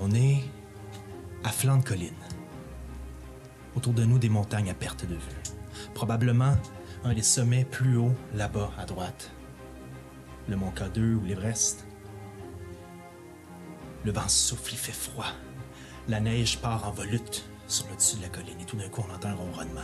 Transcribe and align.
On 0.00 0.12
est 0.12 0.44
à 1.44 1.50
flanc 1.50 1.78
de 1.78 1.82
colline. 1.82 2.12
Autour 3.74 3.92
de 3.92 4.04
nous, 4.04 4.18
des 4.18 4.28
montagnes 4.28 4.70
à 4.70 4.74
perte 4.74 5.04
de 5.06 5.14
vue. 5.14 5.42
Probablement 5.94 6.56
un 7.04 7.14
des 7.14 7.22
sommets 7.22 7.64
plus 7.64 7.96
hauts 7.96 8.14
là-bas 8.34 8.70
à 8.78 8.84
droite. 8.84 9.30
Le 10.48 10.56
mont 10.56 10.70
K2 10.70 11.14
ou 11.14 11.24
l'Everest. 11.24 11.86
Le 14.04 14.12
vent 14.12 14.28
souffle, 14.28 14.72
il 14.72 14.78
fait 14.78 14.92
froid. 14.92 15.32
La 16.08 16.20
neige 16.20 16.58
part 16.58 16.86
en 16.88 16.92
volute 16.92 17.48
sur 17.66 17.86
le 17.88 17.96
dessus 17.96 18.16
de 18.16 18.22
la 18.22 18.28
colline 18.28 18.60
et 18.60 18.64
tout 18.64 18.76
d'un 18.76 18.88
coup, 18.88 19.04
on 19.08 19.14
entend 19.14 19.28
un 19.28 19.34
ronronnement. 19.34 19.80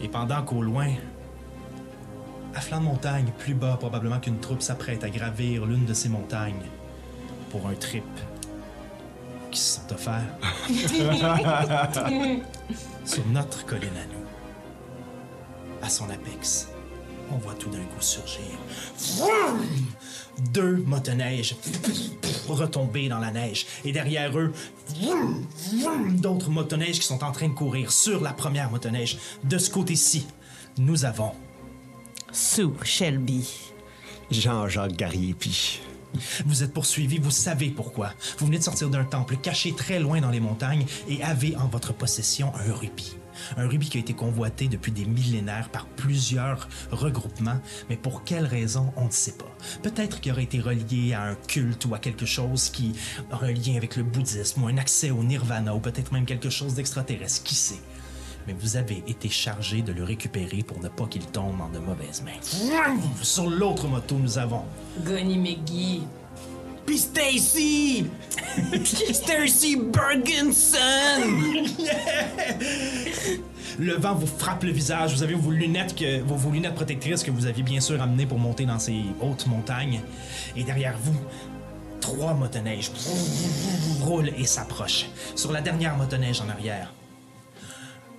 Et 0.00 0.08
pendant 0.08 0.42
qu'au 0.44 0.62
loin, 0.62 0.92
à 2.56 2.60
flanc 2.60 2.80
de 2.80 2.84
montagne, 2.84 3.26
plus 3.38 3.54
bas 3.54 3.76
probablement 3.78 4.18
qu'une 4.18 4.38
troupe 4.38 4.62
s'apprête 4.62 5.04
à 5.04 5.10
gravir 5.10 5.66
l'une 5.66 5.84
de 5.84 5.92
ces 5.92 6.08
montagnes 6.08 6.66
pour 7.50 7.66
un 7.66 7.74
trip 7.74 8.04
qui 9.50 9.60
se 9.60 9.80
sont 9.80 9.92
offerts 9.92 10.22
sur 13.04 13.26
notre 13.26 13.66
colline 13.66 13.90
à 13.90 14.06
nous. 14.06 14.24
À 15.82 15.90
son 15.90 16.08
apex, 16.08 16.68
on 17.30 17.36
voit 17.36 17.54
tout 17.54 17.68
d'un 17.68 17.84
coup 17.84 18.00
surgir 18.00 18.44
deux 20.52 20.76
motoneiges 20.86 21.56
retomber 22.48 23.08
dans 23.08 23.18
la 23.18 23.30
neige. 23.30 23.66
Et 23.84 23.92
derrière 23.92 24.38
eux, 24.38 24.52
d'autres 26.14 26.50
motoneiges 26.50 27.00
qui 27.00 27.06
sont 27.06 27.24
en 27.24 27.32
train 27.32 27.48
de 27.48 27.54
courir 27.54 27.90
sur 27.90 28.22
la 28.22 28.32
première 28.32 28.70
motoneige. 28.70 29.18
De 29.44 29.58
ce 29.58 29.70
côté-ci, 29.70 30.26
nous 30.78 31.04
avons 31.04 31.32
Sue 32.36 32.68
Shelby. 32.82 33.48
Jean-Jacques 34.30 34.94
Gariepi. 34.94 35.80
Vous 36.44 36.62
êtes 36.62 36.74
poursuivi, 36.74 37.16
vous 37.18 37.30
savez 37.30 37.70
pourquoi. 37.70 38.12
Vous 38.36 38.44
venez 38.44 38.58
de 38.58 38.62
sortir 38.62 38.90
d'un 38.90 39.04
temple 39.04 39.38
caché 39.38 39.72
très 39.72 39.98
loin 39.98 40.20
dans 40.20 40.28
les 40.28 40.38
montagnes 40.38 40.84
et 41.08 41.22
avez 41.22 41.56
en 41.56 41.66
votre 41.66 41.94
possession 41.94 42.52
un 42.54 42.74
rubis. 42.74 43.16
Un 43.56 43.66
rubis 43.66 43.88
qui 43.88 43.96
a 43.96 44.00
été 44.00 44.12
convoité 44.12 44.68
depuis 44.68 44.92
des 44.92 45.06
millénaires 45.06 45.70
par 45.70 45.86
plusieurs 45.86 46.68
regroupements, 46.90 47.60
mais 47.88 47.96
pour 47.96 48.22
quelle 48.22 48.44
raison, 48.44 48.92
on 48.96 49.06
ne 49.06 49.10
sait 49.10 49.38
pas. 49.38 49.56
Peut-être 49.82 50.20
qu'il 50.20 50.30
aurait 50.32 50.42
été 50.42 50.60
relié 50.60 51.14
à 51.14 51.22
un 51.22 51.36
culte 51.36 51.86
ou 51.86 51.94
à 51.94 51.98
quelque 51.98 52.26
chose 52.26 52.68
qui 52.68 52.92
aurait 53.32 53.48
un 53.48 53.54
lien 53.54 53.76
avec 53.76 53.96
le 53.96 54.02
bouddhisme 54.02 54.62
ou 54.62 54.68
un 54.68 54.76
accès 54.76 55.10
au 55.10 55.24
nirvana 55.24 55.74
ou 55.74 55.80
peut-être 55.80 56.12
même 56.12 56.26
quelque 56.26 56.50
chose 56.50 56.74
d'extraterrestre, 56.74 57.44
qui 57.44 57.54
sait. 57.54 57.80
Mais 58.46 58.54
vous 58.58 58.76
avez 58.76 59.02
été 59.06 59.28
chargé 59.28 59.82
de 59.82 59.92
le 59.92 60.04
récupérer 60.04 60.62
pour 60.62 60.80
ne 60.80 60.88
pas 60.88 61.06
qu'il 61.06 61.26
tombe 61.26 61.60
en 61.60 61.68
de 61.68 61.78
mauvaises 61.78 62.22
mains. 62.22 62.40
Sur 63.22 63.50
l'autre 63.50 63.88
moto, 63.88 64.16
nous 64.16 64.38
avons 64.38 64.62
Gunny 65.04 65.38
McGee. 65.38 66.02
Puis 66.86 66.98
Stacy! 66.98 68.06
Stacy 69.12 69.76
Bergenson! 69.76 70.78
Le 73.78 73.94
vent 73.94 74.14
vous 74.14 74.26
frappe 74.26 74.62
le 74.62 74.70
visage. 74.70 75.14
Vous 75.14 75.22
avez 75.24 75.34
vos 75.34 75.50
lunettes, 75.50 75.96
que, 75.96 76.22
vos, 76.22 76.36
vos 76.36 76.50
lunettes 76.50 76.76
protectrices 76.76 77.24
que 77.24 77.32
vous 77.32 77.46
aviez 77.46 77.64
bien 77.64 77.80
sûr 77.80 78.00
amenées 78.00 78.26
pour 78.26 78.38
monter 78.38 78.64
dans 78.64 78.78
ces 78.78 79.00
hautes 79.20 79.46
montagnes. 79.48 80.00
Et 80.56 80.62
derrière 80.62 80.96
vous, 81.02 81.18
trois 82.00 82.34
motoneiges 82.34 82.92
roulent 84.02 84.32
et 84.38 84.46
s'approchent. 84.46 85.06
Sur 85.34 85.50
la 85.52 85.60
dernière 85.60 85.96
motoneige 85.96 86.40
en 86.40 86.48
arrière, 86.48 86.92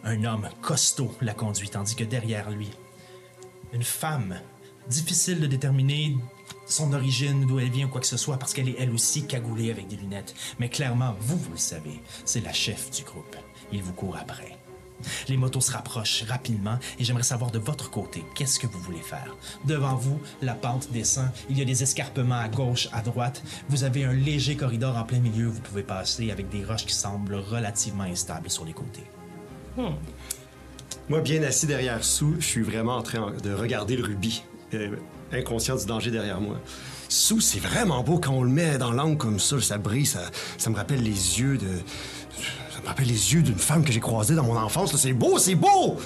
un 0.08 0.24
homme 0.24 0.48
costaud 0.62 1.14
la 1.22 1.34
conduit, 1.34 1.70
tandis 1.70 1.96
que 1.96 2.06
derrière 2.06 2.50
lui, 2.50 2.70
une 3.74 3.84
femme, 3.84 4.40
difficile 4.90 5.42
de 5.42 5.48
déterminer 5.48 6.16
son 6.66 6.94
origine, 6.94 7.46
d'où 7.46 7.60
elle 7.60 7.70
vient 7.70 7.88
ou 7.88 7.90
quoi 7.90 8.00
que 8.00 8.08
ce 8.08 8.16
soit, 8.16 8.38
parce 8.38 8.54
qu'elle 8.54 8.70
est 8.70 8.78
elle 8.80 8.92
aussi 8.92 9.28
cagoulée 9.28 9.70
avec 9.70 9.88
des 9.88 9.98
lunettes. 9.98 10.34
Mais 10.60 10.70
clairement, 10.70 11.16
vous, 11.20 11.38
vous 11.38 11.52
le 11.52 11.58
savez, 11.58 12.02
c'est 12.24 12.40
la 12.40 12.54
chef 12.54 12.90
du 12.92 13.04
groupe. 13.04 13.36
Il 13.74 13.84
vous 13.84 13.92
court 13.92 14.16
après. 14.18 14.58
Les 15.28 15.38
motos 15.38 15.62
se 15.62 15.74
rapprochent 15.74 16.24
rapidement 16.24 16.80
et 16.98 17.04
j'aimerais 17.04 17.24
savoir 17.24 17.52
de 17.52 17.60
votre 17.60 17.92
côté, 17.92 18.24
qu'est-ce 18.34 18.60
que 18.60 18.66
vous 18.66 18.80
voulez 18.80 19.02
faire? 19.02 19.36
Devant 19.66 19.96
vous, 19.96 20.20
la 20.42 20.56
pente 20.56 20.90
descend, 20.92 21.30
il 21.50 21.60
y 21.60 21.62
a 21.62 21.66
des 21.66 21.84
escarpements 21.84 22.40
à 22.40 22.48
gauche, 22.48 22.88
à 22.94 23.02
droite, 23.02 23.44
vous 23.70 23.84
avez 23.84 24.06
un 24.06 24.14
léger 24.14 24.56
corridor 24.56 24.98
en 24.98 25.04
plein 25.04 25.20
milieu, 25.20 25.48
vous 25.48 25.62
pouvez 25.62 25.84
passer 25.84 26.32
avec 26.32 26.50
des 26.50 26.64
roches 26.64 26.86
qui 26.86 26.96
semblent 26.96 27.36
relativement 27.36 28.06
instables 28.06 28.50
sur 28.50 28.66
les 28.66 28.74
côtés. 28.74 29.04
Moi, 31.10 31.22
bien 31.22 31.42
assis 31.44 31.68
derrière 31.68 32.04
Sue, 32.04 32.36
je 32.40 32.46
suis 32.46 32.62
vraiment 32.62 32.96
en 32.98 33.02
train 33.02 33.32
de 33.44 33.54
regarder 33.54 33.96
le 33.96 34.04
rubis, 34.04 34.44
euh, 34.74 34.96
inconscient 35.32 35.76
du 35.76 35.86
danger 35.86 36.12
derrière 36.12 36.42
moi. 36.42 36.58
Sue, 37.10 37.40
c'est 37.42 37.60
vraiment 37.60 38.04
beau 38.04 38.18
quand 38.20 38.34
on 38.34 38.44
le 38.44 38.50
met 38.50 38.78
dans 38.78 38.92
l'angle 38.92 39.18
comme 39.18 39.40
ça, 39.40 39.60
ça 39.62 39.78
brille, 39.78 40.06
ça, 40.06 40.20
ça 40.58 40.70
me 40.70 40.76
rappelle 40.76 41.02
les 41.02 41.40
yeux 41.40 41.58
de. 41.58 41.68
Ça 42.74 42.82
me 42.82 42.88
rappelle 42.88 43.08
les 43.08 43.34
yeux 43.34 43.42
d'une 43.42 43.58
femme 43.58 43.84
que 43.84 43.92
j'ai 43.92 44.00
croisée 44.00 44.36
dans 44.36 44.44
mon 44.44 44.58
enfance. 44.58 44.92
là. 44.92 45.00
C'est 45.00 45.14
beau, 45.14 45.40
c'est 45.40 45.56
beau! 45.56 45.98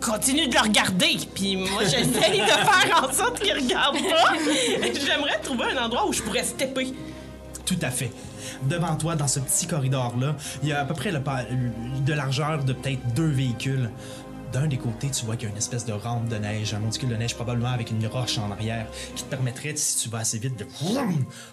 Continue 0.00 0.48
de 0.48 0.54
le 0.54 0.60
regarder, 0.60 1.16
puis 1.34 1.56
moi 1.56 1.84
j'essaye 1.84 2.40
de 2.40 2.46
faire 2.46 3.02
en 3.02 3.12
sorte 3.12 3.40
qu'il 3.40 3.54
regarde 3.54 3.96
pas. 3.96 4.34
J'aimerais 5.06 5.38
trouver 5.42 5.64
un 5.76 5.84
endroit 5.84 6.06
où 6.06 6.12
je 6.12 6.20
pourrais 6.20 6.42
stepper. 6.42 6.92
Tout 7.64 7.78
à 7.80 7.90
fait. 7.90 8.10
Devant 8.68 8.96
toi, 8.96 9.14
dans 9.14 9.28
ce 9.28 9.40
petit 9.40 9.66
corridor-là, 9.66 10.36
il 10.62 10.68
y 10.68 10.72
a 10.72 10.80
à 10.80 10.84
peu 10.84 10.94
près 10.94 11.12
le 11.12 11.20
de 12.04 12.12
largeur 12.12 12.64
de 12.64 12.72
peut-être 12.72 13.14
deux 13.14 13.28
véhicules. 13.28 13.90
D'un 14.52 14.68
des 14.68 14.78
côtés, 14.78 15.10
tu 15.10 15.26
vois 15.26 15.36
qu'il 15.36 15.44
y 15.44 15.48
a 15.48 15.50
une 15.50 15.58
espèce 15.58 15.84
de 15.84 15.92
rampe 15.92 16.28
de 16.28 16.36
neige, 16.36 16.74
un 16.74 16.78
monticule 16.78 17.08
de 17.08 17.16
neige 17.16 17.34
probablement 17.34 17.70
avec 17.70 17.90
une 17.90 18.06
roche 18.06 18.38
en 18.38 18.50
arrière, 18.52 18.86
qui 19.16 19.24
te 19.24 19.28
permettrait, 19.28 19.74
si 19.74 19.96
tu 20.02 20.08
vas 20.08 20.18
assez 20.18 20.38
vite, 20.38 20.56
de 20.58 20.66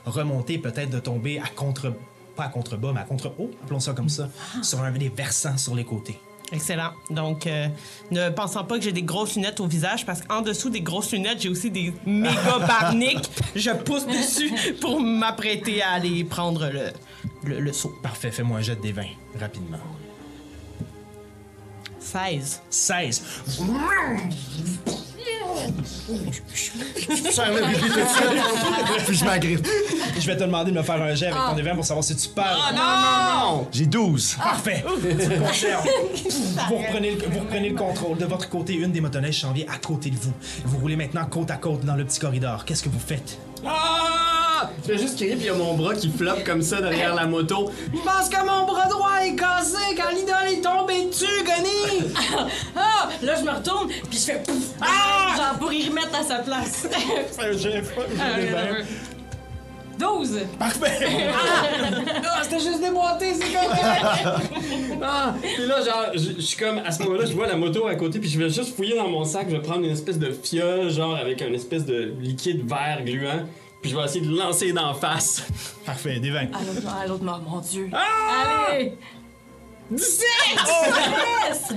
remonter, 0.05 0.59
peut-être 0.59 0.91
de 0.91 0.99
tomber 0.99 1.39
à 1.39 1.47
contre... 1.47 1.93
pas 2.35 2.43
à 2.43 2.49
contrebas, 2.49 2.91
mais 2.93 3.01
à 3.01 3.03
contre-haut, 3.03 3.49
appelons 3.63 3.79
ça 3.79 3.93
comme 3.93 4.09
ça, 4.09 4.29
sur 4.61 4.81
un 4.83 4.91
des 4.91 5.09
versants 5.09 5.57
sur 5.57 5.75
les 5.75 5.83
côtés. 5.83 6.19
Excellent. 6.51 6.91
Donc, 7.09 7.47
euh, 7.47 7.67
ne 8.11 8.29
pensant 8.29 8.63
pas 8.65 8.77
que 8.77 8.83
j'ai 8.83 8.91
des 8.91 9.03
grosses 9.03 9.35
lunettes 9.35 9.59
au 9.59 9.67
visage, 9.67 10.05
parce 10.05 10.21
qu'en 10.21 10.41
dessous 10.41 10.69
des 10.69 10.81
grosses 10.81 11.11
lunettes, 11.11 11.41
j'ai 11.41 11.49
aussi 11.49 11.71
des 11.71 11.93
méga 12.05 12.59
barniques. 12.67 13.29
Je 13.55 13.71
pousse 13.71 14.05
dessus 14.05 14.51
pour 14.81 14.99
m'apprêter 14.99 15.81
à 15.81 15.91
aller 15.91 16.23
prendre 16.23 16.69
le, 16.69 16.91
le, 17.43 17.59
le 17.59 17.73
saut. 17.73 17.93
Parfait, 18.03 18.31
fais-moi 18.31 18.59
un 18.59 18.61
jet 18.61 18.79
des 18.81 18.91
20, 18.91 19.03
rapidement. 19.39 19.77
16. 21.99 22.61
16. 22.69 23.21
Je 27.09 27.31
serre 27.31 27.53
le 27.53 27.63
rubis 27.63 27.79
tout 27.79 27.87
de 27.87 27.93
suite, 27.93 29.05
puis 29.07 29.15
je 29.17 29.25
m'agrippe. 29.25 29.67
Je 30.19 30.27
vais 30.27 30.35
te 30.35 30.43
demander 30.43 30.71
de 30.71 30.77
me 30.77 30.83
faire 30.83 31.01
un 31.01 31.15
jet 31.15 31.27
avec 31.27 31.39
ton 31.49 31.55
des 31.55 31.61
20 31.61 31.75
pour 31.75 31.85
savoir 31.85 32.03
si 32.03 32.15
tu 32.15 32.27
perds. 32.29 32.73
Non! 32.75 33.67
J'ai 33.71 33.85
12. 33.85 34.35
Parfait. 34.35 34.83
Tu 35.01 35.29
le 35.29 35.39
conserves. 35.39 35.87
vous, 36.69 36.77
reprenez 36.77 37.11
le, 37.11 37.17
vous 37.27 37.39
reprenez 37.39 37.69
le 37.69 37.75
contrôle. 37.75 38.17
De 38.17 38.25
votre 38.25 38.49
côté, 38.49 38.73
une 38.73 38.91
des 38.91 39.01
motoneiges 39.01 39.41
s'en 39.41 39.51
vient 39.51 39.65
à 39.73 39.77
côté 39.77 40.09
de 40.09 40.15
vous. 40.17 40.33
Vous 40.65 40.77
roulez 40.79 40.95
maintenant 40.95 41.25
côte 41.25 41.51
à 41.51 41.57
côte 41.57 41.85
dans 41.85 41.95
le 41.95 42.05
petit 42.05 42.19
corridor. 42.19 42.65
Qu'est-ce 42.65 42.83
que 42.83 42.89
vous 42.89 42.99
faites? 42.99 43.37
Ah! 43.65 44.69
Je 44.83 44.91
fais 44.91 44.97
juste 44.99 45.15
crier, 45.15 45.35
puis 45.35 45.45
il 45.45 45.47
y 45.47 45.49
a 45.49 45.53
mon 45.55 45.73
bras 45.75 45.95
qui 45.95 46.09
floppe 46.11 46.43
comme 46.43 46.61
ça 46.61 46.81
derrière 46.81 47.15
la 47.15 47.25
moto. 47.25 47.71
Je 47.91 47.99
pense 47.99 48.29
que 48.29 48.45
mon 48.45 48.65
bras 48.65 48.87
droit 48.87 49.17
est 49.23 49.35
cassé 49.35 49.77
quand 49.97 50.09
l'idole 50.13 50.49
est 50.51 50.61
tombée 50.61 51.05
dessus, 51.05 51.43
Gunny! 51.43 51.80
Ah! 52.75 53.09
Là, 53.21 53.35
je 53.35 53.43
me 53.43 53.51
retourne, 53.51 53.87
puis 54.09 54.19
je 54.19 54.31
fais 54.31 54.43
pouf! 54.43 54.71
Ah! 54.81 55.35
Genre 55.37 55.59
pour 55.59 55.71
y 55.73 55.87
remettre 55.87 56.19
à 56.19 56.23
sa 56.23 56.39
place. 56.39 56.87
Jet. 57.57 57.83
Ah, 58.19 58.39
des 58.39 58.47
20. 58.47 58.59
12! 59.99 60.39
Parfait. 60.57 61.07
Ah, 62.33 62.43
c'était 62.43 62.59
juste 62.59 62.81
déboîté, 62.81 63.33
c'est 63.35 63.53
correct! 63.53 65.01
ah! 65.03 65.35
Puis 65.41 65.67
là, 65.67 65.83
genre, 65.83 66.05
je 66.15 66.19
je 66.37 66.41
suis 66.41 66.57
comme, 66.57 66.79
à 66.79 66.91
ce 66.91 67.03
moment-là, 67.03 67.25
je 67.25 67.33
vois 67.33 67.45
la 67.45 67.55
moto 67.55 67.85
à 67.87 67.95
côté, 67.95 68.19
puis 68.19 68.29
je 68.29 68.39
vais 68.39 68.49
juste 68.49 68.75
fouiller 68.75 68.95
dans 68.95 69.07
mon 69.09 69.23
sac, 69.25 69.47
je 69.49 69.55
vais 69.57 69.61
prendre 69.61 69.83
une 69.83 69.91
espèce 69.91 70.17
de 70.17 70.31
fiole, 70.31 70.89
genre, 70.89 71.15
avec 71.15 71.41
un 71.41 71.53
espèce 71.53 71.85
de 71.85 72.13
liquide 72.19 72.67
vert 72.67 73.03
gluant, 73.05 73.45
puis 73.81 73.91
je 73.91 73.97
vais 73.97 74.03
essayer 74.03 74.25
de 74.25 74.31
le 74.31 74.37
lancer 74.37 74.71
d'en 74.71 74.93
face. 74.93 75.43
Parfait, 75.85 76.19
des 76.19 76.31
20. 76.31 76.39
À 76.39 76.43
l'autre 76.45 76.87
à 77.03 77.07
l'autre 77.07 77.23
mort, 77.23 77.41
mon 77.47 77.59
Dieu! 77.59 77.89
Allez! 77.93 78.93
17! 79.91 81.75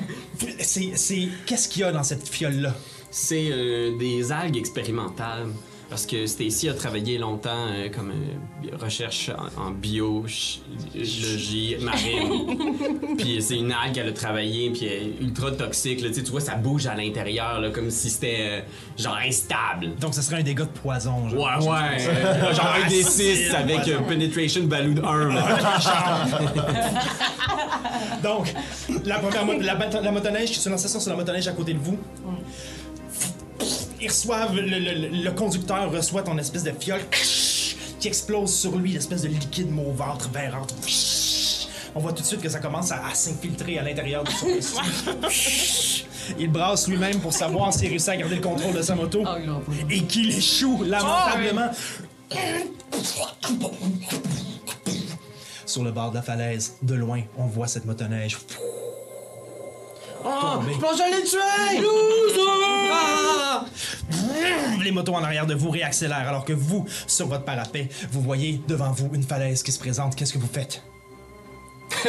C'est. 0.60 0.96
c'est- 0.96 1.28
Qu'est-ce 1.46 1.68
qu'il 1.68 1.82
y 1.82 1.84
a 1.84 1.92
dans 1.92 2.02
cette 2.02 2.28
fiole-là? 2.28 2.74
C'est 3.10 3.48
euh, 3.50 3.96
des 3.98 4.30
algues 4.32 4.56
expérimentales. 4.56 5.48
Parce 5.90 6.06
que 6.06 6.26
Stacy 6.26 6.68
a 6.68 6.74
travaillé 6.74 7.18
longtemps 7.18 7.68
euh, 7.68 7.88
comme 7.88 8.10
euh, 8.10 8.74
recherche 8.80 9.30
en, 9.30 9.66
en 9.66 9.70
biologie 9.70 10.62
marine. 11.80 12.56
puis 13.18 13.42
c'est 13.42 13.56
une 13.58 13.72
algue 13.72 13.94
qu'elle 13.94 14.08
a 14.08 14.12
travaillé, 14.12 14.70
puis 14.70 14.86
elle 14.86 15.02
est 15.08 15.20
ultra 15.20 15.50
toxique. 15.52 16.00
Là, 16.02 16.08
tu 16.10 16.22
vois, 16.22 16.40
ça 16.40 16.54
bouge 16.56 16.86
à 16.86 16.94
l'intérieur, 16.94 17.60
là, 17.60 17.70
comme 17.70 17.90
si 17.90 18.10
c'était 18.10 18.36
euh, 18.40 18.60
genre 18.98 19.18
instable. 19.24 19.94
Donc, 20.00 20.14
ce 20.14 20.22
serait 20.22 20.36
un 20.36 20.42
dégât 20.42 20.64
de 20.64 20.70
poison. 20.70 21.28
Genre. 21.28 21.40
Ouais, 21.40 21.68
ouais. 21.68 22.06
euh, 22.08 22.54
genre 22.54 22.74
un 22.82 22.88
des 22.88 23.04
Acide, 23.06 23.36
6 23.36 23.54
avec 23.54 23.88
euh. 23.88 24.00
Penetration 24.00 24.64
Balloon 24.64 25.04
1. 25.04 25.34
là. 25.34 25.58
Donc, 28.22 28.52
la 29.04 29.18
première 29.18 29.58
la, 29.60 30.00
la 30.00 30.12
motoneige 30.12 30.50
qui 30.50 30.58
se 30.58 30.68
lance 30.68 30.86
sur 30.86 31.10
la 31.10 31.16
motoneige 31.16 31.46
à 31.46 31.52
côté 31.52 31.74
de 31.74 31.78
vous. 31.78 31.98
Ils 34.04 34.08
reçoivent, 34.08 34.54
le, 34.54 34.62
le- 34.62 35.08
le 35.24 35.30
conducteur 35.32 35.90
reçoit 35.90 36.22
ton 36.22 36.36
espèce 36.38 36.62
de 36.62 36.72
fiole 36.78 37.00
qui 38.00 38.08
explose 38.08 38.54
sur 38.54 38.76
lui, 38.76 38.92
l'espèce 38.92 39.22
de 39.22 39.28
liquide 39.28 39.70
mauvâtre, 39.70 40.28
verâtre. 40.32 40.74
On 41.96 42.00
voit 42.00 42.12
tout 42.12 42.22
de 42.22 42.26
suite 42.26 42.40
que 42.40 42.48
ça 42.48 42.58
commence 42.58 42.90
à, 42.90 43.06
à 43.06 43.14
s'infiltrer 43.14 43.78
à 43.78 43.82
l'intérieur 43.82 44.24
de 44.24 44.30
son 44.30 44.48
esprit. 44.58 46.04
Il 46.40 46.50
brasse 46.50 46.88
lui-même 46.88 47.20
pour 47.20 47.32
savoir 47.32 47.72
s'il 47.72 47.88
réussit 47.88 48.08
à 48.08 48.16
garder 48.16 48.34
le 48.36 48.40
contrôle 48.40 48.74
de 48.74 48.82
sa 48.82 48.96
moto. 48.96 49.22
Ah. 49.24 49.36
Et 49.90 50.02
qu'il 50.02 50.36
échoue 50.36 50.82
lamentablement. 50.82 51.70
Sur 55.66 55.84
le 55.84 55.92
bord 55.92 56.10
de 56.10 56.16
la 56.16 56.22
falaise, 56.22 56.76
de 56.82 56.94
loin, 56.94 57.22
on 57.36 57.46
voit 57.46 57.68
cette 57.68 57.84
motoneige. 57.84 58.38
Oh, 60.24 60.54
Tombé. 60.54 60.72
je 60.74 60.78
pense 60.78 60.96
que 60.96 61.30
tué! 61.30 61.38
Ah! 62.92 63.64
Les 64.82 64.90
motos 64.90 65.14
en 65.14 65.22
arrière 65.22 65.46
de 65.46 65.54
vous 65.54 65.70
réaccélèrent 65.70 66.28
alors 66.28 66.44
que 66.44 66.52
vous, 66.52 66.86
sur 67.06 67.26
votre 67.26 67.44
parapet, 67.44 67.88
vous 68.10 68.20
voyez 68.20 68.60
devant 68.66 68.90
vous 68.90 69.10
une 69.12 69.22
falaise 69.22 69.62
qui 69.62 69.72
se 69.72 69.78
présente. 69.78 70.16
Qu'est-ce 70.16 70.32
que 70.32 70.38
vous 70.38 70.50
faites? 70.50 70.82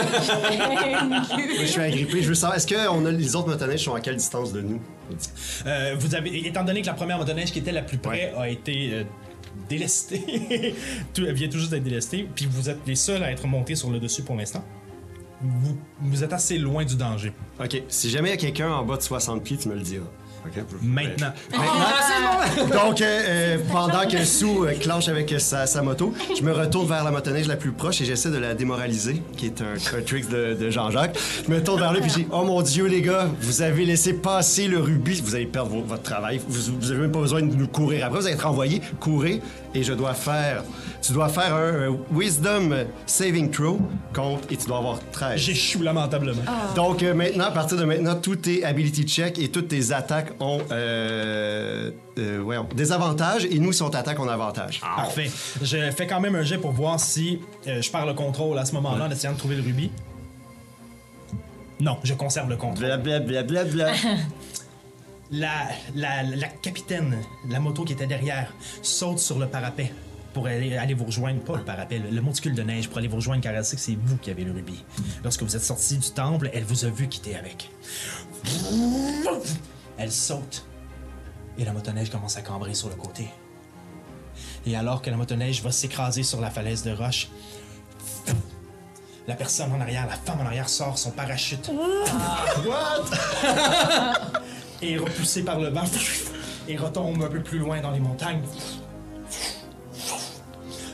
Je 1.59 1.65
suis 1.65 1.81
agrippé. 1.81 2.21
Je 2.21 2.29
veux 2.29 2.35
savoir, 2.35 2.57
est-ce 2.57 2.67
que 2.67 2.87
on 2.89 3.05
a, 3.05 3.11
les 3.11 3.35
autres 3.35 3.49
motoneiges 3.49 3.83
sont 3.83 3.93
à 3.93 3.99
quelle 4.01 4.15
distance 4.15 4.51
de 4.51 4.61
nous? 4.61 4.79
Euh, 5.65 5.95
vous 5.99 6.15
avez, 6.15 6.47
étant 6.47 6.63
donné 6.63 6.81
que 6.81 6.87
la 6.87 6.93
première 6.93 7.17
motoneige 7.17 7.51
qui 7.51 7.59
était 7.59 7.71
la 7.71 7.81
plus 7.81 7.97
près 7.97 8.33
a 8.37 8.49
été 8.49 8.89
euh, 8.93 9.03
délestée, 9.69 10.75
tout, 11.13 11.23
elle 11.25 11.33
vient 11.33 11.47
tout 11.49 11.59
juste 11.59 11.71
d'être 11.71 11.83
délestée, 11.83 12.27
puis 12.35 12.47
vous 12.49 12.69
êtes 12.69 12.79
les 12.87 12.95
seuls 12.95 13.23
à 13.23 13.31
être 13.31 13.45
montés 13.47 13.75
sur 13.75 13.89
le 13.89 13.99
dessus 13.99 14.23
pour 14.23 14.35
l'instant. 14.35 14.63
Vous, 15.41 15.77
vous 16.01 16.23
êtes 16.23 16.33
assez 16.33 16.57
loin 16.57 16.85
du 16.85 16.95
danger. 16.95 17.33
Ok, 17.59 17.83
si 17.87 18.09
jamais 18.09 18.29
il 18.29 18.31
y 18.31 18.35
a 18.35 18.37
quelqu'un 18.37 18.71
en 18.71 18.83
bas 18.85 18.97
de 18.97 19.01
60 19.01 19.43
pieds, 19.43 19.57
tu 19.57 19.69
me 19.69 19.75
le 19.75 19.81
diras. 19.81 20.05
Ok? 20.47 20.63
Maintenant. 20.81 21.31
Donc, 22.71 23.01
euh, 23.01 23.05
euh, 23.05 23.57
pendant 23.71 24.07
que 24.07 24.23
Sue 24.23 24.45
euh, 24.45 24.73
clenche 24.79 25.07
avec 25.07 25.33
sa, 25.39 25.65
sa 25.65 25.81
moto, 25.81 26.13
je 26.37 26.43
me 26.43 26.51
retourne 26.51 26.87
vers 26.87 27.03
la 27.03 27.11
motoneige 27.11 27.47
la 27.47 27.55
plus 27.55 27.71
proche 27.71 28.01
et 28.01 28.05
j'essaie 28.05 28.29
de 28.29 28.37
la 28.37 28.53
démoraliser, 28.53 29.21
qui 29.37 29.47
est 29.47 29.61
un 29.61 30.01
trick 30.01 30.29
de, 30.29 30.53
de 30.53 30.69
Jean-Jacques. 30.69 31.17
Je 31.47 31.51
me 31.51 31.63
tourne 31.63 31.79
vers 31.79 31.93
lui 31.93 32.01
puis 32.01 32.09
je 32.09 32.15
dis 32.15 32.27
Oh 32.31 32.43
mon 32.43 32.61
Dieu, 32.61 32.85
les 32.85 33.01
gars, 33.01 33.27
vous 33.41 33.61
avez 33.61 33.85
laissé 33.85 34.13
passer 34.13 34.67
le 34.67 34.79
rubis, 34.79 35.21
vous 35.21 35.35
allez 35.35 35.45
perdre 35.45 35.71
vo- 35.71 35.83
votre 35.83 36.03
travail. 36.03 36.39
Vous, 36.47 36.73
vous 36.79 36.91
avez 36.91 37.01
même 37.01 37.11
pas 37.11 37.19
besoin 37.21 37.41
de 37.41 37.53
nous 37.55 37.67
courir 37.67 38.05
après, 38.05 38.19
vous 38.19 38.25
allez 38.27 38.35
être 38.35 38.47
envoyé, 38.47 38.81
courez, 38.99 39.41
et 39.73 39.83
je 39.83 39.93
dois 39.93 40.13
faire. 40.13 40.63
Tu 41.01 41.13
dois 41.13 41.29
faire 41.29 41.53
un, 41.53 41.89
un 41.91 41.97
Wisdom 42.11 42.69
Saving 43.05 43.51
Throw 43.51 43.79
contre, 44.13 44.47
et 44.49 44.57
tu 44.57 44.65
dois 44.65 44.77
avoir 44.79 44.99
13. 45.11 45.39
J'échoue 45.39 45.83
lamentablement. 45.83 46.41
Donc 46.75 47.03
euh, 47.03 47.13
maintenant, 47.13 47.45
à 47.45 47.51
partir 47.51 47.77
de 47.77 47.83
maintenant, 47.85 48.15
tous 48.15 48.37
tes 48.37 48.63
ability 48.65 49.03
checks 49.03 49.37
et 49.37 49.49
toutes 49.49 49.67
tes 49.67 49.91
attaques 49.91 50.33
ont 50.39 50.59
euh, 50.71 51.91
euh, 52.17 52.39
voyons, 52.43 52.67
des 52.75 52.91
avantages 52.91 53.45
et 53.45 53.59
nous, 53.59 53.71
si 53.73 53.81
on 53.81 53.89
t'attaque, 53.89 54.19
on 54.19 54.27
a 54.27 54.33
avantage. 54.33 54.79
Parfait. 54.81 55.29
Je 55.61 55.91
fais 55.91 56.07
quand 56.07 56.19
même 56.19 56.35
un 56.35 56.43
jet 56.43 56.57
pour 56.57 56.71
voir 56.71 56.99
si 56.99 57.39
euh, 57.67 57.81
je 57.81 57.91
perds 57.91 58.05
le 58.05 58.13
contrôle 58.13 58.57
à 58.57 58.65
ce 58.65 58.73
moment-là 58.75 59.05
en 59.05 59.11
essayant 59.11 59.33
de 59.33 59.37
trouver 59.37 59.55
le 59.55 59.63
rubis. 59.63 59.91
Non, 61.79 61.97
je 62.03 62.13
conserve 62.13 62.49
le 62.49 62.55
contrôle. 62.55 62.85
Blablabla. 62.85 63.43
Bla, 63.43 63.63
bla, 63.63 63.85
bla. 63.85 63.93
La, 65.31 65.49
la, 65.95 66.21
la 66.21 66.47
capitaine, 66.47 67.17
la 67.49 67.59
moto 67.59 67.83
qui 67.83 67.93
était 67.93 68.05
derrière, 68.05 68.53
saute 68.83 69.17
sur 69.17 69.39
le 69.39 69.47
parapet 69.47 69.91
pour 70.35 70.45
aller, 70.45 70.77
aller 70.77 70.93
vous 70.93 71.05
rejoindre, 71.05 71.39
pas 71.41 71.57
le 71.57 71.63
parapet, 71.63 71.97
le, 71.97 72.11
le 72.11 72.21
monticule 72.21 72.53
de 72.53 72.61
neige 72.61 72.89
pour 72.89 72.99
aller 72.99 73.07
vous 73.07 73.15
rejoindre 73.15 73.41
car 73.41 73.55
elle 73.55 73.65
sait 73.65 73.75
que 73.75 73.81
c'est 73.81 73.97
vous 73.99 74.17
qui 74.17 74.29
avez 74.29 74.43
le 74.43 74.51
rubis. 74.51 74.83
Lorsque 75.23 75.41
vous 75.41 75.55
êtes 75.55 75.63
sorti 75.63 75.97
du 75.97 76.11
temple, 76.11 76.51
elle 76.53 76.63
vous 76.63 76.85
a 76.85 76.89
vu 76.89 77.07
quitter 77.07 77.35
avec. 77.35 77.71
Elle 79.97 80.11
saute 80.11 80.65
et 81.57 81.65
la 81.65 81.73
motoneige 81.73 82.09
commence 82.09 82.37
à 82.37 82.41
cambrer 82.41 82.73
sur 82.73 82.89
le 82.89 82.95
côté. 82.95 83.29
Et 84.65 84.75
alors 84.75 85.01
que 85.01 85.09
la 85.09 85.17
motoneige 85.17 85.61
va 85.63 85.71
s'écraser 85.71 86.23
sur 86.23 86.41
la 86.41 86.49
falaise 86.49 86.83
de 86.83 86.91
roche, 86.91 87.29
la 89.27 89.35
personne 89.35 89.71
en 89.71 89.79
arrière, 89.81 90.05
la 90.07 90.17
femme 90.17 90.41
en 90.41 90.45
arrière 90.45 90.69
sort 90.69 90.97
son 90.97 91.11
parachute 91.11 91.71
et 94.81 94.93
est 94.93 94.97
repoussé 94.97 95.43
par 95.43 95.59
le 95.59 95.69
vent 95.69 95.85
et 96.67 96.77
retombe 96.77 97.23
un 97.23 97.27
peu 97.27 97.41
plus 97.41 97.59
loin 97.59 97.81
dans 97.81 97.91
les 97.91 97.99
montagnes. 97.99 98.43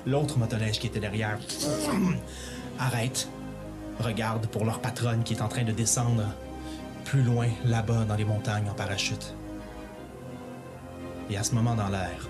L'autre 0.06 0.38
motoneige 0.38 0.80
qui 0.80 0.88
était 0.88 1.00
derrière 1.00 1.38
arrête, 2.80 3.27
regarde 4.00 4.47
pour 4.47 4.65
leur 4.65 4.80
patronne 4.80 5.24
qui 5.24 5.33
est 5.33 5.42
en 5.42 5.47
train 5.47 5.63
de 5.63 5.71
descendre 5.71 6.24
plus 7.11 7.23
loin 7.23 7.49
là-bas 7.65 8.05
dans 8.05 8.15
les 8.15 8.23
montagnes 8.23 8.69
en 8.69 8.73
parachute. 8.73 9.35
Et 11.29 11.35
à 11.35 11.43
ce 11.43 11.53
moment 11.53 11.75
dans 11.75 11.89
l'air, 11.89 12.29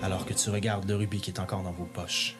alors 0.00 0.24
que 0.24 0.32
tu 0.32 0.48
regardes 0.48 0.88
le 0.88 0.94
rubis 0.94 1.20
qui 1.20 1.32
est 1.32 1.40
encore 1.40 1.64
dans 1.64 1.72
vos 1.72 1.86
poches, 1.86 2.36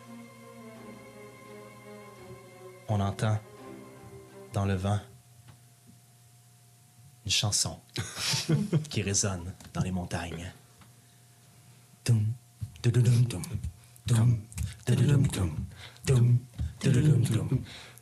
on 2.87 3.01
entend 3.01 3.37
dans 4.53 4.65
le 4.65 4.75
vent 4.75 5.01
une 7.25 7.33
chanson 7.33 7.81
qui 8.89 9.03
résonne 9.03 9.55
dans 9.75 9.83
les 9.83 9.91
montagnes. 9.91 10.53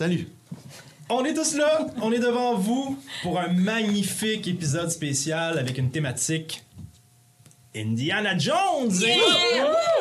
Salut! 0.00 0.28
On 1.10 1.26
est 1.26 1.34
tous 1.34 1.56
là, 1.56 1.86
on 2.00 2.10
est 2.10 2.20
devant 2.20 2.54
vous 2.56 2.98
pour 3.22 3.38
un 3.38 3.48
magnifique 3.48 4.48
épisode 4.48 4.90
spécial 4.90 5.58
avec 5.58 5.76
une 5.76 5.90
thématique 5.90 6.62
Indiana 7.76 8.38
Jones. 8.38 8.90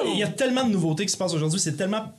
Il 0.05 0.17
y 0.17 0.24
a 0.24 0.29
tellement 0.29 0.63
de 0.63 0.71
nouveautés 0.71 1.05
qui 1.05 1.12
se 1.12 1.17
passent 1.17 1.33
aujourd'hui, 1.33 1.59
c'est 1.59 1.75
tellement 1.75 2.13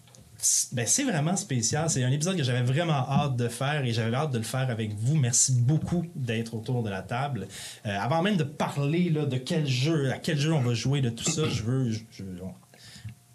ben, 0.73 0.87
c'est 0.87 1.05
vraiment 1.05 1.37
spécial. 1.37 1.89
C'est 1.89 2.05
un 2.05 2.11
épisode 2.13 2.37
que 2.37 2.43
j'avais 2.43 2.61
vraiment 2.63 2.93
hâte 3.09 3.37
de 3.37 3.49
faire 3.49 3.83
et 3.83 3.95
j'avais 3.95 4.15
hâte 4.15 4.33
de 4.33 4.39
le 4.39 4.45
faire 4.45 4.69
avec 4.69 4.93
vous. 4.95 5.15
Merci 5.17 5.53
beaucoup 5.53 6.05
d'être 6.15 6.55
autour 6.55 6.83
de 6.83 6.91
la 6.91 7.01
table. 7.01 7.49
Euh, 7.87 7.97
avant 7.99 8.21
même 8.21 8.37
de 8.37 8.45
parler 8.45 9.09
là, 9.09 9.25
de 9.25 9.39
quel 9.39 9.67
jeu, 9.67 10.11
à 10.13 10.19
quel 10.19 10.39
jeu 10.39 10.53
on 10.53 10.61
va 10.61 10.75
jouer, 10.75 11.01
de 11.01 11.09
tout 11.09 11.25
ça, 11.25 11.49
je 11.49 11.63
veux. 11.63 11.91
je- 11.93 12.01
je- 12.11 12.25
on- 12.43 12.53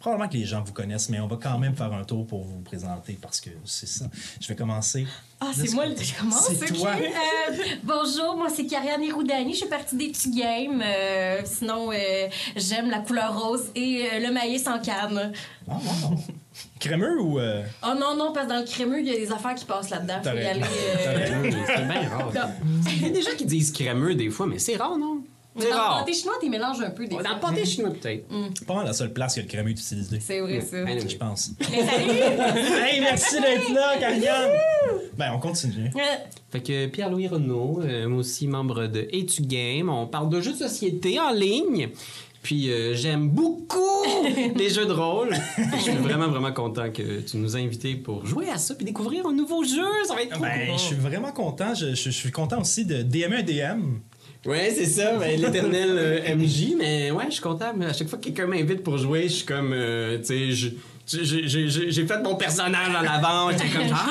Probablement 0.06 0.30
que 0.30 0.38
les 0.38 0.46
gens 0.46 0.62
vous 0.64 0.72
connaissent, 0.72 1.10
mais 1.10 1.20
on 1.20 1.26
va 1.26 1.36
quand 1.42 1.58
même 1.58 1.76
faire 1.76 1.92
un 1.92 2.04
tour 2.04 2.28
pour 2.28 2.44
vous 2.44 2.60
présenter 2.60 3.18
parce 3.20 3.42
que 3.42 3.50
c'est 3.66 3.88
ça. 3.88 4.06
Je 4.40 4.48
vais 4.48 4.56
commencer. 4.56 5.08
Ah, 5.42 5.48
c'est 5.52 5.74
moi, 5.74 5.88
le- 5.88 5.96
je 6.00 6.14
commence, 6.20 6.48
C'est 6.60 6.72
toi. 6.76 6.92
Euh, 6.92 7.56
bonjour, 7.82 8.38
moi 8.38 8.50
c'est 8.56 8.68
Kariane 8.68 9.02
Hiroudani, 9.02 9.56
je 9.56 9.62
fais 9.62 9.66
partie 9.70 9.96
des 9.96 10.10
petits 10.10 10.30
games. 10.30 10.80
Euh, 10.86 11.42
sinon, 11.46 11.92
euh, 11.92 12.28
j'aime 12.56 12.92
la 12.92 13.00
couleur 13.00 13.36
rose 13.36 13.72
et 13.74 14.06
euh, 14.14 14.20
le 14.28 14.32
maïs 14.32 14.68
en 14.68 14.78
canne. 14.80 15.34
Wow. 15.66 15.80
Crémeux 16.80 17.20
ou. 17.20 17.40
euh, 17.40 17.64
Oh 17.84 17.96
non, 18.00 18.16
non, 18.16 18.32
parce 18.32 18.46
que 18.46 18.52
dans 18.54 18.60
le 18.60 18.66
crémeux, 18.68 19.00
il 19.00 19.08
y 19.08 19.10
a 19.10 19.18
des 19.18 19.32
affaires 19.32 19.56
qui 19.56 19.66
passent 19.66 19.90
là-dedans. 19.90 20.22
Faut 20.24 20.30
y 20.38 20.46
aller. 20.46 20.62
euh, 20.62 21.52
C'est 21.66 21.88
bien 21.88 22.10
rare. 22.10 22.32
Il 22.98 23.02
y 23.02 23.06
a 23.08 23.10
des 23.10 23.22
gens 23.24 23.36
qui 23.36 23.46
disent 23.46 23.72
crémeux 23.72 24.14
des 24.14 24.30
fois, 24.30 24.46
mais 24.46 24.60
c'est 24.60 24.76
rare, 24.76 25.00
non? 25.00 25.24
Mais 25.56 25.62
C'est 25.62 25.70
dans 25.70 25.76
le 25.76 25.82
rare. 25.82 26.00
pâté 26.00 26.14
chinois, 26.14 26.34
t'es 26.42 26.50
mélanges 26.50 26.82
un 26.82 26.90
peu 26.90 27.08
des 27.08 27.16
Dans 27.16 27.22
fois. 27.24 27.34
le 27.36 27.40
pâté 27.40 27.66
chinois, 27.66 27.92
peut-être. 27.92 28.28
pas 28.66 28.76
mal 28.76 28.86
la 28.86 28.94
seule 28.94 29.14
place 29.14 29.36
que 29.36 29.40
le 29.42 29.48
crémeux 29.48 29.70
est 29.70 29.74
utilisé. 29.74 30.20
C'est 30.20 30.40
vrai, 30.42 30.60
ça. 30.62 30.78
Anyway. 30.82 31.08
Je 31.10 31.16
pense. 31.18 31.52
Mais 31.60 31.86
salut! 31.86 32.84
hey, 32.84 33.00
merci 33.02 33.40
d'être 33.40 33.74
là, 33.74 33.98
Kariane! 34.00 34.52
Ben, 35.18 35.32
on 35.34 35.40
continue. 35.40 35.92
Euh, 35.96 36.00
Fait 36.52 36.62
que 36.62 36.88
Pierre-Louis 36.88 37.28
Renaud, 37.30 37.82
euh, 37.84 38.08
moi 38.10 38.20
aussi 38.20 38.48
membre 38.48 38.88
de 38.88 39.08
Etu 39.12 39.44
Game, 39.44 39.90
on 39.90 40.08
parle 40.08 40.30
de 40.30 40.42
jeux 40.42 40.52
de 40.54 40.58
société 40.58 41.20
en 41.20 41.32
ligne. 41.32 41.90
Puis 42.44 42.70
euh, 42.70 42.94
j'aime 42.94 43.30
beaucoup 43.30 43.80
les 44.56 44.70
jeux 44.70 44.86
de 44.86 44.92
rôle. 44.92 45.34
Je 45.58 45.80
suis 45.82 45.92
vraiment 45.94 46.28
vraiment 46.28 46.52
content 46.54 46.92
que 46.92 47.22
tu 47.22 47.38
nous 47.38 47.56
as 47.56 47.60
invités 47.60 47.96
pour 47.96 48.24
jouer 48.26 48.50
à 48.50 48.58
ça 48.60 48.76
puis 48.76 48.86
découvrir 48.86 49.26
un 49.26 49.34
nouveau 49.34 49.64
jeu. 49.64 49.88
Ça 50.08 50.14
va 50.14 50.22
être 50.22 50.34
cool. 50.38 50.42
Ben, 50.48 50.74
je 50.74 50.78
suis 50.82 50.96
vraiment 50.96 51.32
content. 51.32 51.74
Je, 51.74 51.88
je- 51.96 51.96
je 51.96 52.10
suis 52.12 52.32
content 52.32 52.62
aussi 52.62 52.86
de 52.86 53.02
DM 53.02 53.34
un 53.34 53.42
DM. 53.42 53.82
Ouais, 54.46 54.72
c'est 54.76 54.86
ça, 54.86 55.18
ben, 55.18 55.40
l'éternel 55.40 55.90
euh, 55.92 56.36
MJ. 56.36 56.76
Mais 56.78 57.12
ouais, 57.12 57.26
je 57.28 57.34
suis 57.34 57.42
content. 57.42 57.74
Mais 57.76 57.88
à 57.88 57.94
chaque 57.94 58.08
fois 58.08 58.20
que 58.20 58.26
quelqu'un 58.26 58.46
m'invite 58.48 58.84
pour 58.84 58.98
jouer, 58.98 59.24
je 59.24 59.34
suis 59.34 59.46
comme, 59.46 59.72
euh, 59.74 60.18
tu 60.20 60.26
sais, 60.26 60.52
je- 60.52 60.70
J'ai- 61.08 62.08
fait 62.08 62.24
mon 62.24 62.36
personnage 62.36 62.90
en 62.90 63.06
avant. 63.06 63.52
J'étais 63.52 63.70
comme 63.70 63.88
genre. 63.88 63.98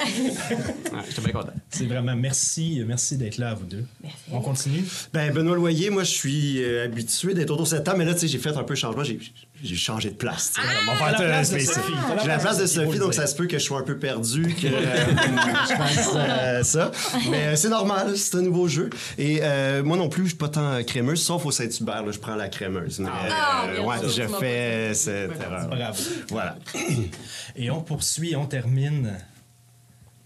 Ah! 0.00 0.04
Ouais, 0.04 1.02
J'étais 1.08 1.22
bien 1.22 1.32
content. 1.32 1.52
C'est 1.70 1.86
vraiment 1.86 2.14
merci, 2.14 2.80
merci 2.86 3.16
d'être 3.16 3.38
là 3.38 3.50
à 3.50 3.54
vous 3.54 3.64
deux. 3.66 3.84
On 4.30 4.40
continue? 4.40 4.84
Ben, 5.12 5.32
Benoît 5.32 5.56
Loyer, 5.56 5.90
moi, 5.90 6.04
je 6.04 6.10
suis 6.12 6.62
euh, 6.62 6.84
habitué 6.84 7.34
d'être 7.34 7.50
autour 7.50 7.64
de 7.64 7.68
cette 7.70 7.82
table, 7.84 7.98
mais 7.98 8.04
là, 8.04 8.14
tu 8.14 8.20
sais, 8.20 8.28
j'ai 8.28 8.38
fait 8.38 8.56
un 8.56 8.62
peu 8.62 8.74
de 8.74 8.78
changement. 8.78 9.02
J'ai 9.02 9.18
j'ai 9.62 9.76
changé 9.76 10.10
de 10.10 10.14
place. 10.14 10.52
la 10.56 11.40
de. 11.42 11.58
Sophie. 11.58 11.92
J'ai 12.22 12.28
la 12.28 12.38
place 12.38 12.58
de 12.58 12.66
Sophie, 12.66 12.98
donc 12.98 13.14
ça 13.14 13.26
se 13.26 13.34
peut 13.34 13.46
que 13.46 13.58
je 13.58 13.64
sois 13.64 13.80
un 13.80 13.82
peu 13.82 13.96
perdu, 13.98 14.54
que 14.54 14.66
euh, 14.72 15.06
je 15.68 15.74
fasse 15.74 16.08
euh, 16.14 16.62
ça. 16.62 16.90
Mais 17.30 17.44
euh, 17.48 17.56
c'est 17.56 17.68
normal, 17.68 18.16
c'est 18.16 18.36
un 18.36 18.42
nouveau 18.42 18.68
jeu. 18.68 18.90
Et 19.18 19.40
euh, 19.42 19.82
moi 19.82 19.96
non 19.96 20.08
plus, 20.08 20.24
je 20.24 20.28
suis 20.28 20.36
pas 20.38 20.48
tant 20.48 20.82
crémeuse, 20.84 21.22
sauf 21.22 21.44
au 21.46 21.50
Saint-Hubert, 21.50 22.04
là, 22.04 22.12
je 22.12 22.18
prends 22.18 22.36
la 22.36 22.48
crémeuse. 22.48 23.00
Mais, 23.00 23.08
Ah, 23.30 23.64
euh, 23.66 23.74
bien 23.76 23.84
ouais, 23.84 23.96
je 24.08 24.22
fais 24.38 24.94
cette 24.94 25.40
erreur. 25.40 25.68
Bravo. 25.68 26.02
Voilà. 26.28 26.56
Et 27.56 27.70
on 27.70 27.80
poursuit, 27.80 28.36
on 28.36 28.46
termine. 28.46 29.12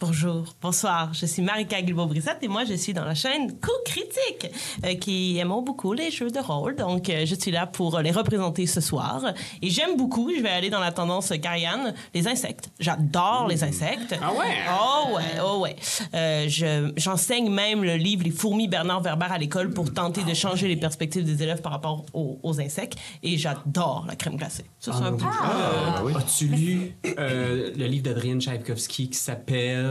Bonjour, 0.06 0.46
bonsoir, 0.60 1.14
je 1.14 1.26
suis 1.26 1.42
Marika 1.42 1.80
Guilbault-Brissette 1.80 2.38
et 2.42 2.48
moi 2.48 2.64
je 2.64 2.74
suis 2.74 2.92
dans 2.92 3.04
la 3.04 3.14
chaîne 3.14 3.52
Coup 3.60 3.70
Critique 3.84 4.50
euh, 4.84 4.96
qui 4.96 5.38
aime 5.38 5.50
beaucoup 5.64 5.92
les 5.92 6.10
jeux 6.10 6.28
de 6.28 6.40
rôle. 6.40 6.74
Donc 6.74 7.08
euh, 7.08 7.24
je 7.24 7.36
suis 7.36 7.52
là 7.52 7.66
pour 7.68 8.00
les 8.00 8.10
représenter 8.10 8.66
ce 8.66 8.80
soir. 8.80 9.22
Et 9.62 9.70
j'aime 9.70 9.96
beaucoup, 9.96 10.32
je 10.36 10.42
vais 10.42 10.48
aller 10.48 10.70
dans 10.70 10.80
la 10.80 10.90
tendance 10.90 11.32
Karianne, 11.40 11.94
les 12.14 12.26
insectes. 12.26 12.68
J'adore 12.80 13.46
les 13.48 13.62
insectes. 13.62 14.16
Ah 14.20 14.32
ouais? 14.32 14.56
Oh 14.72 15.14
ouais, 15.14 15.40
oh 15.40 15.60
ouais. 15.60 15.76
Euh, 16.14 16.46
je- 16.48 16.90
J'enseigne 16.96 17.48
même 17.48 17.84
le 17.84 17.94
livre 17.94 18.24
Les 18.24 18.30
fourmis 18.32 18.66
Bernard 18.66 19.02
Werber 19.02 19.28
à 19.30 19.38
l'école 19.38 19.70
pour 19.70 19.94
tenter 19.94 20.24
de 20.24 20.34
changer 20.34 20.66
les 20.66 20.76
perspectives 20.76 21.24
des 21.24 21.44
élèves 21.44 21.60
par 21.62 21.70
rapport 21.70 22.06
aux, 22.12 22.40
aux 22.42 22.60
insectes. 22.60 22.98
Et 23.22 23.38
j'adore 23.38 24.04
la 24.08 24.16
crème 24.16 24.34
glacée. 24.34 24.64
Ça, 24.80 24.92
c'est 24.98 25.04
un 25.04 25.12
peu... 25.12 25.26
Ah 25.30 26.02
oui. 26.04 26.12
As-tu 26.16 26.46
lu 26.48 26.92
euh, 27.20 27.70
le 27.76 27.86
livre 27.86 28.02
d'Adrienne 28.02 28.40
Tchaïkovski 28.40 29.08
qui 29.10 29.18
s'appelle. 29.18 29.90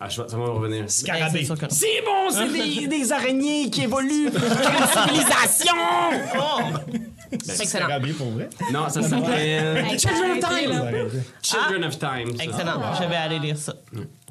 Ah, 0.00 0.08
je 0.08 0.22
vais- 0.22 0.28
ça 0.28 0.36
va 0.36 0.44
revenir. 0.46 0.80
Ben, 0.82 0.88
Scarabée. 0.88 1.44
c'est 1.70 2.02
bon, 2.04 2.30
c'est 2.30 2.48
des, 2.52 2.86
des 2.86 3.12
araignées 3.12 3.70
qui 3.70 3.82
évoluent 3.82 4.28
une 4.28 4.32
civilisation! 4.32 5.74
Oh! 6.38 6.60
C'est 7.42 7.62
excellent. 7.62 7.86
Scarabée 7.86 8.12
pour 8.12 8.28
vrai? 8.30 8.48
Non, 8.72 8.88
ça 8.88 9.02
s'appelle 9.02 9.86
Children 9.98 10.32
of 10.32 10.40
Time. 10.40 11.22
Children 11.42 11.84
of 11.84 11.98
Time. 11.98 12.36
ça. 12.36 12.44
Excellent. 12.44 12.80
Je 13.00 13.08
vais 13.08 13.16
aller 13.16 13.38
lire 13.38 13.56
ça. 13.58 13.74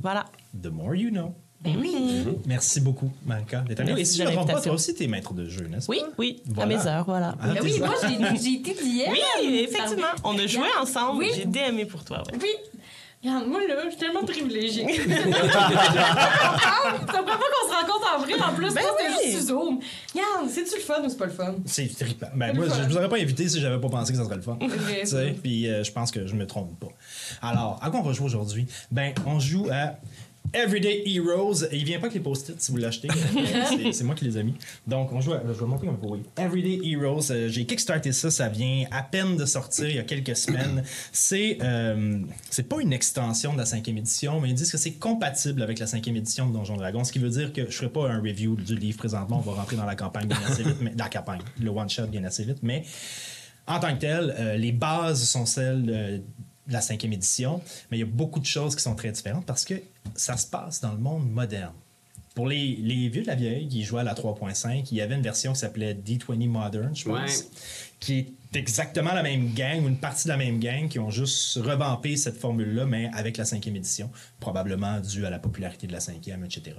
Voilà. 0.01 0.25
The 0.61 0.67
more 0.67 0.95
you 0.95 1.09
know. 1.09 1.33
Ben 1.61 1.77
oui. 1.81 2.23
Merci 2.45 2.79
beaucoup. 2.79 3.11
Merci 3.25 3.55
Et 3.97 4.05
si 4.05 4.17
je 4.19 4.23
ne 4.23 4.29
me 4.29 4.33
trompe 4.35 4.51
pas, 4.51 4.61
toi 4.61 4.73
aussi, 4.73 4.93
t'es 4.93 5.07
maître 5.07 5.33
de 5.33 5.49
jeu, 5.49 5.65
n'est-ce 5.67 5.87
pas? 5.87 5.93
Oui, 5.93 6.01
oui, 6.19 6.41
Voilà. 6.47 6.75
à 6.75 6.77
mes 6.77 6.87
heures, 6.87 7.05
voilà. 7.05 7.35
Ah, 7.41 7.47
Ben 7.53 7.59
oui, 7.63 7.79
moi, 7.79 7.89
j'ai 8.03 8.37
j'ai 8.39 8.53
été 8.59 8.73
d'hier. 8.75 9.09
Oui, 9.11 9.67
effectivement. 9.67 10.07
On 10.23 10.37
a 10.37 10.45
joué 10.45 10.67
ensemble. 10.79 11.19
Oui. 11.19 11.31
J'ai 11.35 11.45
DMé 11.45 11.85
pour 11.85 12.03
toi. 12.03 12.21
ouais. 12.31 12.37
Oui. 12.41 12.49
Regarde, 13.25 13.47
moi, 13.47 13.59
là, 13.67 13.75
je 13.85 13.89
suis 13.89 13.97
tellement 13.99 14.23
privilégiée. 14.23 14.85
c'est 14.87 15.07
la 15.07 15.23
première 17.07 17.37
fois 17.37 17.47
qu'on 17.49 17.67
se 17.69 17.73
rencontre 17.73 18.15
en 18.15 18.19
vrai, 18.19 18.33
en 18.41 18.53
plus. 18.53 18.73
Ben 18.73 18.81
oui. 18.99 19.05
juste 19.31 19.37
sur 19.47 19.47
Zoom. 19.47 19.79
Regarde, 20.13 20.49
c'est-tu 20.49 20.75
le 20.75 20.81
fun 20.81 21.01
ou 21.03 21.09
c'est 21.09 21.17
pas 21.17 21.25
le 21.25 21.31
fun? 21.31 21.55
C'est 21.65 21.87
trippant. 21.97 22.27
Ben, 22.35 22.47
C'est 22.51 22.57
moi, 22.57 22.65
je 22.83 22.87
vous 22.87 22.97
aurais 22.97 23.09
pas 23.09 23.17
invité 23.17 23.47
si 23.49 23.59
j'avais 23.59 23.79
pas 23.81 23.89
pensé 23.89 24.11
que 24.13 24.17
ça 24.19 24.25
serait 24.25 24.35
le 24.35 24.41
fun. 24.41 24.57
vrai, 24.61 24.99
Tu 25.01 25.07
ça. 25.07 25.17
sais, 25.17 25.35
Puis 25.41 25.67
euh, 25.67 25.83
je 25.83 25.91
pense 25.91 26.11
que 26.11 26.27
je 26.27 26.35
me 26.35 26.45
trompe 26.45 26.79
pas. 26.79 26.87
Alors, 27.41 27.79
à 27.81 27.89
quoi 27.89 27.99
on 28.01 28.03
va 28.03 28.13
jouer 28.13 28.25
aujourd'hui? 28.27 28.67
Ben, 28.91 29.13
on 29.25 29.39
joue 29.39 29.67
à 29.71 29.95
Everyday 30.55 31.03
Heroes. 31.05 31.63
Et 31.71 31.77
il 31.77 31.85
vient 31.85 31.99
pas 31.99 32.05
avec 32.05 32.15
les 32.15 32.19
post-it 32.21 32.59
si 32.61 32.71
vous 32.71 32.77
l'achetez. 32.77 33.07
C'est- 33.93 34.03
moi 34.03 34.15
qui 34.15 34.25
les 34.25 34.37
ai 34.37 34.43
mis. 34.43 34.53
Donc, 34.87 35.11
on 35.11 35.21
joue 35.21 35.33
à. 35.33 35.41
Je 35.47 35.53
vais 35.59 35.65
montrer 35.65 35.87
un 35.87 35.93
peu. 35.93 36.07
Oui. 36.07 36.23
Everyday 36.37 36.79
Heroes. 36.89 37.31
euh, 37.31 37.49
J'ai 37.49 37.65
kickstarté 37.65 38.11
ça. 38.11 38.31
Ça 38.31 38.47
vient 38.49 38.85
à 38.91 39.03
peine 39.03 39.35
de 39.37 39.45
sortir 39.45 39.89
il 39.89 39.95
y 39.95 39.99
a 39.99 40.03
quelques 40.03 40.35
semaines. 40.35 40.83
C'est 41.11 41.57
euh, 41.61 42.19
c'est 42.49 42.67
pas 42.69 42.81
une 42.81 42.93
extension 42.93 43.53
de 43.53 43.57
la 43.57 43.65
cinquième 43.65 43.97
édition, 43.97 44.39
mais 44.41 44.49
ils 44.49 44.55
disent 44.55 44.71
que 44.71 44.77
c'est 44.77 44.93
compatible 44.93 45.61
avec 45.61 45.79
la 45.79 45.87
cinquième 45.87 46.15
édition 46.15 46.47
de 46.47 46.53
Donjon 46.53 46.77
Dragon. 46.77 47.03
Ce 47.03 47.11
qui 47.11 47.19
veut 47.19 47.29
dire 47.29 47.51
que 47.53 47.69
je 47.69 47.75
ferai 47.75 47.89
pas 47.89 48.09
un 48.09 48.19
review 48.21 48.55
du 48.55 48.75
livre 48.75 48.97
présentement. 48.97 49.37
On 49.45 49.49
va 49.51 49.57
rentrer 49.59 49.75
dans 49.75 49.85
la 49.85 49.95
campagne 49.95 50.27
bien 50.27 50.37
assez 50.47 50.63
vite. 50.63 50.77
Mais, 50.81 50.91
dans 50.91 51.03
la 51.05 51.09
campagne. 51.09 51.41
Le 51.61 51.69
one-shot 51.69 52.07
bien 52.07 52.23
assez 52.23 52.43
vite. 52.43 52.59
Mais 52.63 52.83
en 53.67 53.79
tant 53.79 53.93
que 53.95 53.99
tel, 54.01 54.35
euh, 54.37 54.57
les 54.57 54.71
bases 54.71 55.23
sont 55.23 55.45
celles 55.47 55.85
euh, 55.89 56.17
la 56.67 56.81
cinquième 56.81 57.13
édition, 57.13 57.61
mais 57.91 57.97
il 57.97 57.99
y 57.99 58.03
a 58.03 58.07
beaucoup 58.07 58.39
de 58.39 58.45
choses 58.45 58.75
qui 58.75 58.81
sont 58.81 58.95
très 58.95 59.11
différentes 59.11 59.45
parce 59.45 59.65
que 59.65 59.75
ça 60.15 60.35
se 60.37 60.47
passe 60.47 60.81
dans 60.81 60.91
le 60.91 60.97
monde 60.99 61.29
moderne. 61.29 61.73
Pour 62.33 62.47
les, 62.47 62.75
les 62.75 63.07
vieux 63.07 63.21
de 63.21 63.27
la 63.27 63.35
vieille 63.35 63.67
qui 63.69 63.83
jouaient 63.83 64.01
à 64.01 64.03
la 64.03 64.13
3.5, 64.13 64.87
il 64.91 64.97
y 64.97 65.01
avait 65.01 65.15
une 65.15 65.21
version 65.21 65.53
qui 65.53 65.59
s'appelait 65.59 65.93
D20 65.93 66.47
Modern, 66.49 66.93
je 66.93 67.05
pense, 67.05 67.13
Ouais. 67.13 67.45
qui 68.01 68.13
est 68.19 68.33
exactement 68.57 69.13
la 69.13 69.23
même 69.23 69.53
gang 69.53 69.83
ou 69.83 69.87
une 69.87 69.97
partie 69.99 70.25
de 70.25 70.29
la 70.29 70.37
même 70.37 70.59
gang 70.59 70.89
qui 70.89 70.99
ont 70.99 71.11
juste 71.11 71.55
revampé 71.57 72.17
cette 72.17 72.37
formule-là, 72.37 72.85
mais 72.85 73.09
avec 73.13 73.37
la 73.37 73.45
cinquième 73.45 73.77
édition, 73.77 74.09
probablement 74.41 74.99
dû 74.99 75.25
à 75.25 75.29
la 75.29 75.39
popularité 75.39 75.87
de 75.87 75.93
la 75.93 76.01
cinquième, 76.01 76.43
etc. 76.43 76.75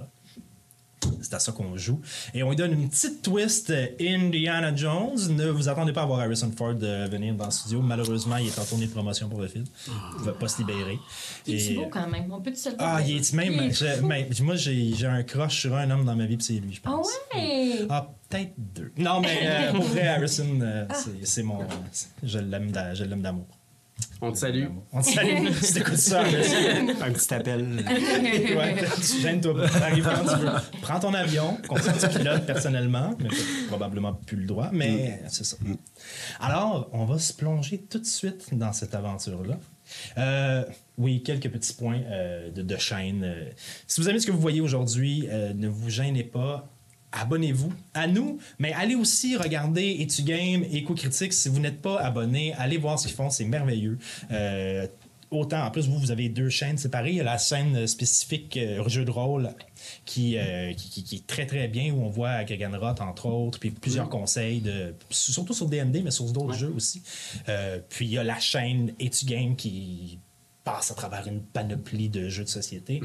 C'est 1.21 1.33
à 1.33 1.39
ça 1.39 1.51
qu'on 1.51 1.75
joue. 1.77 1.99
Et 2.33 2.43
on 2.43 2.49
lui 2.49 2.55
donne 2.55 2.73
une 2.73 2.89
petite 2.89 3.21
twist 3.21 3.69
euh, 3.69 3.87
Indiana 3.99 4.75
Jones. 4.75 5.17
Ne 5.31 5.49
vous 5.49 5.67
attendez 5.69 5.93
pas 5.93 6.03
à 6.03 6.05
voir 6.05 6.19
Harrison 6.21 6.51
Ford 6.55 6.75
euh, 6.81 7.07
venir 7.11 7.33
dans 7.35 7.45
le 7.45 7.51
studio. 7.51 7.81
Malheureusement, 7.81 8.37
il 8.37 8.47
est 8.47 8.59
en 8.59 8.65
tournée 8.65 8.85
de 8.87 8.91
promotion 8.91 9.27
pour 9.29 9.41
le 9.41 9.47
film. 9.47 9.65
Il 9.87 10.19
ne 10.21 10.25
va 10.25 10.33
pas 10.33 10.47
se 10.47 10.59
libérer. 10.59 10.97
Il 11.45 11.55
est 11.55 11.71
Et- 11.71 11.75
beau 11.75 11.87
quand 11.91 12.07
même? 12.07 12.31
On 12.31 12.41
peut 12.41 12.53
se 12.55 12.69
le 12.69 12.75
Ah, 12.79 12.99
il 13.05 13.17
est 13.17 13.33
même. 13.33 13.53
Il 13.53 13.85
est- 13.85 14.41
moi, 14.41 14.55
j'ai 14.55 14.93
j'ai 14.93 15.07
un 15.07 15.23
crush 15.23 15.61
sur 15.61 15.75
un 15.75 15.89
homme 15.91 16.05
dans 16.05 16.15
ma 16.15 16.25
vie, 16.25 16.37
puis 16.37 16.45
c'est 16.45 16.53
lui, 16.53 16.73
je 16.73 16.81
Ah 16.85 16.89
pense. 16.91 17.07
ouais! 17.35 17.85
Ah, 17.89 18.09
peut-être 18.29 18.53
deux. 18.57 18.91
Non, 18.97 19.19
mais 19.21 19.39
euh, 19.43 19.71
pour 19.73 19.83
vrai, 19.83 20.07
Harrison, 20.07 20.59
euh, 20.61 20.85
c'est- 20.93 21.25
c'est 21.25 21.43
mon. 21.43 21.59
Je 22.23 22.39
l'aime 22.39 22.71
d'a- 22.71 22.93
je 22.93 23.03
l'aime 23.03 23.21
d'amour. 23.21 23.47
On 24.21 24.31
te 24.31 24.37
salue. 24.37 24.65
On 24.91 25.01
te 25.01 25.07
salue. 25.07 25.47
si 25.61 25.73
t'écoutes 25.75 25.97
ça. 25.97 26.21
Un 27.01 27.11
petit 27.11 27.33
appel. 27.33 27.83
Ouais, 28.55 28.75
tu 28.95 29.21
gênes-toi 29.21 29.53
pas. 29.53 29.85
Arrive 29.85 30.09
quand 30.09 30.33
tu 30.33 30.39
veux. 30.39 30.51
Prends 30.81 30.99
ton 30.99 31.13
avion, 31.13 31.57
continue 31.67 31.95
tu 31.99 32.17
pilotes 32.17 32.45
personnellement, 32.45 33.15
mais 33.19 33.29
probablement 33.67 34.13
plus 34.13 34.37
le 34.37 34.45
droit, 34.45 34.69
mais 34.71 35.21
c'est 35.29 35.45
ça. 35.45 35.57
Alors, 36.39 36.89
on 36.93 37.05
va 37.05 37.19
se 37.19 37.33
plonger 37.33 37.79
tout 37.89 37.99
de 37.99 38.05
suite 38.05 38.53
dans 38.53 38.73
cette 38.73 38.95
aventure-là. 38.95 39.59
Euh, 40.17 40.63
oui, 40.97 41.23
quelques 41.23 41.49
petits 41.49 41.73
points 41.73 42.01
euh, 42.09 42.51
de, 42.51 42.61
de 42.61 42.77
chaîne. 42.77 43.23
Euh, 43.23 43.49
si 43.87 44.01
vous 44.01 44.09
aimez 44.09 44.19
ce 44.19 44.27
que 44.27 44.31
vous 44.31 44.39
voyez 44.41 44.61
aujourd'hui, 44.61 45.27
euh, 45.29 45.53
ne 45.53 45.67
vous 45.67 45.89
gênez 45.89 46.23
pas. 46.23 46.69
Abonnez-vous 47.11 47.71
à 47.93 48.07
nous, 48.07 48.37
mais 48.59 48.73
allez 48.73 48.95
aussi 48.95 49.37
regarder 49.37 49.97
Etu 49.99 50.23
Game 50.23 50.63
et 50.71 50.83
Coup 50.83 50.93
Critique. 50.93 51.33
Si 51.33 51.47
vous 51.49 51.59
n'êtes 51.59 51.81
pas 51.81 51.99
abonné, 52.01 52.53
allez 52.55 52.77
voir 52.77 52.99
ce 52.99 53.07
qu'ils 53.07 53.15
font, 53.15 53.29
c'est 53.29 53.45
merveilleux. 53.45 53.97
Euh, 54.31 54.85
autant, 55.31 55.63
en 55.65 55.71
plus, 55.71 55.87
vous, 55.87 55.97
vous 55.99 56.11
avez 56.11 56.27
deux 56.29 56.49
chaînes 56.49 56.77
séparées. 56.77 57.11
Il 57.11 57.15
y 57.15 57.21
a 57.21 57.23
la 57.23 57.37
chaîne 57.37 57.87
spécifique 57.87 58.57
euh, 58.57 58.87
jeu 58.89 59.05
de 59.05 59.11
rôle 59.11 59.49
qui, 60.05 60.37
euh, 60.37 60.73
qui, 60.73 60.89
qui- 60.89 61.03
qui 61.03 61.15
est 61.15 61.27
très 61.27 61.45
très 61.45 61.67
bien, 61.69 61.93
où 61.93 62.01
on 62.03 62.09
voit 62.09 62.43
Gaganrot, 62.43 62.99
entre 63.01 63.27
autres, 63.27 63.59
puis 63.59 63.71
plusieurs 63.71 64.09
conseils, 64.09 64.59
de, 64.61 64.93
surtout 65.09 65.53
sur 65.53 65.67
DND, 65.67 66.01
mais 66.03 66.11
sur 66.11 66.25
d'autres 66.31 66.53
jeux 66.55 66.73
aussi. 66.75 67.01
Euh, 67.47 67.79
puis 67.89 68.05
il 68.05 68.11
y 68.11 68.17
a 68.17 68.23
la 68.23 68.39
chaîne 68.39 68.91
Etu 68.99 69.25
Game 69.25 69.55
qui 69.55 70.19
passe 70.67 70.91
à 70.91 70.95
travers 70.95 71.25
une 71.27 71.41
panoplie 71.41 72.09
de 72.09 72.27
jeux 72.27 72.43
de 72.43 72.49
société. 72.49 73.01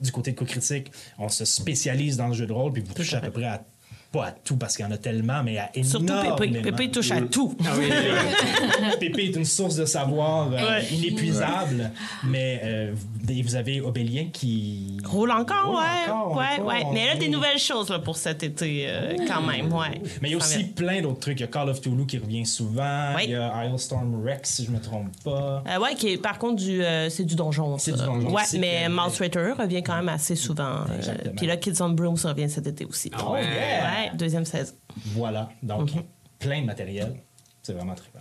Du 0.00 0.10
côté 0.10 0.32
de 0.32 0.36
co-critique, 0.36 0.90
on 1.18 1.28
se 1.28 1.44
spécialise 1.44 2.16
dans 2.16 2.28
le 2.28 2.34
jeu 2.34 2.46
de 2.46 2.52
rôle, 2.52 2.72
puis 2.72 2.82
vous 2.82 2.94
touchez 2.94 3.16
à 3.16 3.20
peu 3.20 3.30
près 3.30 3.44
à 3.44 3.62
pas 4.10 4.26
à 4.26 4.30
tout 4.30 4.56
parce 4.56 4.76
qu'il 4.76 4.84
y 4.84 4.88
en 4.88 4.92
a 4.92 4.96
tellement, 4.96 5.42
mais 5.42 5.58
à 5.58 5.70
Surtout 5.82 6.04
énormément. 6.06 6.36
Pépé. 6.36 6.62
Pépé 6.62 6.90
touche 6.90 7.10
à 7.10 7.20
tout. 7.20 7.56
Ah 7.64 7.72
oui, 7.76 7.90
Pépé 9.00 9.24
est 9.24 9.36
une 9.36 9.44
source 9.44 9.74
de 9.74 9.84
savoir 9.84 10.52
euh, 10.52 10.56
Ouais. 10.56 10.86
inépuisable, 10.92 11.90
mais 12.22 12.60
euh, 12.62 12.94
vous, 13.24 13.42
vous 13.42 13.54
avez 13.56 13.80
Obélien 13.80 14.26
qui 14.32 14.98
Roule 15.04 15.30
encore, 15.30 15.66
Roule 15.66 15.76
ouais. 15.76 16.10
encore, 16.12 16.36
ouais, 16.36 16.44
encore, 16.58 16.66
ouais. 16.66 16.84
Mais 16.92 17.06
encore. 17.08 17.18
des 17.18 17.28
nouvelles 17.28 17.58
choses 17.58 17.88
là, 17.90 17.98
pour 17.98 18.16
cet 18.16 18.42
été, 18.42 18.84
euh, 18.88 19.16
quand 19.26 19.42
même, 19.42 19.72
ouais. 19.72 20.00
Mais 20.22 20.28
il 20.28 20.32
y 20.32 20.34
a 20.34 20.36
aussi 20.38 20.64
plein 20.64 21.00
d'autres 21.02 21.20
trucs. 21.20 21.38
Il 21.40 21.42
y 21.42 21.44
a 21.44 21.48
Call 21.48 21.68
of 21.70 21.80
Toulouse 21.80 22.06
qui 22.06 22.18
revient 22.18 22.46
souvent. 22.46 23.12
Oui. 23.16 23.22
Il 23.24 23.30
y 23.30 23.34
a 23.34 23.64
Islestorm 23.66 24.22
Rex, 24.24 24.50
si 24.54 24.64
je 24.66 24.70
me 24.70 24.80
trompe 24.80 25.10
pas. 25.24 25.62
Euh, 25.66 25.78
ouais, 25.80 25.94
qui 25.94 26.10
est, 26.10 26.18
par 26.18 26.38
contre, 26.38 26.56
du, 26.62 26.82
euh, 26.84 27.08
c'est 27.10 27.24
du 27.24 27.34
donjon. 27.34 27.78
C'est 27.78 27.92
du 27.92 27.98
donjon. 28.04 28.30
Ouais, 28.32 28.42
mais 28.58 28.88
Mouse 28.88 29.18
Raider 29.18 29.52
revient 29.58 29.82
quand 29.82 29.96
même 29.96 30.08
assez 30.10 30.36
souvent. 30.36 30.82
euh. 30.90 31.30
Puis 31.36 31.46
là, 31.46 31.56
Kids 31.56 31.80
on 31.80 31.90
Broom, 31.90 32.16
ça 32.16 32.30
revient 32.30 32.48
cet 32.50 32.66
été 32.66 32.84
aussi. 32.84 33.10
Ouais? 33.28 33.40
Ouais, 33.40 34.10
deuxième 34.14 34.44
saison. 34.44 34.72
Voilà. 35.14 35.48
Donc, 35.62 35.94
Mhm. 35.94 36.02
plein 36.38 36.60
de 36.60 36.66
matériel. 36.66 37.14
C'est 37.62 37.72
vraiment 37.72 37.94
très 37.94 38.10
bien. 38.12 38.20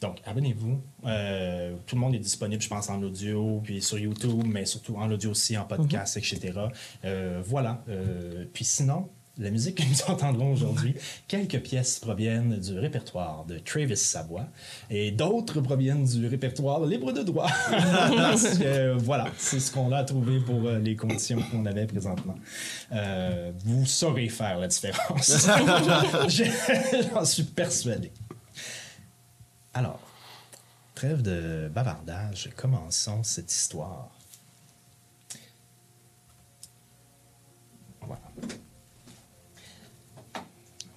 Donc, 0.00 0.16
abonnez-vous. 0.24 0.80
Euh, 1.06 1.74
tout 1.86 1.94
le 1.96 2.00
monde 2.00 2.14
est 2.14 2.18
disponible, 2.20 2.62
je 2.62 2.68
pense, 2.68 2.88
en 2.88 3.02
audio, 3.02 3.60
puis 3.62 3.82
sur 3.82 3.98
YouTube, 3.98 4.44
mais 4.46 4.64
surtout 4.64 4.96
en 4.96 5.10
audio 5.10 5.30
aussi, 5.30 5.58
en 5.58 5.64
podcast, 5.64 6.16
etc. 6.16 6.52
Euh, 7.04 7.42
voilà. 7.44 7.84
Euh, 7.88 8.46
puis 8.52 8.64
sinon, 8.64 9.10
la 9.36 9.50
musique 9.50 9.76
que 9.76 9.82
nous 9.82 10.02
entendrons 10.12 10.52
aujourd'hui, 10.52 10.94
quelques 11.28 11.60
pièces 11.60 11.98
proviennent 11.98 12.56
du 12.58 12.78
répertoire 12.78 13.44
de 13.46 13.58
Travis 13.58 13.96
Savoie 13.96 14.46
et 14.90 15.10
d'autres 15.12 15.60
proviennent 15.60 16.04
du 16.04 16.26
répertoire 16.26 16.84
libre 16.86 17.12
de 17.12 17.22
droit. 17.22 17.48
Parce 17.70 18.58
que, 18.58 18.92
voilà, 18.98 19.26
c'est 19.38 19.60
ce 19.60 19.70
qu'on 19.70 19.92
a 19.92 20.02
trouvé 20.04 20.40
pour 20.40 20.62
les 20.70 20.96
conditions 20.96 21.42
qu'on 21.50 21.64
avait 21.66 21.86
présentement. 21.86 22.36
Euh, 22.92 23.52
vous 23.64 23.84
saurez 23.84 24.28
faire 24.28 24.58
la 24.58 24.66
différence. 24.68 25.46
Je- 26.28 27.08
J'en 27.14 27.24
suis 27.24 27.44
persuadé. 27.44 28.10
Alors, 29.72 30.00
Trêve 31.00 31.22
de 31.22 31.70
bavardage, 31.72 32.50
commençons 32.54 33.22
cette 33.22 33.50
histoire. 33.50 34.10
Voilà. 38.02 38.20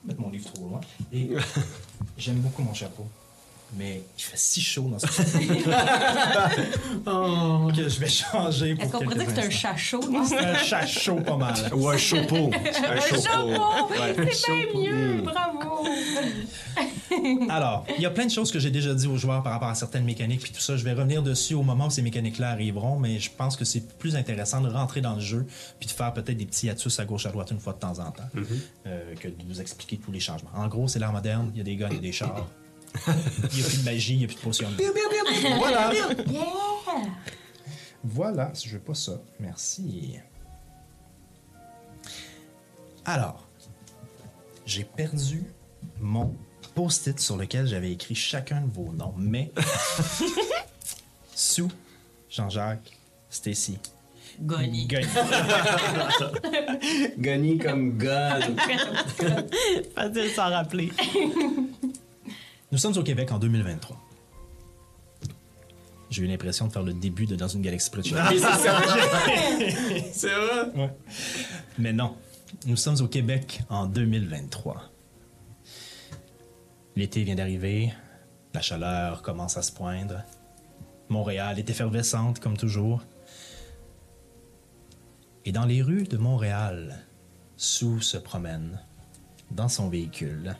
Mettre 0.04 0.20
mon 0.20 0.30
livre 0.30 0.52
trop 0.52 0.68
loin. 0.68 0.82
Et 1.14 1.32
j'aime 2.18 2.42
beaucoup 2.42 2.64
mon 2.64 2.74
chapeau. 2.74 3.08
Mais 3.78 4.04
il 4.18 4.24
fait 4.24 4.38
si 4.38 4.62
chaud 4.62 4.90
dans 4.92 5.00
ce 5.00 5.08
Oh. 7.06 7.70
que 7.76 7.90
je 7.90 8.00
vais 8.00 8.08
changer 8.08 8.76
pour 8.76 8.84
Est-ce 8.84 8.92
qu'on 8.92 9.00
pourrait 9.04 9.16
dire 9.16 9.26
que 9.28 9.34
c'est 9.34 9.48
un 9.48 9.50
chat 9.50 9.76
chaud? 9.76 10.02
non? 10.12 10.24
C'est 10.26 10.38
un 10.38 10.56
chat 10.56 10.86
chaud 10.86 11.16
pas 11.22 11.38
mal. 11.38 11.56
Ou 11.74 11.90
un 11.90 11.98
chapeau. 11.98 12.50
Un 12.54 13.00
chapeau! 13.22 13.90
Ouais. 13.92 14.32
C'est 14.34 14.72
bien 14.74 14.92
mieux, 14.92 15.22
bravo! 15.24 15.88
Alors, 17.50 17.86
il 17.96 18.02
y 18.02 18.06
a 18.06 18.10
plein 18.10 18.26
de 18.26 18.32
choses 18.32 18.52
que 18.52 18.60
j'ai 18.60 18.72
déjà 18.72 18.94
dit 18.94 19.08
aux 19.08 19.18
joueurs 19.18 19.44
par 19.44 19.54
rapport 19.54 19.70
à 19.70 19.76
certaines 19.76 20.04
mécaniques 20.06 20.42
puis 20.42 20.52
tout 20.52 20.60
ça. 20.62 20.78
Je 20.78 20.84
vais 20.84 20.94
revenir 20.94 21.22
dessus 21.24 21.54
au 21.54 21.64
moment 21.64 21.88
où 21.88 21.90
ces 21.90 22.02
mécaniques-là 22.02 22.50
arriveront, 22.50 22.98
mais 23.00 23.20
je 23.20 23.30
pense 23.36 23.56
que 23.56 23.66
c'est 23.66 23.88
plus 23.98 24.16
intéressant 24.16 24.62
de 24.62 24.70
rentrer 24.70 25.02
dans 25.02 25.16
le 25.16 25.22
jeu 25.22 25.46
puis 25.80 25.88
de 25.88 25.92
faire 25.94 26.14
peut-être 26.14 26.38
des 26.38 26.46
petits 26.46 26.68
hiatus 26.68 27.00
à 27.00 27.06
gauche 27.06 27.26
à 27.26 27.30
droite 27.32 27.52
une 27.52 27.60
fois 27.60 27.74
de 27.74 27.80
temps 27.80 28.00
en 28.00 28.12
temps 28.12 28.24
euh, 28.88 29.16
que 29.20 29.28
de 29.28 29.36
vous 29.48 29.62
expliquer 29.62 29.98
tous 29.98 30.12
les 30.12 30.20
changements. 30.20 30.50
En 30.56 30.68
gros, 30.68 30.88
c'est 30.88 31.00
l'art 31.00 31.14
moderne. 31.14 31.52
Il 31.54 31.58
y 31.58 31.62
a 31.62 31.64
des 31.64 31.76
guns, 31.76 31.88
il 31.92 31.96
y 31.96 32.00
a 32.00 32.02
des 32.02 32.12
chars. 32.12 32.48
Il 33.08 33.58
n'y 33.58 33.64
a 33.64 33.68
plus 33.68 33.78
de 33.80 33.84
magie, 33.86 34.14
il 34.14 34.18
n'y 34.20 34.24
a 34.26 34.28
plus 34.28 34.36
de 34.36 34.42
potions. 34.42 34.70
voilà. 35.58 35.92
Voilà, 38.04 38.52
je 38.54 38.70
veux 38.70 38.80
pas 38.80 38.94
ça. 38.94 39.22
Merci. 39.40 40.18
Alors, 43.06 43.48
j'ai 44.66 44.84
perdu 44.84 45.44
mon 46.00 46.36
post-it 46.76 47.20
sur 47.20 47.38
lequel 47.38 47.68
j'avais 47.68 47.92
écrit 47.92 48.16
chacun 48.16 48.62
de 48.62 48.72
vos 48.72 48.92
noms, 48.94 49.14
mais 49.18 49.52
Sue, 51.36 51.68
Jean-Jacques, 52.30 52.98
Stacy, 53.30 53.80
Goni. 54.42 54.88
Gunny. 54.88 55.08
Gunny 57.18 57.58
comme 57.58 57.98
gun. 57.98 58.40
Facile 59.96 60.14
de 60.14 60.30
s'en 60.30 60.50
rappeler. 60.50 60.92
Nous 62.74 62.80
sommes 62.80 62.98
au 62.98 63.04
Québec 63.04 63.32
en 63.32 63.38
2023. 63.38 63.96
J'ai 66.10 66.24
eu 66.24 66.26
l'impression 66.26 66.66
de 66.66 66.72
faire 66.72 66.82
le 66.82 66.94
début 66.94 67.28
de 67.28 67.36
Dans 67.36 67.48
une 67.48 67.62
galaxie 67.62 67.92
près 67.92 68.02
de 68.02 68.08
chez 68.08 68.16
c'est 70.12 70.34
vrai? 70.34 70.72
Ouais. 70.76 70.90
Mais 71.78 71.94
non, 71.94 72.18
nous 72.66 72.76
sommes 72.76 73.00
au 73.02 73.08
Québec 73.08 73.62
en 73.70 73.86
2023. 73.86 74.90
L'été 76.96 77.24
vient 77.24 77.36
d'arriver, 77.36 77.94
la 78.56 78.62
chaleur 78.62 79.22
commence 79.22 79.56
à 79.56 79.62
se 79.62 79.72
poindre. 79.72 80.24
Montréal 81.10 81.60
est 81.60 81.70
effervescente 81.70 82.40
comme 82.40 82.58
toujours. 82.58 83.04
Et 85.46 85.52
dans 85.52 85.66
les 85.66 85.84
rues 85.84 86.06
de 86.06 86.18
Montréal, 86.18 87.06
Sue 87.56 88.02
se 88.02 88.18
promène 88.18 88.82
dans 89.52 89.70
son 89.70 89.90
véhicule. 89.90 90.56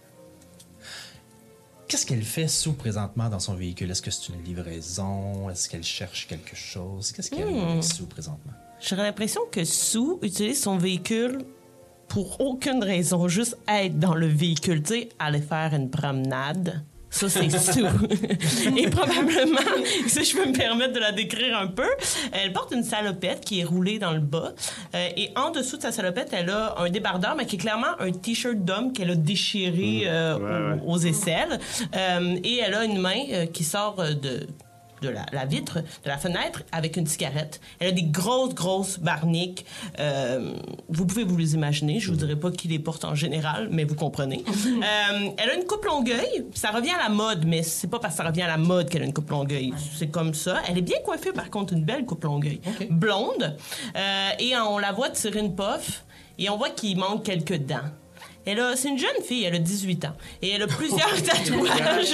Qu'est-ce 1.94 2.08
qu'elle 2.08 2.24
fait 2.24 2.48
Sue 2.48 2.74
présentement 2.74 3.30
dans 3.30 3.38
son 3.38 3.54
véhicule? 3.54 3.92
Est-ce 3.92 4.02
que 4.02 4.10
c'est 4.10 4.34
une 4.34 4.44
livraison? 4.44 5.48
Est-ce 5.52 5.70
qu'elle 5.70 5.84
cherche 5.84 6.26
quelque 6.26 6.56
chose? 6.56 7.12
Qu'est-ce 7.12 7.36
y 7.36 7.44
a 7.44 7.46
Hmm. 7.46 7.84
Sue 7.84 8.06
présentement? 8.06 8.52
J'aurais 8.82 9.04
l'impression 9.04 9.42
que 9.52 9.64
Sue 9.64 10.18
utilise 10.24 10.60
son 10.60 10.80
véhicule 10.80 11.44
pour 12.08 12.42
aucune 12.42 12.84
raison, 12.84 13.28
juste 13.28 13.60
être 13.68 14.00
dans 14.00 14.16
le 14.16 14.26
véhicule, 14.26 14.82
tu 14.82 14.94
sais, 14.96 15.10
aller 15.20 15.40
faire 15.40 15.76
une 15.76 15.92
promenade. 15.92 16.84
Ça, 17.14 17.30
c'est 17.30 17.48
Sue. 17.48 17.82
Et 18.78 18.90
probablement, 18.90 19.60
si 20.08 20.24
je 20.26 20.36
peux 20.36 20.48
me 20.48 20.54
permettre 20.54 20.94
de 20.94 21.00
la 21.00 21.12
décrire 21.12 21.56
un 21.56 21.68
peu, 21.68 21.88
elle 22.32 22.52
porte 22.54 22.74
une 22.74 22.84
salopette 22.84 23.46
qui 23.46 23.60
est 23.60 23.64
roulée 23.64 24.00
dans 24.00 24.14
le 24.14 24.20
bas. 24.20 24.54
Euh, 24.96 25.08
et 25.16 25.30
en 25.36 25.52
dessous 25.52 25.78
de 25.78 25.84
sa 25.84 25.92
salopette, 25.92 26.30
elle 26.32 26.50
a 26.50 26.74
un 26.80 26.90
débardeur, 26.90 27.36
mais 27.38 27.46
qui 27.46 27.58
est 27.58 27.60
clairement 27.60 27.94
un 28.00 28.12
T-shirt 28.12 28.58
d'homme 28.58 28.94
qu'elle 28.94 29.12
a 29.12 29.16
déchiré 29.16 30.04
euh, 30.08 30.38
Ouais, 30.38 30.44
ouais. 30.76 30.82
aux, 30.88 30.94
aux 30.96 31.00
aisselles. 31.06 31.60
Euh, 31.96 32.36
et 32.44 32.58
elle 32.58 32.74
a 32.74 32.84
une 32.84 32.98
main 33.00 33.22
euh, 33.32 33.46
qui 33.46 33.64
sort 33.64 34.00
euh, 34.00 34.14
de 34.14 34.48
de 35.04 35.10
la, 35.10 35.26
la 35.32 35.46
vitre 35.46 35.80
de 35.80 36.10
la 36.10 36.18
fenêtre 36.18 36.64
avec 36.72 36.98
une 36.98 37.06
cigarette. 37.06 37.60
Elle 37.80 37.90
a 37.90 37.92
des 37.92 38.04
grosses, 38.04 38.54
grosses 38.54 39.00
barniques. 39.00 39.66
Euh, 40.00 40.54
vous 40.90 41.06
pouvez 41.06 41.24
vous 41.24 41.38
les 41.38 41.54
imaginer. 41.54 42.00
Je 42.00 42.10
vous 42.10 42.18
dirai 42.18 42.36
pas 42.36 42.52
qui 42.52 42.68
les 42.68 42.80
porte 42.80 43.06
en 43.06 43.16
général, 43.16 43.68
mais 43.72 43.84
vous 43.84 43.96
comprenez. 43.96 44.44
Euh, 44.84 45.30
elle 45.38 45.50
a 45.50 45.56
une 45.56 45.66
coupe 45.66 45.86
longueuil. 45.86 46.46
Ça 46.54 46.72
revient 46.72 46.92
à 46.92 47.04
la 47.04 47.10
mode, 47.10 47.46
mais 47.46 47.64
c'est 47.64 47.88
pas 47.88 48.00
parce 48.00 48.16
que 48.16 48.24
ça 48.24 48.28
revient 48.28 48.42
à 48.42 48.48
la 48.48 48.58
mode 48.58 48.90
qu'elle 48.90 49.04
a 49.04 49.06
une 49.06 49.14
coupe 49.14 49.30
longueuil. 49.30 49.74
C'est 49.98 50.08
comme 50.08 50.34
ça. 50.34 50.62
Elle 50.68 50.78
est 50.78 50.82
bien 50.82 50.98
coiffée, 51.06 51.32
par 51.32 51.50
contre, 51.50 51.74
une 51.74 51.84
belle 51.84 52.06
coupe 52.06 52.24
longueuil. 52.24 52.60
Blonde. 52.90 53.56
Euh, 53.96 54.30
et 54.40 54.56
on 54.58 54.78
la 54.78 54.92
voit 54.92 55.10
tirer 55.10 55.40
une 55.40 55.56
puff 55.56 56.04
et 56.38 56.50
on 56.50 56.58
voit 56.58 56.72
qu'il 56.72 56.98
manque 56.98 57.24
quelques 57.24 57.58
dents. 57.58 57.90
Elle 58.46 58.60
a, 58.60 58.76
c'est 58.76 58.90
une 58.90 58.98
jeune 58.98 59.24
fille, 59.26 59.44
elle 59.46 59.56
a 59.56 59.60
18 59.60 60.06
ans. 60.06 60.16
Et 60.42 60.50
elle 60.50 60.62
a 60.64 60.68
plusieurs 60.68 61.14
tatouages 61.24 62.12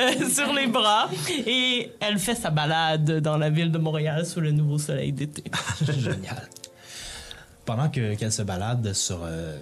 euh, 0.00 0.28
sur 0.34 0.52
les 0.52 0.66
bras. 0.66 1.08
Et 1.46 1.92
elle 2.00 2.18
fait 2.18 2.34
sa 2.34 2.50
balade 2.50 3.20
dans 3.20 3.36
la 3.36 3.50
ville 3.50 3.70
de 3.70 3.78
Montréal 3.78 4.26
sous 4.26 4.40
le 4.40 4.50
nouveau 4.50 4.78
soleil 4.78 5.12
d'été. 5.12 5.44
Génial. 5.86 6.48
Pendant 7.64 7.88
que- 7.88 8.14
qu'elle 8.16 8.32
se 8.32 8.42
balade 8.42 8.92
sur, 8.94 9.20
euh, 9.22 9.56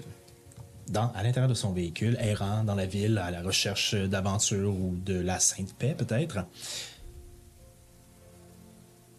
dans, 0.88 1.12
à 1.14 1.22
l'intérieur 1.22 1.50
de 1.50 1.54
son 1.54 1.72
véhicule, 1.72 2.16
errant 2.20 2.64
dans 2.64 2.74
la 2.74 2.86
ville 2.86 3.18
à 3.18 3.30
la 3.30 3.42
recherche 3.42 3.94
d'aventure 3.94 4.70
ou 4.70 4.96
de 5.04 5.20
la 5.20 5.38
Sainte 5.40 5.74
Paix, 5.74 5.94
peut-être, 5.98 6.38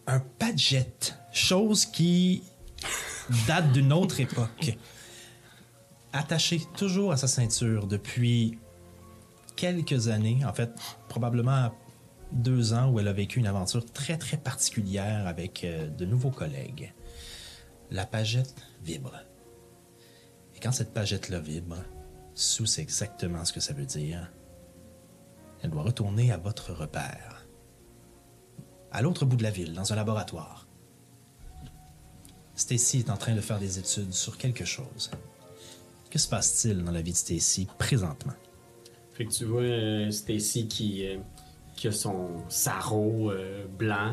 un 0.08 0.20
padjet, 0.40 0.88
chose 1.32 1.86
qui 1.86 2.42
date 3.48 3.72
d'une 3.74 3.94
autre 3.94 4.20
époque, 4.20 4.76
attaché 6.14 6.62
toujours 6.76 7.12
à 7.12 7.18
sa 7.18 7.28
ceinture 7.28 7.88
depuis 7.88 8.60
quelques 9.56 10.08
années, 10.08 10.44
en 10.46 10.54
fait, 10.54 10.72
probablement 11.08 11.72
deux 12.32 12.74
ans 12.74 12.90
où 12.90 13.00
elle 13.00 13.08
a 13.08 13.14
vécu 13.14 13.40
une 13.40 13.48
aventure 13.48 13.86
très 13.92 14.18
très 14.18 14.38
particulière 14.38 15.28
avec 15.28 15.64
euh, 15.64 15.88
de 15.88 16.06
nouveaux 16.06 16.32
collègues. 16.32 16.94
La 17.92 18.06
pagette 18.06 18.56
vibre. 18.84 19.16
Et 20.56 20.60
quand 20.60 20.72
cette 20.72 20.94
pagette-là 20.94 21.40
vibre, 21.40 21.78
Sue 22.36 22.68
sait 22.68 22.82
exactement 22.82 23.44
ce 23.46 23.52
que 23.52 23.60
ça 23.60 23.74
veut 23.74 23.86
dire. 23.86 24.32
Elle 25.62 25.72
doit 25.72 25.84
retourner 25.84 26.32
à 26.32 26.38
votre 26.38 26.72
repère. 26.72 27.46
À 28.92 29.02
l'autre 29.02 29.26
bout 29.26 29.36
de 29.36 29.44
la 29.44 29.52
ville, 29.52 29.74
dans 29.74 29.92
un 29.92 29.96
laboratoire. 29.96 30.68
Stacy 32.56 33.00
est 33.00 33.10
en 33.10 33.18
train 33.18 33.36
de 33.36 33.42
faire 33.42 33.60
des 33.60 33.80
études 33.80 34.14
sur 34.14 34.38
quelque 34.38 34.66
chose. 34.66 35.12
Que 36.10 36.18
se 36.18 36.28
passe-t-il 36.28 36.84
dans 36.84 36.92
la 36.92 37.02
vie 37.02 37.12
de 37.12 37.18
Stacy 37.18 37.68
présentement? 37.78 38.34
Fait 39.14 39.26
que 39.26 39.32
tu 39.32 39.46
vois 39.46 39.62
euh, 39.62 40.12
Stacy 40.12 40.68
qui, 40.68 41.06
euh, 41.06 41.18
qui 41.76 41.88
a 41.88 41.92
son 41.92 42.30
sarrau 42.48 43.32
euh, 43.32 43.66
blanc. 43.68 44.12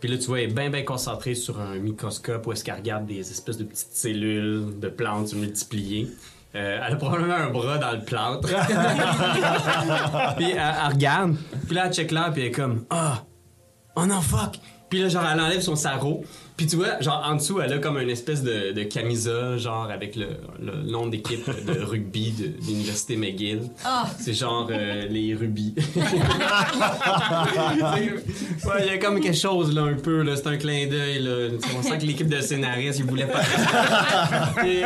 Puis 0.00 0.08
là, 0.08 0.16
tu 0.16 0.26
vois, 0.26 0.40
elle 0.40 0.50
est 0.50 0.54
bien, 0.54 0.70
bien 0.70 0.84
concentrée 0.84 1.34
sur 1.34 1.60
un 1.60 1.76
microscope 1.78 2.46
où 2.46 2.52
est-ce 2.52 2.64
qu'elle 2.64 2.76
regarde 2.76 3.06
des 3.06 3.20
espèces 3.20 3.58
de 3.58 3.64
petites 3.64 3.92
cellules 3.92 4.78
de 4.78 4.88
plantes 4.88 5.32
multipliées. 5.34 6.08
Euh, 6.54 6.80
elle 6.86 6.92
a 6.94 6.96
probablement 6.96 7.34
un 7.34 7.50
bras 7.50 7.78
dans 7.78 7.92
le 7.92 8.00
plâtre. 8.00 8.48
puis 10.36 10.50
elle, 10.50 10.56
elle 10.56 10.92
regarde. 10.92 11.36
Puis 11.66 11.74
là, 11.74 11.86
elle 11.86 11.92
check 11.92 12.10
là, 12.10 12.30
puis 12.30 12.42
elle 12.42 12.48
est 12.48 12.52
comme 12.52 12.84
Ah! 12.90 13.24
Oh 13.96 14.06
non, 14.06 14.20
fuck! 14.20 14.58
Puis 14.88 15.00
là, 15.00 15.08
genre, 15.08 15.24
elle 15.30 15.40
enlève 15.40 15.60
son 15.60 15.76
sarrau. 15.76 16.24
Puis 16.58 16.66
tu 16.66 16.74
vois, 16.74 17.00
genre, 17.00 17.24
en 17.24 17.36
dessous, 17.36 17.60
elle 17.60 17.72
a 17.72 17.78
comme 17.78 17.98
une 17.98 18.10
espèce 18.10 18.42
de, 18.42 18.72
de 18.72 18.82
camisa, 18.82 19.56
genre, 19.58 19.88
avec 19.92 20.16
le, 20.16 20.26
le 20.60 20.82
nom 20.90 21.06
d'équipe 21.06 21.48
de 21.64 21.80
rugby 21.84 22.32
de, 22.32 22.48
de 22.48 22.66
l'Université 22.66 23.16
McGill. 23.16 23.60
Ah! 23.84 24.08
C'est 24.18 24.34
genre 24.34 24.68
euh, 24.68 25.06
les 25.08 25.36
rubis. 25.36 25.72
ouais, 25.96 26.02
il 28.80 28.86
y 28.86 28.90
a 28.90 28.98
comme 28.98 29.20
quelque 29.20 29.38
chose 29.38 29.72
là 29.72 29.82
un 29.82 29.94
peu 29.94 30.22
là, 30.22 30.34
c'est 30.34 30.48
un 30.48 30.56
clin 30.56 30.88
d'œil 30.88 31.22
là. 31.22 31.50
On 31.78 31.82
sent 31.82 31.96
que 31.96 32.06
l'équipe 32.06 32.28
de 32.28 32.40
scénaristes 32.40 32.98
ils 32.98 33.04
voulaient 33.04 33.28
pas. 33.28 33.42
Et, 34.66 34.82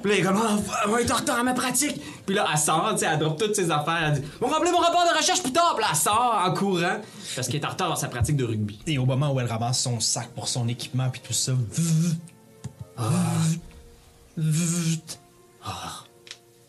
puis 0.00 0.10
là, 0.10 0.16
il 0.16 0.20
est 0.20 0.22
comme 0.22 0.40
oh, 0.40 0.60
on 0.86 0.90
va 0.92 1.00
être 1.00 1.12
en 1.12 1.16
retard 1.16 1.40
à 1.40 1.42
ma 1.42 1.54
pratique. 1.54 2.00
Puis 2.28 2.34
là 2.36 2.46
elle 2.52 2.58
sort, 2.58 2.90
tu 2.92 2.98
sais, 2.98 3.06
elle 3.06 3.18
drop 3.18 3.38
toutes 3.38 3.54
ses 3.56 3.70
affaires, 3.70 4.02
elle 4.12 4.20
dit 4.20 4.28
"On 4.42 4.48
va 4.48 4.56
rappeler 4.56 4.70
mon 4.70 4.76
rapport 4.80 5.02
de 5.10 5.16
recherche 5.16 5.42
plus 5.42 5.50
tard." 5.50 5.72
Puis 5.74 5.82
là, 5.82 5.88
elle 5.92 5.96
sort 5.96 6.42
en 6.44 6.52
courant 6.52 6.98
parce 7.34 7.48
qu'elle 7.48 7.62
est 7.62 7.64
en 7.64 7.70
retard 7.70 7.88
dans 7.88 7.96
sa 7.96 8.08
pratique 8.08 8.36
de 8.36 8.44
rugby. 8.44 8.78
Et 8.86 8.98
au 8.98 9.06
moment 9.06 9.32
où 9.32 9.40
elle 9.40 9.46
ramasse 9.46 9.80
son 9.80 9.98
sac 9.98 10.28
pour 10.34 10.46
son 10.46 10.68
équipement 10.68 11.08
puis 11.08 11.22
tout 11.24 11.32
ça, 11.32 11.52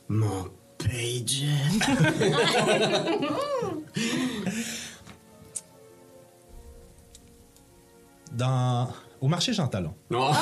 Mon 0.07 0.45
page. 0.77 1.43
dans 8.31 8.87
au 9.21 9.27
marché 9.27 9.53
Jean 9.53 9.67
Talon, 9.67 9.93
Non. 10.09 10.31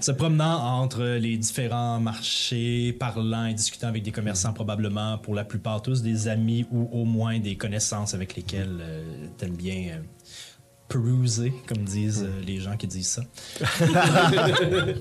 Se 0.00 0.12
promenant 0.12 0.80
entre 0.80 1.02
les 1.02 1.36
différents 1.36 1.98
marchés, 1.98 2.92
parlant 2.92 3.46
et 3.46 3.54
discutant 3.54 3.88
avec 3.88 4.04
des 4.04 4.12
commerçants, 4.12 4.52
probablement 4.52 5.18
pour 5.18 5.34
la 5.34 5.44
plupart 5.44 5.82
tous 5.82 6.02
des 6.02 6.28
amis 6.28 6.66
ou 6.70 6.88
au 6.92 7.04
moins 7.04 7.40
des 7.40 7.56
connaissances 7.56 8.14
avec 8.14 8.36
lesquelles 8.36 8.78
euh, 8.80 9.26
t'aimes 9.38 9.56
bien 9.56 9.96
euh, 9.96 10.00
peruser, 10.88 11.52
comme 11.66 11.84
disent 11.84 12.24
euh, 12.24 12.40
les 12.46 12.60
gens 12.60 12.76
qui 12.76 12.86
disent 12.86 13.18
ça. 13.18 13.22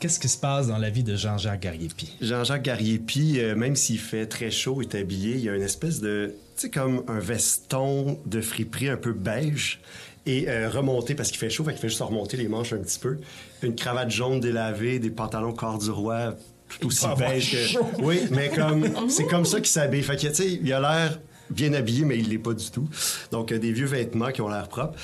Qu'est-ce 0.00 0.20
qui 0.20 0.28
se 0.28 0.38
passe 0.38 0.68
dans 0.68 0.78
la 0.78 0.90
vie 0.90 1.02
de 1.02 1.16
Jean-Jacques 1.16 1.62
Gariepi? 1.62 2.16
Jean-Jacques 2.20 2.62
Gariepi, 2.62 3.40
euh, 3.40 3.56
même 3.56 3.74
s'il 3.76 3.98
fait 3.98 4.26
très 4.26 4.50
chaud, 4.50 4.80
est 4.80 4.94
habillé, 4.94 5.34
il 5.34 5.40
y 5.40 5.48
a 5.48 5.56
une 5.56 5.62
espèce 5.62 6.00
de, 6.00 6.34
tu 6.56 6.62
sais, 6.62 6.70
comme 6.70 7.02
un 7.08 7.18
veston 7.18 8.18
de 8.26 8.40
friperie 8.40 8.88
un 8.88 8.96
peu 8.96 9.12
beige 9.12 9.80
et 10.26 10.48
euh, 10.48 10.68
remonté 10.68 11.14
parce 11.14 11.30
qu'il 11.30 11.38
fait 11.38 11.50
chaud, 11.50 11.64
fait 11.64 11.72
qu'il 11.72 11.80
fait 11.80 11.88
juste 11.88 12.00
remonter 12.00 12.36
les 12.36 12.48
manches 12.48 12.72
un 12.72 12.78
petit 12.78 12.98
peu. 12.98 13.18
Une 13.62 13.74
cravate 13.74 14.10
jaune 14.10 14.40
délavée, 14.40 14.98
des 14.98 15.10
pantalons 15.10 15.52
corps 15.52 15.78
du 15.78 15.90
roi 15.90 16.34
tout 16.80 16.88
aussi 16.88 17.06
beige 17.16 17.52
que... 17.72 18.02
Oui, 18.02 18.22
mais 18.30 18.50
comme, 18.50 19.08
c'est 19.08 19.26
comme 19.26 19.44
ça 19.44 19.58
qu'il 19.58 19.68
s'habille. 19.68 20.02
Fait 20.02 20.16
que, 20.16 20.26
tu 20.26 20.34
sais, 20.34 20.60
il 20.62 20.72
a 20.72 20.80
l'air 20.80 21.18
bien 21.50 21.72
habillé, 21.74 22.04
mais 22.04 22.18
il 22.18 22.28
l'est 22.28 22.38
pas 22.38 22.54
du 22.54 22.70
tout. 22.70 22.88
Donc, 23.30 23.52
euh, 23.52 23.58
des 23.58 23.72
vieux 23.72 23.86
vêtements 23.86 24.30
qui 24.30 24.40
ont 24.40 24.48
l'air 24.48 24.68
propres. 24.68 24.98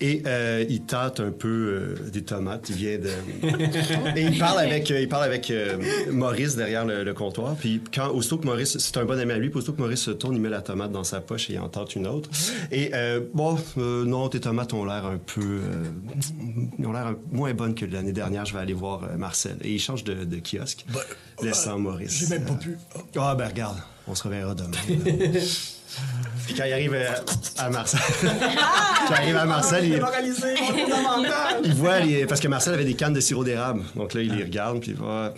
Et 0.00 0.22
euh, 0.26 0.64
il 0.68 0.82
tâte 0.82 1.20
un 1.20 1.30
peu 1.30 1.48
euh, 1.48 2.10
des 2.10 2.22
tomates. 2.24 2.68
Il 2.70 2.74
vient 2.76 2.98
de... 2.98 3.10
Et 4.16 4.22
il 4.22 4.38
parle 4.38 4.58
avec, 4.58 4.90
euh, 4.90 5.00
il 5.00 5.08
parle 5.08 5.22
avec 5.24 5.50
euh, 5.50 5.76
Maurice 6.10 6.56
derrière 6.56 6.84
le, 6.84 7.04
le 7.04 7.14
comptoir. 7.14 7.54
Puis 7.54 7.80
quand, 7.94 8.10
aussitôt 8.10 8.38
que 8.38 8.44
Maurice, 8.46 8.76
c'est 8.78 8.96
un 8.96 9.04
bon 9.04 9.18
ami 9.18 9.32
à 9.32 9.38
lui, 9.38 9.48
puis 9.50 9.58
aussitôt 9.58 9.72
que 9.72 9.80
Maurice 9.80 10.00
se 10.00 10.10
tourne, 10.10 10.34
il 10.34 10.40
met 10.40 10.48
la 10.48 10.62
tomate 10.62 10.90
dans 10.90 11.04
sa 11.04 11.20
poche 11.20 11.48
et 11.48 11.54
il 11.54 11.58
en 11.60 11.68
tente 11.68 11.94
une 11.94 12.06
autre. 12.08 12.28
Et 12.72 12.90
euh, 12.92 13.20
bon, 13.32 13.56
euh, 13.78 14.04
non, 14.04 14.28
tes 14.28 14.40
tomates 14.40 14.72
ont 14.74 14.84
l'air 14.84 15.06
un 15.06 15.16
peu... 15.18 15.40
euh, 15.40 15.84
ils 16.78 16.86
ont 16.86 16.92
l'air 16.92 17.14
moins 17.30 17.54
bonnes 17.54 17.74
que 17.76 17.84
l'année 17.86 18.12
dernière. 18.12 18.44
Je 18.44 18.52
vais 18.52 18.60
aller 18.60 18.74
voir 18.74 19.04
euh, 19.04 19.16
Marcel. 19.16 19.56
Et 19.62 19.72
il 19.72 19.78
change 19.80 20.02
de, 20.04 20.24
de 20.24 20.36
kiosque, 20.38 20.84
laissant 21.40 21.78
Maurice. 21.78 22.18
j'ai 22.18 22.36
même 22.36 22.44
pas 22.44 22.54
pu. 22.54 22.76
Ah, 23.16 23.34
ben 23.36 23.46
regarde, 23.46 23.78
on 24.08 24.14
se 24.14 24.24
reverra 24.24 24.54
demain. 24.54 24.70
Puis 26.46 26.54
quand 26.54 26.64
il 26.64 26.72
arrive 26.72 26.94
euh, 26.94 27.08
à 27.58 27.70
Marcel, 27.70 28.00
quand 28.22 29.08
il 29.10 29.14
arrive 29.14 29.36
à 29.36 29.44
Marcel, 29.46 29.84
il, 29.84 30.02
il 31.64 31.74
voit, 31.74 32.00
les- 32.00 32.26
parce 32.26 32.40
que 32.40 32.48
Marcel 32.48 32.74
avait 32.74 32.84
des 32.84 32.94
cannes 32.94 33.14
de 33.14 33.20
sirop 33.20 33.44
d'érable. 33.44 33.82
Donc 33.96 34.14
là, 34.14 34.20
il 34.22 34.34
les 34.34 34.44
regarde, 34.44 34.80
puis 34.80 34.90
il 34.92 34.96
va. 34.96 35.32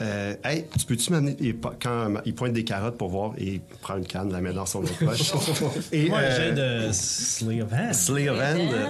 Euh, 0.00 0.34
hey, 0.44 0.64
tu 0.78 0.84
peux-tu 0.84 1.12
m'amener. 1.12 1.36
Quand 1.80 2.14
il 2.24 2.34
pointe 2.34 2.52
des 2.52 2.64
carottes 2.64 2.98
pour 2.98 3.08
voir, 3.08 3.32
et 3.38 3.44
il 3.54 3.60
prend 3.80 3.96
une 3.96 4.06
canne, 4.06 4.32
la 4.32 4.40
met 4.40 4.52
dans 4.52 4.66
son 4.66 4.80
autre 4.80 4.98
poche. 5.04 5.32
Et 5.92 6.08
Moi, 6.08 6.18
euh, 6.18 6.36
j'ai 6.36 6.52
de 6.88 6.92
Slay 6.92 7.62
of 7.62 7.72
Hand. 7.72 7.94
Slay 7.94 8.28
of 8.28 8.38
Hand, 8.38 8.58
euh, 8.72 8.86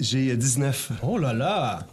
j'ai 0.00 0.36
19. 0.36 0.90
Oh 1.02 1.16
là 1.18 1.32
là! 1.32 1.86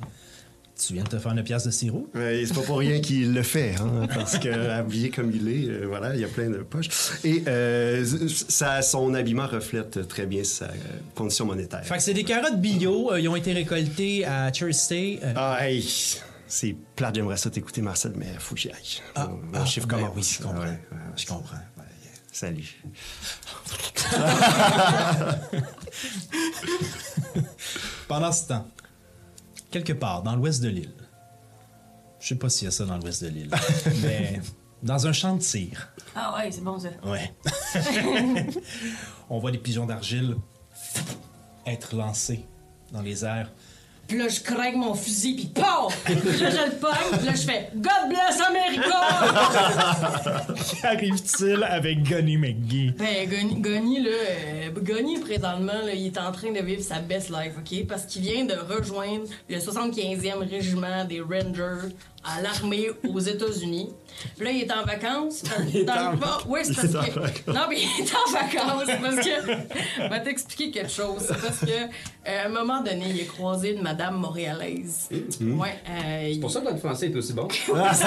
Tu 0.86 0.94
viens 0.94 1.04
de 1.04 1.10
te 1.10 1.20
faire 1.20 1.32
une 1.32 1.44
pièce 1.44 1.64
de 1.66 1.72
sirop? 1.72 2.08
Euh, 2.16 2.44
c'est 2.46 2.54
pas 2.56 2.62
pour 2.62 2.80
rien 2.80 3.00
qu'il 3.02 3.34
le 3.34 3.44
fait, 3.44 3.76
hein, 3.76 4.08
parce 4.14 4.40
que 4.40 4.50
habillé 4.50 5.12
comme 5.12 5.32
il 5.32 5.48
est, 5.48 5.70
euh, 5.70 5.86
voilà, 5.88 6.16
il 6.16 6.22
y 6.22 6.24
a 6.24 6.28
plein 6.28 6.50
de 6.50 6.58
poches. 6.58 6.90
Et 7.24 7.44
euh, 7.48 8.04
ça, 8.28 8.82
son 8.82 9.14
habillement 9.14 9.46
reflète 9.46 10.08
très 10.08 10.26
bien 10.26 10.44
sa 10.44 10.70
condition 11.14 11.46
monétaire. 11.46 11.86
Fait 11.86 11.98
que 11.98 12.02
c'est 12.02 12.16
des 12.16 12.24
carottes 12.24 12.60
bio, 12.60 13.12
euh, 13.12 13.20
ils 13.20 13.30
ont 13.30 13.36
été 13.36 13.54
récoltées 13.54 14.26
à 14.26 14.50
Thursday. 14.50 15.20
Ah, 15.36 15.58
hey, 15.62 15.86
c'est 16.48 16.76
plate, 16.96 17.14
j'aimerais 17.16 17.38
ça 17.38 17.52
t'écouter, 17.52 17.82
Marcel, 17.84 18.14
mais 18.16 18.26
faut 18.40 18.56
que 18.56 18.62
j'y 18.62 18.70
aille. 18.70 19.02
Ah, 19.14 19.28
Mon 19.28 19.60
ah, 19.62 19.66
chiffre 19.66 19.86
ben 19.88 19.98
commence. 20.00 20.16
oui, 20.16 20.24
je 20.24 20.42
comprends. 20.44 20.62
Ouais, 20.62 20.66
ouais, 20.68 20.80
Je 21.16 21.26
comprends. 21.28 21.58
ouais, 21.78 21.84
Salut. 22.32 22.82
Pendant 28.08 28.32
ce 28.32 28.48
temps, 28.48 28.68
quelque 29.72 29.94
part 29.94 30.22
dans 30.24 30.36
l'ouest 30.36 30.62
de 30.62 30.70
l'île, 30.70 30.94
je 32.20 32.28
sais 32.28 32.36
pas 32.36 32.50
s'il 32.50 32.66
y 32.66 32.68
a 32.68 32.72
ça 32.72 32.86
dans 32.86 32.98
l'ouest 32.98 33.24
de 33.24 33.30
l'île, 33.30 33.50
mais 34.04 34.42
dans 34.84 35.08
un 35.08 35.14
champ 35.14 35.36
de 35.36 35.42
tir, 35.42 35.92
Ah 36.16 36.36
ouais, 36.38 36.52
c'est 36.52 36.62
bon 36.62 36.78
ça. 36.80 36.90
ouais, 37.06 37.34
on 39.30 39.40
voit 39.40 39.52
des 39.52 39.58
pigeons 39.58 39.86
d'argile 39.86 40.36
être 41.66 41.96
lancés 41.96 42.46
dans 42.92 43.02
les 43.02 43.24
airs. 43.24 43.52
Puis 44.12 44.20
là, 44.20 44.28
je 44.28 44.42
craque 44.42 44.76
mon 44.76 44.94
fusil, 44.94 45.36
puis 45.36 45.46
paf! 45.46 46.04
Puis 46.04 46.16
là, 46.16 46.50
je 46.50 46.66
le 46.66 46.78
pogne, 46.82 47.18
puis 47.18 47.26
là, 47.28 47.34
je 47.34 47.42
fais 47.44 47.70
God 47.74 48.10
bless 48.10 48.42
America! 48.46 48.94
Qu'arrive-t-il 50.82 51.64
avec 51.64 52.04
Gunny 52.04 52.36
McGee? 52.36 52.92
ben, 53.00 53.30
Gunny, 53.30 53.62
Gunny, 53.62 54.04
là, 54.04 54.10
euh, 54.12 54.70
Gunny, 54.82 55.18
présentement, 55.20 55.80
là, 55.86 55.94
il 55.94 56.08
est 56.08 56.18
en 56.18 56.34
train 56.34 56.52
de 56.52 56.60
vivre 56.60 56.84
sa 56.84 57.00
best 57.00 57.30
life, 57.30 57.54
OK? 57.58 57.88
Parce 57.88 58.06
qu'il 58.06 58.24
vient 58.24 58.44
de 58.44 58.54
rejoindre 58.54 59.30
le 59.50 59.58
75e 59.58 60.40
régiment 60.40 61.06
des 61.06 61.22
Rangers 61.22 61.96
à 62.24 62.42
l'armée 62.42 62.90
aux 63.08 63.20
États-Unis. 63.34 63.90
Puis 64.36 64.46
là, 64.46 64.52
il 64.52 64.62
est 64.62 64.72
en 64.72 64.84
vacances. 64.84 65.42
est 65.74 65.84
dans 65.84 65.94
en 65.94 66.12
le 66.12 66.18
bas- 66.18 66.40
Oui, 66.48 66.60
c'est 66.64 66.74
Il 66.74 66.80
est 66.90 66.94
parce 66.94 66.96
en 66.96 67.02
que. 67.14 67.20
vacances. 67.22 67.48
Non, 67.48 67.62
mais 67.70 67.78
il 67.80 68.04
est 68.04 68.14
en 68.14 68.32
vacances 68.32 68.90
parce 69.02 69.16
que. 69.16 70.04
Je 70.04 70.10
vais 70.10 70.24
t'expliquer 70.24 70.72
quelque 70.72 70.92
chose. 70.92 71.24
C'est 71.28 71.42
parce 71.42 71.60
que, 71.60 71.66
euh, 71.72 72.44
à 72.44 72.46
un 72.46 72.50
moment 72.50 72.82
donné, 72.82 73.06
il 73.10 73.20
est 73.22 73.26
croisé 73.26 73.72
une 73.74 73.82
madame 73.82 74.18
montréalaise. 74.18 75.10
Ouais. 75.42 75.76
euh, 75.90 76.28
il- 76.28 76.36
C'est 76.36 76.40
pour 76.42 76.52
ça 76.52 76.60
que 76.60 76.66
notre 76.66 76.80
français 76.80 77.08
est 77.08 77.16
aussi 77.16 77.34
bon. 77.34 77.48
il 77.50 77.56
s'est- 77.96 78.06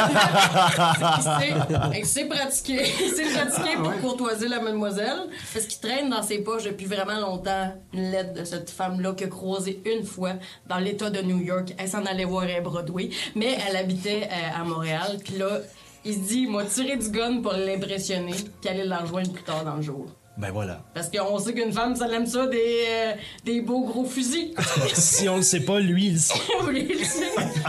il 1.99 2.07
s'est 2.07 2.25
pratiqué. 2.27 2.81
Il 3.03 3.11
s'est 3.11 3.33
pratiqué 3.39 3.77
pour 3.77 3.93
courtoiser 4.01 4.49
la 4.49 4.61
mademoiselle. 4.61 5.29
Parce 5.53 5.67
qu'il 5.67 5.81
traîne 5.81 6.11
dans 6.11 6.23
ses 6.23 6.39
poches 6.39 6.65
depuis 6.65 6.87
vraiment 6.87 7.21
longtemps 7.21 7.73
une 7.93 8.11
lettre 8.11 8.35
de 8.35 8.45
cette 8.45 8.71
femme-là 8.71 9.13
qu'il 9.15 9.27
a 9.27 9.31
croisée 9.31 9.81
une 9.87 10.05
fois 10.05 10.33
dans 10.69 10.79
l'État 10.79 11.11
de 11.11 11.21
New 11.23 11.41
York. 11.41 11.75
Elle 11.79 11.89
s'en 11.89 12.05
allait 12.05 12.25
voir 12.25 12.45
à 12.45 12.61
Broadway. 12.61 13.11
Mais 13.35 13.57
elle 13.69 13.77
habitait 13.77 14.04
euh, 14.13 14.61
à 14.61 14.65
Montréal. 14.65 15.19
Puis 15.25 15.39
là, 15.39 15.61
il 16.05 16.15
se 16.15 16.19
dit, 16.21 16.41
il 16.43 16.51
m'a 16.51 16.65
tiré 16.65 16.97
du 16.97 17.09
gun 17.11 17.41
pour 17.41 17.53
l'impressionner, 17.53 18.35
qu'elle 18.61 18.75
allait 18.81 18.85
la 18.87 18.99
rejoindre 18.99 19.33
plus 19.33 19.43
tard 19.43 19.65
dans 19.65 19.77
le 19.77 19.83
jour. 19.83 20.07
Ben 20.37 20.51
voilà. 20.51 20.83
Parce 20.95 21.09
qu'on 21.11 21.39
sait 21.39 21.55
qu'une 21.55 21.73
femme, 21.73 21.95
ça 21.95 22.09
l'aime 22.09 22.27
ça, 22.27 22.47
des, 22.49 22.85
euh, 22.89 23.13
des 23.45 23.61
beaux 23.61 23.85
gros 23.85 24.05
fusils. 24.05 24.53
Si 24.95 25.29
on 25.29 25.37
le 25.37 25.43
sait 25.43 25.61
pas, 25.61 25.79
lui, 25.79 26.07
il 26.09 26.13
le 26.15 26.19
sait. 26.19 26.35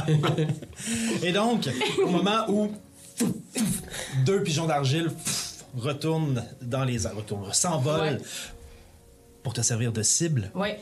Le 0.07 0.13
dire? 0.35 0.47
Et 1.23 1.31
donc, 1.31 1.69
au 2.03 2.07
moment 2.09 2.45
où 2.49 2.71
deux 4.25 4.41
pigeons 4.41 4.65
d'argile 4.65 5.11
retournent 5.77 6.43
dans 6.61 6.83
les 6.85 7.05
airs, 7.05 7.15
retournent, 7.15 7.53
s'envolent 7.53 8.01
Ouais. 8.01 8.17
pour 9.43 9.53
te 9.53 9.61
servir 9.61 9.91
de 9.91 10.01
cible, 10.01 10.49
Ouais. 10.55 10.79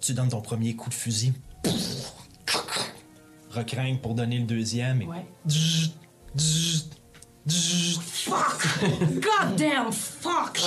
tu 0.00 0.14
donnes 0.14 0.30
ton 0.30 0.40
premier 0.40 0.74
coup 0.74 0.88
de 0.90 0.94
fusil. 0.94 1.32
Recringue 3.52 4.00
pour 4.00 4.14
donner 4.14 4.38
le 4.38 4.44
deuxième. 4.44 5.02
Et... 5.02 5.06
Ouais. 5.06 5.26
Dzz, 5.46 5.90
dzz, 6.36 6.88
dzz. 7.46 7.98
God 8.28 9.56
damn 9.56 9.90
fuck! 9.92 10.58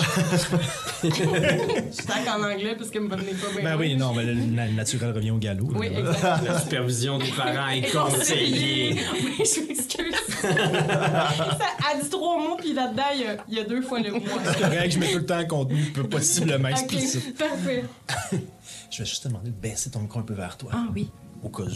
Je 1.02 2.06
tac 2.06 2.28
en 2.28 2.44
anglais 2.44 2.76
parce 2.78 2.90
que 2.90 3.00
me 3.00 3.08
venez 3.08 3.32
pas 3.34 3.48
bien. 3.56 3.64
Ben 3.64 3.78
oui, 3.80 3.96
non, 3.96 4.14
mais 4.14 4.26
le 4.26 4.34
na- 4.36 4.68
naturel 4.68 5.12
revient 5.14 5.32
au 5.32 5.38
galop. 5.38 5.70
Oui, 5.74 5.90
là. 5.90 6.00
exact. 6.00 6.44
La 6.46 6.60
supervision 6.60 7.18
des 7.18 7.32
parents 7.32 7.70
est 7.70 7.90
conseillée. 7.92 8.98
Oui, 9.14 9.38
je 9.46 9.68
m'excuse. 9.68 10.16
Ça 10.42 10.50
a 10.52 12.02
dit 12.02 12.10
trois 12.10 12.38
mots, 12.40 12.58
puis 12.58 12.74
là-dedans, 12.74 13.04
il 13.16 13.22
y 13.22 13.26
a- 13.28 13.38
il 13.48 13.54
y, 13.56 13.60
a 13.60 13.64
deux 13.64 13.82
fois 13.82 14.02
le 14.02 14.12
mot. 14.12 14.20
C'est 14.44 14.60
correct, 14.60 14.92
je 14.92 15.00
mets 15.00 15.12
tout 15.14 15.20
le 15.20 15.26
temps 15.26 15.38
un 15.38 15.46
contenu 15.46 15.82
peu 15.86 16.04
possiblement 16.10 16.68
explicite. 16.70 17.24
Ok, 17.30 17.48
parfait. 17.50 17.84
Je 18.92 19.00
vais 19.00 19.06
juste 19.10 19.24
te 19.24 19.28
demander 19.30 19.50
de 19.50 19.56
baisser 19.56 19.90
ton 19.90 20.00
micro 20.02 20.20
un 20.20 20.24
peu 20.24 20.34
vers 20.36 20.56
toi. 20.58 20.72
Ah 20.74 20.86
oui. 20.94 21.10
Au 21.42 21.50
cas 21.50 21.64
où. 21.64 21.70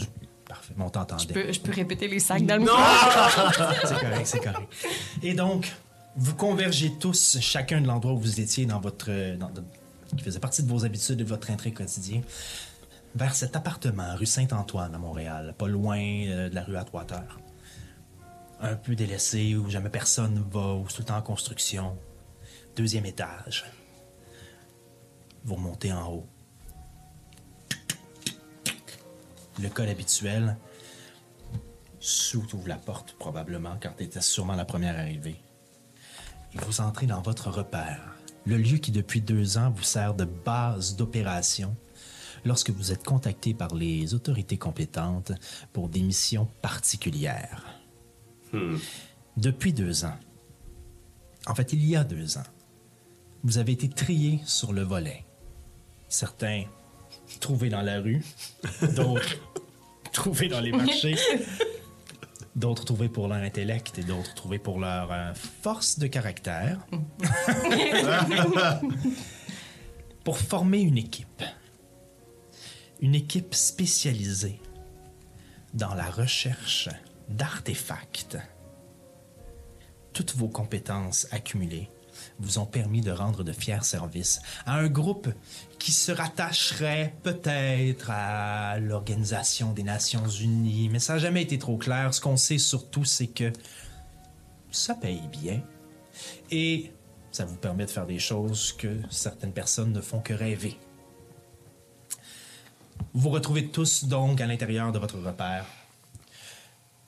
Parfait, 0.50 0.74
mais 0.76 0.82
on 0.84 0.90
t'entendait. 0.90 1.22
Je 1.22 1.32
peux, 1.32 1.52
je 1.52 1.60
peux 1.60 1.70
répéter 1.72 2.08
les 2.08 2.18
sacs 2.18 2.44
dans 2.44 2.56
le 2.56 2.62
micro? 2.62 2.76
C'est 3.86 4.00
correct, 4.00 4.26
c'est 4.26 4.40
correct. 4.40 4.68
Et 5.22 5.32
donc, 5.32 5.72
vous 6.16 6.34
convergez 6.34 6.92
tous, 6.98 7.38
chacun 7.40 7.80
de 7.80 7.86
l'endroit 7.86 8.12
où 8.14 8.18
vous 8.18 8.40
étiez 8.40 8.66
dans 8.66 8.80
votre. 8.80 9.10
dans- 9.36 9.48
dans- 9.50 9.62
qui 10.16 10.24
faisait 10.24 10.40
partie 10.40 10.64
de 10.64 10.68
vos 10.68 10.84
habitudes 10.84 11.20
et 11.20 11.22
de 11.22 11.28
votre 11.28 11.52
intérêt 11.52 11.70
quotidien, 11.70 12.20
vers 13.14 13.32
cet 13.32 13.54
appartement, 13.54 14.16
rue 14.16 14.26
Saint-Antoine 14.26 14.92
à 14.92 14.98
Montréal, 14.98 15.54
pas 15.56 15.68
loin 15.68 16.00
euh, 16.00 16.48
de 16.48 16.54
la 16.56 16.64
rue 16.64 16.76
à 16.76 16.82
Trois-Terres. 16.82 17.38
Un 18.60 18.74
peu 18.74 18.96
délaissé, 18.96 19.54
où 19.54 19.70
jamais 19.70 19.88
personne 19.88 20.44
va, 20.50 20.74
où 20.74 20.84
c'est 20.88 20.96
tout 20.96 21.02
le 21.02 21.06
temps 21.06 21.16
en 21.16 21.22
construction. 21.22 21.96
Deuxième 22.74 23.06
étage. 23.06 23.64
Vous 25.44 25.54
remontez 25.54 25.92
en 25.92 26.08
haut. 26.12 26.26
Le 29.58 29.68
code 29.68 29.88
habituel. 29.88 30.56
Sous 31.98 32.54
ouvre 32.54 32.68
la 32.68 32.76
porte, 32.76 33.14
probablement, 33.18 33.76
car 33.76 33.94
tu 33.96 34.04
étais 34.04 34.20
sûrement 34.20 34.54
la 34.54 34.64
première 34.64 34.98
arrivée. 34.98 35.40
Et 36.54 36.58
vous 36.58 36.80
entrez 36.80 37.06
dans 37.06 37.20
votre 37.20 37.50
repère, 37.50 38.16
le 38.46 38.56
lieu 38.56 38.78
qui, 38.78 38.90
depuis 38.90 39.20
deux 39.20 39.58
ans, 39.58 39.70
vous 39.70 39.82
sert 39.82 40.14
de 40.14 40.24
base 40.24 40.96
d'opération 40.96 41.76
lorsque 42.44 42.70
vous 42.70 42.90
êtes 42.90 43.04
contacté 43.04 43.52
par 43.52 43.74
les 43.74 44.14
autorités 44.14 44.56
compétentes 44.56 45.32
pour 45.72 45.88
des 45.88 46.00
missions 46.00 46.48
particulières. 46.62 47.64
Depuis 49.36 49.72
deux 49.72 50.04
ans, 50.04 50.16
en 51.46 51.54
fait, 51.54 51.72
il 51.72 51.84
y 51.84 51.96
a 51.96 52.04
deux 52.04 52.38
ans, 52.38 52.46
vous 53.44 53.58
avez 53.58 53.72
été 53.72 53.88
trié 53.88 54.40
sur 54.44 54.72
le 54.72 54.82
volet. 54.82 55.24
Certains 56.08 56.64
trouvés 57.40 57.70
dans 57.70 57.82
la 57.82 58.00
rue, 58.00 58.22
d'autres 58.94 59.36
trouvez 60.12 60.48
dans 60.48 60.60
les 60.60 60.72
marchés. 60.72 61.16
D'autres 62.56 62.84
trouvés 62.84 63.08
pour 63.08 63.28
leur 63.28 63.38
intellect 63.38 63.96
et 63.98 64.02
d'autres 64.02 64.34
trouvés 64.34 64.58
pour 64.58 64.80
leur 64.80 65.12
euh, 65.12 65.32
force 65.34 66.00
de 66.00 66.08
caractère. 66.08 66.84
pour 70.24 70.36
former 70.36 70.80
une 70.80 70.98
équipe. 70.98 71.44
Une 73.00 73.14
équipe 73.14 73.54
spécialisée 73.54 74.60
dans 75.74 75.94
la 75.94 76.10
recherche 76.10 76.88
d'artefacts. 77.28 78.36
Toutes 80.12 80.34
vos 80.34 80.48
compétences 80.48 81.28
accumulées 81.30 81.88
vous 82.40 82.58
ont 82.58 82.66
permis 82.66 83.00
de 83.00 83.10
rendre 83.10 83.44
de 83.44 83.52
fiers 83.52 83.82
services 83.82 84.40
à 84.66 84.76
un 84.76 84.88
groupe 84.88 85.28
qui 85.78 85.92
se 85.92 86.12
rattacherait 86.12 87.14
peut-être 87.22 88.10
à 88.10 88.78
l'Organisation 88.78 89.72
des 89.72 89.82
Nations 89.82 90.28
Unies, 90.28 90.88
mais 90.90 90.98
ça 90.98 91.14
n'a 91.14 91.18
jamais 91.18 91.42
été 91.42 91.58
trop 91.58 91.76
clair. 91.76 92.12
Ce 92.14 92.20
qu'on 92.20 92.36
sait 92.36 92.58
surtout, 92.58 93.04
c'est 93.04 93.28
que 93.28 93.52
ça 94.70 94.94
paye 94.94 95.22
bien 95.32 95.62
et 96.50 96.92
ça 97.32 97.44
vous 97.44 97.56
permet 97.56 97.86
de 97.86 97.90
faire 97.90 98.06
des 98.06 98.18
choses 98.18 98.72
que 98.72 99.00
certaines 99.10 99.52
personnes 99.52 99.92
ne 99.92 100.00
font 100.00 100.20
que 100.20 100.34
rêver. 100.34 100.78
Vous 103.12 103.22
vous 103.22 103.30
retrouvez 103.30 103.68
tous 103.68 104.04
donc 104.04 104.40
à 104.40 104.46
l'intérieur 104.46 104.92
de 104.92 104.98
votre 104.98 105.18
repère. 105.18 105.64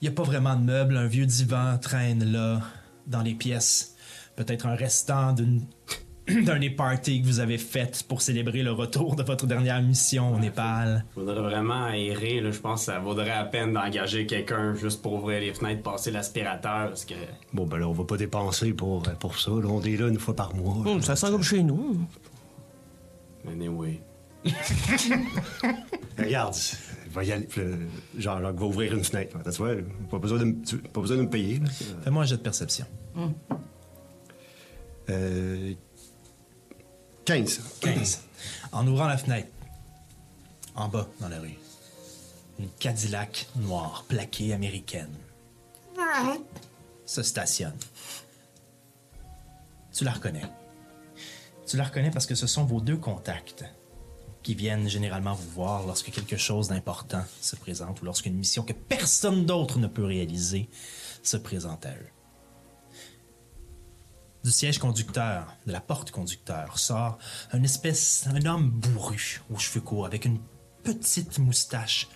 Il 0.00 0.08
n'y 0.08 0.08
a 0.08 0.12
pas 0.12 0.24
vraiment 0.24 0.56
de 0.56 0.62
meubles, 0.62 0.96
un 0.96 1.06
vieux 1.06 1.26
divan 1.26 1.78
traîne 1.78 2.24
là, 2.24 2.62
dans 3.06 3.22
les 3.22 3.34
pièces. 3.34 3.91
Peut-être 4.36 4.66
un 4.66 4.74
restant 4.74 5.32
d'une 5.32 5.62
d'un 6.44 6.58
des 6.60 6.70
parties 6.70 7.20
que 7.20 7.26
vous 7.26 7.40
avez 7.40 7.58
fait 7.58 8.04
pour 8.08 8.22
célébrer 8.22 8.62
le 8.62 8.70
retour 8.70 9.16
de 9.16 9.24
votre 9.24 9.46
dernière 9.46 9.82
mission 9.82 10.32
au 10.34 10.38
Népal. 10.38 11.04
Faudrait 11.14 11.40
vraiment 11.40 11.86
aérer, 11.86 12.40
là. 12.40 12.52
Je 12.52 12.60
pense 12.60 12.86
que 12.86 12.92
ça 12.92 13.00
vaudrait 13.00 13.28
la 13.28 13.44
peine 13.44 13.72
d'engager 13.72 14.24
quelqu'un 14.26 14.74
juste 14.74 15.02
pour 15.02 15.14
ouvrir 15.14 15.40
les 15.40 15.52
fenêtres, 15.52 15.82
passer 15.82 16.12
l'aspirateur, 16.12 16.88
parce 16.88 17.04
que. 17.04 17.14
Bon, 17.52 17.66
ben 17.66 17.78
là, 17.78 17.88
on 17.88 17.92
va 17.92 18.04
pas 18.04 18.16
dépenser 18.16 18.72
pour, 18.72 19.02
pour 19.02 19.38
ça. 19.38 19.50
là. 19.50 19.66
on 19.68 19.82
est 19.82 19.96
là 19.96 20.08
une 20.08 20.18
fois 20.18 20.36
par 20.36 20.54
mois. 20.54 20.76
Hum, 20.86 21.02
ça 21.02 21.16
sent 21.16 21.30
comme 21.30 21.42
chez 21.42 21.62
nous. 21.62 21.98
Anyway. 23.48 24.00
Regarde, 26.18 26.54
il 27.06 27.12
va 27.12 27.24
y 27.24 27.32
aller, 27.32 27.48
euh, 27.58 27.76
genre, 28.16 28.40
genre, 28.40 28.50
il 28.52 28.58
va 28.60 28.66
ouvrir 28.66 28.94
une 28.94 29.04
fenêtre. 29.04 29.36
Tu 29.44 29.50
vois, 29.58 29.74
pas 30.10 30.18
besoin 30.18 30.38
de, 30.38 30.52
pas 30.92 31.00
besoin 31.00 31.16
de 31.16 31.22
me 31.22 31.30
payer. 31.30 31.60
Fais-moi 32.04 32.22
un 32.22 32.26
jet 32.26 32.36
de 32.36 32.42
perception. 32.42 32.86
Euh, 35.12 35.74
15. 37.24 37.60
15. 37.80 38.22
En 38.72 38.86
ouvrant 38.86 39.06
la 39.06 39.18
fenêtre, 39.18 39.48
en 40.74 40.88
bas 40.88 41.08
dans 41.20 41.28
la 41.28 41.38
rue, 41.38 41.58
une 42.58 42.68
Cadillac 42.78 43.46
noire 43.56 44.04
plaquée 44.08 44.52
américaine 44.52 45.12
se 47.06 47.22
stationne. 47.22 47.76
Tu 49.92 50.04
la 50.04 50.12
reconnais. 50.12 50.44
Tu 51.66 51.76
la 51.76 51.84
reconnais 51.84 52.10
parce 52.10 52.26
que 52.26 52.34
ce 52.34 52.46
sont 52.46 52.64
vos 52.64 52.80
deux 52.80 52.96
contacts 52.96 53.64
qui 54.42 54.54
viennent 54.54 54.88
généralement 54.88 55.34
vous 55.34 55.50
voir 55.50 55.86
lorsque 55.86 56.10
quelque 56.10 56.36
chose 56.36 56.68
d'important 56.68 57.24
se 57.40 57.54
présente 57.54 58.02
ou 58.02 58.04
lorsqu'une 58.04 58.34
mission 58.34 58.64
que 58.64 58.72
personne 58.72 59.46
d'autre 59.46 59.78
ne 59.78 59.86
peut 59.86 60.04
réaliser 60.04 60.68
se 61.22 61.36
présente 61.36 61.86
à 61.86 61.90
eux. 61.90 62.21
Du 64.44 64.50
siège 64.50 64.78
conducteur, 64.78 65.56
de 65.66 65.72
la 65.72 65.80
porte 65.80 66.10
conducteur, 66.10 66.76
sort 66.76 67.18
un 67.52 67.62
espèce, 67.62 68.26
un 68.26 68.44
homme 68.44 68.70
bourru, 68.70 69.40
aux 69.50 69.58
cheveux 69.58 69.80
courts, 69.80 70.04
avec 70.04 70.24
une 70.24 70.40
petite 70.82 71.38
moustache 71.38 72.08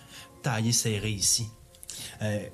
taillée 0.43 0.73
serrée 0.73 1.13
ici. 1.13 1.47
Euh, 2.23 2.49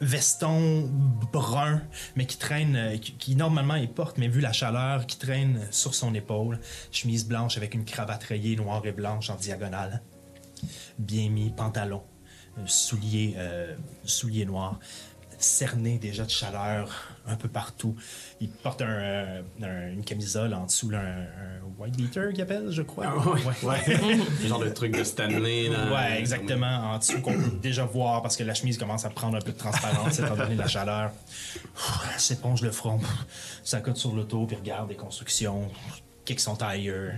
veston 0.00 0.90
brun, 1.32 1.82
mais 2.16 2.26
qui 2.26 2.38
traîne, 2.38 2.76
euh, 2.76 2.96
qui, 2.96 3.36
normalement 3.36 3.76
il 3.76 3.90
porte, 3.90 4.16
mais 4.16 4.28
vu 4.28 4.40
la 4.40 4.52
chaleur, 4.52 5.06
qui 5.06 5.18
traîne 5.18 5.66
sur 5.70 5.94
son 5.94 6.14
épaule. 6.14 6.60
Chemise 6.92 7.26
blanche 7.26 7.58
avec 7.58 7.74
une 7.74 7.84
cravate 7.84 8.24
rayée 8.24 8.56
noire 8.56 8.84
et 8.86 8.92
blanche 8.92 9.28
en 9.28 9.36
diagonale. 9.36 10.02
Bien 10.98 11.28
mis, 11.28 11.50
pantalon, 11.50 12.02
euh, 12.58 13.74
souliers 14.04 14.46
noirs, 14.46 14.78
cerné 15.44 15.98
déjà 15.98 16.24
de 16.24 16.30
chaleur 16.30 16.90
un 17.26 17.36
peu 17.36 17.48
partout. 17.48 17.94
Il 18.40 18.48
porte 18.48 18.82
un, 18.82 18.86
euh, 18.86 19.42
un- 19.62 19.92
une 19.92 20.04
camisole 20.04 20.52
en 20.54 20.66
dessous, 20.66 20.90
là, 20.90 21.00
un, 21.00 21.20
un 21.22 21.60
white 21.78 21.96
beater 21.96 22.32
qu'il 22.32 22.42
appelle, 22.42 22.70
je 22.70 22.82
crois. 22.82 23.06
Ah 23.08 23.28
ouais. 23.28 23.98
Le 24.42 24.48
genre 24.48 24.58
de 24.60 24.68
truc 24.70 24.96
de 24.96 25.04
Stanley, 25.04 25.68
là. 25.68 25.92
Ouais, 25.92 26.18
exactement. 26.18 26.66
En 26.92 26.98
dessous, 26.98 27.20
qu'on 27.20 27.34
peut 27.34 27.58
déjà 27.62 27.84
voir 27.84 28.22
parce 28.22 28.36
que 28.36 28.42
la 28.44 28.54
chemise 28.54 28.78
commence 28.78 29.04
à 29.04 29.10
prendre 29.10 29.36
un 29.36 29.40
peu 29.40 29.52
de 29.52 29.58
transparence 29.58 30.18
étant 30.18 30.36
donné 30.36 30.54
la 30.56 30.66
chaleur. 30.68 31.12
S'éponge 32.18 32.62
le 32.62 32.70
front, 32.70 33.00
ça 33.62 33.80
cote 33.80 33.96
sur 33.96 34.12
l'auto, 34.14 34.46
puis 34.46 34.56
regarde 34.56 34.88
les 34.88 34.96
constructions, 34.96 35.68
kicks 36.24 36.40
son 36.40 36.56
tailleur. 36.56 37.14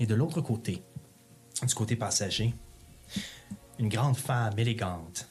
Et 0.00 0.06
de 0.06 0.14
l'autre 0.14 0.40
côté, 0.40 0.82
du 1.66 1.74
côté 1.74 1.96
passager, 1.96 2.54
une 3.78 3.88
grande 3.88 4.16
femme 4.16 4.58
élégante, 4.58 5.28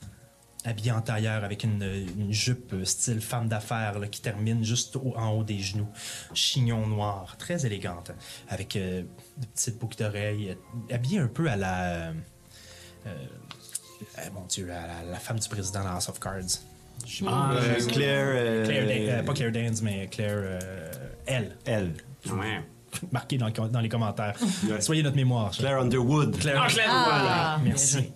habillée 0.65 0.91
en 0.91 1.01
tailleur 1.01 1.43
avec 1.43 1.63
une, 1.63 1.83
une 2.17 2.31
jupe 2.31 2.73
style 2.85 3.19
femme 3.21 3.47
d'affaires 3.47 3.95
qui 4.09 4.21
termine 4.21 4.63
juste 4.63 4.95
au- 4.95 5.13
en 5.17 5.31
haut 5.31 5.43
des 5.43 5.59
genoux, 5.59 5.87
chignon 6.33 6.87
noir, 6.87 7.35
très 7.37 7.65
élégante, 7.65 8.11
avec 8.49 8.75
euh, 8.75 9.01
de 9.37 9.45
petites 9.47 9.77
boucles 9.79 9.97
d'oreilles, 9.97 10.51
euh, 10.89 10.93
habillée 10.95 11.19
un 11.19 11.27
peu 11.27 11.49
à 11.49 11.55
la... 11.55 11.83
euh, 11.83 12.13
euh, 13.07 13.09
euh, 14.19 14.21
mon 14.33 14.45
Dieu, 14.45 14.71
à 14.71 14.87
la, 15.03 15.11
la 15.11 15.19
femme 15.19 15.39
du 15.39 15.49
président 15.49 15.81
de 15.83 15.87
House 15.87 16.09
of 16.09 16.19
Cards. 16.19 16.59
Je 17.05 17.17
sais 17.17 17.25
pas. 17.25 17.51
Euh, 17.53 17.75
Claire. 17.87 18.25
euh, 18.29 18.65
Claire 18.65 18.87
Dan- 18.87 19.09
euh, 19.19 19.23
pas 19.23 19.33
Claire 19.33 19.51
Danes, 19.51 19.75
mais 19.81 20.07
Claire... 20.07 20.37
euh, 20.37 20.91
elle, 21.25 21.57
Elle. 21.65 21.93
Ouais. 22.27 22.61
marquée 23.11 23.37
dans, 23.37 23.79
les 23.81 23.89
commentaires. 23.89 24.37
Ouais. 24.69 24.79
Soyez 24.79 25.01
notre 25.03 25.15
mémoire. 25.15 25.51
Claire 25.51 25.79
Underwood. 25.79 26.37
Claire- 26.37 26.61
Ah, 26.63 26.67
Claire, 26.69 26.87
Ah. 26.89 27.59
Merci. 27.63 28.11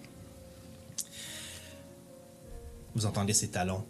Vous 2.97 3.05
entendez 3.05 3.33
ses 3.33 3.49
talons 3.49 3.85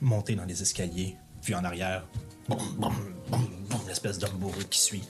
monter 0.00 0.34
dans 0.34 0.44
les 0.44 0.60
escaliers, 0.60 1.14
puis 1.40 1.54
en 1.54 1.62
arrière, 1.62 2.04
boum, 2.48 2.58
boum, 2.76 2.92
boum, 3.30 3.46
boum, 3.70 3.80
l'espèce 3.86 4.18
d'homme 4.18 4.32
bourru 4.38 4.64
qui 4.68 4.80
suit. 4.80 5.02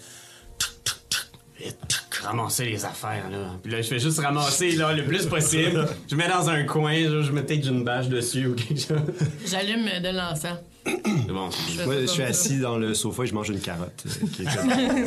Ramasser 2.22 2.66
les 2.66 2.84
affaires, 2.84 3.30
là. 3.30 3.56
Puis 3.62 3.72
là, 3.72 3.80
je 3.80 3.88
fais 3.88 3.98
juste 3.98 4.18
ramasser, 4.18 4.72
là, 4.72 4.92
le 4.92 5.06
plus 5.06 5.24
possible. 5.26 5.88
Je 6.10 6.14
mets 6.14 6.28
dans 6.28 6.50
un 6.50 6.64
coin, 6.64 6.92
je 6.94 7.32
mets 7.32 7.42
peut-être 7.42 7.66
une 7.66 7.82
bâche 7.82 8.08
dessus 8.08 8.46
ou 8.48 8.54
quelque 8.54 8.80
chose. 8.80 9.00
J'allume 9.46 9.86
de 10.02 10.14
l'encens. 10.14 10.58
Bon. 11.28 11.48
Moi, 11.86 12.00
je 12.02 12.06
suis 12.06 12.22
assis 12.22 12.58
dans 12.60 12.76
le 12.76 12.92
sofa 12.92 13.24
et 13.24 13.26
je 13.26 13.34
mange 13.34 13.48
une 13.48 13.60
carotte. 13.60 14.04
euh, 14.40 15.04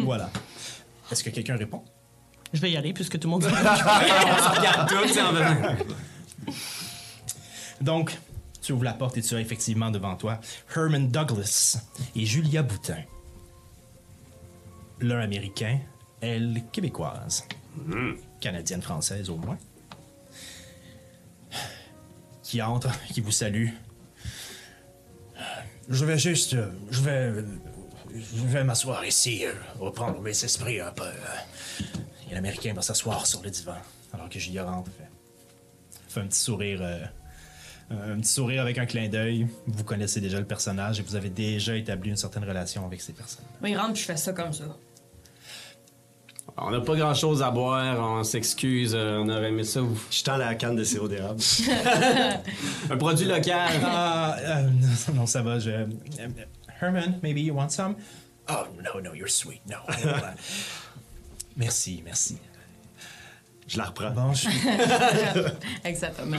Voilà. 0.04 0.30
Est-ce 1.10 1.24
que 1.24 1.30
quelqu'un 1.30 1.56
répond? 1.56 1.82
Je 2.52 2.60
vais 2.60 2.70
y 2.70 2.76
aller 2.76 2.92
puisque 2.92 3.18
tout 3.18 3.28
le 3.28 3.32
monde. 3.32 3.44
On 3.46 3.50
se 3.50 4.58
regarde 4.58 4.92
en 4.92 5.08
faisant. 5.08 6.54
Donc, 7.80 8.18
tu 8.62 8.72
ouvres 8.72 8.84
la 8.84 8.94
porte 8.94 9.16
et 9.18 9.22
tu 9.22 9.34
as 9.34 9.40
effectivement 9.40 9.90
devant 9.90 10.16
toi 10.16 10.40
Herman 10.74 11.08
Douglas 11.08 11.78
et 12.16 12.24
Julia 12.24 12.62
Boutin. 12.62 13.02
L'un 15.00 15.20
américain, 15.20 15.78
elle 16.20 16.62
québécoise. 16.72 17.44
Canadienne-française 18.40 19.30
au 19.30 19.36
moins. 19.36 19.58
Qui 22.42 22.60
entre, 22.62 22.90
qui 23.12 23.20
vous 23.20 23.30
salue. 23.30 23.68
Je 25.88 26.04
vais 26.04 26.18
juste. 26.18 26.56
Je 26.90 27.00
vais. 27.02 27.44
Je 28.14 28.42
vais 28.46 28.64
m'asseoir 28.64 29.04
ici, 29.04 29.44
reprendre 29.78 30.20
mes 30.20 30.30
esprits 30.30 30.80
un 30.80 30.90
peu. 30.90 31.04
Et 32.30 32.34
l'américain 32.34 32.72
va 32.74 32.82
s'asseoir 32.82 33.26
sur 33.26 33.42
le 33.42 33.50
divan, 33.50 33.76
alors 34.12 34.28
que 34.28 34.38
Julia 34.38 34.64
rentre. 34.64 34.90
Fait, 34.90 35.08
fait 36.08 36.20
un 36.20 36.26
petit 36.26 36.40
sourire. 36.40 36.80
euh, 36.82 37.04
un 37.90 38.20
petit 38.20 38.32
sourire 38.32 38.60
avec 38.62 38.76
un 38.78 38.84
clin 38.86 39.08
d'œil. 39.08 39.46
Vous 39.66 39.82
connaissez 39.84 40.20
déjà 40.20 40.38
le 40.38 40.44
personnage 40.46 41.00
et 41.00 41.02
vous 41.02 41.16
avez 41.16 41.30
déjà 41.30 41.74
établi 41.74 42.10
une 42.10 42.16
certaine 42.16 42.44
relation 42.44 42.84
avec 42.84 43.00
ces 43.00 43.14
personnes. 43.14 43.44
Il 43.66 43.76
rentre 43.78 43.94
puis 43.94 44.02
je 44.02 44.06
fais 44.06 44.16
ça 44.16 44.32
comme 44.34 44.52
ça. 44.52 44.64
On 46.60 46.70
n'a 46.70 46.80
pas 46.80 46.96
grand 46.96 47.14
chose 47.14 47.40
à 47.42 47.50
boire, 47.50 47.98
on 48.00 48.24
s'excuse, 48.24 48.92
euh, 48.94 49.18
on 49.18 49.28
aurait 49.28 49.48
aimé 49.48 49.64
ça. 49.64 49.80
vous- 49.80 49.98
Je 50.10 50.22
tends 50.24 50.36
la 50.36 50.54
canne 50.54 50.76
de 50.76 50.82
sirop 50.84 51.06
d'érable. 51.08 51.40
Un 52.90 52.96
produit 52.96 53.26
local. 53.26 53.70
Ah, 53.84 54.36
euh, 54.38 54.62
non, 55.08 55.14
non, 55.14 55.26
ça 55.26 55.40
va. 55.42 55.58
Je... 55.58 55.70
Herman, 56.80 57.18
maybe 57.22 57.38
you 57.42 57.54
want 57.54 57.68
some? 57.70 57.94
Oh, 58.50 58.64
no, 58.82 59.00
no, 59.00 59.14
you're 59.14 59.30
sweet. 59.30 59.60
No. 59.68 59.76
Merci, 61.58 62.00
merci. 62.04 62.38
Je 63.66 63.76
la 63.76 63.84
reprends. 63.84 64.10
Bon, 64.12 64.32
je- 64.32 64.48
Exactement. 65.84 66.38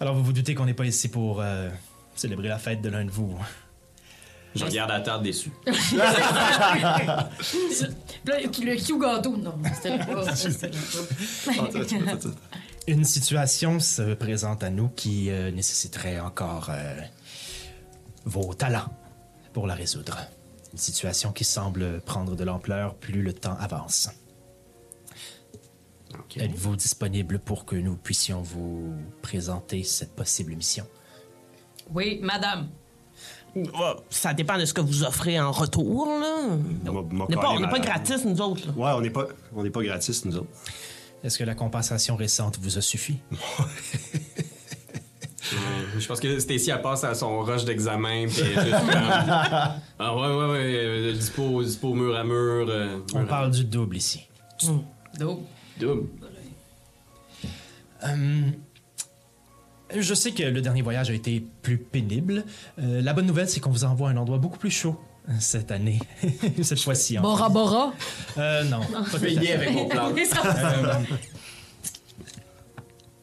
Alors, 0.00 0.14
vous 0.14 0.24
vous 0.24 0.32
doutez 0.32 0.54
qu'on 0.54 0.64
n'est 0.64 0.72
pas 0.74 0.86
ici 0.86 1.08
pour 1.08 1.40
euh, 1.42 1.68
célébrer 2.14 2.48
la 2.48 2.58
fête 2.58 2.80
de 2.80 2.88
l'un 2.88 3.04
de 3.04 3.10
vous. 3.10 3.36
Je 4.54 4.64
regarde 4.64 4.90
à 4.92 5.00
terre 5.00 5.20
déçu. 5.20 5.52
Le 8.24 8.76
Q 8.76 8.98
gâteau. 8.98 9.36
Non, 9.36 9.54
c'était 9.74 9.98
pas. 9.98 10.24
Une 12.86 13.04
situation 13.04 13.78
se 13.80 14.14
présente 14.14 14.64
à 14.64 14.70
nous 14.70 14.88
qui 14.88 15.28
euh, 15.30 15.50
nécessiterait 15.50 16.18
encore 16.20 16.68
euh, 16.70 16.98
vos 18.24 18.54
talents 18.54 18.88
pour 19.52 19.66
la 19.66 19.74
résoudre. 19.74 20.16
Une 20.72 20.78
situation 20.78 21.32
qui 21.32 21.44
semble 21.44 22.00
prendre 22.02 22.36
de 22.36 22.44
l'ampleur 22.44 22.94
plus 22.94 23.22
le 23.22 23.32
temps 23.32 23.56
avance. 23.58 24.10
Êtes-vous 26.36 26.76
disponible 26.76 27.38
pour 27.38 27.64
que 27.64 27.76
nous 27.76 27.96
puissions 27.96 28.42
vous 28.42 28.94
présenter 29.22 29.82
cette 29.82 30.14
possible 30.14 30.54
mission? 30.54 30.86
Oui, 31.92 32.20
madame. 32.22 32.68
Oh, 33.56 33.94
Ça 34.10 34.34
dépend 34.34 34.58
de 34.58 34.64
ce 34.66 34.74
que 34.74 34.80
vous 34.82 35.04
offrez 35.04 35.40
en 35.40 35.50
retour, 35.50 36.06
là. 36.06 36.56
M'a- 36.84 36.92
m'a 36.92 37.24
On 37.24 37.28
n'est 37.28 37.36
pas, 37.36 37.50
on 37.50 37.80
gratis, 37.80 38.24
nous 38.24 38.40
autres. 38.40 38.66
là. 38.68 38.72
Ouais, 38.76 38.90
on 38.96 39.00
n'est 39.00 39.10
pas, 39.10 39.26
on 39.54 39.62
n'est 39.62 39.70
pas 39.70 39.82
gratis, 39.82 40.24
nous 40.24 40.36
autres. 40.36 40.50
Est-ce 41.24 41.38
que 41.38 41.44
la 41.44 41.54
compensation 41.54 42.14
récente 42.14 42.58
vous 42.60 42.78
a 42.78 42.80
suffi? 42.80 43.18
Je 45.98 46.06
pense 46.06 46.20
que 46.20 46.38
Stacy, 46.38 46.70
elle 46.70 46.82
passe 46.82 47.04
à 47.04 47.14
son 47.14 47.40
rush 47.40 47.64
d'examen, 47.64 48.26
puis 48.26 48.36
juste 48.44 48.54
comme... 48.70 48.90
Ah 50.00 50.14
ouais, 50.16 50.28
ouais, 50.28 50.50
ouais, 50.50 50.74
euh, 50.74 51.12
dispo, 51.12 51.62
dispo 51.62 51.94
mur 51.94 52.16
à 52.16 52.24
mur. 52.24 52.66
euh, 52.68 52.98
On 53.14 53.20
à- 53.22 53.24
parle 53.24 53.50
du 53.50 53.64
double 53.64 53.96
ici. 53.96 54.22
Donc, 55.18 55.40
Double. 55.78 56.08
Hum, 58.02 58.52
je 59.96 60.14
sais 60.14 60.32
que 60.32 60.42
le 60.44 60.60
dernier 60.60 60.82
voyage 60.82 61.10
a 61.10 61.14
été 61.14 61.42
plus 61.62 61.78
pénible. 61.78 62.44
Euh, 62.78 63.00
la 63.02 63.12
bonne 63.12 63.26
nouvelle, 63.26 63.48
c'est 63.48 63.60
qu'on 63.60 63.70
vous 63.70 63.84
envoie 63.84 64.08
à 64.10 64.12
un 64.12 64.16
endroit 64.16 64.38
beaucoup 64.38 64.58
plus 64.58 64.70
chaud 64.70 65.00
euh, 65.28 65.32
cette 65.40 65.70
année. 65.72 65.98
cette 66.62 66.80
fois-ci. 66.80 67.18
Bora 67.18 67.46
fait. 67.48 67.52
Bora? 67.54 67.92
Euh, 68.38 68.64
non. 68.64 68.80
pas 68.80 69.16
avec 69.16 69.72
mon 69.72 69.88
plan. 69.88 70.12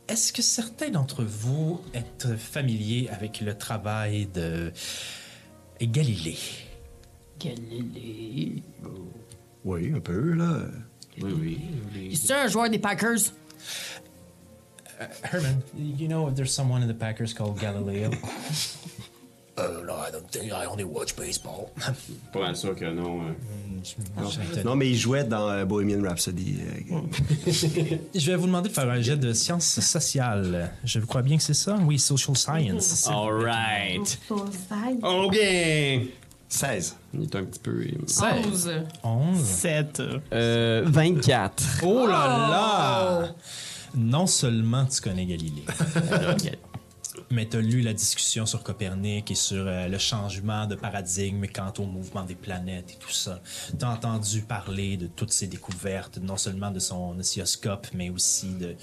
Est-ce 0.08 0.32
que 0.32 0.42
certains 0.42 0.90
d'entre 0.90 1.24
vous 1.24 1.82
êtes 1.94 2.36
familiers 2.38 3.10
avec 3.10 3.42
le 3.42 3.58
travail 3.58 4.28
de 4.28 4.72
Galilée? 5.82 6.38
Galilée. 7.40 8.64
Oui, 9.64 9.92
un 9.96 10.00
peu, 10.00 10.34
là. 10.34 10.62
Oui, 11.22 11.34
oui. 11.40 11.60
oui. 11.96 12.16
C'est 12.16 12.34
un 12.34 12.48
joueur 12.48 12.70
des 12.70 12.80
Packers? 12.80 13.32
Herman, 15.24 15.62
you 15.76 16.08
know 16.08 16.30
if 16.30 16.36
there's 16.36 16.54
someone 16.54 16.82
in 16.82 16.88
the 16.88 16.98
Packers 16.98 17.34
called 17.34 17.60
Galileo? 17.60 18.12
Uh, 19.58 19.86
no, 19.86 19.94
I 19.96 20.12
don't 20.12 20.30
think 20.30 20.52
I 20.52 20.66
only 20.66 20.84
watch 20.84 21.16
baseball. 21.16 21.70
Pas 22.34 22.40
mal 22.42 22.56
sûr 22.58 22.76
que 22.76 22.84
non. 22.92 23.22
euh. 23.22 24.64
Non, 24.66 24.76
mais 24.76 24.90
il 24.90 24.98
jouait 24.98 25.24
dans 25.24 25.50
euh, 25.50 25.64
Bohemian 25.64 26.02
Rhapsody. 26.04 26.58
euh, 26.92 26.98
Je 28.14 28.32
vais 28.32 28.36
vous 28.36 28.48
demander 28.48 28.68
de 28.70 28.74
faire 28.74 28.90
un 28.90 29.00
jet 29.02 29.16
de 29.16 29.32
sciences 29.32 29.80
sociales. 29.80 30.72
Je 30.84 31.00
crois 31.00 31.22
bien 31.22 31.38
que 31.38 31.44
c'est 31.44 31.54
ça? 31.54 31.78
Oui, 31.86 32.00
social 32.00 32.36
science. 32.36 33.08
All 33.10 33.46
right. 33.46 34.20
Oh 35.04 35.30
bien. 35.30 36.02
16. 36.50 36.96
Il 37.14 37.24
est 37.24 37.36
un 37.36 37.44
petit 37.46 37.60
peu... 37.60 37.72
euh, 37.72 38.46
11. 38.48 38.72
11. 39.04 39.42
7. 39.44 40.02
Euh, 40.34 40.84
24. 40.86 41.64
Oh 41.84 42.06
là 42.08 42.28
là! 42.50 43.36
Non 43.96 44.28
seulement 44.28 44.86
tu 44.86 45.00
connais 45.02 45.26
Galilée, 45.26 45.64
ok. 46.32 46.52
Mais 47.32 47.48
tu 47.48 47.58
as 47.58 47.62
lu 47.62 47.82
la 47.82 47.94
discussion 47.94 48.46
sur 48.46 48.64
Copernic 48.64 49.32
et 49.32 49.36
sur 49.36 49.68
euh, 49.68 49.88
le 49.88 49.98
changement 49.98 50.66
de 50.68 50.76
paradigme 50.76 51.46
quant 51.48 51.74
au 51.80 51.86
mouvement 51.86 52.24
des 52.24 52.36
planètes 52.36 52.92
et 52.94 52.98
tout 52.98 53.12
ça. 53.12 53.42
Tu 53.78 53.84
as 53.84 53.90
entendu 53.90 54.42
parler 54.42 54.98
de 54.98 55.08
toutes 55.08 55.32
ces 55.32 55.48
découvertes, 55.48 56.18
non 56.18 56.38
seulement 56.38 56.72
de 56.72 56.80
son 56.80 57.18
oscilloscope, 57.20 57.88
mais 57.94 58.10
aussi 58.10 58.54
de. 58.54 58.76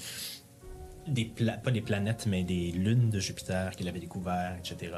Des 1.05 1.25
pas 1.25 1.71
des 1.71 1.81
planètes, 1.81 2.27
mais 2.27 2.45
des 2.45 2.71
lunes 2.71 3.09
de 3.09 3.19
Jupiter 3.19 3.75
qu'il 3.75 3.89
avait 3.89 3.99
découvert, 3.99 4.55
etc. 4.57 4.93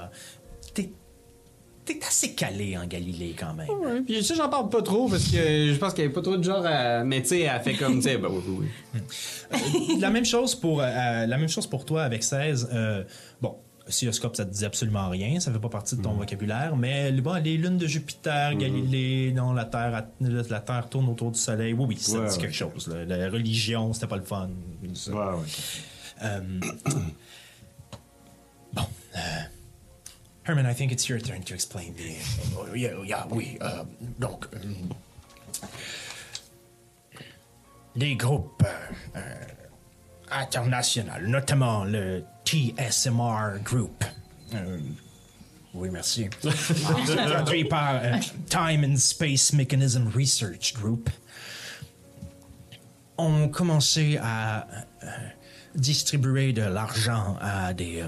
T'es 1.85 1.99
assez 2.07 2.33
calé 2.33 2.75
en 2.77 2.87
Galilée 2.87 3.35
quand 3.37 3.53
même. 3.53 3.69
Ouais, 3.69 4.01
puis 4.01 4.23
ça, 4.23 4.33
j'en 4.33 4.49
parle 4.49 4.69
pas 4.69 4.81
trop 4.81 5.07
parce 5.07 5.25
que 5.27 5.37
je 5.71 5.75
pense 5.77 5.93
qu'il 5.93 6.03
y 6.03 6.05
avait 6.05 6.13
pas 6.13 6.21
trop 6.23 6.35
de 6.35 6.43
genre 6.43 6.65
à. 6.65 7.03
Mais 7.03 7.21
tu 7.21 7.27
sais, 7.29 7.41
elle 7.41 7.61
fait 7.61 7.75
comme, 7.75 7.95
tu 7.97 8.01
sais, 8.01 8.17
bah 8.17 8.27
oui, 8.31 8.41
oui, 8.47 8.67
oui. 8.95 9.97
la 9.99 10.09
même 10.09 10.25
chose 10.25 10.55
pour 10.55 10.81
euh, 10.81 10.85
euh, 10.85 11.25
la 11.27 11.37
même 11.37 11.47
chose 11.49 11.67
pour 11.67 11.85
toi 11.85 12.01
avec 12.03 12.23
16. 12.23 12.69
euh, 12.73 13.03
bon, 13.39 13.55
oscilloscope, 13.87 14.35
ça 14.35 14.45
te 14.45 14.51
dit 14.51 14.65
absolument 14.65 15.09
rien, 15.09 15.39
ça 15.39 15.51
fait 15.51 15.59
pas 15.59 15.69
partie 15.69 15.95
de 15.95 16.01
ton 16.01 16.13
vocabulaire, 16.13 16.75
mais 16.75 17.11
bon, 17.11 17.35
les 17.43 17.55
lunes 17.55 17.77
de 17.77 17.85
Jupiter, 17.85 18.55
Galilée, 18.55 19.31
non, 19.35 19.53
la 19.53 19.65
Terre, 19.65 20.05
la, 20.21 20.59
Terre 20.59 20.89
tourne 20.89 21.07
autour 21.07 21.29
du 21.31 21.37
Soleil. 21.39 21.73
Oui, 21.73 21.85
oui, 21.89 21.97
ça 21.99 22.17
Ouais, 22.19 22.27
dit 22.27 22.33
ouais. 22.35 22.41
quelque 22.41 22.55
chose. 22.55 22.87
là. 22.87 23.05
La 23.05 23.29
religion, 23.29 23.93
c'était 23.93 24.07
pas 24.07 24.17
le 24.17 24.23
fun. 24.23 24.49
ça. 24.95 25.11
Ouais, 25.11 25.17
ouais. 25.19 26.23
Euh, 26.23 26.39
bon. 28.73 28.81
euh, 29.15 29.19
Herman, 30.45 30.65
I 30.67 30.73
think 30.73 30.91
it's 30.91 31.09
your 31.09 31.19
turn 31.19 31.41
to 31.43 31.53
explain 31.53 31.95
the. 31.95 32.15
Oh, 32.57 32.73
yeah, 32.75 33.01
yeah, 33.03 33.25
oui. 33.29 33.57
euh, 33.61 33.83
donc, 34.19 34.45
euh, 34.53 34.59
les 37.95 38.15
groupes 38.15 38.63
euh, 39.15 39.19
internationaux, 40.31 41.19
notamment 41.27 41.83
le 41.85 42.23
TSMR 42.45 43.59
Group. 43.63 44.03
euh, 44.53 44.79
oui, 45.73 45.89
merci. 45.91 46.29
Euh, 46.45 48.19
Time 48.47 48.83
and 48.85 48.97
Space 48.97 49.51
Mechanism 49.53 50.07
Research 50.15 50.73
Group. 50.75 51.09
Ont 53.17 53.47
commencé 53.49 54.17
à 54.21 54.67
euh, 55.03 55.07
distribuer 55.73 56.53
de 56.53 56.61
l'argent 56.63 57.35
à 57.41 57.73
des. 57.73 58.01
euh, 58.01 58.07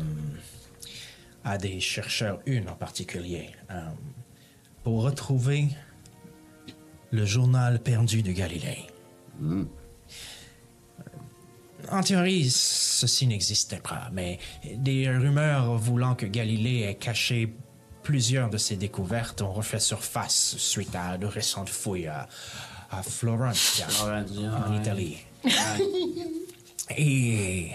à 1.47 1.57
des 1.57 1.79
chercheurs, 1.79 2.39
une 2.45 2.67
en 2.67 2.75
particulier, 2.75 3.51
euh, 3.71 3.79
pour 4.83 5.03
retrouver 5.03 5.69
le 7.11 7.25
journal 7.25 7.79
perdu 7.79 8.21
de 8.21 8.33
Galilée. 8.33 8.85
Euh, 9.41 9.63
En 11.89 12.01
théorie, 12.01 12.49
ceci 12.49 13.27
n'existait 13.27 13.79
pas, 13.79 14.09
mais 14.11 14.39
des 14.75 15.09
rumeurs 15.09 15.77
voulant 15.77 16.15
que 16.15 16.25
Galilée 16.25 16.81
ait 16.81 16.95
caché 16.95 17.53
plusieurs 18.03 18.49
de 18.49 18.57
ses 18.57 18.75
découvertes 18.75 19.41
ont 19.41 19.53
refait 19.53 19.79
surface 19.79 20.57
suite 20.57 20.95
à 20.95 21.17
de 21.17 21.27
récentes 21.27 21.69
fouilles 21.69 22.07
à, 22.07 22.27
à 22.91 23.03
Florence, 23.03 23.81
en 24.03 24.73
Italie. 24.73 25.17
Et 26.97 27.71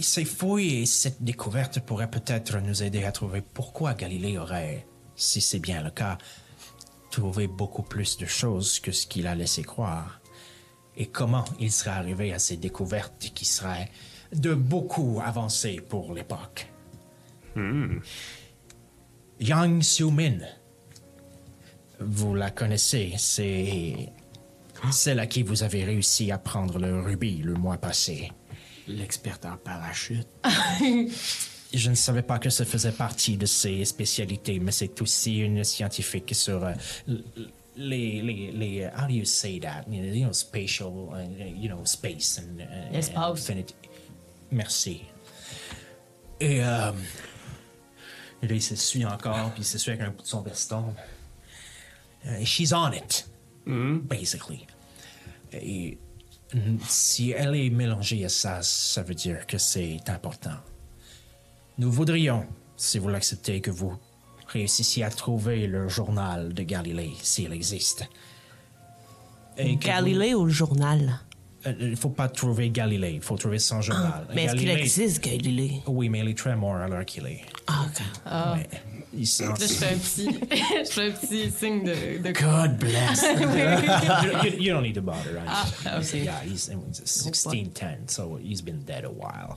ces 0.00 0.24
fouilles 0.24 0.82
et 0.82 0.86
cette 0.86 1.22
découverte 1.22 1.80
pourraient 1.80 2.10
peut-être 2.10 2.58
nous 2.58 2.82
aider 2.82 3.04
à 3.04 3.12
trouver 3.12 3.42
pourquoi 3.42 3.94
Galilée 3.94 4.38
aurait, 4.38 4.86
si 5.16 5.40
c'est 5.40 5.58
bien 5.58 5.82
le 5.82 5.90
cas, 5.90 6.18
trouvé 7.10 7.46
beaucoup 7.46 7.82
plus 7.82 8.16
de 8.16 8.26
choses 8.26 8.80
que 8.80 8.92
ce 8.92 9.06
qu'il 9.06 9.26
a 9.26 9.34
laissé 9.34 9.62
croire. 9.62 10.20
Et 10.96 11.06
comment 11.06 11.44
il 11.58 11.72
serait 11.72 11.90
arrivé 11.90 12.32
à 12.32 12.38
ces 12.38 12.56
découvertes 12.56 13.30
qui 13.34 13.44
seraient 13.44 13.90
de 14.32 14.54
beaucoup 14.54 15.20
avancées 15.24 15.80
pour 15.80 16.14
l'époque. 16.14 16.68
Yang 19.40 19.80
Xiumin, 19.80 20.38
vous 22.00 22.34
la 22.34 22.50
connaissez, 22.50 23.14
c'est 23.16 24.12
celle 24.90 25.20
à 25.20 25.26
qui 25.26 25.42
vous 25.42 25.62
avez 25.62 25.84
réussi 25.84 26.30
à 26.30 26.38
prendre 26.38 26.78
le 26.78 27.00
rubis 27.00 27.38
le 27.38 27.54
mois 27.54 27.76
passé. 27.76 28.30
L'expert 28.88 29.38
en 29.44 29.56
parachute. 29.56 30.28
Je 31.72 31.90
ne 31.90 31.94
savais 31.96 32.22
pas 32.22 32.38
que 32.38 32.50
ça 32.50 32.64
faisait 32.64 32.92
partie 32.92 33.36
de 33.36 33.46
ses 33.46 33.84
spécialités, 33.84 34.60
mais 34.60 34.70
c'est 34.70 35.00
aussi 35.02 35.38
une 35.38 35.64
scientifique 35.64 36.32
sur 36.34 36.62
euh, 36.64 36.72
les, 37.76 38.22
les, 38.22 38.52
les, 38.52 38.86
how 38.86 39.08
do 39.08 39.14
you 39.14 39.24
say 39.24 39.58
that? 39.58 39.84
You 39.90 40.24
know, 40.24 40.32
spatial, 40.32 41.08
uh, 41.12 41.44
you 41.56 41.68
know, 41.68 41.84
space 41.84 42.38
and, 42.38 42.60
uh, 42.60 42.92
L'espace. 42.92 43.40
infinity. 43.50 43.74
Merci. 44.52 45.02
Et, 46.38 46.62
euh, 46.62 46.92
et 48.40 48.46
là, 48.46 48.54
il 48.54 48.62
s'essuie 48.62 49.04
encore, 49.04 49.50
puis 49.52 49.62
il 49.62 49.66
s'essuie 49.66 49.92
avec 49.92 50.02
un 50.02 50.10
bout 50.10 50.22
de 50.22 50.28
son 50.28 50.42
veston. 50.42 50.94
Uh, 52.24 52.44
she's 52.44 52.72
on 52.72 52.92
it, 52.92 53.26
basically. 53.66 54.66
Et 55.52 55.98
si 56.86 57.30
elle 57.32 57.56
est 57.56 57.70
mélangée 57.70 58.24
à 58.24 58.28
ça, 58.28 58.62
ça 58.62 59.02
veut 59.02 59.14
dire 59.14 59.46
que 59.46 59.58
c'est 59.58 59.98
important. 60.08 60.56
Nous 61.78 61.90
voudrions, 61.90 62.46
si 62.76 62.98
vous 62.98 63.08
l'acceptez, 63.08 63.60
que 63.60 63.70
vous 63.70 63.96
réussissiez 64.48 65.04
à 65.04 65.10
trouver 65.10 65.66
le 65.66 65.88
journal 65.88 66.54
de 66.54 66.62
Galilée, 66.62 67.12
s'il 67.22 67.52
existe. 67.52 68.04
Et 69.56 69.76
Galilée 69.76 70.34
au 70.34 70.48
journal? 70.48 71.20
Euh, 71.66 71.72
Il 71.80 71.96
faut 71.96 72.10
pas 72.10 72.28
trouver 72.28 72.70
Galilée, 72.70 73.12
il 73.14 73.20
faut 73.22 73.36
trouver 73.36 73.58
son 73.58 73.80
journal. 73.80 74.12
Ah, 74.28 74.32
Mais 74.34 74.44
est-ce 74.44 74.54
qu'il 74.56 74.68
existe, 74.70 75.22
Galilée? 75.24 75.80
Oui, 75.86 76.08
mais 76.08 76.20
il 76.20 76.28
est 76.28 76.38
très 76.38 76.56
mort 76.56 76.76
alors 76.76 77.04
qu'il 77.04 77.26
est. 77.26 77.40
Ah, 77.66 77.86
ok. 77.86 78.56
Ouais. 78.58 78.68
Il 79.16 79.26
s'en- 79.28 79.48
Là, 79.50 79.54
je 79.60 79.66
fais 79.66 79.94
un 79.94 79.98
petit, 79.98 80.24
je 80.84 80.90
fais 80.90 81.08
un 81.08 81.10
petit 81.12 81.50
signe 81.50 81.84
de, 81.84 82.18
de 82.22 82.32
God 82.32 82.76
bless. 82.78 83.22
you, 84.44 84.50
you- 84.50 84.60
you 84.64 84.72
don't 84.74 84.82
need 84.82 84.94
to 84.96 85.00
bother. 85.02 85.34
right? 85.34 85.46
Ah, 85.86 85.98
ok. 85.98 86.12
Yeah, 86.14 86.40
he's 86.44 86.68
was 86.68 87.00
1610, 87.00 88.10
so 88.12 88.38
he's 88.42 88.60
been 88.60 88.80
dead 88.84 89.04
a 89.04 89.10
while. 89.10 89.56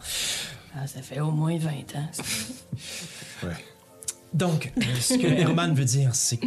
Ah, 0.75 0.85
ça 0.85 1.01
fait 1.01 1.19
au 1.19 1.31
moins 1.31 1.57
20 1.57 1.95
ans. 1.95 2.09
Ouais. 3.43 3.49
Donc, 4.33 4.71
ce 5.01 5.15
que 5.15 5.25
Herman 5.41 5.73
veut 5.73 5.85
dire, 5.85 6.13
c'est 6.13 6.37
que 6.37 6.45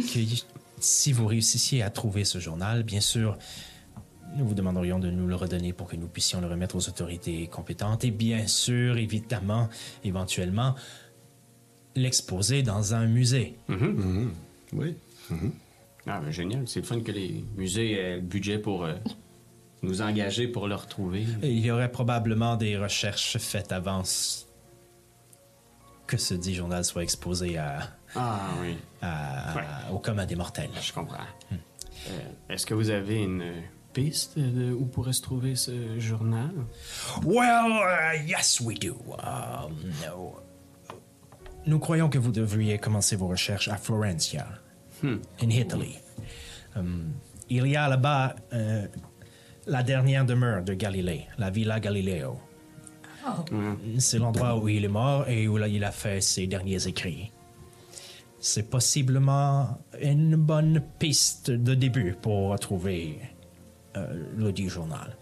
si 0.79 1.11
vous 1.11 1.27
réussissiez 1.27 1.83
à 1.83 1.89
trouver 1.89 2.23
ce 2.23 2.39
journal, 2.39 2.83
bien 2.83 3.01
sûr, 3.01 3.37
nous 4.35 4.45
vous 4.47 4.53
demanderions 4.53 4.99
de 4.99 5.09
nous 5.09 5.27
le 5.27 5.35
redonner 5.35 5.73
pour 5.73 5.87
que 5.87 5.95
nous 5.95 6.07
puissions 6.07 6.41
le 6.41 6.47
remettre 6.47 6.75
aux 6.75 6.87
autorités 6.89 7.47
compétentes 7.47 8.03
et 8.05 8.11
bien 8.11 8.47
sûr, 8.47 8.97
évidemment, 8.97 9.69
éventuellement, 10.03 10.75
l'exposer 11.95 12.63
dans 12.63 12.93
un 12.93 13.05
musée. 13.07 13.57
Oui. 14.73 14.95
Ah, 16.07 16.19
ben, 16.19 16.31
génial. 16.31 16.67
C'est 16.67 16.79
le 16.81 16.85
fun 16.85 17.01
que 17.01 17.11
les 17.11 17.43
musées 17.57 17.93
aient 17.93 18.15
le 18.15 18.21
budget 18.21 18.57
pour 18.57 18.85
euh, 18.85 18.93
nous 19.83 20.01
engager 20.01 20.47
pour 20.47 20.67
le 20.67 20.75
retrouver. 20.75 21.25
Et 21.43 21.51
Il 21.51 21.59
y 21.65 21.69
aurait 21.71 21.91
probablement 21.91 22.55
des 22.55 22.77
recherches 22.77 23.37
faites 23.37 23.71
avant 23.71 24.03
que 26.07 26.17
ce 26.17 26.33
dit 26.33 26.55
journal 26.55 26.83
soit 26.83 27.03
exposé 27.03 27.57
à, 27.57 27.79
Ah, 28.15 28.49
oui. 28.61 28.75
à- 29.01 29.53
Ouais. 29.55 29.63
au 29.93 29.99
commun 29.99 30.25
des 30.25 30.35
mortels. 30.35 30.69
Je 30.81 30.91
comprends. 30.91 31.17
Euh, 31.51 32.19
Est-ce 32.49 32.65
que 32.65 32.73
vous 32.73 32.89
avez 32.89 33.21
une 33.23 33.43
piste 33.93 34.37
de 34.37 34.71
où 34.71 34.85
pourrait 34.85 35.13
se 35.13 35.21
trouver 35.21 35.55
ce 35.55 35.99
journal? 35.99 36.51
Well, 37.23 37.71
uh, 37.71 38.27
yes, 38.27 38.59
we 38.61 38.77
do. 38.77 38.95
Um, 39.19 39.75
no. 40.01 40.35
Nous 41.65 41.79
croyons 41.79 42.09
que 42.09 42.17
vous 42.17 42.31
devriez 42.31 42.79
commencer 42.79 43.15
vos 43.15 43.27
recherches 43.27 43.67
à 43.67 43.77
Florencia, 43.77 44.47
in 45.03 45.49
Italy. 45.49 45.97
Um, 46.75 47.13
il 47.49 47.67
y 47.67 47.75
a 47.75 47.87
là-bas 47.87 48.35
euh, 48.53 48.87
la 49.67 49.83
dernière 49.83 50.25
demeure 50.25 50.63
de 50.63 50.73
Galilée, 50.73 51.27
la 51.37 51.49
Villa 51.49 51.79
Galileo. 51.79 52.39
C'est 53.99 54.17
l'endroit 54.17 54.57
où 54.57 54.67
il 54.67 54.85
est 54.85 54.87
mort 54.87 55.27
et 55.27 55.47
où 55.47 55.59
il 55.59 55.83
a 55.83 55.91
fait 55.91 56.21
ses 56.21 56.47
derniers 56.47 56.87
écrits. 56.87 57.31
C'est 58.39 58.67
possiblement 58.69 59.77
une 60.01 60.35
bonne 60.35 60.81
piste 60.97 61.51
de 61.51 61.75
début 61.75 62.15
pour 62.19 62.49
retrouver 62.49 63.19
euh, 63.97 64.23
le 64.35 64.51
dit 64.51 64.69
journal. 64.69 65.17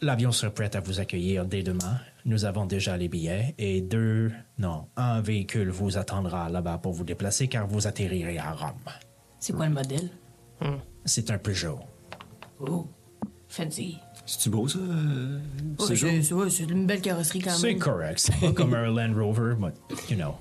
L'avion 0.00 0.32
sera 0.32 0.50
prêt 0.52 0.74
à 0.74 0.80
vous 0.80 0.98
accueillir 0.98 1.44
dès 1.46 1.62
demain. 1.62 1.98
Nous 2.24 2.44
avons 2.44 2.66
déjà 2.66 2.96
les 2.96 3.08
billets 3.08 3.54
et 3.58 3.80
deux, 3.80 4.32
non, 4.58 4.86
un 4.96 5.20
véhicule 5.20 5.70
vous 5.70 5.96
attendra 5.96 6.48
là-bas 6.48 6.78
pour 6.78 6.92
vous 6.92 7.04
déplacer 7.04 7.46
car 7.48 7.66
vous 7.68 7.86
atterrirez 7.86 8.38
à 8.38 8.52
Rome. 8.52 8.72
C'est 9.38 9.52
quoi 9.52 9.66
le 9.66 9.74
modèle? 9.74 10.10
C'est 11.04 11.30
un 11.30 11.38
Peugeot. 11.38 11.80
Oh, 12.60 12.86
fancy. 13.48 13.98
C'est-tu 14.24 14.50
beau, 14.50 14.68
ça? 14.68 14.78
euh, 14.78 15.40
c'est 15.80 15.96
c'est- 15.96 16.32
ouais, 16.32 16.48
c'est 16.50 16.62
une 16.64 16.86
belle 16.86 17.00
carrosserie 17.00 17.40
quand 17.40 17.50
C'est 17.50 17.70
même. 17.72 17.78
correct. 17.80 18.18
C'est 18.20 18.38
pas 18.40 18.52
comme 18.52 18.72
un 18.74 18.88
Land 18.88 19.14
Rover, 19.20 19.54
but 19.56 19.74
you 20.10 20.16
know. 20.16 20.34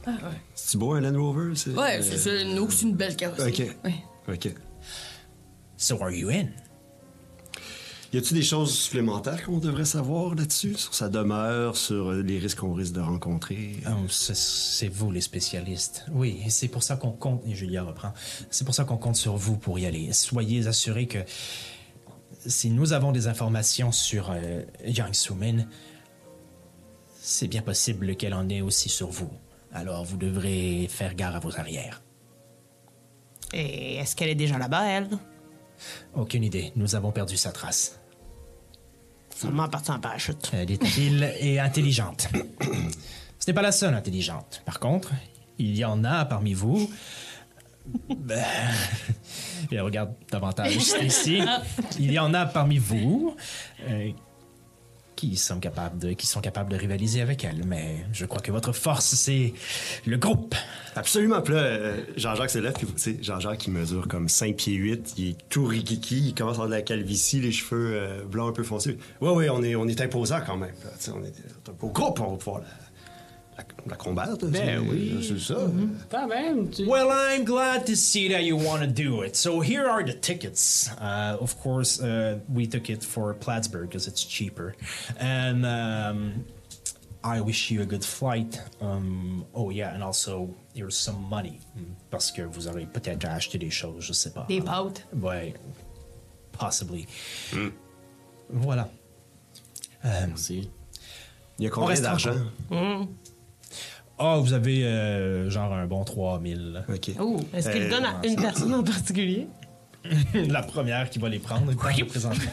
C'est-tu 0.53 0.77
beau, 0.77 0.93
un 0.93 1.01
Land 1.01 1.19
Rover? 1.19 1.55
c'est- 1.55 1.71
Ouais, 1.71 1.97
euh, 1.97 2.01
c'est 2.03 2.17
c'est 2.17 2.41
une 2.83 2.95
belle 2.95 3.15
carrosserie. 3.15 3.51
Ok. 3.69 3.75
Ouais. 3.85 3.95
OK. 4.31 4.53
So 5.77 6.01
are 6.01 6.11
you 6.11 6.29
in? 6.29 6.47
Y 8.13 8.17
a-tu 8.17 8.33
des 8.33 8.43
choses 8.43 8.77
supplémentaires 8.77 9.45
qu'on 9.45 9.57
devrait 9.59 9.85
savoir 9.85 10.35
là-dessus? 10.35 10.75
Sur 10.75 10.93
sa 10.93 11.07
demeure, 11.07 11.77
sur 11.77 12.09
euh, 12.09 12.21
les 12.21 12.39
risques 12.39 12.59
qu'on 12.59 12.73
risque 12.73 12.91
de 12.93 12.99
rencontrer? 12.99 13.77
Oh, 13.87 14.07
c'est- 14.09 14.89
vous 14.89 15.11
les 15.11 15.21
spécialistes. 15.21 16.05
Oui, 16.11 16.41
c'est 16.49 16.67
pour 16.67 16.83
ça 16.83 16.97
qu'on 16.97 17.11
compte, 17.11 17.41
et 17.47 17.55
Julia 17.55 17.83
reprend, 17.83 18.11
c'est 18.49 18.65
pour 18.65 18.75
ça 18.75 18.83
qu'on 18.83 18.97
compte 18.97 19.15
sur 19.15 19.37
vous 19.37 19.55
pour 19.57 19.79
y 19.79 19.85
aller. 19.85 20.11
Soyez 20.11 20.67
assurés 20.67 21.07
que 21.07 21.19
si 22.45 22.69
nous 22.69 22.91
avons 22.91 23.13
des 23.13 23.27
informations 23.27 23.93
sur 23.93 24.29
euh, 24.31 24.63
Yang 24.85 25.13
Sumin, 25.15 25.65
c'est 27.21 27.47
bien 27.47 27.61
possible 27.61 28.17
qu'elle 28.17 28.33
en 28.33 28.49
ait 28.49 28.61
aussi 28.61 28.89
sur 28.89 29.09
vous. 29.09 29.31
Alors 29.71 30.03
vous 30.03 30.17
devrez 30.17 30.87
faire 30.89 31.15
gare 31.15 31.35
à 31.37 31.39
vos 31.39 31.57
arrières. 31.57 32.01
Et 33.53 33.95
est-ce 33.95 34.15
qu'elle 34.15 34.29
est 34.29 34.35
déjà 34.35 34.57
là-bas, 34.57 34.85
elle? 34.85 35.09
Aucune 36.15 36.43
idée, 36.43 36.71
nous 36.75 36.95
avons 36.95 37.11
perdu 37.11 37.37
sa 37.37 37.51
trace. 37.51 37.99
Seulement 39.35 39.67
partie 39.67 39.91
en 39.91 39.99
parachute. 39.99 40.51
Elle 40.53 40.71
est 40.71 40.83
habile 40.83 41.33
et 41.39 41.59
intelligente. 41.59 42.27
Ce 43.39 43.47
n'est 43.47 43.53
pas 43.53 43.61
la 43.61 43.71
seule 43.71 43.95
intelligente. 43.95 44.61
Par 44.65 44.79
contre, 44.79 45.11
il 45.57 45.75
y 45.75 45.83
en 45.83 46.03
a 46.03 46.25
parmi 46.25 46.53
vous. 46.53 46.89
Ben, 48.15 48.45
et 49.71 49.79
regarde 49.79 50.13
davantage 50.29 50.75
ici. 51.01 51.41
Il 51.99 52.11
y 52.11 52.19
en 52.19 52.31
a 52.35 52.45
parmi 52.45 52.77
vous 52.77 53.35
euh, 53.89 54.11
qui 55.29 55.37
sont 55.37 55.59
capables 55.59 55.99
de 55.99 56.13
qui 56.13 56.25
sont 56.25 56.41
capables 56.41 56.71
de 56.71 56.75
rivaliser 56.75 57.21
avec 57.21 57.43
elle. 57.43 57.63
Mais 57.67 57.97
je 58.11 58.25
crois 58.25 58.41
que 58.41 58.51
votre 58.51 58.73
force, 58.73 59.13
c'est 59.13 59.53
le 60.07 60.17
groupe. 60.17 60.55
Absolument. 60.95 61.41
Puis 61.41 61.53
là, 61.53 61.59
euh, 61.59 62.03
Jean-Jacques 62.17 62.49
se 62.49 62.57
lève, 62.57 62.73
puis 62.73 62.87
tu 62.87 62.93
sais, 62.97 63.17
Jean-Jacques, 63.21 63.59
qui 63.59 63.69
mesure 63.69 64.07
comme 64.07 64.27
5 64.27 64.55
pieds 64.55 64.73
8, 64.73 65.13
il 65.17 65.29
est 65.29 65.37
tout 65.49 65.65
rikiki, 65.65 66.29
il 66.29 66.33
commence 66.33 66.53
à 66.53 66.63
avoir 66.63 66.69
de 66.69 66.73
la 66.73 66.81
calvitie, 66.81 67.39
les 67.39 67.51
cheveux 67.51 67.91
euh, 67.93 68.23
blancs 68.23 68.49
un 68.49 68.53
peu 68.53 68.63
foncés. 68.63 68.97
Ouais, 69.21 69.29
ouais, 69.29 69.49
on 69.49 69.61
est, 69.61 69.75
on 69.75 69.87
est 69.87 70.01
imposant 70.01 70.39
quand 70.45 70.57
même. 70.57 70.73
Tu 70.97 71.05
sais, 71.05 71.11
on 71.11 71.23
est 71.23 71.69
un 71.69 71.73
beau 71.79 71.89
groupe, 71.89 72.19
on 72.19 72.31
va 72.31 72.37
pouvoir 72.37 72.61
la, 73.61 73.83
la, 73.85 73.91
la 73.91 73.95
combattre. 73.95 74.45
Ben 74.47 74.51
tu 74.51 74.57
sais, 74.57 74.77
oui. 74.77 75.25
C'est 75.27 75.39
ça. 75.53 75.59
Quand 76.09 76.27
même, 76.27 76.69
tu... 76.69 76.85
Well, 76.85 77.09
I'm 77.09 77.45
glad 77.45 77.85
to 77.87 77.95
see 77.95 78.29
that 78.29 78.43
you 78.43 78.57
want 78.57 78.81
to 78.81 78.87
do 78.87 79.21
it. 79.23 79.35
So 79.35 79.59
here 79.61 79.87
are 79.87 80.03
the 80.03 80.13
tickets. 80.13 80.89
Uh, 80.99 81.37
of 81.39 81.55
course, 81.61 82.01
uh, 82.01 82.39
we 82.53 82.67
took 82.67 82.89
it 82.89 83.03
for 83.03 83.33
Plattsburgh 83.33 83.89
because 83.89 84.07
it's 84.07 84.23
cheaper. 84.23 84.75
And 85.19 85.65
um, 85.65 86.45
I 87.23 87.41
wish 87.41 87.69
you 87.71 87.81
a 87.81 87.85
good 87.85 88.03
flight. 88.03 88.59
Um, 88.81 89.45
oh 89.53 89.69
yeah, 89.69 89.93
and 89.93 90.03
also 90.03 90.49
here's 90.73 90.97
some 90.97 91.23
money 91.29 91.59
mm, 91.77 91.83
parce 92.09 92.31
que 92.31 92.41
vous 92.43 92.67
aurez 92.67 92.85
peut-être 92.85 93.25
à 93.25 93.33
acheter 93.35 93.57
des 93.59 93.69
choses, 93.69 94.03
je 94.03 94.13
sais 94.13 94.31
pas. 94.31 94.45
Des 94.47 94.61
pâtes. 94.61 95.05
Ouais, 95.21 95.53
possibly. 96.51 97.05
Voilà. 98.49 98.89
Euh, 100.03 100.25
Merci. 100.27 100.69
Il 101.59 101.65
y 101.65 101.67
a 101.67 101.69
combien 101.69 101.89
reste 101.89 102.01
d'argent? 102.03 102.35
Oh, 104.21 104.41
vous 104.41 104.53
avez 104.53 104.85
euh, 104.85 105.49
genre 105.49 105.73
un 105.73 105.85
bon 105.87 106.03
3000. 106.03 106.85
OK. 106.89 107.11
Oh, 107.19 107.39
Est-ce 107.53 107.69
qu'il 107.71 107.83
Euh, 107.83 107.89
donne 107.89 108.05
à 108.05 108.21
une 108.25 108.35
personne 108.35 108.73
en 108.73 108.83
particulier? 108.83 109.47
La 110.33 110.63
première 110.63 111.09
qui 111.09 111.19
va 111.19 111.29
les 111.29 111.39
prendre, 111.39 111.73
que 111.73 112.03
présentement. 112.03 112.51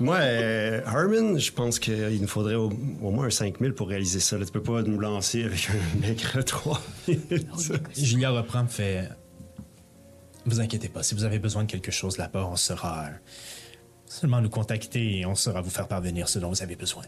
Moi, 0.00 0.16
euh, 0.16 0.80
Herman, 0.86 1.38
je 1.38 1.52
pense 1.52 1.78
qu'il 1.78 2.20
nous 2.20 2.26
faudrait 2.28 2.54
au, 2.54 2.70
au 3.02 3.10
moins 3.10 3.26
un 3.26 3.30
5000 3.30 3.74
pour 3.74 3.88
réaliser 3.88 4.20
ça. 4.20 4.38
Là, 4.38 4.44
tu 4.46 4.52
peux 4.52 4.62
pas 4.62 4.82
nous 4.82 4.98
lancer 4.98 5.44
avec 5.44 5.68
un 5.70 5.98
maigre 6.00 6.42
3000. 6.42 7.46
Julia 7.96 8.30
reprend, 8.30 8.62
me 8.62 8.68
fait. 8.68 9.08
Vous 10.46 10.60
inquiétez 10.60 10.88
pas, 10.88 11.02
si 11.02 11.14
vous 11.14 11.24
avez 11.24 11.38
besoin 11.38 11.64
de 11.64 11.70
quelque 11.70 11.90
chose 11.90 12.18
là-bas, 12.18 12.46
on 12.50 12.56
sera. 12.56 13.06
Seulement 14.06 14.40
nous 14.40 14.48
contacter 14.50 15.18
et 15.18 15.26
on 15.26 15.34
saura 15.34 15.60
vous 15.60 15.70
faire 15.70 15.88
parvenir 15.88 16.28
ce 16.28 16.38
dont 16.38 16.48
vous 16.48 16.62
avez 16.62 16.76
besoin. 16.76 17.02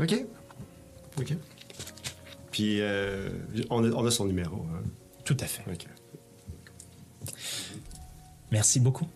OK. 0.00 0.24
OK. 1.18 1.34
Puis, 2.52 2.80
euh, 2.80 3.28
on, 3.70 3.82
a, 3.84 3.88
on 3.94 4.06
a 4.06 4.10
son 4.10 4.26
numéro. 4.26 4.56
hein. 4.72 4.82
Tout 5.24 5.36
à 5.40 5.46
fait. 5.46 5.62
OK. 5.70 5.86
Merci 8.50 8.78
beaucoup. 8.80 9.06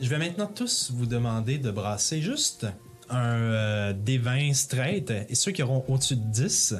Je 0.00 0.08
vais 0.08 0.18
maintenant 0.18 0.46
tous 0.46 0.90
vous 0.94 1.06
demander 1.06 1.58
de 1.58 1.70
brasser 1.70 2.20
juste 2.20 2.66
un 3.10 3.34
euh, 3.36 3.92
des 3.92 4.18
20 4.18 4.54
straight. 4.54 5.10
Et 5.28 5.34
ceux 5.34 5.52
qui 5.52 5.62
auront 5.62 5.84
au-dessus 5.88 6.16
de 6.16 6.30
10, 6.30 6.74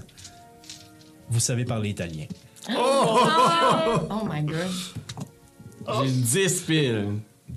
vous 1.30 1.40
savez 1.40 1.64
parler 1.64 1.90
italien. 1.90 2.26
Oh 2.76 4.22
my 4.30 4.42
god. 4.42 4.70
J'ai 6.04 6.10
10 6.10 6.60
piles. 6.62 7.08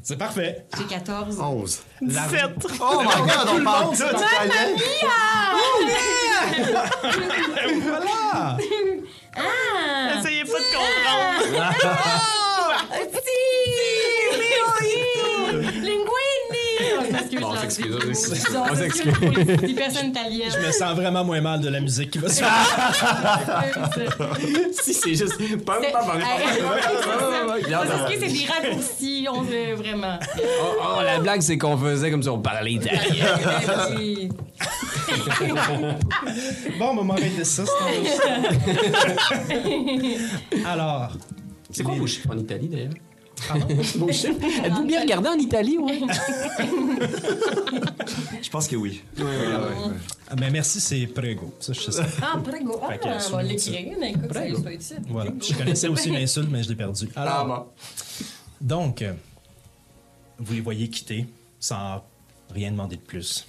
C'est 0.03 0.17
parfait. 0.17 0.65
J'ai 0.77 0.85
14. 0.85 1.39
11. 1.39 1.79
17! 2.01 2.67
Oh 2.79 3.01
my 3.01 3.21
God, 3.21 3.49
on 3.59 3.63
parle 3.63 3.95
tout 3.97 4.03
italien! 4.03 4.75
Voilà! 7.83 8.57
Essayez 10.19 10.43
pas 10.43 10.59
de 10.59 10.65
comprendre! 10.73 12.43
s'excuse, 17.83 17.95
on 17.95 18.13
c'est 18.13 18.15
s'excuse. 18.15 18.45
bizarre, 18.45 18.67
On 18.69 18.75
c'est 18.75 18.81
s'excuse. 18.83 19.13
pour 19.13 19.29
Des 19.67 19.73
personnes 19.73 20.07
italiennes. 20.09 20.51
Je 20.51 20.59
me 20.67 20.71
sens 20.71 20.95
vraiment 20.95 21.23
moins 21.23 21.41
mal 21.41 21.59
de 21.61 21.69
la 21.69 21.79
musique 21.79 22.11
qui 22.11 22.19
va 22.19 22.29
se 22.29 22.43
Si 24.83 24.93
c'est 24.93 25.15
juste. 25.15 25.37
Pas, 25.65 25.79
pas, 25.79 25.91
pas, 25.91 26.03
Parce 27.69 28.13
que 28.13 28.19
c'est 28.19 28.27
des 28.27 28.45
raccourcis, 28.51 29.27
on 29.31 29.41
veut 29.41 29.73
vraiment. 29.75 30.19
Oh, 30.37 30.75
oh, 30.97 31.01
la 31.03 31.19
blague, 31.19 31.41
c'est 31.41 31.57
qu'on 31.57 31.77
faisait 31.77 32.11
comme 32.11 32.23
si 32.23 32.29
on 32.29 32.39
parlait 32.39 32.73
italien. 32.73 33.01
Bon, 36.79 36.89
on 36.91 36.95
va 36.97 37.03
m'arrêter 37.03 37.43
ça, 37.43 37.63
c'est 37.65 37.73
Alors, 40.65 41.11
C'est 41.71 41.83
quoi 41.83 41.95
vos 41.95 42.07
chiffres 42.07 42.29
en 42.31 42.37
Italie, 42.37 42.67
d'ailleurs? 42.67 42.91
Pardon? 43.47 43.67
Chiffres? 44.11 44.63
Êtes-vous 44.63 44.85
bien 44.85 45.01
regardé 45.01 45.29
en 45.29 45.37
Italie, 45.37 45.77
ouais? 45.77 45.99
Je 48.41 48.49
pense 48.49 48.67
que 48.67 48.75
oui. 48.75 49.03
Ah, 50.29 50.35
mais 50.39 50.49
merci, 50.49 50.79
c'est 50.79 51.05
Prego. 51.07 51.53
Ça, 51.59 51.73
je 51.73 51.79
sais 51.81 51.91
ça. 51.91 52.05
Ah, 52.21 52.37
prego. 52.43 52.79
Ah, 52.81 52.97
que, 52.97 53.07
on 53.27 53.35
va 53.37 53.43
l'écrire. 53.43 53.95
mais 53.99 54.11
écoute, 54.11 54.31
va 54.31 54.73
être 54.73 54.81
ça. 54.81 54.95
Voilà. 55.07 55.31
Je 55.41 55.53
connaissais 55.53 55.87
aussi 55.87 56.09
l'insulte, 56.13 56.49
mais 56.51 56.63
je 56.63 56.69
l'ai 56.69 56.75
perdu. 56.75 57.09
Alors, 57.15 57.67
donc, 58.59 59.01
euh, 59.01 59.13
vous 60.39 60.53
les 60.53 60.61
voyez 60.61 60.89
quitter 60.89 61.27
sans 61.59 62.03
rien 62.53 62.71
demander 62.71 62.95
de 62.95 63.01
plus. 63.01 63.45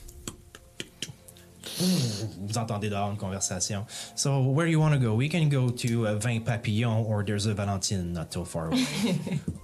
Vous 1.80 2.58
entendez 2.58 2.88
dehors 2.90 3.10
une 3.10 3.16
conversation. 3.16 3.84
So, 4.14 4.40
where 4.40 4.66
do 4.66 4.72
you 4.72 4.80
want 4.80 4.94
to 4.94 4.98
go? 4.98 5.14
We 5.14 5.28
can 5.28 5.48
go 5.48 5.68
to 5.70 6.06
uh, 6.06 6.14
Vin 6.16 6.40
Papillon 6.40 7.04
or 7.06 7.24
there's 7.24 7.46
a 7.46 7.54
Valentine 7.54 8.12
not 8.12 8.30
too 8.30 8.44
far 8.44 8.68
away. 8.68 8.84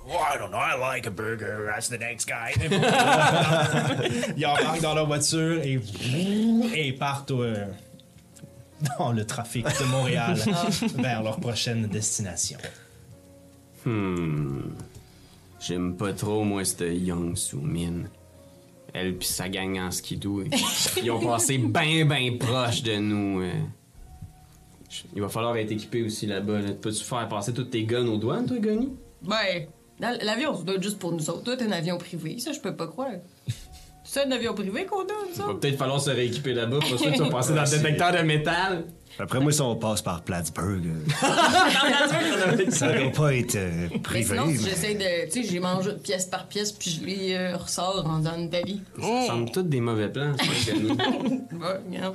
oh, 0.08 0.18
I 0.18 0.36
don't 0.38 0.50
know. 0.50 0.58
I 0.58 0.76
like 0.76 1.06
a 1.06 1.10
burger. 1.10 1.66
That's 1.66 1.88
the 1.88 1.98
next 1.98 2.26
guy. 2.26 2.54
Ils 4.36 4.46
embarquent 4.46 4.82
dans 4.82 4.94
leur 4.94 5.06
voiture 5.06 5.60
et, 5.62 5.80
et 6.74 6.92
partent 6.92 7.30
euh, 7.30 7.66
dans 8.98 9.12
le 9.12 9.24
trafic 9.24 9.66
de 9.66 9.84
Montréal 9.86 10.36
vers 10.96 11.22
leur 11.22 11.40
prochaine 11.40 11.86
destination. 11.86 12.58
Hmm. 13.84 14.70
J'aime 15.60 15.96
pas 15.96 16.12
trop, 16.12 16.44
moi, 16.44 16.64
cette 16.64 16.82
Young 16.82 17.36
Soo-min. 17.36 18.04
Elle 18.96 19.16
pis 19.18 19.26
sa 19.26 19.48
gang 19.48 19.76
en 19.78 19.90
skidoo. 19.90 20.44
Ils 21.02 21.10
ont 21.10 21.18
passé 21.20 21.58
ben, 21.58 22.06
ben 22.08 22.38
proche 22.38 22.82
de 22.84 22.94
nous. 22.96 23.42
euh. 23.42 23.50
Il 25.16 25.20
va 25.20 25.28
falloir 25.28 25.56
être 25.56 25.72
équipé 25.72 26.02
aussi 26.04 26.26
là-bas. 26.26 26.60
Là. 26.60 26.68
Peux-tu 26.80 27.02
faire 27.02 27.26
passer 27.28 27.52
toutes 27.52 27.70
tes 27.70 27.82
guns 27.84 28.06
aux 28.06 28.16
douanes, 28.18 28.46
toi, 28.46 28.56
Gunny? 28.58 28.90
Ben, 29.22 29.66
dans- 29.98 30.16
l'avion, 30.22 30.56
ça 30.56 30.62
doit 30.62 30.76
être 30.76 30.82
juste 30.82 31.00
pour 31.00 31.10
nous 31.12 31.28
autres. 31.28 31.42
Toi, 31.42 31.56
t'es 31.56 31.64
un 31.64 31.72
avion 31.72 31.98
privé. 31.98 32.38
Ça, 32.38 32.52
je 32.52 32.60
peux 32.60 32.76
pas 32.76 32.86
croire. 32.86 33.10
C'est 34.04 34.24
un 34.24 34.30
avion 34.30 34.54
privé 34.54 34.84
qu'on 34.86 35.02
donne, 35.04 35.16
Il 35.32 35.38
va 35.40 35.46
ça? 35.48 35.54
peut-être 35.60 35.76
falloir 35.78 36.00
se 36.00 36.10
rééquiper 36.10 36.54
là-bas. 36.54 36.78
Sûr 36.82 36.96
que 37.00 37.10
tu 37.12 37.18
vas 37.18 37.30
passer 37.30 37.52
dans 37.54 37.62
le 37.64 37.70
détecteur 37.76 38.12
de 38.12 38.18
métal. 38.18 38.84
Après 39.18 39.40
moi, 39.40 39.52
si 39.52 39.60
on 39.60 39.76
passe 39.76 40.02
par 40.02 40.22
Plattsburgh, 40.22 40.86
euh, 40.86 41.06
ça 42.70 42.92
doit 42.92 43.10
pas 43.12 43.34
être 43.34 43.54
euh, 43.56 43.88
Mais 43.92 43.98
privé. 44.00 44.24
sinon, 44.24 44.46
si 44.46 44.52
mais- 44.52 44.58
j'essaie 44.70 44.94
de. 44.94 45.30
Tu 45.32 45.42
sais, 45.42 45.48
j'ai 45.50 45.60
mangé 45.60 45.90
de 45.92 45.98
pièce 45.98 46.26
par 46.26 46.46
pièce, 46.46 46.72
puis 46.72 46.90
je 46.90 47.04
les 47.06 47.34
euh, 47.34 47.56
ressors 47.56 48.04
en 48.06 48.38
Italie. 48.40 48.80
Ça 49.00 49.26
semble 49.28 49.50
tous 49.50 49.62
des 49.62 49.80
mauvais 49.80 50.08
plans, 50.08 50.32
regarde. 51.52 52.14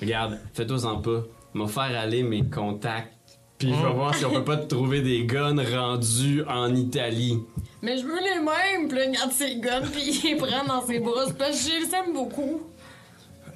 Regarde, 0.00 0.38
fais-toi-en 0.54 1.00
pas. 1.00 1.22
M'a 1.54 1.66
faire 1.66 1.98
aller 1.98 2.22
mes 2.22 2.44
contacts. 2.44 3.12
Puis 3.58 3.68
je 3.74 3.86
vais 3.86 3.92
voir 3.92 4.14
si 4.14 4.24
on 4.24 4.30
peut 4.30 4.44
pas 4.44 4.56
te 4.56 4.66
trouver 4.74 5.02
des 5.02 5.24
guns 5.26 5.54
rendus 5.76 6.42
en 6.48 6.74
Italie. 6.74 7.38
Mais 7.82 7.98
je 7.98 8.04
veux 8.04 8.18
les 8.18 8.40
mêmes, 8.40 8.88
puis 8.88 8.98
là, 8.98 9.04
il 9.04 9.12
garde 9.12 9.32
ses 9.32 9.56
guns, 9.56 9.82
puis 9.92 10.02
il 10.24 10.30
les 10.30 10.36
prend 10.36 10.64
dans 10.66 10.86
ses 10.86 10.98
bras. 10.98 11.24
C'est 11.26 11.36
parce 11.36 11.62
que 11.62 11.70
je 11.70 11.86
les 11.86 11.94
aime 11.94 12.12
beaucoup. 12.14 12.62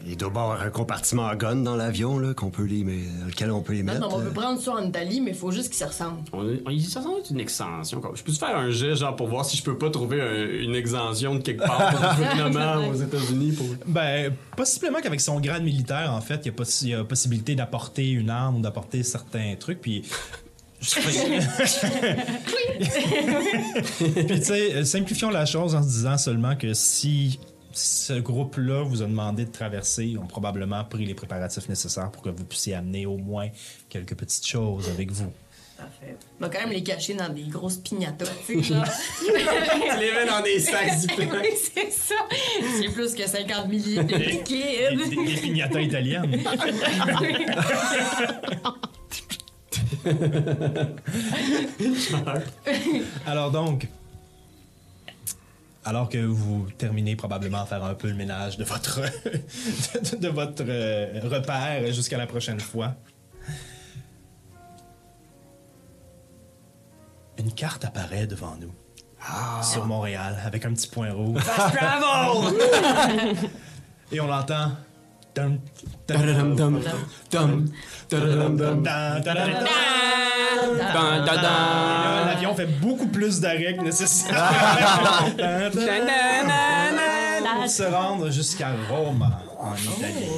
Il 0.07 0.17
doit 0.17 0.29
y 0.29 0.31
avoir 0.31 0.63
un 0.63 0.71
compartiment 0.71 1.27
à 1.27 1.37
gun 1.37 1.57
dans 1.57 1.77
l'avion, 1.77 2.19
là, 2.19 2.35
qu'on 2.35 2.51
peut 2.51 2.65
les, 2.65 2.85
mais, 2.85 2.99
dans 3.21 3.27
lequel 3.27 3.51
on 3.51 3.63
peut 3.63 3.73
les 3.73 3.83
Non, 3.83 3.95
mettre. 3.95 4.09
non, 4.09 4.17
on 4.17 4.21
euh. 4.21 4.25
peut 4.25 4.33
prendre 4.41 4.61
ça 4.61 4.73
en 4.73 4.85
Italie, 4.87 5.21
mais 5.21 5.31
il 5.31 5.37
faut 5.37 5.51
juste 5.51 5.69
qu'ils 5.69 5.79
se 5.79 5.85
ressemblent. 5.85 6.21
On, 6.33 6.45
on- 6.67 6.79
ça 6.81 7.03
semble 7.03 7.19
être 7.21 7.31
une 7.31 7.41
extension. 7.41 8.01
quoi. 8.01 8.13
Je 8.15 8.23
peux-tu 8.23 8.39
faire 8.39 8.57
un 8.57 8.71
jet, 8.71 8.97
genre, 8.97 9.17
pour 9.17 9.29
voir 9.29 9.45
si 9.45 9.57
je 9.57 9.63
peux 9.63 9.79
pas 9.79 9.91
trouver 9.91 10.21
un- 10.21 10.63
une 10.63 10.75
exemption 10.75 11.35
de 11.37 11.41
quelque 11.41 11.65
part 11.65 11.91
pour 11.91 12.01
le 12.01 12.17
gouvernement 12.31 12.89
aux 12.89 12.95
États-Unis 12.95 13.53
pour. 13.53 13.67
Ben, 13.87 14.33
possiblement 14.57 15.01
qu'avec 15.01 15.21
son 15.21 15.41
grade 15.41 15.63
militaire, 15.65 16.13
en 16.13 16.21
fait, 16.21 16.41
il 16.45 16.47
y 16.47 16.51
a, 16.51 16.53
possi- 16.53 16.85
il 16.85 16.91
y 16.91 16.95
a 16.95 17.05
possibilité 17.05 17.55
d'apporter 17.55 18.11
une 18.11 18.31
arme 18.31 18.57
ou 18.57 18.61
d'apporter 18.61 19.03
certains 19.03 19.55
trucs, 19.59 19.81
puis... 19.81 20.03
puis, 20.85 21.01
tu 24.27 24.43
sais, 24.45 24.75
euh, 24.75 24.85
simplifions 24.85 25.31
la 25.31 25.47
chose 25.47 25.75
en 25.75 25.83
se 25.83 25.89
disant 25.89 26.19
seulement 26.19 26.57
que 26.57 26.75
si 26.75 27.39
ce 27.75 28.13
groupe-là 28.15 28.83
vous 28.85 29.03
a 29.03 29.07
demandé 29.07 29.45
de 29.45 29.51
traverser, 29.51 30.07
ils 30.07 30.19
ont 30.19 30.27
probablement 30.27 30.85
pris 30.85 31.05
les 31.05 31.15
préparatifs 31.15 31.69
nécessaires 31.69 32.11
pour 32.11 32.23
que 32.23 32.31
vous 32.31 32.45
puissiez 32.45 32.75
amener 32.75 33.07
au 33.07 33.17
moins 33.17 33.49
quelques 33.89 34.15
petites 34.15 34.47
choses 34.47 34.89
avec 34.89 35.11
vous. 35.11 35.33
Parfait. 35.77 36.17
On 36.39 36.45
va 36.45 36.49
quand 36.51 36.61
même 36.61 36.71
les 36.71 36.85
cacher 36.85 37.15
dans 37.15 37.29
des 37.29 37.43
grosses 37.43 37.79
pignatas, 37.79 38.27
tu 38.47 38.63
sais, 38.63 38.75
genre. 38.75 38.85
Tu 39.19 40.01
les 40.01 40.13
mets 40.13 40.27
dans 40.27 40.41
des 40.41 40.61
sacs 40.61 40.95
zippés. 40.99 41.29
oui, 41.33 41.49
c'est 41.75 41.91
ça. 41.91 42.15
C'est 42.81 42.91
plus 42.93 43.13
que 43.13 43.29
50 43.29 43.69
millilitres 43.69 44.05
de 44.05 44.17
Des, 44.17 44.25
liquide. 44.25 45.11
des, 45.11 45.17
des 45.35 45.41
pignatas 45.41 45.81
italiennes. 45.81 46.41
Alors 53.27 53.51
donc, 53.51 53.89
alors 55.85 56.09
que 56.09 56.19
vous 56.19 56.67
terminez 56.79 57.17
probablement 57.17 57.63
à 57.63 57.67
faire 57.67 57.85
un 57.85 57.95
peu 57.95 58.09
le 58.09 58.15
ménage 58.15 58.57
de 58.57 58.65
votre, 58.65 59.01
de, 59.01 60.17
de 60.21 60.29
votre 60.29 60.65
euh, 60.67 61.21
repère 61.25 61.93
jusqu'à 61.93 62.17
la 62.17 62.27
prochaine 62.27 62.61
fois, 62.61 62.95
une 67.39 67.53
carte 67.53 67.85
apparaît 67.85 68.27
devant 68.27 68.57
nous. 68.61 68.73
Sur 69.63 69.87
Montréal, 69.87 70.39
avec 70.45 70.67
un 70.67 70.75
petit 70.75 70.87
point 70.87 71.11
rouge. 71.11 71.41
Et 74.13 74.21
on 74.21 74.27
l'entend. 74.27 74.73
L'avion 82.27 82.55
fait 82.55 82.67
beaucoup 82.81 83.07
plus 83.09 83.41
d'arrêts 83.41 83.77
que 83.77 83.83
nécessaire. 83.83 84.35
Pour 87.61 87.69
se 87.71 87.83
rendre 87.83 88.31
jusqu'à 88.31 88.71
Rome, 88.89 89.29
en 89.59 89.75
Italie. 89.77 90.29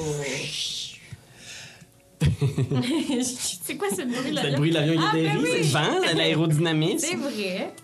c'est 3.23 3.77
quoi 3.77 3.89
ce 3.91 4.03
bruit 4.03 4.33
là? 4.33 4.43
C'est 4.43 4.51
le 4.51 4.57
bruit 4.57 4.71
de 4.71 4.75
l'avion 4.75 4.95
qui 4.95 5.01
Ah, 5.07 5.11
ben 5.13 5.27
atterrit, 5.27 5.43
oui. 5.43 5.49
c'est 5.53 5.59
le 5.59 5.65
vent, 5.65 6.01
c'est 6.05 6.15
l'aérodynamisme. 6.15 7.07
C'est 7.11 7.17
vrai. 7.17 7.75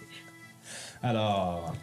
Alors, 1.03 1.75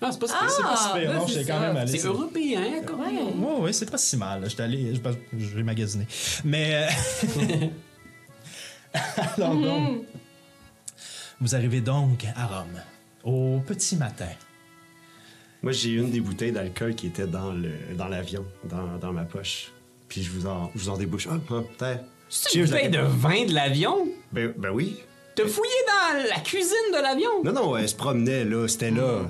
Ah, 0.00 0.10
c'est 0.12 0.20
pas 0.20 0.26
Ah, 0.32 0.46
c'est 0.48 0.62
pas 0.62 0.76
super, 0.76 1.14
non, 1.14 1.26
c'est 1.26 1.32
j'étais 1.34 1.52
quand 1.52 1.60
même 1.60 1.76
allé. 1.76 1.98
C'est 1.98 2.06
européen, 2.06 2.82
quoi. 2.86 2.96
Ouais. 2.98 3.12
Ouais, 3.20 3.60
ouais, 3.62 3.72
c'est 3.72 3.90
pas 3.90 3.98
si 3.98 4.16
mal. 4.16 4.48
J'étais 4.48 4.62
allé, 4.62 4.94
je, 4.94 5.00
je 5.38 5.56
vais 5.56 5.62
magasiner. 5.64 6.06
Mais. 6.44 6.88
euh, 6.88 7.66
Alors 9.36 9.54
donc, 9.56 10.04
vous 11.40 11.54
arrivez 11.54 11.80
donc 11.80 12.24
à 12.36 12.46
Rome, 12.46 12.80
au 13.24 13.60
petit 13.60 13.96
matin. 13.96 14.28
Moi, 15.62 15.72
j'ai 15.72 15.90
une 15.90 16.10
des 16.10 16.20
bouteilles 16.20 16.52
d'alcool 16.52 16.94
qui 16.94 17.08
était 17.08 17.26
dans 17.26 17.52
le 17.52 17.70
dans 17.96 18.08
l'avion, 18.08 18.44
dans, 18.64 18.96
dans 18.98 19.12
ma 19.12 19.24
poche. 19.24 19.72
Puis 20.08 20.22
je 20.22 20.30
vous 20.30 20.46
en, 20.46 20.70
je 20.74 20.78
vous 20.80 20.88
en 20.88 20.96
débouche. 20.96 21.26
Ah, 21.30 21.34
ah, 21.50 21.60
peut-être. 21.76 22.04
C'est 22.28 22.58
une 22.58 22.64
bouteille 22.66 22.90
de 22.90 23.00
vin 23.00 23.44
de 23.46 23.52
l'avion? 23.54 24.06
Ben, 24.32 24.52
ben 24.56 24.70
oui. 24.70 24.98
T'as 25.38 25.46
fouillé 25.46 25.70
dans 25.86 26.28
la 26.34 26.40
cuisine 26.40 26.74
de 26.92 27.00
l'avion? 27.00 27.30
Non, 27.44 27.52
non, 27.52 27.76
elle 27.76 27.88
se 27.88 27.94
promenait, 27.94 28.44
là. 28.44 28.66
C'était 28.66 28.90
là. 28.90 29.20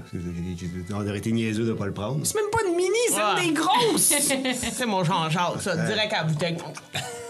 On 0.94 1.06
aurait 1.06 1.18
été 1.18 1.30
niaiseux 1.32 1.64
de 1.66 1.74
pas 1.74 1.84
le 1.84 1.92
prendre. 1.92 2.24
C'est 2.24 2.34
même 2.36 2.48
pas 2.50 2.60
une 2.66 2.76
mini, 2.76 2.96
c'est 3.10 3.16
Ouais. 3.16 3.44
une 3.46 3.48
des 3.48 3.60
grosses! 3.60 4.14
C'est 4.72 4.86
mon 4.86 5.04
Jean-Jacques, 5.04 5.60
ça, 5.60 5.76
direct 5.76 6.12
à 6.14 6.18
la 6.18 6.24
bouteille. 6.24 6.56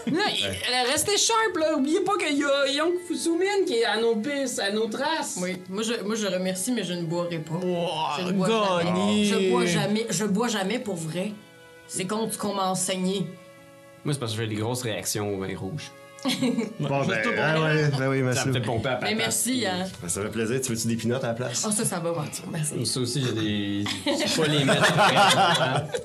Là, 0.07 0.21
il- 0.33 0.89
restait 0.91 1.17
sharp, 1.17 1.57
là. 1.57 1.75
Oubliez 1.75 1.99
pas 2.01 2.15
qu'il 2.17 2.37
y 2.37 2.43
a 2.45 2.67
Young 2.71 2.93
Fusumin 3.05 3.65
qui 3.67 3.75
est 3.75 3.85
à 3.85 3.99
nos 3.99 4.15
pistes, 4.15 4.59
à 4.59 4.71
nos 4.71 4.87
traces. 4.87 5.37
Oui, 5.41 5.57
moi 5.69 5.83
je, 5.83 6.01
moi 6.05 6.15
je 6.15 6.25
remercie, 6.27 6.71
mais 6.71 6.83
je 6.83 6.93
ne 6.93 7.03
boirai 7.03 7.39
pas. 7.39 7.55
Wow, 7.55 7.87
Je 8.19 8.23
ne 8.27 8.31
bois 8.31 8.47
jamais. 8.81 8.83
gagné. 8.85 9.25
Je 9.25 9.49
bois 9.51 9.65
jamais. 9.65 10.07
Je 10.09 10.23
bois 10.25 10.47
jamais 10.47 10.79
pour 10.79 10.95
vrai. 10.95 11.33
C'est 11.87 12.05
contre 12.07 12.33
ce 12.33 12.37
qu'on 12.37 12.53
m'a 12.53 12.69
enseigné. 12.69 13.27
Moi, 14.05 14.13
c'est 14.13 14.19
parce 14.21 14.31
que 14.33 14.41
j'ai 14.41 14.47
des 14.47 14.55
grosses 14.55 14.83
réactions 14.83 15.35
au 15.35 15.37
vin 15.39 15.55
rouge. 15.57 15.91
Bon, 16.79 17.05
ben, 17.05 17.17
ah 17.37 17.61
ouais, 17.61 17.89
ben 17.97 18.09
oui, 18.09 18.35
Ça 18.35 18.45
me 18.45 18.53
fait 18.53 18.61
pomper 18.61 18.89
à 18.89 18.93
Mais 18.95 18.99
patate. 18.99 19.17
merci, 19.17 19.65
hein. 19.65 19.85
Ben, 20.01 20.09
ça 20.09 20.21
fait 20.21 20.29
plaisir. 20.29 20.59
Tu 20.61 20.71
veux-tu 20.73 20.87
des 20.87 20.95
pinottes 20.95 21.23
à 21.23 21.27
la 21.27 21.33
place? 21.33 21.65
Oh, 21.67 21.71
ça, 21.71 21.85
ça 21.85 21.99
va 21.99 22.11
mentir. 22.11 22.43
Merci. 22.51 22.85
Ça 22.85 22.99
aussi, 22.99 23.23
j'ai 23.25 23.33
des. 23.33 23.83
Je 24.05 24.35
peux 24.35 24.41
pas 24.41 24.47
les 24.47 24.65
mettre 24.65 24.93
après. 24.99 26.01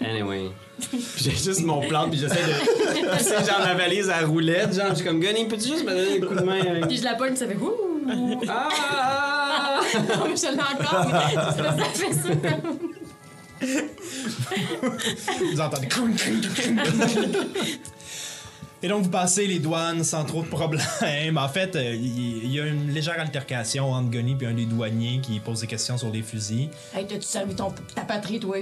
Anyway. 0.00 0.50
Puis 0.90 1.00
J'ai 1.18 1.30
juste 1.30 1.62
mon 1.62 1.80
plan, 1.86 2.08
puis 2.10 2.18
j'essaie 2.18 2.34
de. 2.34 3.18
Tu 3.18 3.24
sais, 3.24 3.44
genre 3.44 3.60
ma 3.60 3.74
valise 3.74 4.10
à 4.10 4.26
roulette, 4.26 4.74
genre, 4.74 4.88
je 4.90 4.96
suis 4.96 5.04
comme, 5.04 5.20
Gunny, 5.20 5.46
peux-tu 5.46 5.68
juste 5.68 5.84
me 5.84 5.90
donner 5.90 6.16
un 6.16 6.26
coup 6.26 6.34
de 6.34 6.42
main 6.42 6.60
avec. 6.60 6.88
Puis 6.88 6.96
je 6.98 7.04
la 7.04 7.14
pogne, 7.14 7.36
ça 7.36 7.46
fait 7.46 7.56
ouh. 7.56 8.40
Ah! 8.48 9.80
Non, 9.94 10.24
mais 10.28 10.36
je 10.36 10.42
l'ai 10.42 10.58
encore, 10.60 11.06
mais 11.06 11.34
ça, 11.34 11.52
ça 11.52 11.84
fait 11.92 12.12
ça 12.12 12.28
comme. 12.50 12.78
vous 15.52 15.60
entendez. 15.60 15.88
Et 18.84 18.88
donc, 18.88 19.04
vous 19.04 19.10
passez 19.10 19.46
les 19.46 19.60
douanes 19.60 20.02
sans 20.02 20.24
trop 20.24 20.42
de 20.42 20.48
problèmes. 20.48 21.38
En 21.38 21.48
fait, 21.48 21.76
euh, 21.76 21.94
il 21.94 22.52
y, 22.52 22.58
a 22.58 22.66
une 22.66 22.90
légère 22.90 23.20
altercation 23.20 23.92
entre 23.92 24.10
Gunny 24.10 24.36
et 24.40 24.46
un 24.46 24.54
des 24.54 24.66
douaniers 24.66 25.20
qui 25.22 25.38
pose 25.38 25.60
des 25.60 25.68
questions 25.68 25.96
sur 25.96 26.10
les 26.10 26.22
fusils. 26.22 26.68
Hey, 26.92 27.06
t'as-tu 27.06 27.22
servi 27.22 27.54
ton, 27.54 27.72
ta 27.94 28.02
patrie, 28.02 28.40
toi? 28.40 28.56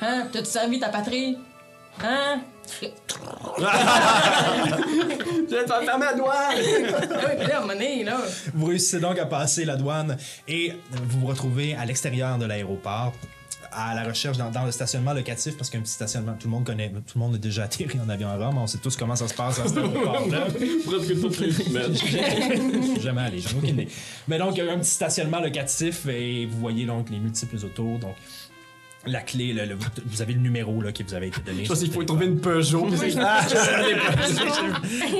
Hein? 0.00 0.28
T'as-tu 0.32 0.50
servi 0.50 0.80
ta 0.80 0.88
patrie? 0.88 1.36
Hein? 2.02 2.40
Je 2.80 2.86
vais 5.54 5.64
te 5.64 5.66
faire 5.66 5.82
fermer 5.82 6.06
la 6.06 6.14
douane! 6.14 6.56
Ah. 8.08 8.16
Vous 8.54 8.66
réussissez 8.66 9.00
donc 9.00 9.18
à 9.18 9.26
passer 9.26 9.66
la 9.66 9.76
douane 9.76 10.16
et 10.48 10.72
vous 10.90 11.20
vous 11.20 11.26
retrouvez 11.26 11.74
à 11.74 11.84
l'extérieur 11.84 12.38
de 12.38 12.46
l'aéroport 12.46 13.12
à 13.74 13.94
la 13.94 14.04
recherche 14.04 14.36
dans, 14.36 14.50
dans 14.50 14.64
le 14.64 14.70
stationnement 14.72 15.12
locatif 15.12 15.56
parce 15.56 15.70
qu'un 15.70 15.80
petit 15.80 15.92
stationnement 15.92 16.34
tout 16.38 16.46
le 16.46 16.52
monde 16.52 16.64
connaît 16.64 16.90
tout 16.90 17.16
le 17.16 17.20
monde 17.20 17.34
a 17.34 17.38
déjà 17.38 17.64
atterri 17.64 17.98
en 18.04 18.08
avion 18.08 18.28
à 18.28 18.36
Rome 18.36 18.58
on 18.58 18.66
sait 18.66 18.78
tous 18.78 18.96
comment 18.96 19.16
ça 19.16 19.28
se 19.28 19.34
passe 19.34 19.58
à 19.60 19.68
cet 19.68 19.76
aéroport 19.78 20.28
là 20.30 20.46
Presque 20.86 21.20
toutes 21.20 21.38
les 21.40 21.52
semaines. 21.52 21.94
Je 21.94 22.92
suis 22.92 23.00
jamais 23.00 23.22
allé, 23.22 23.38
j'en 23.40 23.50
ai 23.50 23.54
aucune 23.58 23.68
idée. 23.70 23.88
Mais 24.28 24.38
donc, 24.38 24.56
il 24.56 24.64
y 24.64 24.68
a 24.68 24.72
un 24.72 24.78
petit 24.78 24.90
stationnement 24.90 25.40
locatif 25.40 26.06
et 26.06 26.46
vous 26.46 26.58
voyez 26.58 26.84
donc 26.86 27.08
les 27.10 27.18
multiples 27.18 27.56
autos. 27.56 27.98
Donc, 27.98 28.14
la 29.06 29.20
clé, 29.20 29.52
le- 29.52 29.64
le- 29.66 29.76
vous 30.06 30.22
avez 30.22 30.32
le 30.34 30.40
numéro 30.40 30.80
là, 30.80 30.92
qui 30.92 31.02
vous 31.02 31.14
avait 31.14 31.28
été 31.28 31.40
donné. 31.40 31.64
Je 31.64 31.68
pense 31.68 31.80
qu'il 31.80 31.90
faut 31.90 32.04
trouver 32.04 32.26
une 32.26 32.40
Peugeot. 32.40 32.86
Ah, 33.18 33.40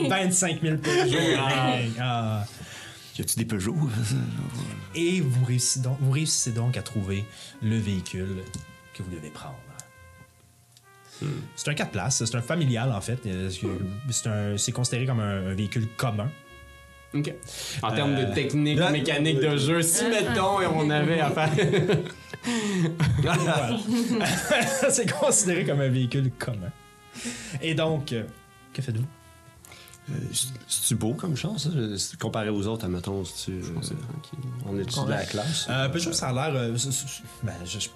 25 0.09 0.61
000 0.63 0.77
Peugeot. 0.83 1.19
Ah. 2.01 2.45
Y 3.19 3.23
a-tu 3.23 3.37
des 3.39 3.45
Peugeot? 3.45 3.77
Et 4.95 5.21
vous 5.21 5.45
réussissez, 5.45 5.81
donc, 5.81 5.99
vous 6.01 6.11
réussissez 6.13 6.53
donc 6.53 6.77
à 6.77 6.83
trouver 6.83 7.25
le 7.63 7.77
véhicule 7.79 8.37
que 8.95 9.03
vous 9.03 9.11
devez 9.11 9.31
prendre. 9.31 9.57
C'est 11.55 11.69
un 11.69 11.75
4 11.75 11.93
places, 11.93 12.25
c'est 12.25 12.35
un 12.35 12.43
familial 12.43 12.91
en 12.91 13.01
fait. 13.01 13.21
Euh, 13.27 13.49
C'est 14.11 14.27
un- 14.29 14.59
c'est 14.59 14.73
considéré 14.73 15.07
comme 15.07 15.21
un, 15.21 15.51
un 15.51 15.55
véhicule 15.55 15.87
commun. 15.97 16.29
Ok. 17.15 17.33
En 17.83 17.93
termes 17.95 18.17
de 18.17 18.23
Euh, 18.23 18.35
technique, 18.35 18.79
là- 18.79 18.91
mécanique 18.91 19.39
de 19.39 19.57
jeu, 19.57 19.83
si 19.83 20.05
mettons 20.09 20.57
on 20.75 20.91
avait 20.91 21.21
à 21.21 21.31
faire. 21.31 21.51
C'est 24.91 25.13
considéré 25.13 25.65
comme 25.65 25.81
un 25.81 25.89
véhicule 25.91 26.31
commun. 26.39 26.73
Et 27.61 27.75
donc, 27.75 28.13
euh, 28.13 28.25
que 28.73 28.83
faites-vous? 28.83 29.07
C'est-tu 30.69 30.95
beau 30.97 31.15
comme 31.15 31.37
chance, 31.37 31.69
ça? 31.69 32.17
Comparé 32.19 32.49
aux 32.51 32.67
autres, 32.67 32.85
admettons, 32.85 33.25
c'est 33.25 33.53
Je 33.63 33.71
pense 33.73 33.89
que 33.89 33.95
c'est 33.95 34.09
tranquille. 34.09 34.51
On 34.67 34.79
est-tu 34.79 35.05
de 35.05 35.11
la 35.11 35.25
classe? 35.25 35.67
Euh, 35.71 35.89
Peugeot, 35.89 36.13
ça 36.13 36.29
a 36.29 36.33
l'air. 36.33 36.55
euh, 36.61 36.71
ben, 37.43 37.53
je- 37.65 37.79
je- 37.79 37.89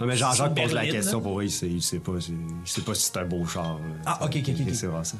Non, 0.00 0.06
mais 0.06 0.16
Jean-Jacques 0.16 0.54
pose 0.54 0.72
la 0.72 0.86
question 0.86 1.20
pour 1.20 1.40
lui, 1.40 1.46
il 1.46 1.50
sait, 1.50 1.68
il 1.68 1.82
sait 1.82 1.98
pas, 2.00 2.12
il 2.18 2.68
sait 2.68 2.82
pas 2.82 2.94
si 2.94 3.02
c'est 3.12 3.18
un 3.18 3.24
beau 3.24 3.46
char. 3.46 3.76
euh. 3.76 3.98
Ah, 4.04 4.18
ok, 4.24 4.36
ok, 4.36 4.48
ok, 4.50 4.54
ok. 4.68 4.74
C'est 4.74 4.86
vrai, 4.86 5.04
ça. 5.04 5.16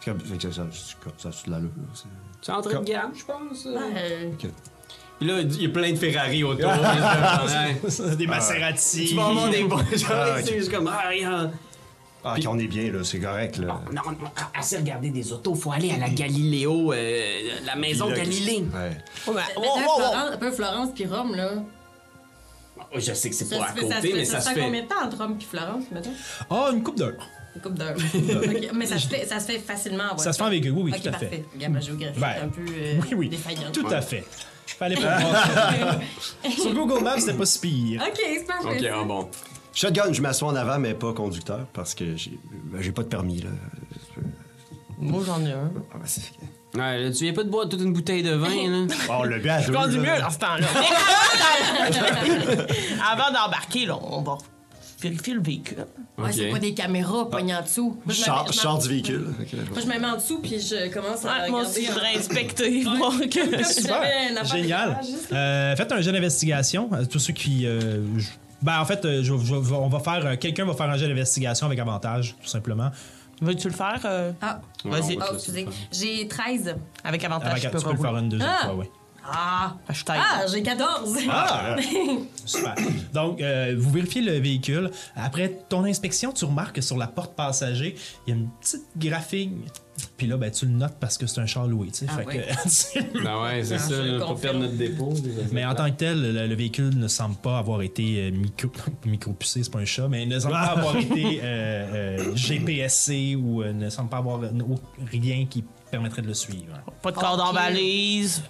Fait 0.00 0.12
que 0.38 0.50
Ça, 0.50 0.52
ça, 0.52 0.66
ça, 0.72 1.08
ça 1.18 1.28
a 1.28 1.46
de 1.46 1.50
l'allure. 1.50 1.70
c'est- 1.94 2.04
C'est 2.40 2.52
en 2.52 2.60
train 2.62 2.80
de 2.80 2.84
gamme, 2.86 3.12
je 3.14 3.24
pense. 3.24 3.66
Euh, 3.66 4.30
Puis 5.18 5.26
là, 5.28 5.40
il 5.40 5.62
y 5.62 5.66
a 5.66 5.68
plein 5.70 5.90
de 5.92 5.96
Ferrari 5.96 6.44
autour. 6.44 6.70
Des 8.16 8.26
Maserati. 8.26 9.06
Tu 9.06 9.14
vas 9.14 9.26
avoir 9.28 9.50
des 9.50 9.64
bons. 9.64 9.78
Genre, 9.78 10.10
Ah, 10.12 10.36
ok. 10.38 10.44
c'est 10.46 10.58
juste 10.58 10.70
comme. 10.72 10.88
Ah, 10.92 11.08
regarde. 11.10 11.52
Ah, 12.28 12.34
on 12.48 12.58
est 12.58 12.66
bien, 12.66 12.90
là, 12.90 13.04
c'est 13.04 13.20
correct, 13.20 13.58
là. 13.58 13.80
Non, 13.92 14.02
non, 14.10 14.16
assez 14.58 14.76
regarder 14.78 15.10
des 15.10 15.32
autos, 15.32 15.54
faut 15.54 15.70
aller 15.70 15.92
à 15.92 15.96
la 15.98 16.08
Galiléo, 16.08 16.92
euh, 16.92 17.50
la 17.64 17.76
maison 17.76 18.10
Galilée. 18.10 18.64
Ouais. 18.74 18.98
Oh, 19.28 19.32
ben, 19.32 19.42
oh, 19.56 19.62
oh, 19.64 19.70
oh. 19.76 19.94
Florence, 19.96 20.32
un 20.32 20.36
peu 20.36 20.50
Florence 20.50 20.88
puis 20.94 21.06
Rome, 21.06 21.34
là. 21.36 21.50
Oh, 22.78 22.82
je 22.98 23.12
sais 23.12 23.30
que 23.30 23.34
c'est 23.36 23.44
Ça, 23.44 23.58
pas 23.58 23.66
se 23.68 23.70
à 23.70 23.74
fait, 23.74 23.80
ça, 23.80 23.88
se 23.88 23.94
côté, 23.96 24.08
fait, 24.08 24.14
mais 24.18 24.24
ça 24.24 24.32
ça 24.32 24.40
se 24.40 24.44
se 24.44 24.48
fait 24.50 24.60
fait. 24.60 24.66
combien 24.66 24.82
de 24.82 24.88
temps 24.88 25.04
entre 25.04 25.18
Rome 25.18 25.36
puis 25.38 25.46
Florence, 25.48 25.84
mettons? 25.92 26.10
Ah, 26.50 26.70
une 26.72 26.82
coupe 26.82 26.98
d'heure. 26.98 27.14
Une 27.54 27.62
couple 27.62 27.78
d'heures. 27.78 27.96
Ok, 28.44 28.70
Mais 28.74 28.86
ça 28.86 28.98
se, 28.98 29.06
fait, 29.08 29.24
ça 29.24 29.40
se 29.40 29.46
fait 29.46 29.58
facilement 29.58 30.04
en 30.04 30.08
voiture. 30.08 30.24
Ça 30.24 30.32
se 30.32 30.38
fait 30.38 30.44
en 30.44 30.50
véhicule, 30.50 30.72
oui, 30.72 30.92
Ok, 30.94 31.00
tout 31.02 31.08
à 31.08 31.12
parfait. 31.12 31.26
fait. 31.28 31.44
Regarde, 31.54 31.72
ma 31.72 31.80
géographie 31.80 32.20
Ben, 32.20 32.28
est 32.28 32.40
un 32.40 32.48
peu 32.48 32.60
euh, 32.68 32.94
Oui, 33.02 33.08
oui. 33.16 33.28
défaillante. 33.30 33.72
Tout 33.72 33.86
à 33.88 34.02
fait. 34.02 34.24
Fallait 34.66 34.96
pas 35.00 35.18
voir. 35.20 36.00
Sur 36.50 36.74
Google 36.74 37.02
Maps, 37.02 37.18
c'était 37.18 37.32
pas 37.34 37.46
si 37.46 37.58
pire. 37.60 38.02
Ok, 38.06 38.18
c'est 38.20 38.46
parfait. 38.46 38.68
Ok, 38.78 38.86
ah 38.92 39.04
bon. 39.04 39.30
Shotgun, 39.76 40.10
je 40.12 40.22
m'assois 40.22 40.48
en 40.48 40.56
avant, 40.56 40.78
mais 40.78 40.94
pas 40.94 41.12
conducteur, 41.12 41.66
parce 41.74 41.94
que 41.94 42.16
j'ai 42.16 42.38
ben, 42.72 42.80
j'ai 42.80 42.92
pas 42.92 43.02
de 43.02 43.08
permis, 43.08 43.42
là. 43.42 43.50
Moi, 44.98 45.22
j'en 45.26 45.44
ai 45.44 45.52
un. 45.52 45.70
Ah, 45.92 45.98
ben, 45.98 46.06
c'est- 46.06 46.32
Ouais, 46.74 46.98
là, 47.04 47.10
tu 47.10 47.24
viens 47.24 47.34
pas 47.34 47.44
de 47.44 47.50
boire 47.50 47.68
toute 47.68 47.80
une 47.82 47.92
bouteille 47.92 48.22
de 48.22 48.32
vin, 48.32 48.48
là. 48.48 48.86
Ah, 49.10 49.20
bu 49.26 49.48
à 49.50 49.58
deux. 49.60 49.66
Je 49.66 49.72
conduis 49.72 49.96
là. 50.00 50.14
mieux 50.16 50.20
dans 50.22 50.30
ce 50.30 50.38
temps-là. 50.38 50.66
Avant 53.12 53.30
d'embarquer, 53.32 53.86
là, 53.86 53.98
on 54.02 54.22
va 54.22 54.38
vérifier 55.00 55.34
le 55.34 55.42
véhicule. 55.42 55.86
Ouais, 56.18 56.32
c'est 56.32 56.46
Ok. 56.46 56.52
pas 56.52 56.58
des 56.58 56.74
caméras 56.74 57.28
pognées 57.30 57.54
en 57.54 57.62
dessous. 57.62 58.00
Moi, 58.06 58.14
Je 58.14 58.20
me 58.20 58.24
sors- 58.24 58.44
mets- 58.46 58.52
je 58.52 58.56
me- 58.56 58.62
sors 58.62 58.78
du 58.78 58.88
véhicule. 58.88 59.26
Ok, 59.40 59.46
je 59.52 59.56
Moi, 59.56 59.80
je 59.82 59.86
me 59.86 59.98
mets 60.00 60.06
en 60.06 60.16
dessous 60.16 60.38
puis 60.40 60.58
je 60.58 60.92
commence 60.92 61.24
à 61.24 61.28
Ouais, 61.28 61.32
regarder. 61.34 61.50
moi 61.50 61.62
aussi, 61.62 61.84
je 61.84 61.92
voudrais 61.92 62.16
inspecter, 62.16 62.82
voir 62.84 63.12
que... 63.20 63.50
Comme 63.50 63.64
si 63.64 63.82
Super. 63.82 64.02
j'avais 64.02 64.30
une 64.30 64.38
affaire 64.38 64.56
Génial. 64.56 65.00
Euh, 65.32 65.76
faites 65.76 65.92
un 65.92 66.00
jeu 66.00 66.12
d'investigation. 66.12 66.88
Euh, 66.94 67.04
Tous 67.04 67.18
ceux 67.18 67.34
qui. 67.34 67.66
euh, 67.66 68.00
Ben, 68.66 68.80
en 68.80 68.84
fait, 68.84 69.04
euh, 69.04 69.22
je- 69.22 69.36
je- 69.36 69.74
on 69.74 69.86
va 69.88 70.00
faire. 70.00 70.26
euh, 70.26 70.36
Quelqu'un 70.36 70.64
va 70.64 70.74
faire 70.74 70.90
un 70.90 70.96
jeu 70.96 71.06
d'investigation 71.06 71.66
avec 71.68 71.78
avantage, 71.78 72.34
tout 72.42 72.48
simplement. 72.48 72.90
Veux-tu 73.40 73.68
le 73.68 73.74
faire 73.74 74.00
euh, 74.04 74.32
Ah, 74.42 74.60
Vas-y. 74.84 75.16
Oh, 75.20 75.34
excusez. 75.34 75.66
J'ai 75.92 76.26
13. 76.26 76.74
avec 77.04 77.22
avantage? 77.22 77.50
Avec- 77.52 77.62
je 77.62 77.68
tu 77.68 77.76
peux 77.76 77.82
peux 77.82 77.92
le 77.96 78.02
faire 78.02 78.16
une 78.16 78.28
deuxième 78.28 78.50
Ah! 78.60 78.64
fois, 78.66 78.74
oui. 78.74 78.86
Ah! 79.30 79.76
Je. 79.90 80.02
Ah, 80.08 80.44
j'ai 80.52 80.62
14. 80.62 81.18
Ah! 81.30 81.76
Super. 82.44 82.74
Donc, 83.12 83.40
euh, 83.40 83.74
vous 83.78 83.90
vérifiez 83.90 84.22
le 84.22 84.38
véhicule. 84.38 84.90
Après 85.16 85.60
ton 85.68 85.84
inspection, 85.84 86.32
tu 86.32 86.44
remarques 86.44 86.76
que 86.76 86.80
sur 86.82 86.96
la 86.96 87.06
porte 87.06 87.34
passager, 87.34 87.96
il 88.26 88.30
y 88.30 88.32
a 88.32 88.36
une 88.40 88.48
petite 88.60 88.84
graphine. 88.96 89.62
Puis 90.18 90.26
là, 90.26 90.36
ben, 90.36 90.50
tu 90.50 90.66
le 90.66 90.72
notes 90.72 90.96
parce 91.00 91.16
que 91.16 91.26
c'est 91.26 91.40
un 91.40 91.46
char 91.46 91.66
loué, 91.66 91.88
tu 91.88 92.00
sais. 92.00 92.06
Ah 92.10 92.18
fait 92.18 92.26
oui. 92.26 92.34
que- 92.36 93.24
Ben 93.24 93.40
ouais, 93.42 93.64
c'est 93.64 93.76
Ah, 93.76 93.78
ça, 93.78 94.02
là, 94.02 94.24
pour 94.26 94.38
perdre 94.38 94.60
notre 94.60 94.74
dépôt. 94.74 95.14
mais 95.52 95.64
en 95.64 95.74
tant 95.74 95.86
que 95.90 95.96
tel, 95.96 96.20
le, 96.34 96.46
le 96.46 96.54
véhicule 96.54 96.90
ne 96.98 97.08
semble 97.08 97.36
pas 97.36 97.58
avoir 97.58 97.80
été 97.80 98.26
euh, 98.26 98.30
micro, 98.30 98.68
micro-pucé, 99.06 99.62
c'est 99.62 99.72
pas 99.72 99.78
un 99.78 99.84
chat, 99.86 100.06
mais 100.08 100.22
il 100.24 100.28
ne 100.28 100.38
semble 100.38 100.52
pas 100.52 100.60
avoir 100.66 100.96
été 100.98 101.40
euh, 101.42 102.18
euh, 102.20 102.36
GPSC 102.36 103.36
ou 103.36 103.62
euh, 103.62 103.72
ne 103.72 103.88
semble 103.88 104.10
pas 104.10 104.18
avoir 104.18 104.42
euh, 104.42 104.50
rien 105.10 105.46
qui 105.46 105.64
permettrait 105.90 106.20
de 106.22 106.26
le 106.28 106.34
suivre. 106.34 106.78
Pas 107.02 107.12
de 107.12 107.16
cordon 107.16 107.46
Ok. 107.48 107.54
balise. 107.54 108.42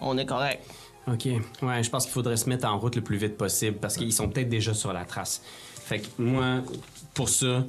On 0.00 0.16
est 0.18 0.26
correct. 0.26 0.64
Ok, 1.06 1.26
ouais, 1.62 1.82
je 1.82 1.90
pense 1.90 2.04
qu'il 2.04 2.12
faudrait 2.12 2.36
se 2.36 2.48
mettre 2.48 2.68
en 2.68 2.78
route 2.78 2.94
le 2.96 3.02
plus 3.02 3.16
vite 3.16 3.36
possible 3.36 3.78
parce 3.78 3.96
qu'ils 3.96 4.12
sont 4.12 4.28
peut-être 4.28 4.48
déjà 4.48 4.74
sur 4.74 4.92
la 4.92 5.04
trace. 5.04 5.42
Fait 5.74 6.00
que 6.00 6.06
moi, 6.18 6.62
pour 7.14 7.28
ça, 7.28 7.64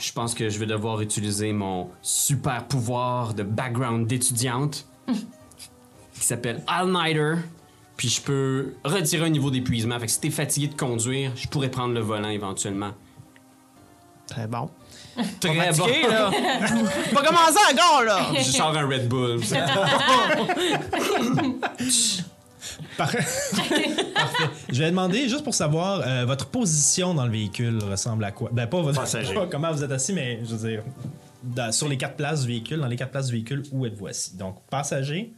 je 0.00 0.12
pense 0.12 0.34
que 0.34 0.48
je 0.48 0.58
vais 0.58 0.66
devoir 0.66 1.00
utiliser 1.00 1.52
mon 1.52 1.88
super 2.02 2.66
pouvoir 2.66 3.34
de 3.34 3.42
background 3.42 4.06
d'étudiante 4.06 4.86
qui 5.08 6.20
s'appelle 6.20 6.62
All-Nighter. 6.66 7.36
Puis 7.96 8.08
je 8.08 8.20
peux 8.20 8.74
retirer 8.84 9.26
un 9.26 9.30
niveau 9.30 9.50
d'épuisement. 9.50 9.98
Fait 9.98 10.06
que 10.06 10.12
si 10.12 10.20
t'es 10.20 10.30
fatigué 10.30 10.68
de 10.68 10.74
conduire, 10.74 11.32
je 11.36 11.46
pourrais 11.46 11.70
prendre 11.70 11.94
le 11.94 12.00
volant 12.00 12.30
éventuellement. 12.30 12.92
Très 14.26 14.46
bon. 14.46 14.70
Très 15.40 15.54
Fatigué, 15.54 16.02
bon. 16.04 16.08
là. 16.10 16.30
Pas 17.14 17.22
commencer 17.22 17.58
encore, 17.72 18.02
là. 18.04 18.26
je 18.38 18.42
sors 18.42 18.76
un 18.76 18.86
Red 18.86 19.08
Bull. 19.08 19.40
Parfait. 22.96 23.18
Parfait. 24.14 24.44
Je 24.70 24.78
vais 24.82 24.90
demander, 24.90 25.28
juste 25.28 25.44
pour 25.44 25.54
savoir, 25.54 26.02
euh, 26.06 26.24
votre 26.24 26.46
position 26.46 27.14
dans 27.14 27.24
le 27.24 27.30
véhicule 27.32 27.78
ressemble 27.82 28.24
à 28.24 28.30
quoi? 28.32 28.50
Ben, 28.52 28.66
pas 28.66 28.80
votre 28.80 29.00
Passager. 29.00 29.34
pas 29.34 29.46
comment 29.46 29.72
vous 29.72 29.82
êtes 29.82 29.90
assis, 29.92 30.12
mais 30.12 30.40
je 30.44 30.54
veux 30.54 30.68
dire, 30.68 30.82
dans- 31.42 31.72
sur 31.72 31.88
les 31.88 31.96
quatre 31.96 32.16
places 32.16 32.42
du 32.42 32.48
véhicule, 32.48 32.80
dans 32.80 32.86
les 32.86 32.96
quatre 32.96 33.10
places 33.10 33.26
du 33.26 33.32
véhicule, 33.32 33.62
où 33.72 33.86
êtes-vous 33.86 34.06
assis? 34.06 34.36
Donc, 34.36 34.56
passager, 34.70 35.32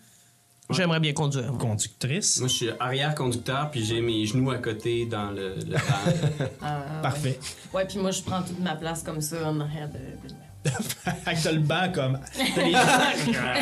J'aimerais 0.71 1.01
bien 1.01 1.13
conduire. 1.13 1.53
conductrice. 1.59 2.39
Moi, 2.41 2.49
je 2.49 2.55
suis 2.55 2.71
arrière-conducteur, 2.81 3.71
puis 3.71 3.85
j'ai 3.85 4.01
mes 4.01 4.25
genoux 4.27 4.51
à 4.51 4.57
côté 4.59 5.05
dans 5.07 5.31
le, 5.31 5.57
le 5.57 5.73
banc. 5.75 6.47
Ah, 6.63 7.01
Parfait. 7.03 7.39
Ouais. 7.75 7.81
ouais, 7.81 7.87
puis 7.87 7.99
moi, 7.99 8.11
je 8.11 8.23
prends 8.23 8.43
toute 8.43 8.61
ma 8.61 8.75
place 8.75 9.03
comme 9.03 9.21
ça 9.21 9.49
en 9.51 9.61
arrière 9.61 9.89
de. 9.91 9.99
de- 10.29 10.71
Fait 10.71 11.35
que 11.37 11.43
t'as 11.43 11.53
le 11.53 11.59
banc 11.61 11.93
comme. 11.95 12.19
t'as 12.55 12.63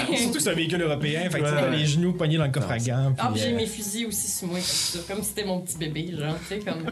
les- 0.08 0.16
Surtout 0.16 0.34
que 0.34 0.40
c'est 0.42 0.50
un 0.50 0.54
véhicule 0.54 0.80
européen, 0.82 1.28
fait 1.28 1.40
que 1.40 1.44
t'as 1.44 1.70
les 1.70 1.86
genoux 1.86 2.12
pognés 2.12 2.38
dans 2.38 2.44
le 2.46 2.52
coffre 2.52 2.70
à 2.70 2.78
gants. 2.78 3.12
Ah, 3.18 3.30
puis, 3.32 3.40
j'ai 3.42 3.52
euh, 3.52 3.56
mes 3.56 3.66
fusils 3.66 4.06
aussi 4.06 4.28
sur 4.30 4.46
moi, 4.46 4.58
comme 4.58 4.64
ça. 4.64 4.98
Comme 5.08 5.22
si 5.24 5.28
c'était 5.30 5.44
mon 5.44 5.60
petit 5.60 5.78
bébé, 5.78 6.14
genre, 6.16 6.36
tu 6.40 6.46
sais, 6.46 6.58
comme. 6.60 6.84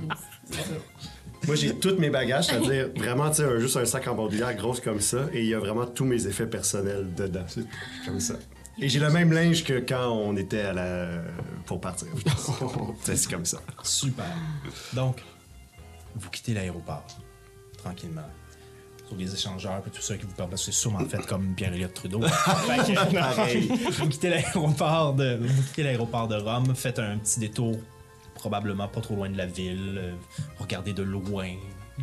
c'est 0.51 0.57
ça. 0.57 0.65
Moi, 1.47 1.55
j'ai 1.57 1.75
tous 1.77 1.97
mes 1.99 2.11
bagages, 2.11 2.47
c'est-à-dire 2.49 2.89
vraiment, 2.97 3.31
tu 3.31 3.37
sais, 3.37 3.61
juste 3.61 3.77
un 3.77 3.85
sac 3.87 4.07
en 4.09 4.15
bandoulière 4.15 4.55
grosse 4.57 4.81
comme 4.81 5.01
ça, 5.01 5.27
et 5.33 5.41
il 5.41 5.47
y 5.47 5.55
a 5.55 5.59
vraiment 5.61 5.87
tous 5.87 6.05
mes 6.05 6.27
effets 6.27 6.47
personnels 6.47 7.07
dedans. 7.17 7.45
C'est 7.47 7.65
comme 8.05 8.21
ça. 8.21 8.35
Et 8.81 8.89
j'ai 8.89 8.99
le 8.99 9.11
même 9.11 9.33
linge 9.33 9.63
que 9.65 9.79
quand 9.81 10.09
on 10.11 10.37
était 10.37 10.63
à 10.63 10.73
la... 10.73 11.09
pour 11.67 11.81
partir. 11.81 12.09
C'est 13.03 13.31
comme 13.31 13.45
ça. 13.45 13.59
Super. 13.83 14.25
Donc, 14.95 15.23
vous 16.17 16.31
quittez 16.31 16.55
l'aéroport 16.55 17.07
tranquillement. 17.77 18.29
Sur 19.07 19.17
les 19.17 19.33
échangeurs 19.35 19.83
et 19.87 19.91
tout 19.91 20.01
ça 20.01 20.17
qui 20.17 20.25
vous 20.25 20.35
permet, 20.35 20.57
c'est 20.57 20.71
sûrement 20.71 21.01
fait 21.01 21.27
comme 21.27 21.55
Pierre-Éliott 21.55 21.93
Trudeau. 21.93 22.23
Fait 22.23 22.95
que, 22.95 23.15
Pareil. 23.15 23.69
vous 23.99 24.09
quittez 24.09 24.31
l'aéroport 24.31 25.15
de, 25.15 25.37
vous 25.43 25.63
quittez 25.65 25.83
l'aéroport 25.83 26.29
de 26.29 26.37
Rome, 26.37 26.77
faites 26.77 27.01
un 27.01 27.19
petit 27.19 27.41
détour 27.41 27.77
probablement 28.35 28.89
pas 28.89 29.01
trop 29.01 29.17
loin 29.17 29.29
de 29.29 29.37
la 29.37 29.47
ville. 29.47 29.99
euh, 29.99 30.15
regardez 30.59 30.93
de 30.93 31.03
loin 31.03 31.51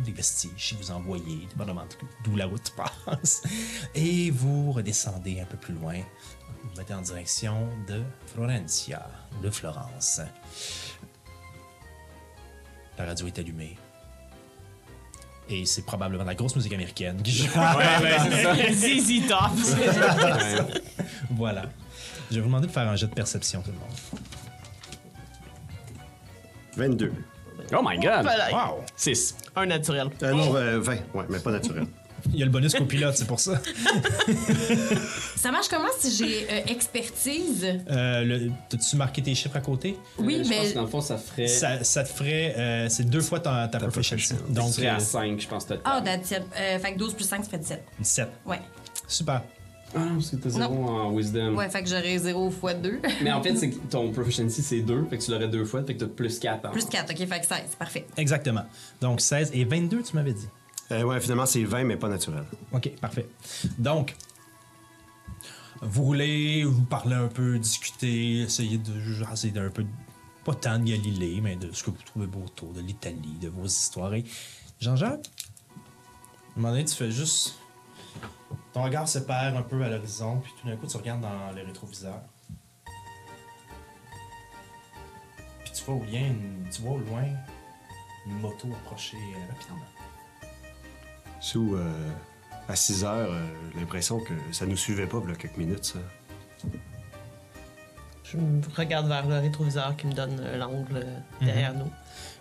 des 0.04 0.12
vestiges 0.12 0.68
si 0.68 0.74
vous 0.76 0.90
en 0.90 1.00
voyez, 1.00 1.46
dépendamment 1.48 1.84
d'où 2.24 2.36
la 2.36 2.46
route 2.46 2.72
passe. 2.76 3.42
Et 3.94 4.30
vous 4.30 4.70
redescendez 4.72 5.40
un 5.40 5.46
peu 5.46 5.56
plus 5.56 5.74
loin. 5.74 5.96
Vous 6.62 6.76
mettez 6.76 6.94
en 6.94 7.02
direction 7.02 7.68
de 7.88 8.02
Florencia, 8.26 9.06
de 9.42 9.50
Florence. 9.50 10.20
La 12.98 13.04
radio 13.04 13.26
est 13.26 13.38
allumée. 13.38 13.76
Et 15.50 15.64
c'est 15.64 15.86
probablement 15.86 16.24
la 16.24 16.34
grosse 16.34 16.56
musique 16.56 16.72
américaine 16.74 17.22
qui 17.22 17.32
joue. 17.32 17.46
ZZ 18.72 19.26
Top. 19.28 19.50
voilà. 21.30 21.62
Je 22.30 22.34
vais 22.36 22.40
vous 22.40 22.48
demander 22.48 22.66
de 22.66 22.72
faire 22.72 22.86
un 22.86 22.96
jet 22.96 23.06
de 23.06 23.14
perception, 23.14 23.62
tout 23.62 23.70
le 23.70 23.78
monde. 23.78 23.88
22. 26.76 27.12
Oh 27.72 27.80
my 27.82 27.98
god! 27.98 28.26
Wow! 28.52 28.84
6. 28.96 29.36
Un 29.56 29.66
naturel. 29.66 30.08
Euh, 30.22 30.32
non, 30.32 30.54
euh, 30.54 30.78
20. 30.80 30.92
Ouais, 31.14 31.24
mais 31.28 31.38
pas 31.38 31.50
naturel. 31.50 31.86
Il 32.32 32.38
y 32.38 32.42
a 32.42 32.44
le 32.44 32.50
bonus 32.50 32.74
copilote, 32.74 33.16
c'est 33.16 33.26
pour 33.26 33.40
ça. 33.40 33.60
Ça 35.36 35.50
marche 35.52 35.68
comment 35.68 35.88
si 35.98 36.14
j'ai 36.16 36.46
euh, 36.50 36.60
expertise? 36.66 37.64
Euh, 37.90 38.24
le- 38.24 38.50
T'as-tu 38.68 38.96
marqué 38.96 39.22
tes 39.22 39.34
chiffres 39.34 39.56
à 39.56 39.60
côté? 39.60 39.96
Oui, 40.18 40.34
je 40.34 40.38
pense 40.40 40.48
mais 40.48 40.68
que 40.70 40.74
dans 40.74 40.82
le 40.82 40.88
fond, 40.88 41.00
ça 41.00 41.16
ferait. 41.16 41.46
Ça, 41.46 41.84
ça 41.84 42.02
te 42.04 42.08
ferait. 42.08 42.54
euh, 42.58 42.86
c'est 42.88 43.04
deux 43.08 43.20
fois 43.20 43.40
ta, 43.40 43.68
ta 43.68 43.78
proficiency. 43.78 44.34
proficiency. 44.34 44.52
Donc, 44.52 44.72
serait 44.72 44.88
à 44.88 44.96
euh, 44.96 45.00
5, 45.00 45.40
je 45.40 45.48
pense, 45.48 45.66
total. 45.66 45.80
Ah, 45.84 46.02
that's 46.04 46.30
it. 46.32 46.42
Euh, 46.58 46.78
fait 46.78 46.92
que 46.94 46.98
12 46.98 47.14
plus 47.14 47.24
5, 47.24 47.44
ça 47.44 47.50
fait 47.50 47.58
17. 47.58 47.84
17. 48.00 48.28
Ouais. 48.46 48.60
Super. 49.06 49.42
Ah 49.94 50.00
non, 50.00 50.14
parce 50.16 50.30
que 50.30 50.36
t'as 50.36 50.50
0 50.50 50.74
en 50.84 51.12
wisdom. 51.12 51.54
Ouais, 51.56 51.68
fait 51.70 51.82
que 51.82 51.88
j'aurais 51.88 52.18
0 52.18 52.50
fois 52.50 52.74
2. 52.74 53.00
Mais 53.22 53.32
en 53.32 53.42
fait, 53.42 53.56
c'est 53.56 53.70
que 53.70 53.76
ton 53.90 54.10
proficiency, 54.12 54.60
c'est 54.62 54.80
2, 54.80 55.06
fait 55.08 55.16
que 55.18 55.24
tu 55.24 55.30
l'aurais 55.30 55.48
deux 55.48 55.64
fois, 55.64 55.82
fait 55.82 55.94
que 55.94 56.00
t'as 56.00 56.06
plus 56.10 56.38
4. 56.38 56.70
plus 56.72 56.84
4, 56.84 57.10
ok, 57.12 57.16
fait 57.26 57.40
que 57.40 57.46
16, 57.46 57.58
parfait. 57.78 58.06
Exactement. 58.18 58.64
Donc 59.00 59.20
16 59.22 59.52
et 59.54 59.64
22, 59.64 60.02
tu 60.02 60.14
m'avais 60.16 60.32
dit. 60.34 60.48
Euh, 60.90 61.02
ouais, 61.02 61.20
finalement, 61.20 61.46
c'est 61.46 61.64
20, 61.64 61.84
mais 61.84 61.96
pas 61.96 62.08
naturel. 62.08 62.44
OK, 62.72 62.90
parfait. 63.00 63.28
Donc, 63.78 64.16
vous 65.82 66.02
roulez, 66.02 66.64
vous 66.64 66.84
parlez 66.84 67.14
un 67.14 67.28
peu, 67.28 67.58
discutez, 67.58 68.40
essayez 68.40 68.78
de 68.78 68.98
jaser 69.00 69.50
d'un 69.50 69.70
peu, 69.70 69.84
pas 70.44 70.54
tant 70.54 70.78
de 70.78 70.84
Galilée, 70.84 71.40
mais 71.40 71.56
de 71.56 71.70
ce 71.72 71.84
que 71.84 71.90
vous 71.90 72.02
trouvez 72.04 72.26
beau 72.26 72.40
autour, 72.44 72.72
de 72.72 72.80
l'Italie, 72.80 73.36
de 73.40 73.48
vos 73.48 73.66
histoires. 73.66 74.12
Jean-Jacques, 74.80 75.26
à 75.26 76.58
un 76.58 76.60
moment 76.60 76.70
donné, 76.70 76.84
tu 76.84 76.94
fais 76.94 77.10
juste. 77.10 77.58
Ton 78.72 78.82
regard 78.82 79.08
se 79.08 79.18
perd 79.18 79.56
un 79.56 79.62
peu 79.62 79.82
à 79.82 79.88
l'horizon, 79.88 80.40
puis 80.40 80.52
tout 80.60 80.68
d'un 80.68 80.76
coup, 80.76 80.86
tu 80.86 80.96
regardes 80.96 81.20
dans 81.20 81.52
le 81.54 81.62
rétroviseur. 81.64 82.20
Puis 85.60 85.72
tu 85.74 85.84
vois 85.84 85.94
au 85.96 86.04
une, 86.04 86.68
tu 86.70 86.82
vois 86.82 86.92
au 86.92 86.98
loin 86.98 87.24
une 88.26 88.40
moto 88.40 88.68
approcher 88.72 89.16
euh, 89.16 89.52
rapidement. 89.52 89.97
Sous, 91.40 91.74
euh, 91.74 92.10
à 92.68 92.76
6 92.76 93.04
heures, 93.04 93.30
euh, 93.32 93.46
j'ai 93.72 93.80
l'impression 93.80 94.20
que 94.20 94.34
ça 94.52 94.66
nous 94.66 94.76
suivait 94.76 95.06
pas, 95.06 95.18
a 95.18 95.34
quelques 95.34 95.56
minutes, 95.56 95.84
ça. 95.84 95.98
Je 98.24 98.36
me 98.36 98.60
regarde 98.76 99.08
vers 99.08 99.26
le 99.26 99.38
rétroviseur 99.38 99.96
qui 99.96 100.06
me 100.06 100.12
donne 100.12 100.38
euh, 100.40 100.58
l'angle 100.58 100.96
euh, 100.96 101.18
derrière 101.40 101.72
nous. 101.72 101.90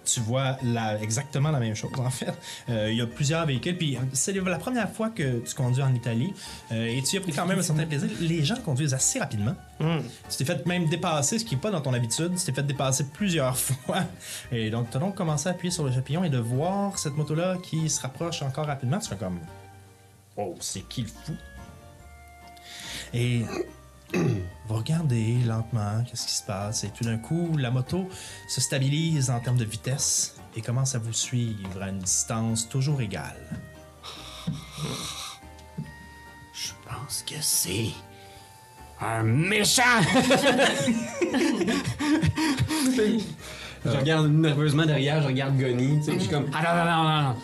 Tu 0.07 0.19
vois 0.21 0.57
la- 0.63 0.99
exactement 1.01 1.51
la 1.51 1.59
même 1.59 1.75
chose 1.75 1.91
en 1.97 2.09
fait. 2.09 2.33
Euh, 2.69 2.91
Il 2.91 2.97
y 2.97 3.01
a 3.01 3.07
plusieurs 3.07 3.45
véhicules, 3.45 3.77
puis 3.77 3.97
c'est 4.13 4.33
la 4.33 4.57
première 4.57 4.89
fois 4.91 5.09
que 5.09 5.39
tu 5.39 5.53
conduis 5.55 5.83
en 5.83 5.93
Italie 5.93 6.33
euh, 6.71 6.85
et 6.87 7.01
tu 7.03 7.15
y 7.15 7.17
as 7.19 7.21
pris 7.21 7.31
quand 7.33 7.45
même 7.45 7.59
un 7.59 7.63
certain 7.63 7.85
plaisir. 7.85 8.09
Les 8.19 8.43
gens 8.43 8.55
conduisent 8.63 8.93
assez 8.93 9.19
rapidement. 9.19 9.55
Tu 9.79 10.37
t'es 10.37 10.45
fait 10.45 10.65
même 10.65 10.87
dépasser, 10.87 11.37
ce 11.39 11.45
qui 11.45 11.55
n'est 11.55 11.61
pas 11.61 11.69
dans 11.71 11.81
ton 11.81 11.93
habitude. 11.93 12.33
Tu 12.37 12.43
t'es 12.45 12.51
fait 12.53 12.63
dépasser 12.65 13.05
plusieurs 13.13 13.57
fois. 13.59 14.03
Et 14.51 14.69
donc, 14.69 14.89
tu 14.89 14.97
as 14.97 14.99
donc 14.99 15.15
commencé 15.15 15.47
à 15.49 15.51
appuyer 15.51 15.71
sur 15.71 15.83
le 15.83 15.91
champignon 15.91 16.23
et 16.23 16.29
de 16.29 16.39
voir 16.39 16.97
cette 16.97 17.15
moto-là 17.15 17.57
qui 17.61 17.89
se 17.89 18.01
rapproche 18.01 18.41
encore 18.41 18.65
rapidement. 18.65 18.97
Tu 18.99 19.09
fais 19.09 19.15
comme 19.17 19.39
Oh, 20.35 20.55
c'est 20.59 20.87
qui 20.87 21.01
le 21.03 21.07
fou? 21.07 21.33
Et 23.13 23.43
vous 24.13 24.75
regardez 24.75 25.37
lentement 25.45 26.03
qu'est-ce 26.03 26.27
qui 26.27 26.33
se 26.33 26.43
passe 26.43 26.83
et 26.83 26.89
tout 26.89 27.03
d'un 27.03 27.17
coup 27.17 27.57
la 27.57 27.71
moto 27.71 28.07
se 28.47 28.61
stabilise 28.61 29.29
en 29.29 29.39
termes 29.39 29.57
de 29.57 29.65
vitesse 29.65 30.37
et 30.55 30.61
commence 30.61 30.95
à 30.95 30.99
vous 30.99 31.13
suivre 31.13 31.81
à 31.81 31.89
une 31.89 31.99
distance 31.99 32.67
toujours 32.67 33.01
égale. 33.01 33.61
Je 36.53 36.71
pense 36.89 37.23
que 37.23 37.35
c'est. 37.41 37.89
Un 38.99 39.21
méchant! 39.21 39.83
je 43.85 43.91
regarde 43.95 44.31
nerveusement 44.31 44.87
derrière, 44.87 45.21
je 45.21 45.27
regarde 45.27 45.55
Gonny, 45.55 45.99
tu 45.99 46.05
sais, 46.05 46.13
je 46.13 46.19
suis 46.19 46.29
comme. 46.29 46.49
Ah 46.51 46.63
non, 46.63 46.73
non, 46.75 46.85
non, 46.85 47.03
non, 47.03 47.21
non. 47.29 47.35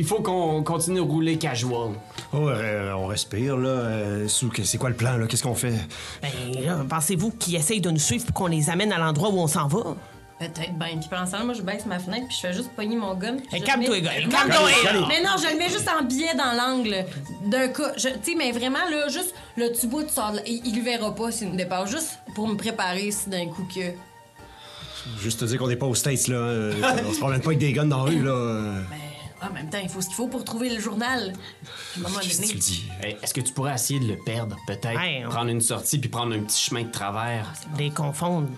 Il 0.00 0.04
faut 0.04 0.20
qu'on 0.22 0.62
continue 0.62 0.98
de 0.98 1.00
rouler 1.02 1.38
casual. 1.38 1.90
Oh, 2.32 2.48
euh, 2.48 2.92
on 2.92 3.06
respire, 3.08 3.56
là. 3.56 3.68
Euh, 3.68 4.28
Sous, 4.28 4.48
c'est 4.62 4.78
quoi 4.78 4.90
le 4.90 4.94
plan, 4.94 5.16
là? 5.16 5.26
Qu'est-ce 5.26 5.42
qu'on 5.42 5.56
fait? 5.56 5.74
Ben 6.22 6.62
là, 6.64 6.84
pensez-vous 6.88 7.32
qu'ils 7.32 7.56
essayent 7.56 7.80
de 7.80 7.90
nous 7.90 7.98
suivre 7.98 8.24
pour 8.24 8.32
qu'on 8.34 8.46
les 8.46 8.70
amène 8.70 8.92
à 8.92 8.98
l'endroit 8.98 9.30
où 9.30 9.38
on 9.40 9.48
s'en 9.48 9.66
va? 9.66 9.96
Peut-être 10.38 10.78
bien. 10.78 10.98
Puis 11.00 11.08
pendant 11.10 11.26
ce 11.26 11.32
temps-là, 11.32 11.44
moi, 11.46 11.54
je 11.54 11.62
baisse 11.62 11.84
ma 11.84 11.98
fenêtre, 11.98 12.28
puis 12.28 12.36
je 12.40 12.46
fais 12.46 12.52
juste 12.52 12.70
pogner 12.76 12.94
mon 12.94 13.14
gun. 13.16 13.38
puis 13.38 13.56
Hey, 13.56 13.60
calme-toi, 13.64 13.96
le 13.96 14.02
mets- 14.02 14.06
gars, 14.06 14.28
calme-toi. 14.30 15.08
Mais 15.08 15.20
non, 15.20 15.30
je 15.36 15.52
le 15.52 15.58
mets 15.58 15.68
juste 15.68 15.88
en 15.88 16.04
biais 16.04 16.34
dans 16.36 16.52
l'angle 16.56 17.04
d'un 17.46 17.66
cas. 17.66 17.92
Je- 17.96 18.08
Tu 18.10 18.14
sais, 18.22 18.34
mais 18.38 18.52
vraiment, 18.52 18.88
là, 18.88 19.08
juste, 19.08 19.34
là, 19.56 19.66
tu 19.70 19.88
vois, 19.88 20.04
tu 20.04 20.10
sors 20.14 20.30
de 20.30 20.36
là. 20.36 20.42
Il, 20.46 20.60
il 20.64 20.76
le 20.76 20.82
verra 20.84 21.12
pas 21.12 21.32
s'il 21.32 21.48
me 21.50 21.56
dépasse. 21.56 21.90
Juste 21.90 22.20
pour 22.36 22.46
me 22.46 22.54
préparer 22.56 23.10
si 23.10 23.28
d'un 23.30 23.46
coup 23.46 23.66
que. 23.74 23.80
Juste 25.20 25.40
te 25.40 25.44
dire 25.46 25.58
qu'on 25.58 25.66
n'est 25.66 25.74
pas 25.74 25.86
aux 25.86 25.94
States, 25.96 26.28
là. 26.28 26.36
Euh, 26.36 26.72
on 27.08 27.12
se 27.12 27.18
promène 27.18 27.40
pas 27.40 27.48
avec 27.48 27.58
des 27.58 27.72
guns 27.72 27.86
dans 27.86 28.04
la 28.04 28.10
rue, 28.12 28.22
là. 28.22 28.74
Euh, 29.42 29.46
En 29.46 29.52
même 29.52 29.68
temps, 29.70 29.78
il 29.82 29.88
faut 29.88 30.00
ce 30.00 30.06
qu'il 30.06 30.16
faut 30.16 30.28
pour 30.28 30.44
trouver 30.44 30.68
le 30.70 30.80
journal. 30.80 31.32
À 31.32 31.98
un 31.98 32.02
moment 32.02 32.18
Qu'est-ce 32.20 32.28
que 32.28 32.34
tu 32.34 32.40
donné- 32.42 32.52
le 32.54 32.58
dis? 32.60 32.84
Hey, 33.02 33.16
Est-ce 33.22 33.34
que 33.34 33.40
tu 33.40 33.52
pourrais 33.52 33.74
essayer 33.74 34.00
de 34.00 34.06
le 34.06 34.16
perdre, 34.16 34.56
peut-être? 34.66 34.98
On- 35.26 35.28
Prendre 35.30 35.50
une 35.50 35.60
sortie 35.60 35.98
puis 35.98 36.08
prendre 36.08 36.34
un 36.34 36.40
petit 36.40 36.60
chemin 36.60 36.82
de 36.82 36.90
travers? 36.90 37.52
Les 37.78 37.90
confondre. 37.90 38.48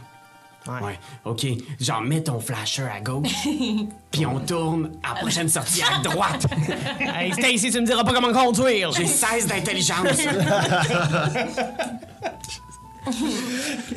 Ouais. 0.66 0.80
Ouais, 0.82 0.98
ok. 1.24 1.46
Genre, 1.80 2.02
mets 2.02 2.22
ton 2.22 2.38
flasher 2.38 2.82
à 2.94 3.00
gauche, 3.00 3.28
puis 4.10 4.26
on 4.26 4.38
tourne 4.40 4.90
à 5.02 5.14
la 5.14 5.20
prochaine 5.20 5.48
sortie 5.48 5.80
à 5.82 5.98
droite. 6.02 6.46
Hey, 7.00 7.32
Stacy, 7.32 7.70
tu 7.72 7.80
me 7.80 7.86
diras 7.86 8.04
pas 8.04 8.12
comment 8.12 8.30
conduire. 8.32 8.92
J'ai 8.92 9.06
16 9.06 9.46
d'intelligence. 9.46 10.06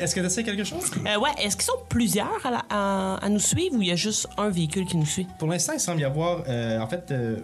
Est-ce 0.00 0.14
que 0.14 0.20
tu 0.20 0.30
sais 0.30 0.42
quelque 0.44 0.64
chose? 0.64 0.90
Euh, 1.06 1.18
ouais, 1.18 1.30
est-ce 1.42 1.56
qu'ils 1.56 1.64
sont 1.66 1.78
plusieurs 1.88 2.44
à, 2.46 2.50
la- 2.50 2.64
à- 2.70 3.16
à 3.24 3.28
nous 3.28 3.38
suivre 3.38 3.76
ou 3.76 3.82
il 3.82 3.88
y 3.88 3.92
a 3.92 3.96
juste 3.96 4.26
un 4.38 4.48
véhicule 4.48 4.86
qui 4.86 4.96
nous 4.96 5.06
suit? 5.06 5.26
Pour 5.38 5.48
l'instant, 5.48 5.72
il 5.74 5.80
semble 5.80 6.00
y 6.00 6.04
avoir. 6.04 6.42
euh, 6.48 6.78
en 6.80 6.86
fait, 6.86 7.10
euh, 7.10 7.40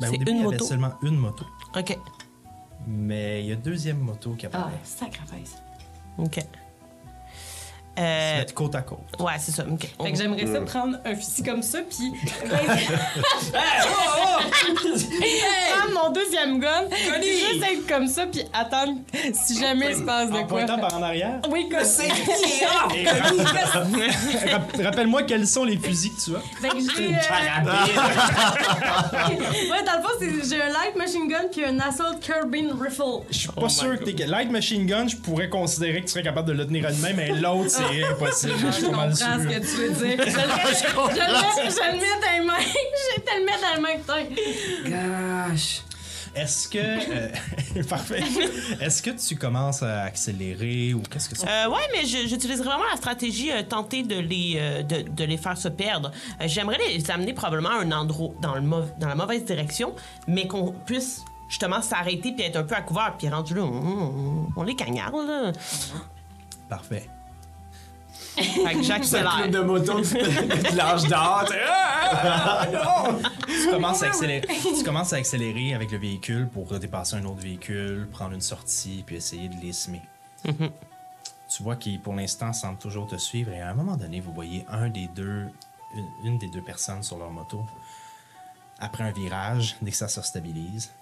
ben, 0.00 0.08
au 0.08 0.12
C'est 0.12 0.18
début, 0.18 0.30
une 0.32 0.36
il 0.36 0.40
y 0.40 0.46
avait 0.46 0.52
moto? 0.56 0.64
seulement 0.64 0.92
une 1.02 1.16
moto. 1.16 1.44
OK. 1.76 1.98
Mais 2.86 3.40
il 3.42 3.46
y 3.48 3.50
a 3.50 3.54
une 3.54 3.60
deuxième 3.62 3.98
moto 3.98 4.32
qui 4.34 4.46
Ah, 4.46 4.48
apparaît. 4.50 4.72
sacrifice. 4.84 5.56
OK. 6.18 6.38
Ils 7.98 8.00
se 8.00 8.04
Euh, 8.06 8.38
mettent 8.38 8.54
côte 8.54 8.74
à 8.76 8.82
côte. 8.82 8.98
ouais, 9.18 9.32
c'est 9.40 9.50
ça. 9.52 9.64
OK. 9.68 9.80
Fait 10.02 10.12
que 10.12 10.18
j'aimerais 10.18 10.46
ça 10.46 10.60
prendre 10.60 10.98
un 11.04 11.14
fusil 11.16 11.42
comme 11.42 11.62
ça, 11.62 11.78
puis. 11.80 12.12
prendre 15.72 15.94
mon 16.04 16.10
deuxième 16.12 16.60
gun, 16.60 16.84
puis 16.90 17.38
juste 17.38 17.62
être 17.64 17.86
comme 17.88 18.06
ça, 18.06 18.26
puis 18.26 18.42
attendre 18.52 18.98
si 19.32 19.58
jamais 19.58 19.88
il 19.90 19.96
se 19.96 20.02
passe 20.02 20.30
de 20.30 20.36
En 20.36 20.46
quoi. 20.46 20.58
pointant 20.58 20.78
par 20.78 20.94
en 20.94 21.02
arrière? 21.02 21.40
Oui, 21.50 21.68
comme 21.68 21.82
ça. 21.84 22.04
Rappelle-moi 24.84 25.22
quels 25.24 25.46
sont 25.46 25.64
les 25.64 25.76
fusils 25.78 26.12
que 26.12 26.20
tu 26.24 26.36
as. 26.36 26.40
Fait 26.60 26.68
que 26.68 26.78
j'ai. 26.96 27.08
euh, 27.08 27.18
ouais, 29.72 29.82
dans 29.84 29.96
le 29.96 30.02
fond, 30.02 30.14
c'est- 30.20 30.48
j'ai 30.48 30.62
un 30.62 30.68
light 30.68 30.94
machine 30.96 31.26
gun 31.28 31.44
puis 31.50 31.64
un 31.64 31.78
assault 31.80 32.16
carbine 32.20 32.70
rifle. 32.80 33.02
Je 33.30 33.38
suis 33.38 33.48
pas 33.48 33.68
sûr 33.68 33.98
que 33.98 34.04
t'es. 34.04 34.26
Light 34.26 34.50
Machine 34.50 34.86
Gun, 34.86 35.08
je 35.08 35.16
pourrais 35.16 35.48
considérer 35.48 36.00
que 36.00 36.06
tu 36.06 36.12
serais 36.12 36.22
capable 36.22 36.48
de 36.48 36.52
le 36.52 36.66
tenir 36.66 36.86
à 36.86 36.90
une 36.90 36.98
main, 37.00 37.12
mais 37.14 37.28
l'autre, 37.30 37.70
c'est 37.70 37.82
impossible. 38.10 38.52
Je 38.58 38.84
comprends 38.86 39.14
ce 39.14 39.24
que 39.24 39.58
tu 39.60 39.76
veux 39.76 39.90
dire. 40.06 40.16
Je 40.26 40.30
le 40.30 40.46
mets, 40.46 40.74
je 40.74 40.86
le 40.88 41.18
mets, 41.54 41.70
je 41.70 41.80
le 41.80 41.92
mets 41.92 42.20
dans 42.20 42.32
les 42.38 42.44
mains. 42.46 42.54
Je 42.60 43.16
vais 43.16 43.22
te 43.22 43.38
le 43.38 43.44
mettre 43.44 43.60
dans 43.62 43.74
les 43.76 43.80
mains, 43.80 43.98
putain. 43.98 45.48
Gosh. 45.54 45.82
Est-ce 46.34 46.68
que. 46.68 46.78
euh, 46.78 47.82
parfait. 47.88 48.22
Est-ce 48.80 49.02
que 49.02 49.10
tu 49.10 49.34
commences 49.36 49.82
à 49.82 50.02
accélérer 50.02 50.94
ou 50.94 51.02
qu'est-ce 51.10 51.28
que 51.30 51.34
tu. 51.34 51.40
Euh, 51.48 51.68
ouais, 51.68 51.80
mais 51.92 52.04
je- 52.06 52.28
j'utilise 52.28 52.62
vraiment 52.62 52.84
la 52.90 52.96
stratégie 52.96 53.50
euh, 53.50 53.62
tenter 53.62 54.02
de 54.02 54.16
les, 54.18 54.54
euh, 54.56 54.82
de, 54.82 55.02
de 55.08 55.24
les 55.24 55.36
faire 55.38 55.56
se 55.56 55.68
perdre. 55.68 56.12
Euh, 56.40 56.44
J'aimerais 56.46 56.78
les 56.88 57.10
amener 57.10 57.32
probablement 57.32 57.70
à 57.70 57.80
un 57.82 57.90
endroit 57.92 58.30
dans, 58.40 58.54
le 58.54 58.60
mau- 58.60 58.84
dans 59.00 59.08
la 59.08 59.14
mauvaise 59.16 59.44
direction, 59.44 59.94
mais 60.28 60.46
qu'on 60.46 60.72
puisse 60.86 61.24
justement 61.48 61.80
s'arrêter 61.82 62.32
puis 62.32 62.44
être 62.44 62.56
un 62.56 62.62
peu 62.64 62.74
à 62.76 62.82
couvert. 62.82 63.14
Puis 63.18 63.28
rendu 63.28 63.54
là, 63.54 63.62
on, 63.62 63.66
on- 63.72 64.48
on 64.54 64.62
les 64.62 64.76
cagnarde, 64.76 65.14
là. 65.26 65.52
Parfait. 66.68 67.08
Fait 68.42 68.74
que 68.74 68.82
j'accélère. 68.82 69.48
de 69.50 69.60
moto 69.60 70.00
de 70.00 70.76
l'âge 70.76 71.04
d'or. 71.04 71.44
tu 71.46 71.52
sais, 71.52 71.60
ah, 71.66 72.60
ah, 72.60 72.66
non! 72.72 73.18
Tu 73.46 73.70
commences, 73.70 74.02
à 74.02 74.06
accélérer, 74.06 74.46
tu 74.46 74.84
commences 74.84 75.12
à 75.12 75.16
accélérer 75.16 75.74
avec 75.74 75.90
le 75.90 75.98
véhicule 75.98 76.48
pour 76.48 76.66
dépasser 76.78 77.16
un 77.16 77.24
autre 77.24 77.40
véhicule, 77.40 78.08
prendre 78.10 78.34
une 78.34 78.40
sortie, 78.40 79.02
puis 79.06 79.16
essayer 79.16 79.48
de 79.48 79.56
les 79.56 79.72
semer. 79.72 80.02
Tu 80.44 80.52
tu 81.56 81.62
vois 81.62 81.76
qu'il, 81.76 81.98
pour 82.00 82.14
l'instant, 82.14 82.52
semble 82.52 82.78
toujours 82.78 83.06
te 83.06 83.16
suivre. 83.16 83.50
Et 83.52 83.60
à 83.60 83.70
un 83.70 83.74
moment 83.74 83.96
donné, 83.96 84.20
vous 84.20 84.32
voyez 84.32 84.66
un 84.68 84.90
des 84.90 85.08
deux, 85.08 85.46
une, 85.94 86.08
une 86.24 86.38
des 86.38 86.48
deux 86.48 86.60
personnes 86.60 87.02
sur 87.02 87.16
leur 87.16 87.30
moto, 87.30 87.64
après 88.78 89.04
un 89.04 89.12
virage, 89.12 89.76
dès 89.80 89.90
que 89.90 89.96
ça 89.96 90.08
se 90.08 90.20
stabilise, 90.22 90.92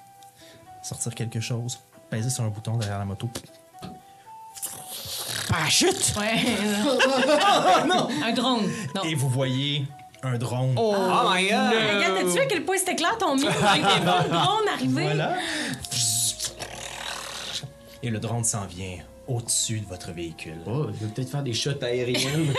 sortir 0.83 1.15
quelque 1.15 1.41
chose, 1.41 1.81
peser 2.11 2.31
sur 2.31 2.45
un 2.45 2.49
bouton 2.49 2.77
derrière 2.77 2.99
la 2.99 3.05
moto. 3.05 3.29
Parachute! 5.49 6.15
Ouais. 6.19 6.45
Un 8.25 8.33
drone. 8.33 8.69
Non. 8.95 9.03
Et 9.05 9.15
vous 9.15 9.29
voyez 9.29 9.85
un 10.23 10.39
drone. 10.39 10.75
Oh, 10.77 10.95
Oh 10.97 11.31
my 11.33 11.43
god! 11.49 11.53
Regarde, 11.53 12.15
t'as-tu 12.17 12.31
vu 12.31 12.39
à 12.41 12.47
quel 12.47 12.65
point 12.65 12.77
c'était 12.79 12.97
clair 12.97 13.17
ton 13.19 13.37
mime 13.37 13.47
avec 13.47 13.83
bons 14.05 14.29
drones 14.35 14.69
arrivés? 14.75 15.03
Voilà. 15.05 15.37
Et 18.03 18.11
le 18.11 18.19
drone 18.19 18.43
s'en 18.45 18.65
vient 18.67 18.97
au-dessus 19.29 19.81
de 19.81 19.87
votre 19.87 20.13
véhicule. 20.13 20.59
Oh, 20.67 20.87
je 20.93 21.05
vais 21.07 21.13
peut-être 21.13 21.31
faire 21.31 21.43
des 21.43 21.53
shots 21.53 21.83
aériennes. 21.83 22.53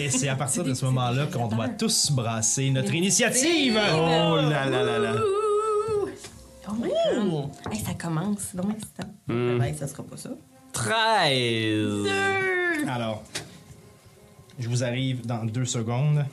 Et 0.00 0.10
c'est 0.10 0.28
à 0.28 0.36
partir 0.36 0.64
de 0.64 0.74
ce 0.74 0.84
moment-là 0.86 1.26
qu'on 1.26 1.48
doit 1.48 1.68
tous 1.68 2.10
brasser 2.10 2.70
notre 2.70 2.94
initiative. 2.94 3.78
Oh 3.94 4.36
là 4.36 4.66
là 4.66 4.82
là 4.82 4.98
là. 4.98 5.14
Ouh. 5.14 6.08
Oh. 6.68 7.50
Hey, 7.70 7.80
ça 7.80 7.92
commence. 7.94 8.38
C'est 8.50 8.56
donc 8.56 8.70
excitant. 8.74 9.08
Ben, 9.28 9.74
ça 9.78 9.86
sera 9.86 10.02
pas 10.02 10.16
ça. 10.16 10.30
13! 10.84 12.06
Alors, 12.88 13.22
je 14.58 14.68
vous 14.68 14.82
arrive 14.84 15.24
dans 15.26 15.44
deux 15.44 15.64
secondes. 15.64 16.24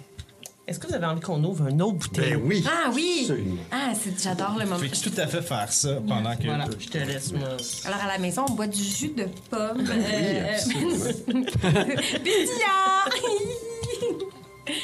Est-ce 0.67 0.77
que 0.79 0.87
vous 0.87 0.93
avez 0.93 1.05
envie 1.07 1.21
qu'on 1.21 1.43
ouvre 1.43 1.67
une 1.67 1.81
autre 1.81 1.97
bouteille? 1.97 2.33
Ben 2.35 2.41
oui. 2.45 2.63
Ah 2.67 2.91
oui! 2.93 3.19
Absolument. 3.21 3.55
Ah, 3.71 3.91
c'est- 3.95 4.21
j'adore 4.23 4.53
le 4.55 4.61
Je 4.61 4.65
moment. 4.65 4.77
vais 4.77 4.89
tout 4.89 5.11
à 5.17 5.25
fait 5.27 5.41
faire 5.41 5.71
ça 5.71 5.95
pendant 6.07 6.35
que. 6.35 6.43
Voilà, 6.43 6.65
je 6.79 6.87
te 6.87 6.97
laisse, 6.99 7.31
moi. 7.33 7.47
Alors, 7.85 8.01
à 8.03 8.07
la 8.07 8.17
maison, 8.19 8.45
on 8.47 8.53
boit 8.53 8.67
du 8.67 8.83
jus 8.83 9.09
de 9.15 9.25
pomme. 9.49 9.77
Oui, 9.79 9.85
Euh, 9.89 10.53
absolument. 10.53 11.43
Pétillant! 12.23 13.09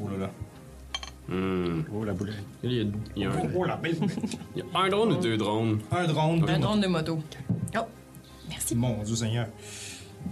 Oh 0.00 0.08
là 0.10 0.16
là. 0.18 0.30
Hmm. 1.28 1.82
Oh 1.94 2.04
la 2.04 2.14
boulette. 2.14 2.36
Il 2.62 2.72
y 2.72 2.80
a, 2.80 2.84
il 3.16 3.22
y 3.22 3.24
a 3.26 3.30
un, 3.30 3.34
Oh 3.54 3.64
la 3.64 3.76
belle. 3.76 3.96
il 4.56 4.62
y 4.62 4.62
a 4.62 4.80
un 4.80 4.88
drone 4.88 5.12
ou 5.12 5.16
deux 5.16 5.36
drones? 5.36 5.78
Un 5.92 6.06
drone. 6.06 6.40
deux 6.40 6.48
Un 6.48 6.58
drone 6.58 6.80
de 6.80 6.86
moto. 6.86 7.18
Oh, 7.76 7.80
merci. 8.48 8.74
Mon 8.74 9.02
Dieu 9.02 9.14
Seigneur. 9.14 9.46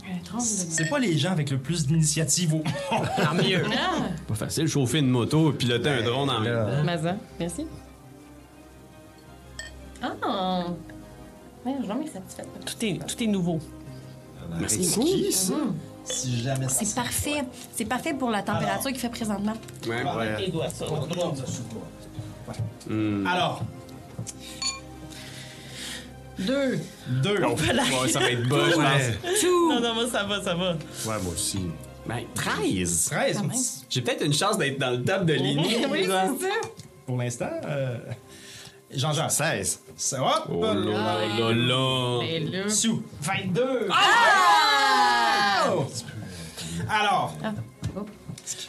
Un 0.05 0.23
drone 0.25 0.41
de 0.41 0.45
C'est 0.45 0.89
pas 0.89 0.99
les 0.99 1.17
gens 1.19 1.33
avec 1.33 1.51
le 1.51 1.59
plus 1.59 1.87
d'initiative 1.87 2.55
au 2.55 2.57
monde. 2.59 2.67
Tant 3.17 3.35
mieux. 3.35 3.63
Ah, 3.73 4.09
Pas 4.27 4.35
facile, 4.35 4.67
chauffer 4.69 4.99
une 5.01 5.11
moto 5.11 5.51
et 5.53 5.55
piloter 5.55 5.91
un 5.91 6.03
drone 6.03 6.31
en 6.31 6.41
même 6.41 6.53
temps. 6.55 6.71
Là, 6.71 6.83
Mazan, 6.83 7.19
merci. 7.39 7.67
Ah! 10.03 10.65
Ouais, 11.65 11.73
je 11.75 11.79
suis 11.81 11.89
jamais 11.89 12.07
satisfaite. 12.07 12.49
Tout 12.65 12.85
est, 12.85 13.07
tout 13.07 13.23
est 13.23 13.27
nouveau. 13.27 13.59
Merci 14.61 14.85
c'est 14.85 14.97
beaucoup. 15.01 15.09
qui 15.11 15.33
ça? 15.33 15.55
Si 16.07 16.41
jamais 16.43 16.69
ça. 16.69 16.85
C'est 16.85 16.95
parfait. 16.95 17.45
C'est 17.75 17.85
parfait 17.85 18.15
pour 18.15 18.31
la 18.31 18.43
température 18.43 18.91
qu'il 18.91 19.01
fait 19.01 19.09
présentement. 19.11 19.55
Ouais, 19.87 20.03
ouais. 20.03 20.41
Les 20.41 20.49
doigts, 20.49 20.69
ça. 20.71 20.87
Hmm. 22.89 23.27
Alors, 23.27 23.63
Deux. 26.39 26.79
deux. 27.23 27.43
Ouais, 27.45 28.09
ça 28.09 28.21
va 28.21 28.31
être 28.31 28.49
bas, 28.49 28.57
je 28.71 28.75
pense. 28.75 29.45
Non, 29.45 29.81
non, 29.81 29.95
moi, 29.95 30.07
ça 30.11 30.25
va, 30.25 30.43
ça 30.43 30.55
va. 30.55 30.73
Ouais, 30.73 31.23
moi 31.23 31.33
aussi. 31.33 31.61
Ben, 32.07 32.21
13! 32.35 33.09
13 33.11 33.37
Quand 33.39 33.43
même. 33.49 33.57
J'ai 33.91 34.01
peut-être 34.03 34.25
une 34.25 34.33
chance 34.33 34.59
d'être 34.59 34.79
dans 34.79 34.91
le 34.91 35.03
top 35.03 35.25
de 35.25 35.33
Lini. 35.33 35.77
Oui, 35.91 36.03
c'est 36.05 36.09
ça. 36.09 36.29
pour 37.07 37.17
l'instant. 37.17 37.51
Euh... 37.65 37.99
Jean-Jacques. 38.91 39.31
16. 39.33 39.81
Ça 39.97 40.21
va? 40.21 40.45
Oh 40.51 40.63
là 40.63 40.75
là 40.75 41.53
là! 41.53 42.21
Et 42.25 42.41
là. 42.41 42.69
Sous. 42.69 43.03
22. 43.23 43.89
Ah! 43.91 45.67
Oh! 45.73 45.87
Alors, 46.89 47.35
Ah. 47.43 47.53
Oh. 47.97 48.07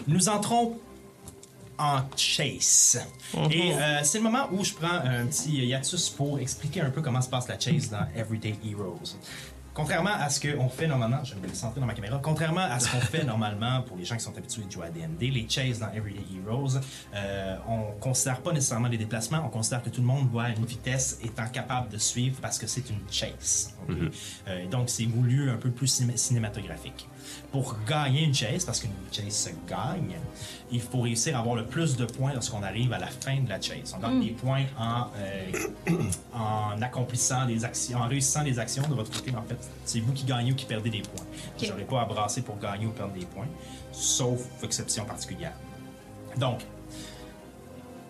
nous 0.08 0.30
entrons 0.30 0.80
en 1.78 2.00
chase. 2.16 3.06
Et 3.52 3.74
euh, 3.74 4.00
c'est 4.04 4.18
le 4.18 4.24
moment 4.24 4.48
où 4.52 4.64
je 4.64 4.74
prends 4.74 4.88
un 4.88 5.28
petit 5.28 5.52
hiatus 5.68 6.10
pour 6.10 6.40
expliquer 6.40 6.82
un 6.82 6.90
peu 6.90 7.02
comment 7.02 7.22
se 7.22 7.30
passe 7.30 7.48
la 7.48 7.60
chase 7.60 7.90
dans 7.92 8.08
Everyday 8.16 8.56
Heroes. 8.66 9.16
Contrairement 9.78 10.10
à 10.20 10.28
ce 10.32 10.40
qu'on 10.40 10.70
fait 10.70 10.88
normalement, 10.88 11.24
je 11.24 11.36
vais 11.36 11.48
me 11.48 11.54
centrer 11.54 11.80
dans 11.80 11.86
ma 11.86 11.94
caméra, 11.94 12.20
contrairement 12.22 12.62
à 12.62 12.80
ce 12.80 12.90
qu'on 12.90 13.00
fait 13.00 13.24
normalement 13.24 13.84
pour 13.84 13.96
les 13.96 14.06
gens 14.06 14.16
qui 14.16 14.24
sont 14.24 14.36
habitués 14.36 14.64
de 14.64 14.72
jouer 14.72 14.88
à 14.88 14.90
D&D, 14.90 15.30
les 15.30 15.48
chases 15.48 15.78
dans 15.78 15.92
Everyday 15.92 16.24
Heroes, 16.36 16.80
euh, 17.14 17.56
on 17.68 17.92
considère 18.00 18.42
pas 18.42 18.54
nécessairement 18.54 18.88
les 18.88 18.98
déplacements, 18.98 19.44
on 19.46 19.50
considère 19.50 19.84
que 19.84 19.90
tout 19.90 20.02
le 20.02 20.08
monde 20.08 20.32
doit 20.32 20.46
à 20.46 20.50
une 20.50 20.66
vitesse 20.66 21.20
étant 21.24 21.48
capable 21.50 21.90
de 21.90 22.00
suivre 22.00 22.40
parce 22.42 22.58
que 22.58 22.66
c'est 22.66 22.90
une 22.90 23.02
chase. 23.12 23.76
ok? 23.88 23.96
Euh, 24.48 24.66
donc 24.68 24.90
c'est 24.90 25.06
voulu 25.06 25.52
un 25.52 25.58
peu 25.58 25.70
plus 25.70 25.86
ciné- 25.88 26.18
cinématographique. 26.18 27.08
Pour 27.52 27.76
gagner 27.88 28.24
une 28.24 28.34
chase, 28.34 28.66
parce 28.66 28.80
qu'une 28.80 28.92
chase 29.12 29.34
se 29.34 29.50
gagne, 29.68 30.16
il 30.72 30.82
faut 30.82 31.02
réussir 31.02 31.36
à 31.36 31.40
avoir 31.40 31.56
le 31.56 31.66
plus 31.66 31.96
de 31.96 32.06
points 32.06 32.34
lorsqu'on 32.34 32.62
arrive 32.64 32.92
à 32.94 33.00
la 33.00 33.08
fin 33.08 33.40
de 33.40 33.50
la 33.50 33.60
chase. 33.62 33.96
On 33.96 34.00
gagne 34.00 34.20
des 34.20 34.32
points 34.32 34.66
en, 34.78 35.08
euh, 35.18 35.52
en 36.34 36.82
accomplissant 36.82 37.46
des 37.46 37.64
actions, 37.64 38.00
en 38.00 38.08
réussissant 38.08 38.44
les 38.44 38.60
actions 38.60 38.88
de 38.88 38.94
votre 38.94 39.12
côté. 39.12 39.32
En 39.36 39.44
fait, 39.44 39.58
c'est 39.86 40.00
vous 40.00 40.14
qui 40.14 40.26
gagnez 40.26 40.52
ou 40.52 40.56
qui 40.56 40.66
perdez 40.66 40.90
des 40.90 41.02
points. 41.02 41.26
Vous 41.58 41.68
n'aurez 41.68 41.86
pas 41.86 42.02
à 42.02 42.06
brasser 42.06 42.42
pour 42.42 42.58
gagner 42.60 42.86
ou 42.86 42.92
perdre 42.92 43.14
des 43.14 43.26
points, 43.26 43.48
sauf 43.92 44.42
exception 44.64 45.06
particulière. 45.06 45.54
Donc, 46.38 46.62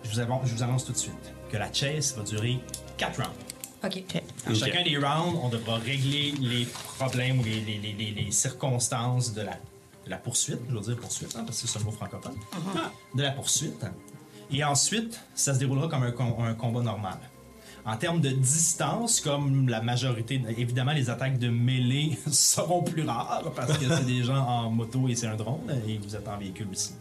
je 0.04 0.10
vous, 0.10 0.20
avance, 0.20 0.42
je 0.46 0.54
vous 0.54 0.62
annonce 0.62 0.84
tout 0.84 0.92
de 0.92 0.98
suite 0.98 1.32
que 1.50 1.56
la 1.56 1.72
chase 1.72 2.14
va 2.16 2.22
durer 2.22 2.58
4 2.96 3.16
rounds. 3.16 3.57
OK. 3.84 4.22
À 4.46 4.54
chacun 4.54 4.82
des 4.82 4.96
rounds, 4.96 5.38
on 5.42 5.48
devra 5.48 5.76
régler 5.76 6.32
les 6.40 6.66
problèmes 6.96 7.40
ou 7.40 7.44
les, 7.44 7.60
les- 7.60 7.78
les- 7.78 7.92
les- 7.92 8.10
les 8.24 8.30
circonstances 8.32 9.32
de 9.34 9.42
la, 9.42 9.52
de 10.04 10.10
la 10.10 10.16
poursuite, 10.16 10.58
je 10.68 10.74
veux 10.74 10.80
dire 10.80 10.96
poursuite, 10.96 11.34
hein, 11.36 11.44
parce 11.46 11.62
que 11.62 11.68
c'est 11.68 11.78
un 11.78 11.82
mot 11.84 11.90
francophone, 11.92 12.34
de 13.14 13.22
la 13.22 13.30
poursuite. 13.32 13.84
Et 14.50 14.64
ensuite, 14.64 15.20
ça 15.34 15.52
se 15.54 15.58
déroulera 15.58 15.88
comme 15.88 16.02
un, 16.04 16.10
com- 16.12 16.34
un 16.40 16.54
combat 16.54 16.80
normal. 16.80 17.18
En 17.84 17.96
termes 17.96 18.20
de 18.20 18.28
distance, 18.30 19.20
comme 19.20 19.68
la 19.68 19.80
majorité, 19.80 20.42
évidemment, 20.58 20.92
les 20.92 21.08
attaques 21.08 21.38
de 21.38 21.48
mêlée 21.48 22.18
seront 22.30 22.82
plus 22.82 23.02
rares 23.04 23.50
parce 23.56 23.78
que 23.78 23.86
c'est 23.88 24.04
des 24.04 24.22
gens 24.24 24.44
en 24.46 24.70
moto 24.70 25.08
et 25.08 25.14
c'est 25.14 25.26
un 25.26 25.36
drone 25.36 25.60
et 25.86 25.96
vous 25.98 26.14
êtes 26.14 26.26
en 26.28 26.36
véhicule 26.36 26.66
aussi. 26.70 26.92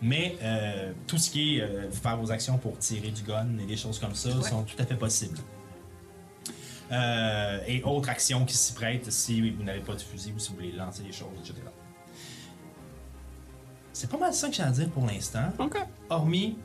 Mais 0.00 0.38
euh, 0.42 0.92
tout 1.06 1.18
ce 1.18 1.30
qui 1.30 1.56
est 1.56 1.60
euh, 1.62 1.90
faire 1.90 2.16
vos 2.16 2.30
actions 2.30 2.56
pour 2.56 2.78
tirer 2.78 3.10
du 3.10 3.22
gun 3.22 3.48
et 3.62 3.66
des 3.66 3.76
choses 3.76 3.98
comme 3.98 4.14
ça 4.14 4.30
sont 4.42 4.62
tout 4.62 4.76
à 4.78 4.86
fait 4.86 4.94
possibles. 4.94 5.38
Euh, 6.92 7.60
et 7.66 7.82
autres 7.84 8.08
actions 8.08 8.44
qui 8.44 8.56
s'y 8.56 8.72
prêtent 8.72 9.10
si 9.12 9.50
vous 9.50 9.62
n'avez 9.62 9.80
pas 9.80 9.94
de 9.94 10.00
fusil 10.00 10.32
ou 10.34 10.38
si 10.40 10.50
vous 10.50 10.56
voulez 10.56 10.72
lancer 10.72 11.02
des 11.02 11.12
choses, 11.12 11.28
etc. 11.38 11.54
C'est 13.92 14.10
pas 14.10 14.18
mal 14.18 14.32
ça 14.34 14.48
que 14.48 14.54
j'ai 14.54 14.62
à 14.62 14.70
dire 14.70 14.88
pour 14.90 15.06
l'instant. 15.06 15.52
Hormis 16.08 16.56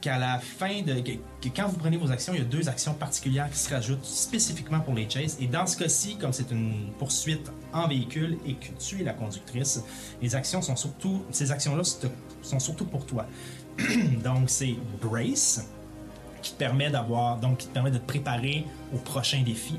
qu'à 0.00 0.18
la 0.18 0.38
fin 0.38 0.82
de. 0.82 1.00
Que, 1.00 1.12
que 1.40 1.48
quand 1.54 1.68
vous 1.68 1.76
prenez 1.76 1.96
vos 1.96 2.10
actions, 2.10 2.32
il 2.34 2.40
y 2.40 2.42
a 2.42 2.46
deux 2.46 2.68
actions 2.68 2.94
particulières 2.94 3.50
qui 3.50 3.58
se 3.58 3.72
rajoutent 3.72 4.04
spécifiquement 4.04 4.80
pour 4.80 4.94
les 4.94 5.08
chases. 5.08 5.36
Et 5.40 5.46
dans 5.46 5.66
ce 5.66 5.76
cas-ci, 5.76 6.16
comme 6.16 6.32
c'est 6.32 6.50
une 6.50 6.92
poursuite 6.98 7.50
en 7.72 7.86
véhicule 7.88 8.38
et 8.46 8.54
que 8.54 8.72
tu 8.78 9.00
es 9.00 9.04
la 9.04 9.12
conductrice, 9.12 9.82
les 10.20 10.34
actions 10.34 10.62
sont 10.62 10.76
surtout. 10.76 11.22
Ces 11.30 11.50
actions-là 11.50 11.82
sont 12.42 12.58
surtout 12.58 12.86
pour 12.86 13.06
toi. 13.06 13.26
Donc, 14.24 14.50
c'est 14.50 14.74
Brace, 15.00 15.66
qui 16.42 16.52
te 16.52 16.58
permet 16.58 16.90
d'avoir. 16.90 17.36
Donc, 17.38 17.58
qui 17.58 17.66
te 17.68 17.72
permet 17.72 17.90
de 17.90 17.98
te 17.98 18.06
préparer 18.06 18.64
au 18.94 18.98
prochain 18.98 19.42
défi. 19.42 19.78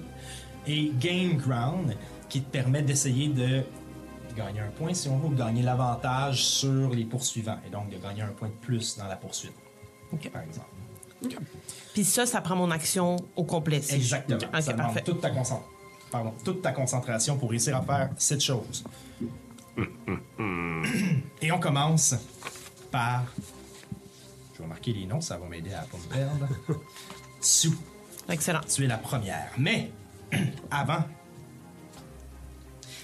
Et 0.68 0.92
Game 1.00 1.38
Ground, 1.38 1.96
qui 2.30 2.42
te 2.42 2.50
permet 2.52 2.82
d'essayer 2.82 3.28
de 3.30 3.64
gagner 4.36 4.60
un 4.62 4.70
point, 4.70 4.94
si 4.94 5.10
on 5.10 5.18
veut, 5.18 5.28
ou 5.28 5.34
de 5.34 5.38
gagner 5.40 5.64
l'avantage 5.64 6.44
sur 6.46 6.90
les 6.92 7.04
poursuivants. 7.06 7.58
Et 7.68 7.70
donc, 7.70 7.90
de 7.90 7.98
gagner 7.98 8.22
un 8.22 8.28
point 8.32 8.48
de 8.50 8.54
plus 8.66 8.98
dans 8.98 9.08
la 9.08 9.16
poursuite. 9.16 9.54
Par 10.32 10.42
exemple. 10.44 10.68
Puis 11.94 12.04
ça, 12.04 12.26
ça 12.26 12.42
prend 12.42 12.56
mon 12.56 12.72
action 12.72 13.16
au 13.36 13.44
complet. 13.44 13.82
si 13.82 13.92
je- 13.92 13.96
Exactement. 13.96 14.40
Ça 14.62 14.72
demande 14.74 14.86
parfait. 14.88 15.02
toute 15.04 15.22
ta, 15.22 15.30
concent- 15.30 15.64
Pardon, 16.12 16.34
toute 16.44 16.62
ta 16.62 16.72
concentration 16.72 17.38
pour 17.38 17.50
réussir 17.52 17.76
à 17.78 17.82
faire 17.82 18.10
cette 18.18 18.42
chose. 18.42 18.84
Et 21.42 21.52
on 21.52 21.60
commence 21.60 22.16
par. 22.92 23.24
Vais 24.62 24.68
marquer 24.68 24.94
les 24.94 25.06
noms, 25.06 25.22
ça 25.22 25.38
va 25.38 25.48
m'aider 25.48 25.74
à 25.74 25.82
ne 25.82 25.88
pas 25.88 25.98
me 25.98 26.14
perdre. 26.14 26.48
Sue, 27.42 27.72
Excellent. 28.30 28.62
tu 28.74 28.84
es 28.84 28.88
la 28.88 28.98
première. 28.98 29.52
Mais, 29.58 29.92
avant, 30.72 31.04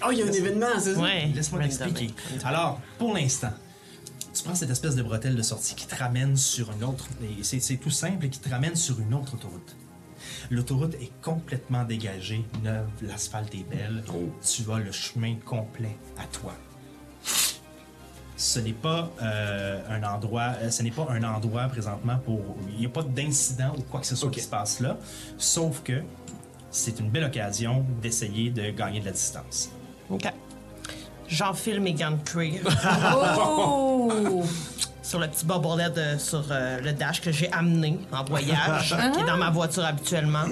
Oh, 0.06 0.10
il 0.12 0.18
y 0.18 0.22
a 0.22 0.26
un 0.26 0.32
événement, 0.32 0.78
c'est 0.78 0.94
ça? 0.94 1.00
Ouais. 1.00 1.26
Laisse-moi 1.34 1.60
t'expliquer. 1.62 2.14
Alors, 2.44 2.80
pour 2.98 3.12
l'instant, 3.14 3.50
tu 4.32 4.44
prends 4.44 4.54
cette 4.54 4.70
espèce 4.70 4.94
de 4.94 5.02
bretelle 5.02 5.34
de 5.34 5.42
sortie 5.42 5.74
qui 5.74 5.88
te 5.88 5.96
ramène 5.96 6.36
sur 6.36 6.70
une 6.70 6.84
autre. 6.84 7.08
et 7.20 7.42
C'est 7.42 7.58
c'est 7.58 7.78
tout 7.78 7.90
simple 7.90 8.26
et 8.26 8.28
qui 8.30 8.38
te 8.38 8.48
ramène 8.48 8.76
sur 8.76 9.00
une 9.00 9.12
autre 9.12 9.34
autoroute. 9.34 9.74
L'autoroute 10.50 10.94
est 10.94 11.10
complètement 11.20 11.82
dégagée, 11.82 12.44
neuve, 12.62 12.86
l'asphalte 13.02 13.52
est 13.56 13.64
belle. 13.68 14.04
Tu 14.40 14.70
as 14.70 14.78
le 14.78 14.92
chemin 14.92 15.34
complet 15.44 15.96
à 16.16 16.24
toi. 16.26 16.54
Ce 18.38 18.60
n'est 18.60 18.72
pas 18.72 19.10
euh, 19.20 19.80
un 19.90 20.04
endroit, 20.04 20.52
euh, 20.62 20.70
ce 20.70 20.84
n'est 20.84 20.92
pas 20.92 21.08
un 21.10 21.24
endroit 21.24 21.64
présentement 21.64 22.18
pour. 22.24 22.40
Il 22.72 22.78
n'y 22.78 22.86
a 22.86 22.88
pas 22.88 23.02
d'incident 23.02 23.74
ou 23.76 23.82
quoi 23.82 23.98
que 23.98 24.06
ce 24.06 24.14
soit 24.14 24.30
qui 24.30 24.40
se 24.40 24.46
passe 24.48 24.78
là. 24.78 24.96
Sauf 25.36 25.82
que 25.82 26.00
c'est 26.70 27.00
une 27.00 27.10
belle 27.10 27.24
occasion 27.24 27.84
d'essayer 28.00 28.50
de 28.50 28.70
gagner 28.70 29.00
de 29.00 29.06
la 29.06 29.10
distance. 29.10 29.70
OK. 30.08 30.32
J'enfile 31.26 31.80
mes 31.80 31.94
gants 31.94 32.12
de 32.12 32.22
cuir 32.22 32.62
Oh! 33.44 34.44
sur 35.02 35.18
le 35.18 35.26
petit 35.26 35.44
bobolet 35.44 35.90
de, 35.90 36.18
sur 36.18 36.44
euh, 36.50 36.80
le 36.80 36.92
dash 36.92 37.20
que 37.20 37.32
j'ai 37.32 37.50
amené 37.50 37.98
en 38.12 38.22
voyage, 38.24 38.94
qui 39.14 39.20
est 39.20 39.26
dans 39.26 39.36
ma 39.36 39.50
voiture 39.50 39.84
habituellement. 39.84 40.44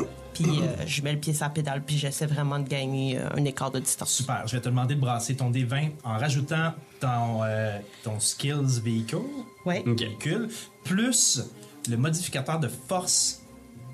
Puis 0.42 0.60
euh, 0.62 0.86
je 0.86 1.02
mets 1.02 1.12
le 1.12 1.18
pied 1.18 1.32
sur 1.34 1.44
la 1.44 1.50
pédale, 1.50 1.82
puis 1.84 1.96
j'essaie 1.98 2.26
vraiment 2.26 2.58
de 2.58 2.68
gagner 2.68 3.18
euh, 3.18 3.28
un 3.36 3.44
écart 3.44 3.70
de 3.70 3.78
distance. 3.80 4.10
Super. 4.12 4.46
Je 4.46 4.56
vais 4.56 4.60
te 4.62 4.68
demander 4.68 4.94
de 4.94 5.00
brasser 5.00 5.34
ton 5.36 5.50
D20 5.50 5.90
en 6.04 6.18
rajoutant 6.18 6.72
ton, 7.00 7.42
euh, 7.42 7.78
ton 8.02 8.20
skills 8.20 8.80
véhicule, 8.82 9.18
Ouais. 9.64 9.82
véhicule, 9.86 10.48
plus 10.84 11.42
le 11.88 11.96
modificateur 11.96 12.58
de 12.60 12.68
force 12.68 13.42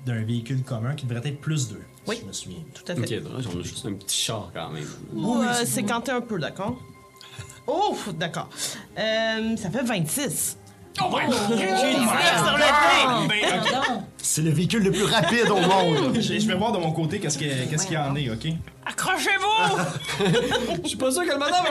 d'un 0.05 0.21
véhicule 0.23 0.63
commun 0.63 0.95
qui 0.95 1.05
devrait 1.05 1.27
être 1.29 1.39
plus 1.39 1.69
2. 1.69 1.81
Oui. 2.07 2.15
Si 2.17 2.21
je 2.21 2.27
me 2.27 2.33
souviens. 2.33 2.59
Tout 2.73 2.83
à 2.91 2.95
fait. 2.95 3.19
Ok, 3.19 3.23
donc, 3.23 3.41
j'en 3.41 3.59
ai 3.59 3.63
juste 3.63 3.85
un 3.85 3.93
petit 3.93 4.17
char 4.19 4.51
quand 4.53 4.69
même. 4.71 4.87
Ou 5.13 5.37
euh, 5.41 5.53
c'est 5.65 5.83
quand 5.83 6.01
t'es 6.01 6.11
un 6.11 6.19
peu, 6.21 6.37
d'accord? 6.39 6.77
Oh, 7.65 7.95
d'accord. 8.15 8.49
Euh, 8.97 9.55
ça 9.55 9.69
fait 9.69 9.83
26. 9.83 10.57
Oh 11.01 11.17
le 11.19 11.27
Ben. 13.27 14.03
C'est 14.17 14.41
le 14.41 14.51
véhicule 14.51 14.83
le 14.83 14.91
plus 14.91 15.03
rapide 15.05 15.49
au 15.49 15.59
monde. 15.59 16.15
Je 16.21 16.39
je 16.39 16.47
vais 16.47 16.55
voir 16.55 16.71
de 16.71 16.77
mon 16.77 16.91
côté 16.91 17.19
qu'est-ce 17.19 17.37
que- 17.37 17.69
qu'est-ce 17.69 17.85
qu'il 17.85 17.95
y 17.95 17.97
en 17.97 18.15
est, 18.15 18.29
ok? 18.29 18.47
Accrochez-vous! 18.85 19.77
Je 20.83 20.87
suis 20.87 20.97
pas 20.97 21.11
sûr 21.11 21.23
que 21.23 21.31
le 21.31 21.37
madame. 21.37 21.65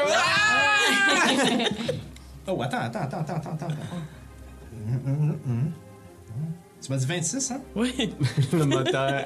Oh, 2.46 2.60
attends, 2.62 2.78
attends, 2.80 3.00
attends, 3.00 3.18
attends, 3.20 3.34
attends, 3.36 3.50
attends. 3.52 3.66
Tu 6.84 6.90
m'as 6.90 6.96
dit 6.98 7.06
26, 7.06 7.50
hein? 7.52 7.60
oui. 7.76 8.12
le 8.52 8.64
moteur. 8.64 9.24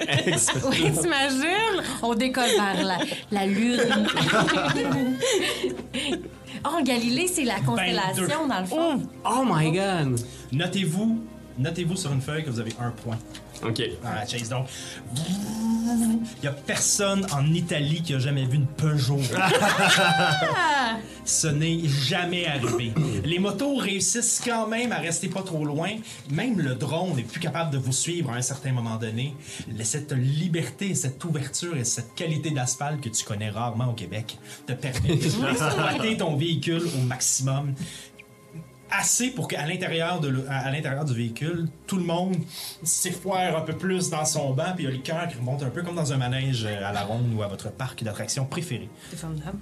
Oui, 0.69 0.93
t'imagines? 0.93 1.83
On 2.03 2.15
décolle 2.15 2.51
vers 2.51 2.85
la, 2.85 2.99
la 3.31 3.47
lune. 3.47 3.81
Oh, 6.65 6.83
Galilée, 6.83 7.29
c'est 7.29 7.45
la 7.45 7.61
constellation, 7.61 8.47
dans 8.47 8.61
le 8.61 8.67
fond. 8.67 9.03
Oh 9.25 9.45
my 9.47 9.73
god. 9.73 10.21
Notez-vous, 10.53 11.21
notez-vous 11.59 11.97
sur 11.97 12.13
une 12.13 12.21
feuille 12.21 12.45
que 12.45 12.51
vous 12.51 12.61
avez 12.61 12.75
un 12.81 12.91
point. 12.91 13.19
Ok. 13.63 13.83
la 14.03 14.27
chase. 14.27 14.51
Donc, 14.51 14.67
il 15.17 16.45
y 16.45 16.47
a 16.47 16.53
personne 16.53 17.27
en 17.33 17.53
Italie 17.53 18.03
qui 18.03 18.15
a 18.15 18.19
jamais 18.19 18.45
vu 18.45 18.57
une 18.57 18.67
Peugeot. 18.67 19.19
Ce 21.25 21.47
n'est 21.47 21.81
jamais 21.89 22.47
arrivé. 22.47 22.93
Les 23.25 23.39
motos 23.39 23.77
réussissent 23.77 24.43
quand 24.45 24.67
même 24.67 24.93
à 24.93 24.99
rester 24.99 25.29
pas 25.29 25.43
trop 25.43 25.65
loin. 25.65 25.91
Même 26.31 26.61
le 26.61 26.75
drone 26.75 27.17
n'est 27.17 27.23
plus 27.23 27.41
capable 27.41 27.73
de 27.73 27.79
vous 27.79 27.93
suivre 27.93 28.31
à 28.31 28.37
un 28.37 28.43
certain 28.43 28.73
moment 28.73 28.97
donné. 28.97 29.35
Cette 29.83 30.13
liberté, 30.13 30.95
cette 30.95 31.25
ouverture 31.25 31.77
et 31.77 31.85
cette 31.85 32.15
qualité 32.15 32.51
d'asphalte 32.51 33.01
que 33.01 33.09
tu 33.09 33.25
connais 33.25 33.51
rarement 33.51 33.91
au 33.91 33.95
Québec 33.95 34.39
te 34.67 34.73
permet 34.73 35.17
d'exploiter 35.17 36.17
ton 36.19 36.37
véhicule 36.37 36.83
au 36.97 37.07
maximum 37.07 37.75
assez 38.91 39.31
pour 39.31 39.49
qu'à 39.49 39.67
l'intérieur 39.67 40.21
de 40.21 40.29
le- 40.29 40.47
à, 40.49 40.59
à 40.67 40.71
l'intérieur 40.71 41.05
du 41.05 41.15
véhicule, 41.15 41.69
tout 41.87 41.97
le 41.97 42.05
monde 42.05 42.37
s'effoire 42.83 43.57
un 43.57 43.61
peu 43.63 43.75
plus 43.77 44.11
dans 44.11 44.25
son 44.25 44.53
banc, 44.53 44.73
puis 44.75 44.85
il 44.85 44.89
y 44.89 44.93
a 44.93 44.97
le 44.97 45.03
cœur 45.03 45.27
qui 45.29 45.37
remonte 45.37 45.63
un 45.63 45.71
peu 45.71 45.83
comme 45.83 45.97
dans 45.97 46.13
un 46.13 46.17
manège 46.17 46.65
euh, 46.67 46.85
à 46.87 46.93
la 46.93 47.03
ronde 47.03 47.33
ou 47.35 47.43
à 47.43 47.49
votre 47.49 47.71
parc 47.71 48.03
d'attractions 48.05 48.45
préféré. 48.45 48.89
C'est 49.11 49.17
formidable. 49.19 49.59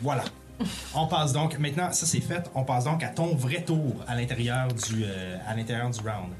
Voilà. 0.00 0.24
On 0.94 1.06
passe 1.06 1.32
donc 1.32 1.58
maintenant, 1.58 1.92
ça 1.92 2.06
c'est 2.06 2.20
fait. 2.20 2.48
On 2.54 2.64
passe 2.64 2.84
donc 2.84 3.02
à 3.02 3.08
ton 3.08 3.34
vrai 3.34 3.62
tour 3.62 3.96
à 4.06 4.14
l'intérieur 4.14 4.68
du 4.68 5.04
euh, 5.04 5.36
à 5.46 5.54
l'intérieur 5.54 5.90
du 5.90 6.00
round. 6.00 6.32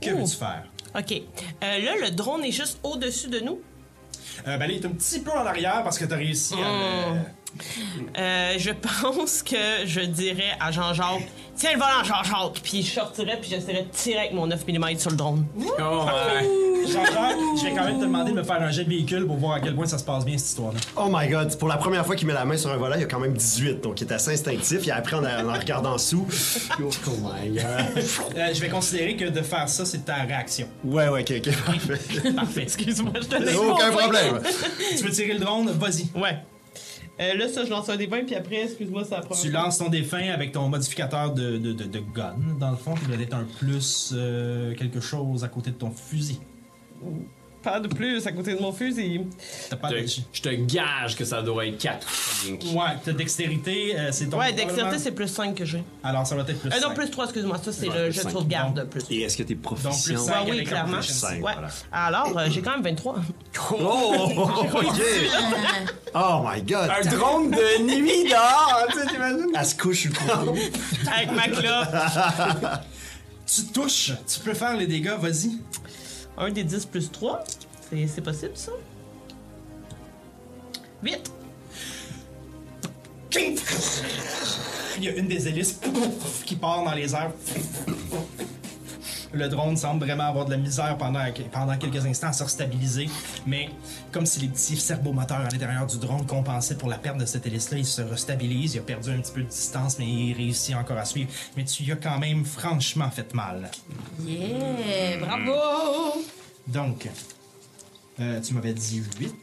Que 0.00 0.10
veux-tu 0.10 0.36
faire? 0.36 0.64
OK. 0.96 1.12
Euh, 1.12 1.78
là, 1.80 1.92
le 2.02 2.10
drone 2.12 2.44
est 2.44 2.52
juste 2.52 2.78
au-dessus 2.82 3.28
de 3.28 3.40
nous. 3.40 3.60
euh, 4.46 4.56
ben, 4.56 4.66
là, 4.66 4.72
il 4.72 4.82
est 4.82 4.86
un 4.86 4.90
petit 4.90 5.20
peu 5.20 5.30
en 5.32 5.44
arrière 5.44 5.82
parce 5.84 5.98
que 5.98 6.04
t'as 6.06 6.16
réussi 6.16 6.54
à 6.54 7.10
le- 7.14 7.20
Euh, 8.18 8.54
je 8.58 8.70
pense 8.70 9.42
que 9.42 9.56
je 9.86 10.00
dirais 10.00 10.56
à 10.60 10.70
Jean-Jacques 10.70 11.28
Tiens 11.56 11.72
le 11.72 11.78
volant, 11.78 12.04
Jean-Jacques 12.04 12.60
Puis 12.62 12.82
je 12.82 12.92
sortirais, 12.92 13.38
puis 13.40 13.50
j'essaierais 13.50 13.82
de 13.82 13.88
tirer 13.90 14.18
avec 14.18 14.32
mon 14.32 14.46
9 14.46 14.64
mm 14.68 14.98
sur 14.98 15.10
le 15.10 15.16
drone. 15.16 15.44
Oh 15.56 15.62
ouais. 15.62 16.86
Jean-Jacques, 16.86 17.36
je 17.58 17.64
vais 17.64 17.74
quand 17.74 17.84
même 17.84 17.98
te 17.98 18.04
demander 18.04 18.30
de 18.30 18.36
me 18.36 18.42
faire 18.44 18.62
un 18.62 18.70
jet 18.70 18.84
de 18.84 18.88
véhicule 18.88 19.26
pour 19.26 19.36
voir 19.36 19.54
à 19.54 19.60
quel 19.60 19.74
point 19.74 19.86
ça 19.86 19.98
se 19.98 20.04
passe 20.04 20.24
bien 20.24 20.38
cette 20.38 20.48
histoire-là. 20.50 20.78
Oh 20.96 21.08
my 21.10 21.28
god, 21.28 21.56
pour 21.58 21.68
la 21.68 21.76
première 21.76 22.06
fois 22.06 22.14
qu'il 22.14 22.28
met 22.28 22.32
la 22.32 22.44
main 22.44 22.56
sur 22.56 22.70
un 22.70 22.76
volant, 22.76 22.94
il 22.94 23.00
y 23.00 23.04
a 23.04 23.08
quand 23.08 23.18
même 23.18 23.32
18, 23.34 23.80
donc 23.82 24.00
il 24.00 24.06
est 24.06 24.12
assez 24.12 24.32
instinctif. 24.32 24.80
Il 24.84 24.90
a 24.92 24.96
appris 24.96 25.16
en, 25.16 25.24
en 25.24 25.52
regardant 25.52 25.98
sous. 25.98 26.26
Oh 26.80 26.90
my 27.22 27.50
god. 27.50 27.64
Euh, 28.36 28.54
je 28.54 28.60
vais 28.60 28.68
considérer 28.68 29.16
que 29.16 29.24
de 29.24 29.42
faire 29.42 29.68
ça, 29.68 29.84
c'est 29.84 30.04
ta 30.04 30.14
réaction. 30.14 30.68
Ouais, 30.84 31.08
ouais, 31.08 31.22
ok, 31.22 31.42
ok, 31.44 31.56
parfait. 31.66 32.32
Parfait. 32.36 32.62
Excuse-moi, 32.62 33.12
je 33.16 33.26
te 33.26 33.42
laisse. 33.42 33.56
Aucun 33.56 33.90
problème. 33.90 34.40
tu 34.96 35.04
veux 35.04 35.10
tirer 35.10 35.32
le 35.32 35.40
drone? 35.40 35.70
Vas-y. 35.72 36.08
Ouais. 36.18 36.38
Euh, 37.20 37.34
là, 37.34 37.48
ça, 37.48 37.64
je 37.64 37.70
lance 37.70 37.88
un 37.88 37.96
des 37.96 38.06
20, 38.06 38.26
puis 38.26 38.34
après, 38.36 38.62
excuse-moi, 38.62 39.04
ça 39.04 39.20
prend. 39.20 39.34
Tu 39.34 39.50
lances 39.50 39.78
ton 39.78 39.88
défunt 39.88 40.30
avec 40.32 40.52
ton 40.52 40.68
modificateur 40.68 41.34
de, 41.34 41.58
de, 41.58 41.72
de, 41.72 41.84
de 41.84 41.98
gun, 42.14 42.36
dans 42.60 42.70
le 42.70 42.76
fond, 42.76 42.94
qui 42.94 43.06
doit 43.06 43.20
être 43.20 43.34
un 43.34 43.46
plus 43.58 44.12
euh, 44.16 44.74
quelque 44.74 45.00
chose 45.00 45.42
à 45.42 45.48
côté 45.48 45.70
de 45.70 45.76
ton 45.76 45.90
fusil. 45.90 46.38
Pas 47.62 47.80
de 47.80 47.88
plus 47.88 48.24
à 48.26 48.30
côté 48.32 48.54
de 48.54 48.60
mon 48.60 48.72
fusil. 48.72 49.22
T'as 49.68 49.76
pas 49.76 49.90
de... 49.90 49.96
Je 49.98 50.20
je 50.32 50.40
te 50.42 50.48
gage 50.48 51.16
que 51.16 51.24
ça 51.24 51.42
doit 51.42 51.66
être 51.66 51.76
4. 51.78 52.06
Ouais, 52.72 52.96
ta 53.04 53.12
dextérité, 53.12 53.98
euh, 53.98 54.10
c'est 54.12 54.26
ton... 54.26 54.38
Ouais, 54.38 54.52
dextérité, 54.52 54.96
c'est 54.98 55.10
plus 55.10 55.26
5 55.26 55.54
que 55.56 55.64
j'ai. 55.64 55.82
Alors, 56.04 56.24
ça 56.26 56.36
va 56.36 56.42
être 56.42 56.58
plus 56.60 56.70
Euh, 56.70 56.80
non, 56.80 56.94
plus 56.94 57.10
3, 57.10 57.24
excuse-moi. 57.24 57.58
Ça, 57.62 57.72
c'est 57.72 57.88
Ouais, 57.88 57.94
le 57.96 58.04
plus 58.04 58.12
jeu 58.12 58.18
de 58.20 58.22
cinq. 58.24 58.30
sauvegarde 58.30 58.88
plus. 58.88 59.02
Et 59.10 59.22
est-ce 59.22 59.36
que 59.36 59.42
t'es 59.42 59.54
Donc, 59.54 59.62
plus 59.74 59.82
proficient? 59.82 60.18
cinq. 60.18 60.34
Ouais, 60.44 60.50
oui, 60.50 60.50
avec 60.58 60.68
clairement. 60.68 60.92
proficiency. 60.98 61.34
Ouais. 61.34 61.40
voilà. 61.40 61.68
Alors, 61.90 62.38
euh, 62.38 62.46
j'ai 62.48 62.62
quand 62.62 62.70
même 62.72 62.82
23. 62.82 63.16
Oh, 63.72 63.74
ok. 64.74 65.02
Oh 66.14 66.40
my 66.44 66.62
god. 66.62 66.90
Un 66.90 67.10
drone 67.10 67.50
de 67.50 67.82
nuit 67.82 68.28
dehors, 68.30 68.86
tu 68.92 68.98
sais, 69.00 69.06
t'imagines? 69.06 69.46
Elle 69.58 69.66
se 69.66 69.74
couche 69.74 70.00
sur 70.02 70.10
le 70.12 70.46
coup. 70.52 70.58
Avec 71.14 71.32
ma 71.32 71.48
clope. 71.48 72.82
Tu 73.46 73.64
touches, 73.72 74.12
tu 74.32 74.40
peux 74.40 74.54
faire 74.54 74.76
les 74.76 74.86
dégâts, 74.86 75.16
vas-y. 75.18 75.52
Un 76.40 76.50
des 76.52 76.62
10 76.62 76.86
plus 76.86 77.10
3. 77.10 77.42
C'est 77.90 78.20
possible, 78.20 78.52
ça? 78.54 78.72
Vite! 81.02 81.32
Il 84.96 85.04
y 85.04 85.08
a 85.08 85.12
une 85.16 85.28
des 85.28 85.48
hélices 85.48 85.80
qui 86.44 86.54
part 86.56 86.84
dans 86.84 86.94
les 86.94 87.12
airs. 87.14 87.32
Le 89.32 89.48
drone 89.48 89.76
semble 89.76 90.04
vraiment 90.04 90.24
avoir 90.24 90.46
de 90.46 90.52
la 90.52 90.56
misère 90.56 90.96
pendant, 90.96 91.22
pendant 91.52 91.76
quelques 91.76 92.04
instants 92.06 92.28
à 92.28 92.32
se 92.32 92.42
restabiliser, 92.42 93.08
mais 93.46 93.68
comme 94.10 94.24
si 94.24 94.40
les 94.40 94.48
petits 94.48 94.76
servomoteurs 94.76 95.40
à 95.40 95.50
l'intérieur 95.50 95.86
du 95.86 95.98
drone 95.98 96.24
compensaient 96.26 96.76
pour 96.76 96.88
la 96.88 96.96
perte 96.96 97.18
de 97.18 97.26
cette 97.26 97.46
hélice-là, 97.46 97.78
il 97.78 97.84
se 97.84 98.00
restabilise, 98.00 98.74
il 98.74 98.78
a 98.78 98.82
perdu 98.82 99.10
un 99.10 99.20
petit 99.20 99.32
peu 99.32 99.42
de 99.42 99.48
distance, 99.48 99.98
mais 99.98 100.06
il 100.06 100.32
réussit 100.34 100.74
encore 100.74 100.96
à 100.96 101.04
suivre. 101.04 101.30
Mais 101.56 101.64
tu 101.64 101.82
y 101.82 101.92
as 101.92 101.96
quand 101.96 102.18
même 102.18 102.44
franchement 102.44 103.10
fait 103.10 103.34
mal. 103.34 103.70
Yeah! 104.24 105.18
Bravo! 105.18 106.22
Donc, 106.66 107.08
euh, 108.20 108.40
tu 108.40 108.54
m'avais 108.54 108.72
dit 108.72 109.02
8. 109.20 109.34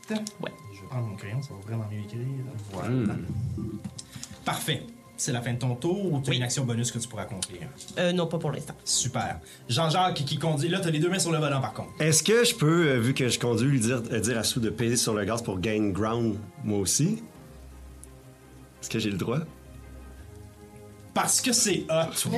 Ouais. 0.42 0.52
Je 0.74 0.82
vais 0.82 0.88
prendre 0.90 1.08
mon 1.08 1.16
crayon, 1.16 1.42
ça 1.42 1.50
va 1.54 1.60
vraiment 1.68 1.88
mieux 1.92 2.02
écrire. 2.02 2.26
Voilà. 2.72 3.14
Parfait. 4.44 4.84
C'est 5.18 5.32
la 5.32 5.42
fin 5.42 5.54
de 5.54 5.60
ton 5.60 5.76
tour 5.76 6.12
ou 6.12 6.20
tu 6.22 6.28
as 6.28 6.32
Oui. 6.32 6.38
une 6.38 6.44
action 6.44 6.66
bonus 6.66 6.92
que 6.92 7.00
tu 7.00 7.08
pourras 7.08 7.24
accomplir? 7.24 7.62
Euh, 7.98 8.12
non, 8.12 8.28
pas 8.28 8.38
pour 8.38 8.52
l'instant. 8.52 8.74
Super. 8.84 9.40
Jean-Jacques 9.70 10.16
qui, 10.16 10.26
qui 10.26 10.38
conduit. 10.38 10.68
Là, 10.68 10.80
t'as 10.82 10.90
les 10.92 11.00
deux 11.00 11.10
mains 11.10 11.20
sur 11.20 11.32
le 11.32 11.38
volant 11.38 11.62
par 11.62 11.74
contre. 11.74 11.90
Est-ce 12.02 12.22
que 12.22 12.44
je 12.44 12.54
peux, 12.54 12.88
euh, 12.90 13.00
vu 13.00 13.14
que 13.14 13.30
je 13.30 13.40
conduis, 13.40 13.68
lui 13.70 13.80
dire, 13.80 14.02
euh, 14.12 14.20
dire 14.20 14.38
à 14.38 14.44
Sue 14.44 14.60
de 14.60 14.70
peser 14.70 14.98
sur 14.98 15.14
le 15.14 15.24
gaz 15.24 15.42
pour 15.42 15.60
gain 15.60 15.90
ground, 15.92 16.36
moi 16.64 16.80
aussi? 16.80 17.24
Est-ce 18.82 18.90
que 18.90 19.00
j'ai 19.00 19.10
le 19.10 19.18
droit? 19.18 19.40
Parce 21.16 21.40
que 21.42 21.54
c'est 21.54 21.86
hot. 21.90 22.30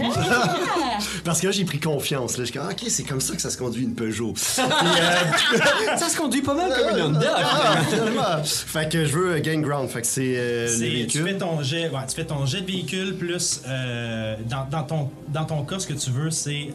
Parce 1.25 1.41
que 1.41 1.47
là, 1.47 1.51
j'ai 1.51 1.65
pris 1.65 1.79
confiance. 1.79 2.37
Là. 2.37 2.45
Je 2.45 2.51
suis 2.51 2.59
comme, 2.59 2.69
OK, 2.69 2.83
c'est 2.87 3.03
comme 3.03 3.19
ça 3.19 3.35
que 3.35 3.41
ça 3.41 3.49
se 3.49 3.57
conduit 3.57 3.83
une 3.83 3.95
Peugeot. 3.95 4.33
Euh, 4.59 5.97
Ça 5.97 6.09
se 6.09 6.17
conduit 6.17 6.41
pas 6.43 6.53
mal 6.53 6.71
comme 6.71 6.95
une 6.97 7.03
Honda. 7.05 7.35
ah, 7.37 7.77
finalement. 7.89 8.43
Fait 8.43 8.91
que 8.91 9.03
je 9.05 9.17
veux 9.17 9.31
euh, 9.33 9.39
gain 9.39 9.59
ground. 9.61 9.89
Fait 9.89 10.01
que 10.01 10.07
c'est 10.07 10.35
euh, 10.37 11.05
tu 11.09 11.23
fais 11.23 11.37
ton 11.37 11.61
jet, 11.63 11.89
ouais, 11.89 11.99
tu 12.07 12.15
fais 12.15 12.25
ton 12.25 12.45
jet 12.45 12.61
de 12.61 12.67
véhicule 12.67 13.17
plus 13.17 13.61
euh, 13.67 14.35
dans, 14.47 14.65
dans 14.69 14.83
ton 14.83 15.09
dans 15.29 15.45
ton 15.45 15.63
cas, 15.63 15.79
ce 15.79 15.87
que 15.87 15.93
tu 15.93 16.11
veux, 16.11 16.29
c'est 16.31 16.69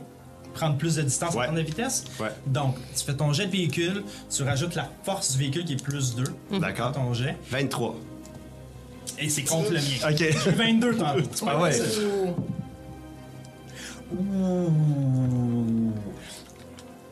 prendre 0.55 0.77
plus 0.77 0.97
de 0.97 1.03
distance 1.03 1.35
Ouais. 1.35 1.45
termes 1.45 1.57
de 1.57 1.63
vitesse. 1.63 2.05
Ouais. 2.21 2.29
Donc, 2.47 2.77
tu 2.97 3.05
fais 3.05 3.15
ton 3.15 3.33
jet 3.33 3.47
de 3.47 3.53
véhicule, 3.53 4.03
tu 4.35 4.43
rajoutes 4.43 4.75
la 4.75 4.89
force 5.05 5.33
du 5.33 5.39
véhicule 5.39 5.65
qui 5.65 5.75
est 5.75 5.83
plus 5.83 6.15
2 6.17 6.25
D'accord. 6.59 6.93
ton 6.93 7.15
jet, 7.15 7.37
23. 7.51 7.95
Et 9.19 9.29
c'est 9.29 9.43
contre 9.43 9.71
le 9.71 9.77
mien. 9.79 10.11
OK. 10.11 10.23
22 10.57 10.95
tantôt. 10.97 11.47
Ah 11.47 11.59
ouais. 11.61 11.73
Ouh. 14.13 15.93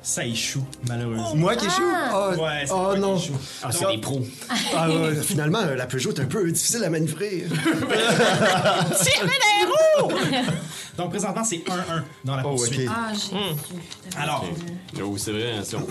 Ça 0.02 0.24
échoue, 0.24 0.64
malheureusement. 0.88 1.36
Moi 1.36 1.54
qui 1.54 1.66
échoue? 1.66 1.82
Oh, 2.12 2.30
Ouais, 2.40 2.62
c'est 2.66 2.72
oh 2.72 2.76
toi 2.76 2.94
qui 2.94 3.00
non. 3.00 3.16
échoue. 3.16 3.32
Ah, 3.62 3.70
c'est 3.70 3.86
des 3.86 3.98
pros. 3.98 4.20
Ah, 4.74 4.88
ouais, 4.90 5.14
finalement, 5.22 5.60
la 5.64 5.86
Peugeot 5.86 6.10
est 6.12 6.20
un 6.20 6.24
peu 6.24 6.50
difficile 6.50 6.82
à 6.82 6.90
manœuvrer. 6.90 7.44
Tirez 9.00 9.26
les 9.28 9.66
roues! 10.02 10.12
Donc, 10.96 11.10
présentement, 11.10 11.44
c'est 11.44 11.58
1-1 11.58 12.02
dans 12.24 12.34
la 12.36 12.42
Oh, 12.44 12.50
poursuite. 12.56 12.88
ok. 12.88 12.94
Ah, 12.96 13.12
j'ai 13.12 13.20
su. 13.20 13.34
Alors, 14.16 14.44
Oh, 15.02 15.16
c'est 15.16 15.32
vrai, 15.32 15.52
hein, 15.52 15.62
si 15.62 15.76
on 15.76 15.80
on- 15.80 15.86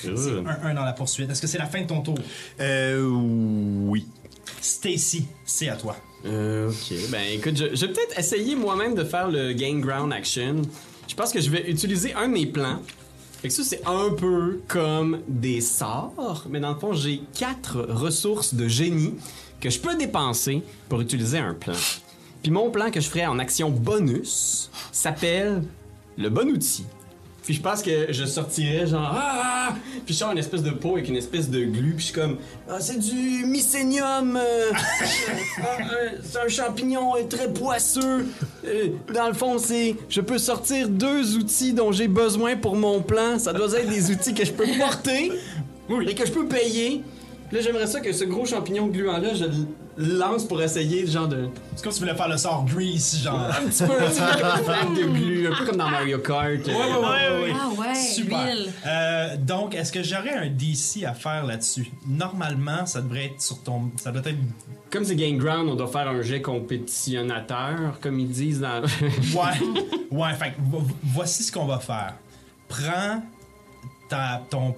C'est 0.00 0.08
un 0.08 0.68
1 0.70 0.74
dans 0.74 0.84
la 0.84 0.92
poursuite. 0.92 1.28
Est-ce 1.30 1.40
que 1.42 1.48
c'est 1.48 1.58
la 1.58 1.66
fin 1.66 1.80
de 1.80 1.86
ton 1.86 2.00
tour? 2.02 2.18
Euh, 2.60 3.00
oui. 3.10 4.06
Stacy, 4.60 5.26
c'est 5.44 5.68
à 5.68 5.76
toi. 5.76 5.96
Euh, 6.26 6.70
ok. 6.70 7.10
Ben 7.10 7.22
écoute, 7.32 7.56
je, 7.56 7.86
vais 7.86 7.92
peut-être 7.92 8.18
essayer 8.18 8.56
moi-même 8.56 8.94
de 8.94 9.04
faire 9.04 9.28
le 9.28 9.52
gain 9.52 9.78
ground 9.78 10.12
action. 10.12 10.62
Je 11.06 11.14
pense 11.14 11.32
que 11.32 11.40
je 11.40 11.50
vais 11.50 11.70
utiliser 11.70 12.12
un 12.14 12.28
de 12.28 12.32
mes 12.32 12.46
plans. 12.46 12.80
Fait 13.40 13.48
que 13.48 13.54
ça, 13.54 13.62
c'est 13.62 13.86
un 13.86 14.10
peu 14.10 14.60
comme 14.66 15.20
des 15.28 15.60
sorts, 15.60 16.44
mais 16.50 16.58
dans 16.58 16.72
le 16.72 16.78
fond, 16.78 16.92
j'ai 16.92 17.22
quatre 17.38 17.80
ressources 17.82 18.54
de 18.54 18.66
génie 18.66 19.14
que 19.60 19.70
je 19.70 19.78
peux 19.78 19.96
dépenser 19.96 20.62
pour 20.88 21.00
utiliser 21.00 21.38
un 21.38 21.54
plan. 21.54 21.74
Puis 22.42 22.50
mon 22.50 22.70
plan 22.70 22.90
que 22.90 23.00
je 23.00 23.08
ferai 23.08 23.26
en 23.26 23.38
action 23.38 23.70
bonus 23.70 24.70
s'appelle 24.92 25.62
le 26.16 26.30
bon 26.30 26.48
outil. 26.50 26.84
Puis 27.48 27.54
je 27.54 27.62
pense 27.62 27.80
que 27.80 28.12
je 28.12 28.26
sortirais 28.26 28.86
genre 28.86 29.10
ah, 29.10 29.70
ah! 29.70 29.74
puis 30.04 30.12
je 30.12 30.18
sors 30.18 30.32
une 30.32 30.36
espèce 30.36 30.62
de 30.62 30.70
pot 30.70 30.96
avec 30.96 31.08
une 31.08 31.16
espèce 31.16 31.48
de 31.48 31.64
glu 31.64 31.94
puis 31.96 32.00
je 32.00 32.04
suis 32.04 32.12
comme 32.12 32.36
ah, 32.68 32.76
c'est 32.78 32.98
du 32.98 33.46
mycénium 33.46 34.36
euh, 34.36 34.70
c'est 36.22 36.38
un 36.40 36.48
champignon 36.48 37.16
euh, 37.16 37.22
très 37.26 37.50
poisseux. 37.50 38.26
Euh, 38.66 38.88
dans 39.14 39.28
le 39.28 39.32
fond 39.32 39.56
c'est 39.56 39.96
je 40.10 40.20
peux 40.20 40.36
sortir 40.36 40.90
deux 40.90 41.38
outils 41.38 41.72
dont 41.72 41.90
j'ai 41.90 42.06
besoin 42.06 42.54
pour 42.54 42.76
mon 42.76 43.00
plan. 43.00 43.38
Ça 43.38 43.54
doit 43.54 43.72
être 43.72 43.88
des 43.88 44.10
outils 44.10 44.34
que 44.34 44.44
je 44.44 44.52
peux 44.52 44.66
porter 44.78 45.32
et 46.06 46.14
que 46.14 46.26
je 46.26 46.32
peux 46.32 46.48
payer. 46.48 47.02
Là 47.50 47.62
j'aimerais 47.62 47.86
ça 47.86 48.00
que 48.00 48.12
ce 48.12 48.24
gros 48.24 48.44
champignon 48.44 48.88
gluant 48.88 49.16
là 49.16 49.32
je 49.32 49.46
le 49.46 49.52
lance 49.98 50.44
pour 50.44 50.62
essayer 50.62 51.06
genre 51.06 51.28
de 51.28 51.48
C'est 51.74 51.82
comme 51.82 51.92
si 51.92 51.98
tu 51.98 52.04
voulais 52.04 52.16
faire 52.16 52.28
le 52.28 52.36
sort 52.36 52.64
Grease, 52.64 53.20
genre. 53.22 53.40
un 53.40 53.68
petit 53.68 53.84
peu, 53.84 54.02
un 54.02 54.56
flaque 54.62 54.94
de 54.94 55.04
glu 55.04 55.48
un 55.48 55.56
peu 55.56 55.64
comme 55.66 55.76
dans 55.76 55.90
Mario 55.90 56.18
Kart 56.18 56.66
Ouais, 56.66 56.72
ouais, 56.72 56.72
ouais, 56.72 57.42
ouais. 57.42 57.52
Ah 57.54 57.68
ouais, 57.76 57.94
Super. 57.94 58.56
Euh, 58.86 59.36
donc, 59.36 59.74
est-ce 59.74 59.90
que 59.92 60.02
j'aurais 60.02 60.34
un 60.34 60.48
DC 60.48 61.04
à 61.04 61.14
faire 61.14 61.44
là-dessus? 61.44 61.90
Normalement, 62.06 62.86
ça 62.86 63.00
devrait 63.00 63.26
être 63.26 63.42
sur 63.42 63.62
ton. 63.62 63.90
Ça 63.96 64.12
doit 64.12 64.22
être. 64.24 64.38
Comme 64.90 65.04
c'est 65.04 65.16
Game 65.16 65.36
Ground, 65.36 65.68
on 65.68 65.74
doit 65.74 65.88
faire 65.88 66.08
un 66.08 66.22
jet 66.22 66.40
compétitionnateur, 66.40 67.98
comme 68.00 68.18
ils 68.20 68.28
disent 68.28 68.60
dans. 68.60 68.82
Ouais. 69.34 69.58
ouais, 70.10 70.34
fait 70.34 70.54
voici 71.02 71.42
ce 71.42 71.52
qu'on 71.52 71.66
va 71.66 71.78
faire. 71.78 72.14
Prends 72.68 73.22
ta. 74.08 74.42
ton. 74.48 74.74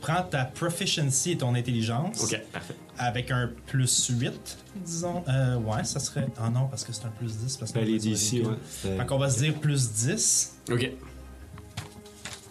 Prends 0.00 0.22
ta 0.22 0.44
proficiency 0.44 1.32
et 1.32 1.36
ton 1.38 1.54
intelligence. 1.54 2.22
ok, 2.24 2.40
parfait. 2.52 2.74
Avec 2.98 3.30
un 3.30 3.50
plus 3.66 4.08
8, 4.08 4.58
disons. 4.84 5.22
Euh, 5.28 5.56
ouais, 5.58 5.84
ça 5.84 6.00
serait. 6.00 6.26
Ah 6.38 6.50
non, 6.50 6.66
parce 6.68 6.84
que 6.84 6.92
c'est 6.92 7.04
un 7.06 7.10
plus 7.10 7.36
10. 7.38 7.56
Parce 7.56 7.72
Ben, 7.72 7.80
qu'on 7.80 7.86
les 7.86 7.98
véhicule. 7.98 8.46
ouais. 8.46 8.96
Fait 8.98 9.06
qu'on 9.06 9.18
va 9.18 9.30
se 9.30 9.38
dire 9.38 9.54
plus 9.54 9.90
10. 9.92 10.56
Ok. 10.70 10.90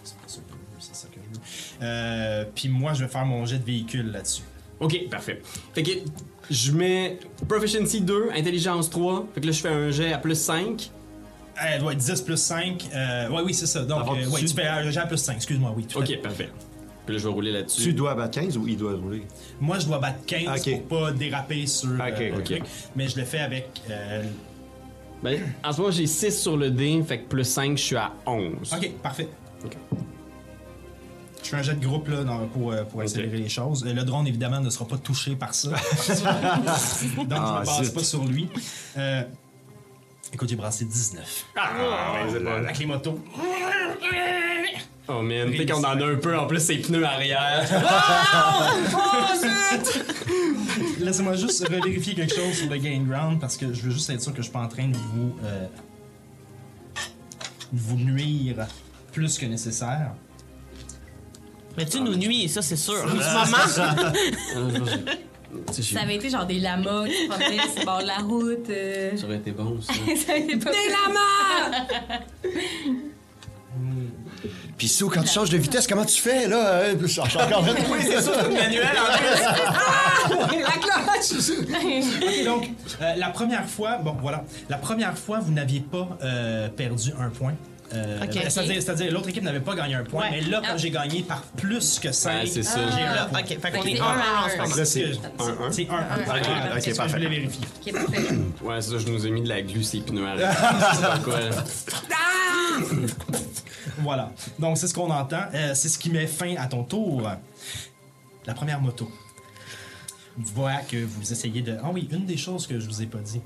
C'est 0.03 0.15
pas 0.15 0.27
ça 0.27 1.07
que 1.07 1.19
je 1.21 1.29
veux, 1.29 1.35
que. 1.79 1.83
Euh, 1.83 2.45
Puis 2.55 2.69
moi, 2.69 2.93
je 2.93 3.03
vais 3.03 3.09
faire 3.09 3.25
mon 3.25 3.45
jet 3.45 3.59
de 3.59 3.65
véhicule 3.65 4.11
là-dessus. 4.11 4.43
Ok, 4.79 5.09
parfait. 5.09 5.41
Fait 5.73 5.83
que 5.83 5.91
je 6.49 6.71
mets 6.71 7.19
Proficiency 7.47 8.01
2, 8.01 8.29
Intelligence 8.35 8.89
3. 8.89 9.27
Fait 9.35 9.41
que 9.41 9.45
là, 9.47 9.51
je 9.51 9.59
fais 9.61 9.69
un 9.69 9.91
jet 9.91 10.13
à 10.13 10.17
plus 10.17 10.35
5. 10.39 10.89
Euh, 11.57 11.61
Elle 11.73 11.81
doit 11.81 11.91
être 11.93 11.99
10 11.99 12.21
plus 12.21 12.37
5. 12.37 12.87
Euh, 12.93 13.29
ouais, 13.29 13.41
oui, 13.45 13.53
c'est 13.53 13.65
ça. 13.67 13.83
Donc, 13.83 14.07
euh, 14.07 14.21
tu- 14.23 14.27
ouais, 14.29 14.39
tu 14.41 14.47
fais 14.47 14.65
un 14.67 14.89
jet 14.89 15.01
à 15.01 15.05
plus 15.05 15.17
5. 15.17 15.35
Excuse-moi, 15.35 15.73
oui. 15.75 15.85
tout 15.85 15.99
à 16.01 16.05
fait. 16.05 16.15
Ok, 16.15 16.21
parfait. 16.23 16.49
Puis 17.09 17.15
là, 17.15 17.23
je 17.23 17.27
vais 17.27 17.33
rouler 17.33 17.51
là-dessus. 17.51 17.81
Tu 17.81 17.93
dois 17.93 18.13
battre 18.13 18.39
15 18.39 18.55
ou 18.55 18.67
il 18.67 18.77
doit 18.77 18.93
rouler? 18.93 19.23
Moi, 19.59 19.79
je 19.79 19.87
dois 19.87 19.97
battre 19.97 20.19
15 20.27 20.59
Ok. 20.67 20.83
pour 20.87 20.99
pas 20.99 21.11
déraper 21.11 21.65
sur 21.65 21.89
euh, 21.89 21.95
Ok, 22.07 22.19
le 22.37 22.43
truc. 22.43 22.61
Mais 22.95 23.07
je 23.07 23.17
le 23.17 23.25
fais 23.25 23.39
avec. 23.39 23.81
euh, 23.89 24.21
Ben, 25.23 25.41
en 25.63 25.71
ce 25.73 25.79
moment, 25.81 25.89
j'ai 25.91 26.05
6 26.05 26.39
sur 26.39 26.55
le 26.55 26.69
dé. 26.69 27.01
Fait 27.07 27.21
que 27.21 27.27
plus 27.27 27.45
5, 27.45 27.75
je 27.79 27.83
suis 27.83 27.95
à 27.95 28.11
11. 28.27 28.71
Ok, 28.77 28.91
parfait. 29.01 29.27
Ok. 29.65 29.75
Je 31.41 31.49
fais 31.49 31.55
un 31.55 31.61
jet 31.63 31.73
de 31.73 31.83
groupe 31.83 32.07
là, 32.09 32.23
dans- 32.23 32.45
pour, 32.45 32.73
euh, 32.73 32.83
pour 32.83 33.01
accélérer 33.01 33.37
les 33.39 33.49
choses. 33.49 33.83
Euh, 33.87 33.91
Le 33.93 34.03
drone, 34.03 34.27
évidemment, 34.27 34.59
ne 34.61 34.69
sera 34.69 34.85
pas 34.85 34.97
touché 34.99 35.35
par 35.35 35.55
ça. 35.55 35.69
Donc, 35.71 35.77
je 35.77 37.35
Ah, 37.35 37.59
ne 37.61 37.65
passe 37.65 37.83
zut. 37.85 37.93
pas 37.95 38.03
sur 38.03 38.23
lui. 38.23 38.49
Euh, 38.99 39.23
écoute, 40.31 40.47
j'ai 40.47 40.55
brassé 40.55 40.85
19. 40.85 41.45
Ah, 41.55 41.71
ben, 42.23 42.31
c'est 42.31 42.43
bon. 42.43 42.51
Avec 42.51 42.77
les 42.77 42.85
motos. 42.85 43.17
Oh 45.11 45.21
man, 45.21 45.51
tu 45.51 45.57
sais 45.57 45.65
qu'on 45.65 45.79
en 45.83 45.99
a 45.99 46.05
un 46.05 46.15
peu 46.15 46.37
en 46.37 46.45
plus 46.45 46.59
ses 46.59 46.77
pneus 46.77 47.03
arrière. 47.03 47.67
Laissez-moi 50.99 51.35
juste 51.35 51.67
revérifier 51.67 52.13
quelque 52.13 52.35
chose 52.35 52.53
sur 52.53 52.69
le 52.69 52.77
Gain 52.77 53.03
Ground 53.07 53.39
parce 53.39 53.57
que 53.57 53.73
je 53.73 53.81
veux 53.81 53.91
juste 53.91 54.09
être 54.09 54.21
sûr 54.21 54.31
que 54.31 54.37
je 54.37 54.43
suis 54.43 54.51
pas 54.51 54.61
en 54.61 54.67
train 54.67 54.87
de 54.87 54.97
vous, 54.97 55.35
euh, 55.43 55.65
de 57.73 57.79
vous 57.79 57.97
nuire 57.97 58.67
plus 59.11 59.37
que 59.37 59.45
nécessaire. 59.45 60.11
Mais 61.77 61.85
tu 61.85 62.01
nous 62.01 62.15
nuis, 62.15 62.49
ça, 62.49 62.61
c'est 62.61 62.75
sûr. 62.75 62.93
En 62.93 63.07
ce 63.07 63.23
Ah, 63.23 63.45
moment, 63.45 64.87
Ça 65.71 66.01
avait 66.01 66.15
été 66.15 66.29
genre 66.29 66.45
des 66.45 66.59
lamas 66.59 67.05
qui 67.07 67.13
se 67.23 67.27
promenaient 67.29 67.57
sur 67.69 67.79
le 67.79 67.85
bord 67.85 68.01
de 68.01 68.07
la 68.07 68.17
route. 68.17 68.69
euh. 68.69 69.15
Ça 69.17 69.25
aurait 69.25 69.37
été 69.37 69.51
bon, 69.51 69.79
ça. 69.81 69.93
Ça 70.25 70.33
avait 70.33 70.57
pas- 70.57 70.71
Puis 74.79 74.87
Sou, 74.87 75.09
quand 75.09 75.21
tu 75.21 75.27
changes 75.27 75.49
de 75.49 75.57
vitesse, 75.57 75.85
comment 75.87 76.05
tu 76.05 76.21
fais, 76.21 76.47
là? 76.47 76.83
hein? 76.85 76.95
Je 77.01 77.05
suis 77.05 77.19
encore 77.19 77.65
oui, 77.91 77.99
c'est 78.01 78.21
ça, 78.21 78.43
le 78.43 78.49
manuel 78.49 78.87
en 78.97 79.17
plus. 79.17 80.49
Ok, 81.67 82.45
donc, 82.45 82.69
euh, 83.01 83.13
la 83.17 83.29
première 83.29 83.67
fois, 83.67 83.97
bon, 83.97 84.15
voilà, 84.21 84.45
la 84.69 84.77
première 84.77 85.17
fois, 85.17 85.39
vous 85.39 85.51
n'aviez 85.51 85.81
pas 85.81 86.17
euh, 86.23 86.69
perdu 86.69 87.11
un 87.19 87.29
point. 87.29 87.55
Euh, 87.93 88.23
Ok. 88.23 88.33
C'est-à-dire, 88.49 88.81
c'est-à-dire, 88.81 89.11
l'autre 89.11 89.29
équipe 89.29 89.43
n'avait 89.43 89.59
pas 89.59 89.73
gagné 89.75 89.95
un 89.95 90.03
point, 90.03 90.23
Ouais. 90.29 90.29
mais 90.31 90.41
là, 90.41 90.61
quand 90.63 90.73
Ah. 90.73 90.77
j'ai 90.77 90.91
gagné 90.91 91.23
par 91.23 91.41
plus 91.41 91.97
que 91.99 92.11
5, 92.11 92.41
Ouais, 92.41 92.45
c'est 92.45 92.61
ça. 92.63 92.79
j'ai 92.95 93.03
un 93.03 93.15
là, 93.15 93.29
ok, 93.33 93.47
fait 93.47 93.71
qu'on 93.71 93.83
est 93.83 93.93
que 93.95 93.99
un 94.01 94.01
c'est 94.01 94.01
à 94.01 94.03
un 94.03 94.45
en 94.45 94.49
ce 94.49 94.53
un, 94.53 94.57
moment. 94.63 94.75
Là, 94.75 94.85
c'est 94.85 94.85
C'est 94.85 95.05
un, 95.39 95.65
un. 95.65 95.71
C'est 95.71 95.89
un. 95.89 95.95
Ok, 95.95 96.25
Voilà, 96.25 96.77
ok, 96.77 96.95
parfait. 96.95 97.09
Je 97.09 97.13
voulais 97.15 97.29
vérifier. 97.29 97.65
Ok, 97.87 97.93
parfait. 97.93 98.35
Ouais, 98.63 98.81
c'est 98.81 98.91
ça, 98.91 98.97
je 98.99 99.07
nous 99.07 99.25
ai 99.25 99.31
mis 99.31 99.41
de 99.41 99.49
la 99.49 99.61
glu 99.63 99.83
c'est 99.83 99.99
pas 100.05 101.19
quoi, 101.23 101.39
là. 101.39 101.49
Voilà. 103.99 104.31
Donc, 104.59 104.77
c'est 104.77 104.87
ce 104.87 104.93
qu'on 104.93 105.09
entend. 105.09 105.43
Euh, 105.53 105.73
c'est 105.75 105.89
ce 105.89 105.97
qui 105.97 106.09
met 106.09 106.27
fin 106.27 106.55
à 106.57 106.67
ton 106.67 106.83
tour. 106.83 107.29
La 108.45 108.53
première 108.53 108.79
moto. 108.81 109.11
Voilà 110.37 110.77
que 110.81 111.03
vous 111.03 111.31
essayez 111.31 111.61
de. 111.61 111.77
Ah 111.83 111.89
oui, 111.93 112.07
une 112.11 112.25
des 112.25 112.37
choses 112.37 112.65
que 112.67 112.79
je 112.79 112.85
vous 112.87 113.01
ai 113.01 113.05
pas 113.07 113.17
dit. 113.19 113.41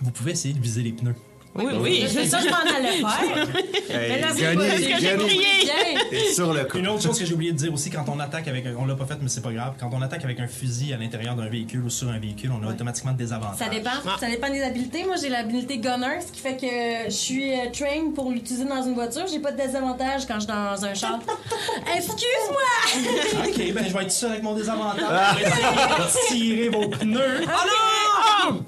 Vous 0.00 0.10
pouvez 0.10 0.32
essayer 0.32 0.54
de 0.54 0.60
viser 0.60 0.82
les 0.82 0.92
pneus. 0.92 1.14
Oui, 1.54 1.64
oui. 1.80 2.06
C'est 2.08 2.26
ça, 2.26 2.40
je 2.40 2.48
m'en 2.48 2.76
allais 2.76 2.98
faire. 2.98 3.46
Hey, 3.94 4.20
là, 4.20 4.28
c'est 4.34 4.56
que 4.56 5.00
j'ai 5.00 5.16
crié? 5.16 6.32
Sur 6.32 6.52
le 6.52 6.64
coup. 6.64 6.78
Une 6.78 6.88
autre 6.88 7.02
chose 7.02 7.18
que 7.18 7.24
j'ai 7.24 7.34
oublié 7.34 7.52
de 7.52 7.56
dire 7.56 7.72
aussi, 7.72 7.90
quand 7.90 8.04
on 8.08 8.18
attaque 8.18 8.48
avec 8.48 8.66
un, 8.66 8.74
on 8.76 8.86
l'a 8.86 8.96
pas 8.96 9.06
fait, 9.06 9.18
mais 9.20 9.28
c'est 9.28 9.40
pas 9.42 9.52
grave. 9.52 9.74
Quand 9.78 9.88
on 9.92 10.02
attaque 10.02 10.24
avec 10.24 10.40
un 10.40 10.48
fusil 10.48 10.92
à 10.92 10.96
l'intérieur 10.96 11.36
d'un 11.36 11.48
véhicule 11.48 11.84
ou 11.84 11.90
sur 11.90 12.08
un 12.08 12.18
véhicule, 12.18 12.50
on 12.50 12.66
a 12.66 12.70
automatiquement 12.70 13.12
des 13.12 13.32
avantages. 13.32 13.58
Ça 13.58 13.68
dépend. 13.68 13.90
Ah. 14.04 14.16
Ça 14.18 14.28
dépend 14.28 14.50
des 14.50 14.62
habiletés. 14.62 15.04
Moi, 15.04 15.14
j'ai 15.20 15.28
l'habilité 15.28 15.78
gunner, 15.78 16.20
ce 16.26 16.32
qui 16.32 16.40
fait 16.40 16.56
que 16.56 17.04
je 17.06 17.14
suis 17.14 17.52
euh, 17.52 17.70
train 17.72 18.10
pour 18.12 18.32
l'utiliser 18.32 18.64
dans 18.64 18.82
une 18.82 18.94
voiture. 18.94 19.26
J'ai 19.30 19.38
pas 19.38 19.52
de 19.52 19.58
désavantage 19.58 20.26
quand 20.26 20.34
je 20.34 20.40
suis 20.40 20.48
dans 20.48 20.84
un 20.84 20.94
char. 20.94 21.20
Excuse-moi! 21.96 23.44
Ok, 23.46 23.72
ben 23.72 23.84
je 23.86 23.92
vais 23.92 24.02
être 24.02 24.10
seul 24.12 24.30
avec 24.32 24.42
mon 24.42 24.54
désavantage. 24.54 25.00
Je 25.38 25.44
vais 25.44 26.06
essayer 26.06 26.66
de 26.66 26.68
tirer 26.68 26.68
vos 26.68 26.88
pneus. 26.88 27.44
Oh 27.46 28.50
non! 28.50 28.64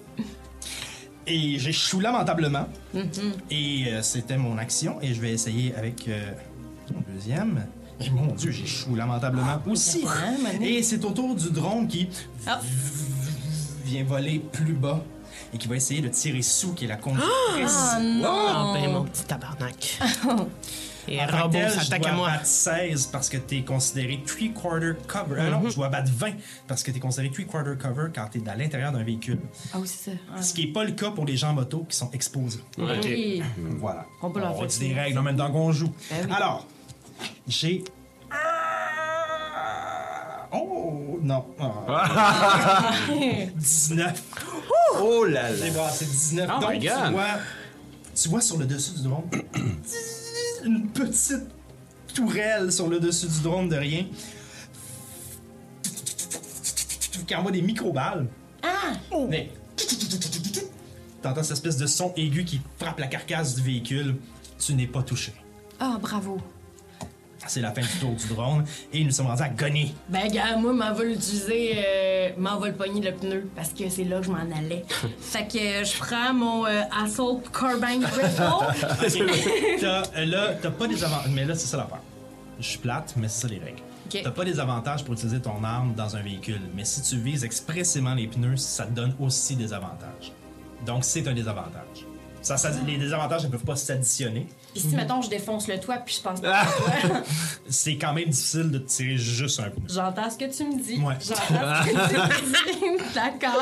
Et 1.26 1.58
j'échoue 1.58 2.00
lamentablement. 2.00 2.68
Et 3.50 3.86
euh, 3.88 4.02
c'était 4.02 4.36
mon 4.38 4.58
action. 4.58 4.98
Et 5.02 5.12
je 5.14 5.20
vais 5.20 5.32
essayer 5.32 5.74
avec 5.74 6.06
euh, 6.08 6.32
mon 6.94 7.02
deuxième. 7.12 7.66
Et 8.00 8.10
mon 8.10 8.26
dieu, 8.34 8.50
j'échoue 8.50 8.94
lamentablement 8.94 9.58
aussi. 9.66 10.04
Hein, 10.06 10.36
Mané? 10.42 10.74
Et 10.78 10.82
c'est 10.82 11.04
au 11.04 11.10
tour 11.10 11.34
du 11.34 11.50
drone 11.50 11.88
qui 11.88 12.08
Ah. 12.46 12.60
vient 13.84 14.04
voler 14.04 14.38
plus 14.52 14.74
bas 14.74 15.02
et 15.54 15.58
qui 15.58 15.66
va 15.68 15.76
essayer 15.76 16.00
de 16.02 16.08
tirer 16.08 16.42
sous, 16.42 16.74
qui 16.74 16.84
est 16.84 16.88
la 16.88 16.96
conductrice. 16.96 17.30
Ah 17.66 17.94
Ah, 17.96 18.00
non! 18.00 18.72
ben, 18.74 18.92
mon 18.92 19.04
petit 19.04 19.24
tabarnak. 19.24 19.98
Et 21.08 21.20
En 21.20 21.26
robot 21.26 21.50
tel, 21.52 21.70
je 21.70 21.94
à 21.94 21.98
dois 21.98 22.12
moi. 22.12 22.30
battre 22.30 22.46
16 22.46 23.06
parce 23.12 23.28
que 23.28 23.36
t'es 23.36 23.62
considéré 23.62 24.20
three-quarter 24.26 24.94
cover. 25.06 25.40
Euh, 25.40 25.50
non, 25.50 25.68
je 25.68 25.76
dois 25.76 25.88
battre 25.88 26.10
20 26.12 26.32
parce 26.66 26.82
que 26.82 26.90
t'es 26.90 26.98
considéré 26.98 27.30
three-quarter 27.32 27.76
cover 27.80 28.08
quand 28.14 28.26
t'es 28.30 28.42
à 28.48 28.56
l'intérieur 28.56 28.90
d'un 28.92 29.04
véhicule. 29.04 29.38
Ah 29.72 29.78
oui, 29.78 29.86
c'est 29.86 30.10
ça. 30.12 30.42
Ce 30.42 30.52
qui 30.54 30.66
n'est 30.66 30.72
pas 30.72 30.84
le 30.84 30.92
cas 30.92 31.10
pour 31.10 31.24
les 31.24 31.36
gens 31.36 31.50
en 31.50 31.54
moto 31.54 31.86
qui 31.88 31.96
sont 31.96 32.10
exposés. 32.12 32.60
Oui. 32.78 33.42
Voilà. 33.78 34.04
On 34.22 34.30
peut 34.30 34.40
leur 34.40 34.56
faire 34.56 34.66
dit 34.66 34.78
des 34.80 34.94
règles 34.94 35.18
en 35.18 35.22
même 35.22 35.36
temps 35.36 35.50
qu'on 35.52 35.70
joue. 35.72 35.92
Ben 36.10 36.26
oui. 36.26 36.32
Alors, 36.34 36.66
j'ai. 37.46 37.84
Oh 40.52 41.18
non. 41.22 41.44
Ah. 41.88 42.92
19. 43.54 44.22
Oh 45.00 45.24
là 45.24 45.54
J'ai 45.54 45.64
là. 45.68 45.70
brassé 45.70 46.04
19. 46.04 46.50
Oh 46.56 46.60
Donc, 46.60 46.70
my 46.72 46.78
tu 46.80 46.86
God. 46.88 47.12
vois, 47.12 47.24
tu 48.14 48.28
vois 48.28 48.40
sur 48.40 48.56
le 48.58 48.66
dessus 48.66 48.92
du 48.94 49.02
drone 49.02 49.24
une 50.66 50.88
petite 50.88 51.46
tourelle 52.12 52.72
sur 52.72 52.88
le 52.88 53.00
dessus 53.00 53.26
du 53.26 53.40
drone 53.40 53.68
de 53.68 53.76
rien 53.76 54.06
qui 57.26 57.34
envoie 57.34 57.50
des 57.50 57.62
micro-balles. 57.62 58.26
Ah! 58.62 58.92
Mais. 59.28 59.50
T'entends 61.22 61.42
cette 61.42 61.52
espèce 61.52 61.76
de 61.76 61.86
son 61.86 62.12
aigu 62.16 62.44
qui 62.44 62.60
frappe 62.78 63.00
la 63.00 63.08
carcasse 63.08 63.56
du 63.56 63.62
véhicule. 63.62 64.16
Tu 64.58 64.74
n'es 64.74 64.86
pas 64.86 65.02
touché. 65.02 65.32
Ah, 65.80 65.98
bravo. 66.00 66.38
C'est 67.48 67.60
la 67.60 67.72
fin 67.72 67.80
du 67.82 67.88
tour 68.00 68.12
du 68.12 68.26
drone 68.28 68.64
et 68.92 69.04
nous 69.04 69.10
sommes 69.10 69.26
rendus 69.26 69.42
à 69.42 69.48
Gonny. 69.48 69.94
Ben, 70.08 70.28
gars, 70.30 70.56
moi, 70.56 70.72
m'en 70.72 70.92
va 70.92 71.04
l'utiliser, 71.04 71.72
euh, 71.76 72.28
m'en 72.38 72.58
va 72.58 72.68
le 72.68 72.74
pogner 72.74 73.00
le 73.00 73.12
pneu 73.16 73.48
parce 73.54 73.70
que 73.70 73.88
c'est 73.88 74.04
là 74.04 74.18
que 74.18 74.26
je 74.26 74.30
m'en 74.30 74.38
allais. 74.56 74.84
fait 75.20 75.46
que 75.46 75.58
euh, 75.58 75.84
je 75.84 75.96
prends 75.98 76.32
mon 76.34 76.66
euh, 76.66 76.82
Assault 77.04 77.42
Carbine 77.52 78.04
Rifle. 78.04 78.42
T'as- 79.80 80.02
euh, 80.16 80.24
là, 80.26 80.54
t'as 80.60 80.70
pas 80.70 80.86
des 80.86 81.02
avantages. 81.04 81.30
Mais 81.32 81.44
là, 81.44 81.54
c'est 81.54 81.66
ça 81.66 81.76
l'affaire. 81.76 82.00
Je 82.60 82.66
suis 82.66 82.78
plate, 82.78 83.14
mais 83.16 83.28
c'est 83.28 83.42
ça 83.42 83.48
les 83.48 83.58
règles. 83.58 83.82
Ok. 84.06 84.20
T'as 84.22 84.30
pas 84.30 84.44
des 84.44 84.60
avantages 84.60 85.04
pour 85.04 85.14
utiliser 85.14 85.40
ton 85.40 85.62
arme 85.64 85.94
dans 85.94 86.16
un 86.16 86.22
véhicule. 86.22 86.60
Mais 86.74 86.84
si 86.84 87.02
tu 87.02 87.16
vises 87.18 87.44
expressément 87.44 88.14
les 88.14 88.26
pneus, 88.28 88.56
ça 88.56 88.86
te 88.86 88.92
donne 88.92 89.14
aussi 89.20 89.56
des 89.56 89.72
avantages. 89.72 90.32
Donc, 90.86 91.04
c'est 91.04 91.26
un 91.26 91.32
désavantage. 91.34 92.06
Ça, 92.46 92.56
ça- 92.56 92.70
les 92.86 92.96
désavantages 92.96 93.42
ne 93.42 93.48
peuvent 93.48 93.64
pas 93.64 93.74
s'additionner. 93.74 94.46
Puis 94.72 94.80
si, 94.80 94.94
mettons, 94.94 95.20
je 95.20 95.28
défonce 95.28 95.66
le 95.66 95.80
toit 95.80 95.96
puis 95.96 96.14
je 96.14 96.20
pense 96.20 96.40
pas 96.40 96.62
C'est 97.68 97.96
quand 97.96 98.12
même 98.12 98.28
difficile 98.28 98.70
de 98.70 98.78
tirer 98.78 99.16
juste 99.16 99.58
un 99.58 99.70
pneu. 99.70 99.82
j'entends 99.88 100.30
ce 100.30 100.38
que 100.38 100.44
tu 100.44 100.64
me 100.64 100.80
dis. 100.80 101.00
Ouais. 101.02 101.14
J'entends 101.20 101.82
ce 101.82 101.90
que 101.90 101.90
tu 101.90 102.84
me 102.84 102.98
dis. 102.98 103.02
D'accord. 103.14 103.60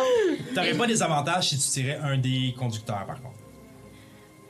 T'aurais 0.55 0.75
pas 0.75 0.87
des 0.87 1.03
avantages 1.03 1.49
si 1.49 1.57
tu 1.57 1.69
tirais 1.71 1.99
un 2.03 2.19
des 2.19 2.55
conducteurs, 2.59 3.07
par 3.07 3.23
contre. 3.23 3.37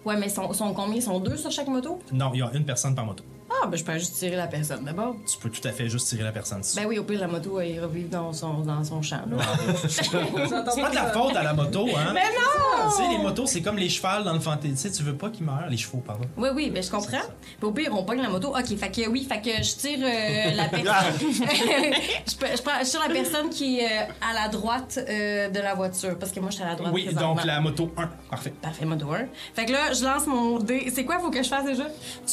Ouais, 0.04 0.16
mais 0.16 0.28
sont, 0.28 0.52
sont 0.52 0.74
combien? 0.74 0.96
Ils 0.96 1.02
sont 1.02 1.20
deux 1.20 1.36
sur 1.36 1.52
chaque 1.52 1.68
moto? 1.68 2.00
Non, 2.12 2.32
il 2.34 2.40
y 2.40 2.42
a 2.42 2.50
une 2.54 2.64
personne 2.64 2.96
par 2.96 3.06
moto. 3.06 3.22
Ah, 3.62 3.66
ben 3.66 3.76
je 3.76 3.84
peux 3.84 3.92
juste 3.94 4.14
tirer 4.16 4.36
la 4.36 4.46
personne 4.46 4.84
d'abord. 4.84 5.16
Tu 5.30 5.38
peux 5.38 5.48
tout 5.50 5.66
à 5.66 5.72
fait 5.72 5.88
juste 5.88 6.08
tirer 6.08 6.22
la 6.24 6.32
personne. 6.32 6.62
Ben 6.76 6.86
oui, 6.86 6.98
au 6.98 7.04
pire, 7.04 7.20
la 7.20 7.28
moto, 7.28 7.60
elle 7.60 7.82
revive 7.82 8.08
dans 8.08 8.32
son, 8.32 8.60
dans 8.60 8.82
son 8.84 9.00
champ. 9.02 9.20
Là. 9.30 9.36
C'est 9.88 10.10
pas 10.10 10.90
de 10.90 10.94
la 10.94 11.06
faute 11.12 11.36
à 11.36 11.42
la 11.42 11.52
moto, 11.54 11.88
hein? 11.96 12.12
Mais 12.12 12.20
non! 12.22 12.90
Tu 12.90 12.96
sais, 13.02 13.08
les 13.08 13.18
motos, 13.18 13.46
c'est 13.46 13.62
comme 13.62 13.76
les 13.78 13.88
chevals 13.88 14.24
dans 14.24 14.32
le 14.32 14.40
fantasy. 14.40 14.72
Tu 14.74 14.76
sais, 14.76 14.90
tu 14.90 15.02
veux 15.02 15.14
pas 15.14 15.30
qu'ils 15.30 15.44
meurent, 15.46 15.68
les 15.70 15.76
chevaux, 15.76 16.02
pardon. 16.06 16.24
Oui, 16.36 16.48
oui, 16.54 16.70
ben 16.70 16.82
je 16.82 16.90
comprends. 16.90 17.16
Puis 17.58 17.66
au 17.66 17.70
pire, 17.72 17.90
on 17.92 18.04
pogne 18.04 18.20
la 18.20 18.28
moto. 18.28 18.48
OK, 18.48 18.76
fait 18.76 18.90
que 18.90 19.08
oui, 19.08 19.26
fait 19.28 19.40
que 19.40 19.62
je 19.62 19.74
tire 19.76 19.98
euh, 20.02 20.54
la 20.54 20.64
personne. 20.68 21.14
je, 21.20 22.36
peux- 22.36 22.46
je 22.56 22.62
prends- 22.62 22.80
je 22.84 22.90
tire 22.90 23.00
la 23.06 23.14
personne 23.14 23.48
qui 23.50 23.78
est 23.80 23.86
euh, 23.86 24.04
à 24.30 24.34
la 24.34 24.48
droite 24.48 24.98
euh, 25.08 25.48
de 25.48 25.60
la 25.60 25.74
voiture. 25.74 26.18
Parce 26.18 26.32
que 26.32 26.40
moi, 26.40 26.50
je 26.50 26.56
suis 26.56 26.64
à 26.64 26.68
la 26.68 26.74
droite. 26.74 26.92
Oui, 26.92 27.04
présentement. 27.04 27.34
donc 27.36 27.44
la 27.44 27.60
moto 27.60 27.92
1. 27.96 28.10
Parfait. 28.30 28.52
Parfait, 28.60 28.84
moto 28.84 29.10
1. 29.12 29.18
Fait 29.54 29.64
que 29.64 29.72
là, 29.72 29.92
je 29.92 30.04
lance 30.04 30.26
mon 30.26 30.58
dé. 30.58 30.90
C'est 30.94 31.04
quoi, 31.04 31.18
faut 31.20 31.30
que 31.30 31.42
je 31.42 31.48
fasse 31.48 31.64
déjà? 31.64 31.84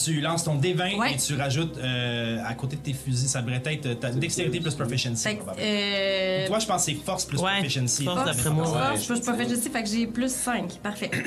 Tu 0.03 0.19
lances 0.21 0.43
ton 0.43 0.55
D20 0.57 0.97
Ouais. 0.97 1.10
Et 1.13 1.17
tu 1.17 1.35
rajoutes 1.35 1.77
euh, 1.77 2.37
à 2.45 2.53
côté 2.53 2.75
de 2.75 2.81
tes 2.81 2.93
fusils, 2.93 3.27
ça 3.29 3.41
devrait 3.41 3.61
être 3.65 3.85
euh, 3.85 3.95
ta 3.95 4.09
dextérité 4.11 4.59
plus 4.59 4.75
proficiency. 4.75 5.23
Fait 5.23 5.35
que. 5.35 5.39
probablement. 5.43 5.67
Euh, 5.69 6.47
Toi, 6.47 6.59
je 6.59 6.65
pense 6.65 6.85
que 6.85 6.91
c'est 6.91 6.97
force 6.97 7.25
plus 7.25 7.39
Ouais, 7.39 7.57
proficiency. 7.59 8.03
force 8.03 8.25
d'après 8.25 8.49
moi. 8.49 8.65
force, 8.65 9.03
je 9.03 9.13
peux 9.13 9.19
pas 9.21 9.33
faire 9.35 9.51
ici, 9.51 9.69
fait 9.69 9.83
que 9.83 9.89
j'ai 9.89 10.07
plus 10.07 10.31
5. 10.31 10.79
Parfait. 10.81 11.11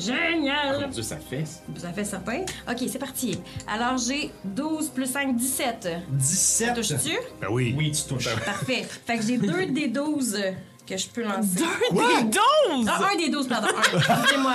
Génial! 0.00 0.80
Mon 0.80 0.88
Dieu, 0.88 1.02
ça 1.02 1.18
fait. 1.18 1.44
Ça 1.76 1.92
fait 1.92 2.04
certain. 2.04 2.40
OK, 2.68 2.78
c'est 2.88 2.98
parti. 2.98 3.38
Alors, 3.68 3.98
j'ai 3.98 4.30
12 4.44 4.88
plus 4.88 5.06
5, 5.06 5.36
17. 5.36 5.88
17. 6.10 6.74
Touches-tu? 6.74 7.10
Ben 7.40 7.48
oui. 7.50 7.74
Oui, 7.76 7.90
tu 7.92 8.02
touches. 8.08 8.34
Parfait. 8.44 8.86
Fait 9.06 9.18
que 9.18 9.22
j'ai 9.26 9.36
deux 9.36 9.66
des 9.66 9.88
12 9.88 10.38
que 10.86 10.96
je 10.96 11.06
peux 11.08 11.22
lancer. 11.22 11.58
Des 11.92 12.24
doses! 12.24 12.86
Ah, 12.88 13.00
un 13.12 13.16
des 13.16 13.28
12, 13.30 13.48
pardon. 13.48 13.68
Un. 13.68 13.98
Excusez-moi. 13.98 14.54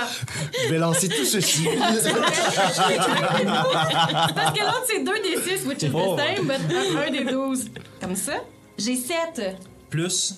Je 0.64 0.68
vais 0.70 0.78
lancer 0.78 1.08
tout 1.08 1.24
ceci. 1.24 1.66
Parce 1.78 2.02
que 4.52 4.60
l'autre, 4.60 4.84
c'est 4.86 5.02
deux 5.04 5.18
des 5.22 5.36
6, 5.58 5.66
which 5.66 5.82
is 5.82 5.90
Oh. 5.94 6.16
the 6.16 6.20
same, 6.20 6.46
but 6.46 6.60
un, 6.74 6.96
un 7.06 7.10
des 7.10 7.24
12. 7.24 7.70
Comme 8.00 8.16
ça. 8.16 8.34
J'ai 8.76 8.96
7. 8.96 9.56
Plus. 9.90 10.34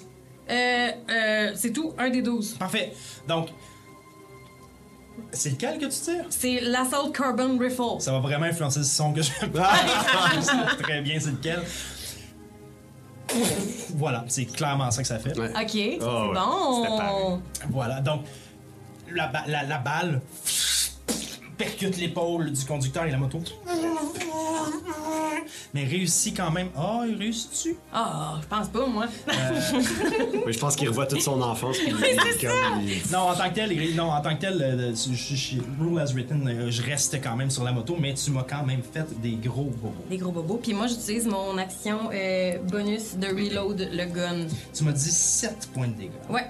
Euh, 0.48 0.90
euh, 1.10 1.52
c'est 1.54 1.72
tout, 1.72 1.92
un 1.98 2.08
des 2.10 2.22
12. 2.22 2.54
Parfait. 2.58 2.92
Donc, 3.28 3.48
c'est 5.32 5.50
lequel 5.50 5.78
que 5.78 5.84
tu 5.86 6.00
tires? 6.00 6.24
C'est 6.30 6.60
l'Assault 6.60 7.10
Carbon 7.10 7.58
Rifle. 7.58 8.00
Ça 8.00 8.12
va 8.12 8.20
vraiment 8.20 8.46
influencer 8.46 8.78
le 8.80 8.84
son 8.84 9.12
que 9.12 9.22
je 9.22 9.30
vais 9.32 9.50
faire. 9.52 10.76
Très 10.82 11.00
bien, 11.02 11.18
c'est 11.20 11.30
lequel. 11.32 11.62
Voilà, 13.96 14.24
c'est 14.28 14.44
clairement 14.46 14.90
ça 14.90 15.02
que 15.02 15.08
ça 15.08 15.18
fait. 15.18 15.38
Ouais. 15.38 15.48
OK, 15.50 15.70
c'est 15.70 15.98
Oh, 16.02 16.28
ouais. 16.28 16.34
bon. 16.34 17.42
Voilà, 17.70 18.00
donc 18.00 18.24
la, 19.12 19.26
ba- 19.28 19.44
la, 19.46 19.64
la 19.64 19.78
balle 19.78 20.20
percute 21.60 21.98
l'épaule 21.98 22.50
du 22.52 22.64
conducteur 22.64 23.04
et 23.04 23.10
la 23.10 23.18
moto. 23.18 23.38
Mais 25.72 25.84
réussit 25.84 26.36
quand 26.36 26.50
même. 26.50 26.68
Oh, 26.76 27.02
il 27.08 27.14
réussit-tu? 27.16 27.76
Ah, 27.92 28.38
je 28.42 28.46
pense 28.48 28.68
pas, 28.68 28.86
moi. 28.86 29.06
Oui, 30.46 30.52
je 30.52 30.58
pense 30.58 30.74
qu'il 30.74 30.88
revoit 30.88 31.06
toute 31.06 31.20
son 31.20 31.40
enfance. 31.42 31.76
puis 31.78 31.90
il- 31.90 32.46
comme 32.46 32.80
il- 32.82 33.12
Non, 33.12 33.18
en 33.20 33.34
tant 33.34 33.48
que 33.50 33.54
tel, 33.54 33.72
il- 33.72 33.94
non, 33.94 34.10
en 34.10 34.20
tant 34.20 34.34
que 34.34 34.40
tel, 34.40 34.60
euh, 34.60 34.92
je- 34.94 35.56
rule 35.80 36.00
as 36.00 36.12
written, 36.12 36.48
euh, 36.48 36.70
je 36.70 36.82
reste 36.82 37.20
quand 37.22 37.36
même 37.36 37.50
sur 37.50 37.62
la 37.62 37.70
moto, 37.72 37.96
mais 38.00 38.14
tu 38.14 38.30
m'as 38.32 38.42
quand 38.42 38.64
même 38.64 38.82
fait 38.82 39.06
des 39.20 39.32
gros 39.36 39.64
bobos. 39.64 39.94
Des 40.08 40.16
gros 40.16 40.32
bobos. 40.32 40.58
Puis 40.62 40.72
moi, 40.74 40.86
j'utilise 40.88 41.26
mon 41.26 41.56
action 41.58 42.08
euh, 42.12 42.58
bonus 42.68 43.14
de 43.16 43.26
reload 43.28 43.90
le 43.92 44.04
gun. 44.06 44.46
Tu 44.74 44.82
m'as 44.82 44.92
dit 44.92 45.10
7 45.12 45.68
points 45.72 45.88
de 45.88 45.92
dégâts. 45.94 46.10
Ouais. 46.30 46.46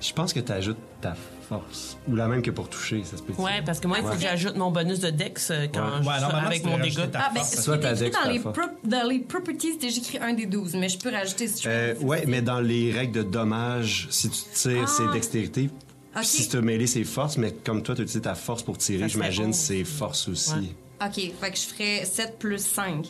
Je 0.00 0.12
pense 0.12 0.32
que 0.32 0.40
tu 0.40 0.52
ajoutes 0.52 0.76
ta 1.00 1.14
force. 1.58 1.96
Ou 2.08 2.16
la 2.16 2.28
même 2.28 2.42
que 2.42 2.50
pour 2.50 2.68
toucher, 2.68 3.02
ça 3.04 3.16
se 3.16 3.22
peut 3.22 3.32
Ouais, 3.40 3.62
parce 3.64 3.80
que 3.80 3.86
moi, 3.88 3.98
il 4.00 4.04
faut 4.06 4.12
que 4.14 4.20
j'ajoute 4.20 4.56
mon 4.56 4.70
bonus 4.70 5.00
de 5.00 5.10
dex 5.10 5.50
euh, 5.50 5.66
quand 5.72 5.80
Ouais. 6.00 6.18
je 6.20 6.24
avec 6.46 6.64
mon 6.64 6.78
dégât. 6.78 7.08
Ah, 7.14 7.30
ben, 7.34 7.42
Soit 7.44 7.78
ta 7.78 7.94
dex, 7.94 8.14
dans 8.16 8.30
les, 8.30 8.40
dans 8.84 9.08
les 9.08 9.18
properties, 9.20 9.78
j'ai 9.80 9.88
écrit 9.98 10.18
un 10.18 10.32
des 10.34 10.46
12, 10.46 10.74
mais 10.74 10.88
je 10.88 10.98
peux 10.98 11.10
rajouter 11.10 11.48
si 11.48 11.62
tu 11.62 11.68
veux. 11.68 11.74
Euh, 11.74 11.94
ouais, 12.00 12.24
mais 12.26 12.42
dans 12.42 12.60
les 12.60 12.92
règles 12.92 13.12
de 13.18 13.22
dommages, 13.22 14.06
si 14.10 14.28
tu 14.30 14.38
tires, 14.52 14.84
Ah. 14.86 14.86
c'est 14.96 15.12
dextérité. 15.12 15.70
Ok. 16.16 16.24
Si 16.24 16.48
tu 16.48 16.56
as 16.56 16.60
mêlé, 16.60 16.86
c'est 16.86 17.02
force, 17.04 17.38
mais 17.38 17.52
comme 17.52 17.82
toi, 17.82 17.94
tu 17.94 18.02
utilises 18.02 18.22
ta 18.22 18.34
force 18.34 18.62
pour 18.62 18.78
tirer, 18.78 19.08
j'imagine, 19.08 19.52
c'est 19.52 19.82
force 19.84 20.28
aussi. 20.28 20.52
Ouais. 20.54 21.06
OK, 21.06 21.32
fait 21.40 21.50
que 21.50 21.56
je 21.56 21.62
ferais 21.62 22.04
7 22.04 22.38
plus 22.38 22.64
5. 22.64 23.06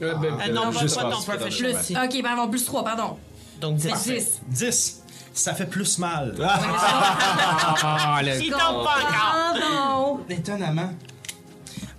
Ouais, 0.00 0.12
ben, 0.20 0.38
Euh, 0.46 0.52
non, 0.52 0.70
Juste 0.72 0.96
pas 0.96 1.04
ton 1.04 1.10
force, 1.12 1.24
proficiency. 1.24 1.94
Plus. 1.94 2.04
OK, 2.18 2.22
pardon, 2.22 2.50
plus 2.50 2.64
3, 2.66 2.84
pardon. 2.84 3.16
Donc 3.60 3.76
10. 3.76 3.88
Fait 3.88 4.18
10. 4.18 4.40
10. 4.48 5.02
Ça 5.36 5.54
fait 5.54 5.66
plus 5.66 5.98
mal. 5.98 6.34
Ah, 6.40 8.20
le- 8.22 8.42
Il 8.42 8.50
tombe 8.50 8.58
pas 8.58 8.96
encore. 9.00 9.34
Pardon. 9.60 10.20
Étonnamment. 10.30 10.90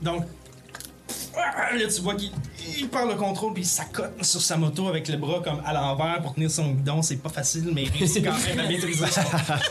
Donc, 0.01 0.23
là, 1.38 1.88
tu 1.93 2.01
vois 2.01 2.15
qu'il 2.15 2.31
il 2.80 2.89
perd 2.89 3.09
le 3.09 3.15
contrôle 3.15 3.53
puis 3.53 3.64
il 3.64 3.68
s'accote 3.68 4.23
sur 4.23 4.41
sa 4.41 4.57
moto 4.57 4.88
avec 4.88 5.07
le 5.07 5.18
bras 5.18 5.41
comme 5.43 5.61
à 5.65 5.73
l'envers 5.73 6.22
pour 6.22 6.34
tenir 6.34 6.51
son 6.51 6.72
guidon. 6.72 7.01
C'est 7.01 7.15
pas 7.18 7.30
facile, 7.30 7.69
mais 7.73 7.84
il 7.84 7.91
réussit 7.91 8.23
quand 8.23 8.34
même 8.47 8.59
à 8.59 8.68
maîtriser 8.68 9.05
son, 9.07 9.22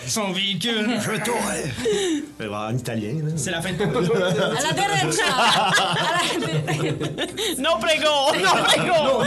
son 0.06 0.32
véhicule. 0.32 0.88
Je 1.00 1.22
tourne! 1.24 2.54
En 2.54 2.76
italien, 2.76 3.14
là. 3.24 3.32
C'est 3.36 3.50
la 3.50 3.60
fin 3.62 3.72
de 3.72 3.78
ton 3.78 3.88
À 3.90 3.92
la 3.92 4.72
derecha. 4.72 5.24
À 5.28 5.70
la- 6.72 7.62
No 7.62 7.76
prego! 7.78 8.32
No 8.42 8.50
prego! 8.64 9.22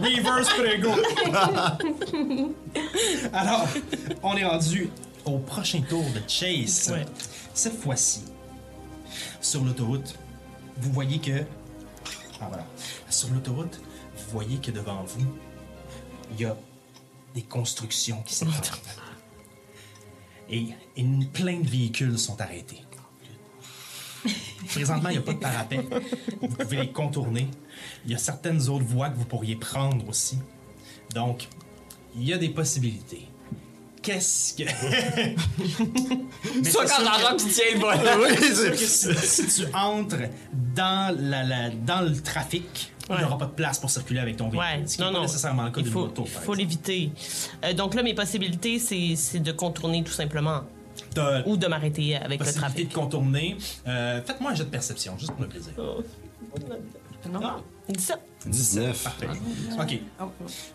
Reverse 0.00 0.48
prego. 0.50 0.90
Alors, 3.32 3.66
on 4.22 4.36
est 4.36 4.44
rendu 4.44 4.88
au 5.24 5.38
prochain 5.38 5.80
tour 5.88 6.04
de 6.14 6.20
Chase. 6.28 6.90
Ouais. 6.92 7.04
Cette 7.54 7.80
fois-ci, 7.80 8.22
sur 9.40 9.64
l'autoroute, 9.64 10.14
vous 10.80 10.92
voyez 10.92 11.18
que. 11.18 11.44
Ah 12.40 12.46
voilà. 12.48 12.66
Sur 13.10 13.30
l'autoroute, 13.30 13.80
vous 14.16 14.30
voyez 14.30 14.58
que 14.58 14.70
devant 14.70 15.02
vous, 15.04 15.26
il 16.32 16.40
y 16.40 16.44
a 16.44 16.56
des 17.34 17.42
constructions 17.42 18.22
qui 18.22 18.34
s'étendent. 18.34 18.54
Et, 20.50 20.68
et 20.96 21.04
plein 21.30 21.60
de 21.60 21.68
véhicules 21.68 22.18
sont 22.18 22.40
arrêtés. 22.40 22.82
Présentement, 24.68 25.10
il 25.10 25.12
n'y 25.12 25.18
a 25.18 25.22
pas 25.22 25.34
de 25.34 25.38
parapet. 25.38 25.86
Vous 26.40 26.48
pouvez 26.48 26.78
les 26.78 26.90
contourner. 26.90 27.48
Il 28.06 28.12
y 28.12 28.14
a 28.14 28.18
certaines 28.18 28.68
autres 28.68 28.86
voies 28.86 29.10
que 29.10 29.18
vous 29.18 29.26
pourriez 29.26 29.56
prendre 29.56 30.08
aussi. 30.08 30.38
Donc, 31.14 31.48
il 32.16 32.24
y 32.24 32.32
a 32.32 32.38
des 32.38 32.48
possibilités. 32.48 33.28
Qu'est-ce 34.02 34.54
que. 34.54 34.62
C'est 36.62 36.72
quand 36.72 36.86
sûr 36.86 37.36
que- 37.36 37.42
tu 37.42 37.48
tiens 37.50 37.64
le 37.74 37.80
volant. 37.80 38.36
c'est 38.38 38.54
sûr 38.54 38.70
que 38.70 38.76
si, 38.76 39.46
si 39.46 39.64
tu 39.64 39.74
entres 39.74 40.16
dans, 40.74 41.14
la, 41.18 41.42
la- 41.44 41.70
dans 41.70 42.00
le 42.02 42.16
trafic, 42.20 42.92
il 43.10 43.12
n'y 43.14 43.18
Ouais. 43.20 43.24
aura 43.24 43.38
pas 43.38 43.46
de 43.46 43.52
place 43.52 43.78
pour 43.78 43.90
circuler 43.90 44.20
avec 44.20 44.36
ton 44.36 44.48
véhicule. 44.50 44.60
Ouais, 44.80 44.86
ce 44.86 44.96
qui 44.96 45.00
non, 45.02 45.08
n'est 45.08 45.12
pas 45.14 45.18
non. 45.20 45.24
nécessairement 45.26 45.64
le 45.64 45.70
cas 45.70 45.80
d'une 45.80 45.90
faut, 45.92 46.00
moto. 46.06 46.24
il 46.26 46.30
faut 46.30 46.54
l'éviter. 46.54 47.10
Euh, 47.64 47.72
donc 47.72 47.94
là, 47.94 48.02
mes 48.02 48.14
possibilités, 48.14 48.78
c'est 48.78 49.14
c'est 49.16 49.40
de 49.40 49.52
contourner 49.52 50.02
tout 50.04 50.12
simplement 50.12 50.62
ou 51.46 51.56
de 51.56 51.66
m'arrêter 51.66 52.16
avec 52.16 52.44
le 52.44 52.52
trafic. 52.52 52.88
de 52.90 52.94
contourner. 52.94 53.56
Euh, 53.86 54.20
Faites-moi 54.24 54.52
un 54.52 54.54
jet 54.54 54.64
de 54.64 54.68
perception, 54.70 55.16
juste 55.18 55.32
pour 55.32 55.42
le 55.42 55.48
plaisir. 55.48 55.72
Non. 57.30 57.40
Ah, 57.42 57.56
17. 57.88 58.18
19. 58.46 59.02
parfait. 59.02 59.26
OK. 59.80 60.00
Oh. 60.20 60.24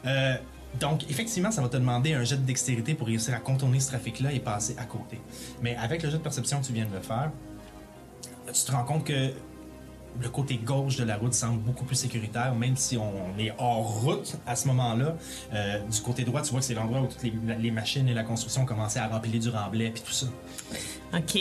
Euh, 0.05 0.35
donc, 0.79 1.09
effectivement, 1.09 1.51
ça 1.51 1.61
va 1.61 1.69
te 1.69 1.77
demander 1.77 2.13
un 2.13 2.23
jet 2.23 2.37
de 2.37 2.45
dextérité 2.45 2.95
pour 2.95 3.07
réussir 3.07 3.33
à 3.33 3.39
contourner 3.39 3.79
ce 3.79 3.89
trafic-là 3.89 4.33
et 4.33 4.39
passer 4.39 4.75
à 4.77 4.85
côté. 4.85 5.19
Mais 5.61 5.75
avec 5.75 6.03
le 6.03 6.09
jet 6.09 6.17
de 6.17 6.23
perception 6.23 6.61
que 6.61 6.65
tu 6.65 6.73
viens 6.73 6.85
de 6.85 6.99
faire, 6.99 7.31
tu 8.47 8.63
te 8.63 8.71
rends 8.71 8.83
compte 8.83 9.05
que 9.05 9.31
le 10.21 10.29
côté 10.29 10.57
gauche 10.57 10.97
de 10.97 11.03
la 11.03 11.17
route 11.17 11.33
semble 11.33 11.59
beaucoup 11.59 11.85
plus 11.85 11.95
sécuritaire, 11.95 12.53
même 12.53 12.77
si 12.77 12.97
on 12.97 13.37
est 13.39 13.51
hors 13.57 14.01
route 14.01 14.37
à 14.45 14.55
ce 14.55 14.67
moment-là. 14.67 15.15
Euh, 15.53 15.79
du 15.79 16.01
côté 16.01 16.23
droit, 16.23 16.41
tu 16.41 16.51
vois 16.51 16.59
que 16.59 16.65
c'est 16.65 16.73
l'endroit 16.73 17.01
où 17.01 17.07
toutes 17.07 17.23
les, 17.23 17.33
les 17.59 17.71
machines 17.71 18.07
et 18.07 18.13
la 18.13 18.23
construction 18.23 18.65
commençaient 18.65 18.99
à 18.99 19.07
remplir 19.07 19.41
du 19.41 19.49
remblai 19.49 19.89
puis 19.89 20.03
tout 20.03 20.11
ça. 20.11 20.27
OK. 21.15 21.39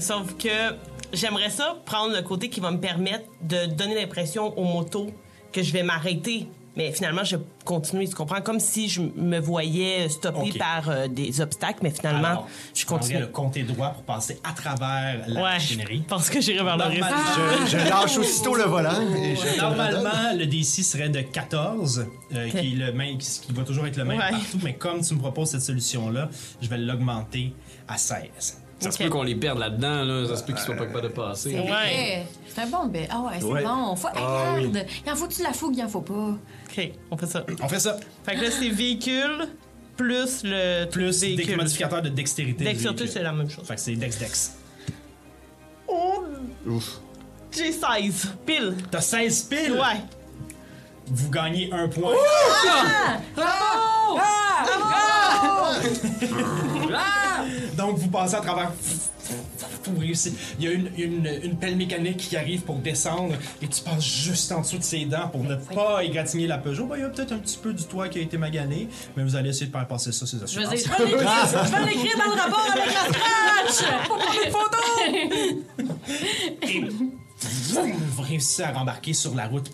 Sauf 0.00 0.36
que 0.36 0.76
j'aimerais 1.12 1.50
ça 1.50 1.76
prendre 1.84 2.14
le 2.14 2.22
côté 2.22 2.48
qui 2.48 2.60
va 2.60 2.70
me 2.70 2.80
permettre 2.80 3.24
de 3.42 3.66
donner 3.66 3.94
l'impression 3.94 4.56
aux 4.58 4.64
motos 4.64 5.10
que 5.52 5.62
je 5.62 5.72
vais 5.72 5.82
m'arrêter. 5.82 6.48
Mais 6.76 6.90
finalement, 6.90 7.22
je 7.22 7.36
continue, 7.64 8.08
tu 8.08 8.14
comprends? 8.16 8.40
Comme 8.40 8.58
si 8.58 8.88
je 8.88 9.00
me 9.00 9.38
voyais 9.38 10.08
stoppé 10.08 10.50
Ok. 10.50 10.58
par 10.58 10.88
euh, 10.88 11.06
des 11.06 11.40
obstacles, 11.40 11.78
mais 11.82 11.90
finalement, 11.90 12.26
Alors, 12.28 12.48
je 12.74 12.84
continue. 12.84 13.20
le 13.20 13.26
compter 13.28 13.62
droit 13.62 13.90
pour 13.90 14.02
passer 14.02 14.40
à 14.42 14.52
travers 14.52 15.22
la 15.28 15.34
Ouais, 15.40 15.50
machinerie. 15.52 15.98
je 16.02 16.08
pense 16.08 16.28
que 16.30 16.40
j'irai 16.40 16.64
vers 16.64 16.76
le 16.76 16.84
Je, 16.94 17.66
je 17.70 17.76
lâche 17.76 18.18
aussitôt 18.18 18.56
le 18.56 18.64
volant 18.64 19.00
et 19.16 19.36
je. 19.36 19.60
Normalement, 19.60 20.32
le 20.36 20.46
DC 20.46 20.82
serait 20.82 21.08
de 21.10 21.20
14, 21.20 22.06
euh, 22.34 22.48
qui, 22.50 22.56
est 22.58 22.76
le 22.76 22.92
même, 22.92 23.18
qui 23.18 23.40
qui 23.40 23.52
va 23.52 23.62
toujours 23.62 23.86
être 23.86 23.96
le 23.96 24.04
même 24.04 24.18
Ouais. 24.18 24.30
partout, 24.30 24.58
mais 24.64 24.74
comme 24.74 25.00
tu 25.00 25.14
me 25.14 25.20
proposes 25.20 25.50
cette 25.50 25.62
solution-là, 25.62 26.28
je 26.60 26.68
vais 26.68 26.78
l'augmenter 26.78 27.52
à 27.86 27.96
16. 27.96 28.60
Ça 28.80 28.90
se 28.90 28.96
Ok. 28.96 29.04
peut 29.04 29.08
qu'on 29.10 29.22
les 29.22 29.36
perde 29.36 29.58
là-dedans, 29.60 30.02
là. 30.02 30.26
Ça 30.26 30.36
se 30.36 30.42
peut 30.42 30.52
qu'ils 30.52 30.62
soient 30.62 30.74
pas 30.74 30.86
capables 30.86 31.04
de 31.04 31.12
passer. 31.14 31.54
Ouais. 31.58 32.26
C'est 32.54 32.60
un 32.62 32.66
bon 32.66 32.86
bébé. 32.86 33.08
Ah 33.10 33.20
ouais, 33.20 33.32
c'est 33.40 33.44
Ouais. 33.46 33.62
bon. 33.64 33.96
Faut... 33.96 34.08
Ah 34.14 34.54
oui. 34.56 34.66
regarde. 34.66 34.86
Il 35.06 35.10
en 35.12 35.16
faut-tu 35.16 35.42
la 35.42 35.52
fougue? 35.52 35.76
Il 35.76 35.82
en 35.84 35.88
faut 35.88 36.00
pas? 36.02 36.12
OK, 36.14 36.90
on 37.10 37.16
fait 37.16 37.26
ça. 37.26 37.44
On 37.62 37.68
fait 37.68 37.80
ça. 37.80 37.96
Fait 38.24 38.36
que 38.36 38.40
là, 38.42 38.50
c'est 38.50 38.68
véhicule 38.68 39.48
plus 39.96 40.42
le 40.44 40.86
Plus 40.86 41.20
des 41.20 41.34
véhicule. 41.36 41.56
modificateurs 41.56 42.02
de 42.02 42.08
dextérité. 42.08 42.58
du 42.58 42.64
Dextérité, 42.64 43.04
véhicule. 43.04 43.12
c'est 43.18 43.22
la 43.24 43.32
même 43.32 43.48
chose. 43.50 43.66
Fait 43.66 43.74
que 43.74 43.80
c'est 43.80 43.94
Dex-Dex. 43.96 44.56
Oh, 45.88 46.24
Ouf. 46.66 46.98
j'ai 47.52 47.72
16. 47.72 48.34
Pile. 48.46 48.74
T'as 48.90 49.00
16 49.00 49.42
piles! 49.44 49.72
Ouais. 49.72 50.00
Vous 51.06 51.30
gagnez 51.30 51.70
un 51.72 51.86
point. 51.88 52.12
Donc, 57.76 57.98
vous 57.98 58.08
passez 58.08 58.34
à 58.36 58.40
travers. 58.40 58.72
Vous 59.84 59.98
réussissez. 60.00 60.34
Il 60.58 60.64
y 60.64 60.68
a 60.68 60.72
une, 60.72 60.90
une, 60.96 61.30
une 61.42 61.56
pelle 61.56 61.76
mécanique 61.76 62.16
qui 62.18 62.36
arrive 62.36 62.62
pour 62.62 62.76
descendre 62.76 63.34
et 63.62 63.66
tu 63.68 63.82
passes 63.82 64.04
juste 64.04 64.50
en 64.52 64.60
dessous 64.60 64.78
de 64.78 64.82
ses 64.82 65.04
dents 65.04 65.28
pour 65.28 65.44
ne 65.44 65.54
pas 65.56 66.02
égratigner 66.04 66.46
la 66.46 66.58
Peugeot. 66.58 66.86
Ben, 66.86 66.96
il 66.96 67.00
y 67.02 67.04
a 67.04 67.08
peut-être 67.08 67.32
un 67.32 67.38
petit 67.38 67.58
peu 67.58 67.72
du 67.72 67.84
toit 67.84 68.08
qui 68.08 68.18
a 68.18 68.22
été 68.22 68.36
magané, 68.38 68.88
mais 69.16 69.22
vous 69.22 69.36
allez 69.36 69.50
essayer 69.50 69.66
de 69.66 69.72
faire 69.72 69.86
passer 69.86 70.12
ça, 70.12 70.26
ces 70.26 70.38
Je 70.38 70.44
assurances. 70.44 70.70
vais 70.70 70.76
dire, 70.76 70.92
je 70.98 71.02
vais 71.02 71.10
l'écrire, 71.10 71.64
je 71.64 71.72
vais 71.72 71.84
l'écrire 71.86 72.18
dans 72.18 72.34
le 72.34 72.40
rapport 72.40 72.66
avec 72.72 72.86
la 72.86 72.92
scratch! 73.12 73.90
Faut 74.08 74.16
prendre 74.16 74.40
une 74.44 74.52
photo! 74.52 75.94
Et 76.68 76.80
vous 77.90 78.22
réussissez 78.22 78.62
à 78.62 78.72
rembarquer 78.72 79.12
sur 79.12 79.34
la 79.34 79.46
route. 79.46 79.70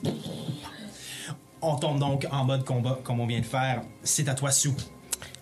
On 1.62 1.76
tombe 1.76 1.98
donc 1.98 2.26
en 2.30 2.44
mode 2.44 2.64
combat, 2.64 2.98
comme 3.04 3.20
on 3.20 3.26
vient 3.26 3.40
de 3.40 3.44
faire. 3.46 3.82
C'est 4.02 4.28
à 4.28 4.34
toi, 4.34 4.50
Sue. 4.50 4.70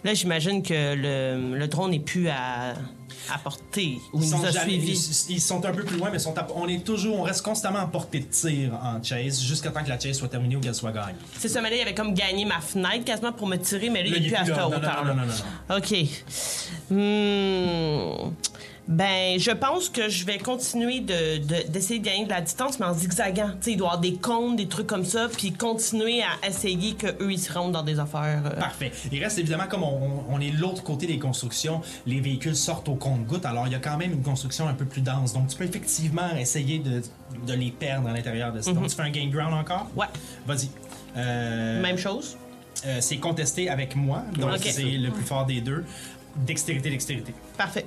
Là, 0.05 0.15
j'imagine 0.15 0.63
que 0.63 0.95
le, 0.95 1.57
le 1.57 1.69
drone 1.69 1.91
n'est 1.93 2.01
plus 2.01 2.29
à, 2.29 2.75
à 3.33 3.39
portée 3.39 3.99
ou 4.13 4.19
il 4.21 4.25
Ils 4.25 4.31
nous 4.31 4.37
sont, 4.39 4.45
a 4.45 4.51
jamais- 4.51 4.73
suivis. 4.73 5.25
ils- 5.29 5.35
ils 5.37 5.41
sont 5.41 5.65
un 5.65 5.73
peu 5.73 5.85
plus 5.85 5.97
loin, 5.99 6.11
mais 6.11 6.19
sont 6.19 6.37
à- 6.39 6.47
on 6.55 6.67
est 6.69 6.85
toujours, 6.85 7.19
on 7.19 7.23
reste 7.23 7.43
constamment 7.43 7.81
à 7.81 7.87
portée 7.87 8.21
de 8.21 8.25
tir 8.27 8.73
en 8.83 9.03
chase 9.03 9.41
jusqu'à 9.43 9.71
temps 9.71 9.83
que 9.85 9.89
la 9.89 9.99
chase 10.01 10.17
soit 10.17 10.29
terminée 10.29 10.57
ou 10.57 10.61
qu'elle 10.61 10.75
soit 10.75 10.93
gagnée. 10.93 11.15
C'est 11.39 11.49
ça, 11.49 11.61
mais 11.61 11.71
là, 11.71 11.77
il 11.77 11.81
avait 11.83 11.95
comme 11.95 12.15
gagné 12.15 12.45
ma 12.45 12.61
fenêtre 12.61 13.05
quasiment 13.05 13.33
pour 13.33 13.47
me 13.47 13.57
tirer, 13.57 13.91
mais 13.91 14.03
là, 14.03 14.09
il 14.17 14.17
est 14.27 14.29
plus 14.29 14.35
à 14.37 14.45
cette 14.45 14.57
là. 14.57 14.63
Non, 14.69 14.77
hauteur. 14.77 15.05
non, 15.05 15.15
non, 15.15 15.23
non, 15.23 15.33
non. 15.71 15.77
OK. 15.77 15.95
Hmm. 16.91 18.31
Ben, 18.89 19.39
je 19.39 19.51
pense 19.51 19.91
que 19.91 20.09
je 20.09 20.25
vais 20.25 20.39
continuer 20.39 21.01
de- 21.01 21.37
de- 21.45 21.69
d'essayer 21.69 22.01
de, 22.01 22.05
gagner 22.07 22.25
de 22.25 22.31
la 22.31 22.41
distance, 22.41 22.81
mais 22.81 22.87
en 22.87 22.95
zigzagant. 22.95 23.51
Tu 23.61 23.65
sais, 23.65 23.73
il 23.73 23.77
doit 23.77 23.89
y 23.89 23.91
avoir 23.91 24.01
des 24.01 24.15
comptes, 24.15 24.57
des 24.57 24.67
trucs 24.67 24.87
comme 24.87 25.05
ça, 25.05 25.29
puis 25.29 25.53
continuer 25.53 26.23
à 26.23 26.49
essayer 26.49 26.95
qu'eux, 26.95 27.31
ils 27.31 27.39
se 27.39 27.53
rendent 27.53 27.73
dans 27.73 27.83
des 27.83 27.99
affaires. 28.01 28.43
euh, 28.47 28.59
Parfait. 28.59 28.91
Il 29.13 29.23
reste 29.23 29.39
évidemment, 29.39 29.67
comme 29.69 29.83
on, 29.85 30.25
on 30.31 30.41
est 30.41 30.51
de 30.51 30.57
l'autre 30.57 30.83
côté 30.83 31.07
des 31.07 31.19
constructions, 31.19 31.83
les 32.07 32.21
véhicules 32.21 32.57
sortent 32.57 32.89
au 32.89 32.95
compte-goutte, 32.95 33.45
alors 33.45 33.67
il 33.67 33.73
y 33.73 33.77
a 33.77 33.79
quand 33.79 33.99
même 33.99 34.13
une 34.13 34.23
construction 34.23 34.67
un 34.69 34.75
peu 34.75 34.87
plus 34.87 35.03
dense. 35.03 35.35
Donc 35.35 35.49
tu 35.49 35.57
peux 35.57 35.65
effectivement 35.65 36.35
essayer 36.39 36.79
de, 36.79 37.03
de 37.47 37.53
les 37.53 37.71
perdre 37.71 38.09
à 38.09 38.15
l'intérieur 38.15 38.55
de 38.55 38.63
ça. 38.63 38.73
Donc 38.73 38.89
tu 38.89 38.97
fais 38.97 39.03
un 39.03 39.11
gain 39.11 39.29
ground 39.29 39.53
encore? 39.53 39.87
Ouais, 39.97 40.07
Vas-y. 40.47 40.71
Euh, 41.17 41.83
même 41.83 41.99
chose? 41.99 42.39
euh, 42.87 42.99
c'est 43.03 43.19
contesté 43.19 43.69
avec 43.69 43.95
moi, 43.97 44.23
donc 44.39 44.57
c'est 44.63 44.83
le 44.83 45.11
plus 45.11 45.25
fort 45.25 45.45
des 45.45 45.61
deux. 45.61 45.85
Dextérité, 46.37 46.89
dextérité. 46.91 47.35
Parfait. 47.57 47.85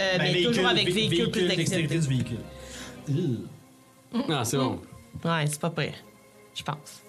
Euh, 0.00 0.18
Ben, 0.18 0.32
mais 0.34 0.42
toujours 0.42 0.66
avec 0.66 0.88
vé- 0.88 0.92
véhicule, 0.92 1.30
plus 1.30 1.46
dextérité 1.48 1.98
du 1.98 2.06
véhicule. 2.08 2.38
Ah, 4.28 4.44
c'est 4.44 4.56
bon. 4.58 4.80
Ouais, 5.24 5.44
c'est 5.46 5.60
pas 5.60 5.70
prêt. 5.70 5.94
Je 6.54 6.62
pense. 6.62 7.02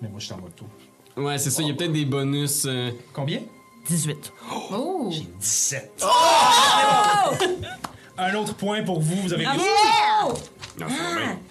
Mais 0.00 0.08
moi, 0.08 0.18
je 0.20 0.24
suis 0.26 0.34
en 0.34 0.38
mode 0.40 0.54
tour. 0.54 0.68
Ouais, 1.16 1.38
c'est 1.38 1.50
ça. 1.50 1.62
Il 1.62 1.68
y 1.68 1.70
a 1.70 1.74
peut-être 1.74 1.92
des 1.92 2.04
bonus. 2.04 2.64
euh, 2.66 2.90
Combien? 3.12 3.40
18. 3.86 4.32
Oh! 4.72 5.10
17. 5.40 6.04
Un 8.16 8.34
autre 8.34 8.54
point 8.54 8.82
pour 8.82 9.00
vous, 9.00 9.16
vous 9.22 9.32
avez 9.32 9.46
réussi. 9.46 9.64
Non, 10.78 10.86
c'est. 10.88 10.94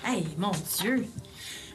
Ah! 0.06 0.10
Hey, 0.10 0.26
mon 0.38 0.52
Dieu! 0.82 1.06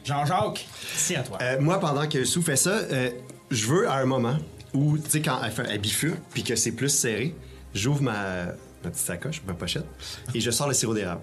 Jean-Jacques, 0.03 0.67
c'est 0.95 1.15
à 1.15 1.23
toi. 1.23 1.37
Euh, 1.41 1.59
moi, 1.61 1.79
pendant 1.79 2.07
que 2.07 2.23
Sue 2.25 2.41
fait 2.41 2.55
ça, 2.55 2.71
euh, 2.71 3.11
je 3.51 3.67
veux 3.67 3.87
à 3.89 3.95
un 3.97 4.05
moment 4.05 4.37
où, 4.73 4.97
tu 4.97 5.09
sais, 5.09 5.21
quand 5.21 5.39
elle, 5.43 5.51
fait, 5.51 5.65
elle 5.69 5.79
bifurque 5.79 6.19
puis 6.31 6.43
que 6.43 6.55
c'est 6.55 6.71
plus 6.71 6.89
serré, 6.89 7.35
j'ouvre 7.73 8.01
ma, 8.01 8.45
ma 8.83 8.89
petite 8.89 9.05
sacoche, 9.05 9.41
ma 9.47 9.53
pochette, 9.53 9.85
et 10.33 10.39
je 10.39 10.51
sors 10.51 10.67
le 10.67 10.73
sirop 10.73 10.93
d'érable. 10.93 11.21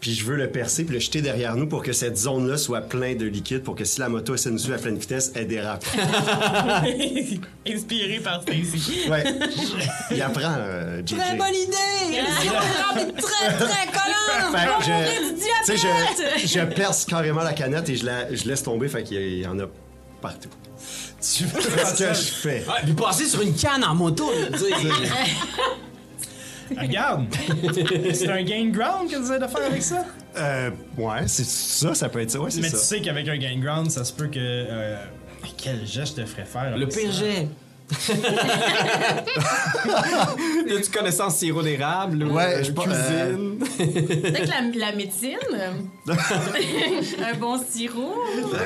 Puis 0.00 0.14
je 0.14 0.24
veux 0.24 0.36
le 0.36 0.50
percer 0.50 0.84
puis 0.84 0.94
le 0.94 1.00
jeter 1.00 1.22
derrière 1.22 1.56
nous 1.56 1.66
pour 1.66 1.82
que 1.82 1.92
cette 1.92 2.16
zone-là 2.16 2.56
soit 2.56 2.80
pleine 2.82 3.18
de 3.18 3.26
liquide 3.26 3.62
pour 3.62 3.74
que 3.76 3.84
si 3.84 4.00
la 4.00 4.08
moto 4.08 4.34
essaie 4.34 4.48
de 4.48 4.54
nous 4.54 4.60
suivre 4.60 4.76
à 4.76 4.80
pleine 4.80 4.98
vitesse, 4.98 5.32
elle 5.34 5.48
dérape. 5.48 5.84
Inspiré 7.66 8.20
par 8.20 8.42
Stacy. 8.42 9.08
Ouais. 9.10 9.24
Il 10.10 10.22
apprend, 10.22 10.54
euh, 10.58 11.02
JJ. 11.04 11.16
Très 11.16 11.36
bonne 11.36 11.54
idée! 11.54 12.22
C'est 12.40 13.16
très, 13.16 13.52
très 13.56 13.86
collant! 13.86 14.52
Fait 14.52 14.66
que 14.78 14.84
je, 14.84 15.30
du 15.34 15.40
tu 15.40 15.50
sais, 15.64 15.74
diabète! 15.74 16.40
je, 16.42 16.46
je 16.46 16.74
perce 16.74 17.04
carrément 17.04 17.42
la 17.42 17.52
canette 17.52 17.88
et 17.88 17.96
je, 17.96 18.06
la, 18.06 18.32
je 18.34 18.44
laisse 18.44 18.62
tomber, 18.62 18.88
fait 18.88 19.02
qu'il 19.02 19.38
y 19.38 19.46
en 19.46 19.58
a 19.58 19.64
partout. 20.20 20.48
Tu 21.20 21.44
veux 21.44 21.60
ce 21.60 21.98
que 21.98 22.14
je 22.14 22.32
fais? 22.32 22.64
Ouais, 22.68 22.74
puis 22.84 22.92
passer 22.92 23.26
sur 23.26 23.40
une 23.42 23.54
canne 23.54 23.82
en 23.84 23.94
moto, 23.94 24.30
là, 24.32 24.46
tu 24.52 24.58
sais. 24.58 24.74
Regarde! 26.80 27.26
c'est 28.12 28.28
un 28.28 28.42
gain 28.42 28.68
ground 28.70 29.08
que 29.08 29.16
tu 29.16 29.22
essaies 29.22 29.38
de 29.38 29.46
faire 29.46 29.66
avec 29.66 29.82
ça? 29.82 30.04
Euh, 30.36 30.70
ouais, 30.98 31.26
c'est 31.28 31.44
ça, 31.46 31.94
ça 31.94 32.08
peut 32.08 32.20
être 32.20 32.30
ça, 32.30 32.40
ouais, 32.40 32.50
c'est 32.50 32.60
Mais 32.60 32.68
ça. 32.68 32.78
tu 32.78 32.84
sais 32.84 33.00
qu'avec 33.00 33.28
un 33.28 33.38
gain 33.38 33.58
ground, 33.60 33.90
ça 33.90 34.04
se 34.04 34.12
peut 34.12 34.26
que. 34.26 34.38
euh, 34.40 34.96
quel 35.56 35.86
geste 35.86 36.16
je 36.18 36.22
te 36.22 36.26
ferais 36.26 36.44
faire? 36.44 36.76
Le 36.76 36.88
pire 36.88 37.12
jet. 37.12 37.48
As-tu 40.76 40.90
connaissance 40.92 41.36
sirop 41.36 41.62
d'érable 41.62 42.24
ou 42.24 42.32
Ouais, 42.34 42.56
euh, 42.56 42.64
je 42.64 42.72
pas- 42.72 42.82
cuisine? 42.82 43.58
Peut-être 44.22 44.48
la, 44.48 44.86
la 44.88 44.92
médecine. 44.96 45.36
un 46.08 47.34
bon 47.38 47.58
sirop. 47.62 48.14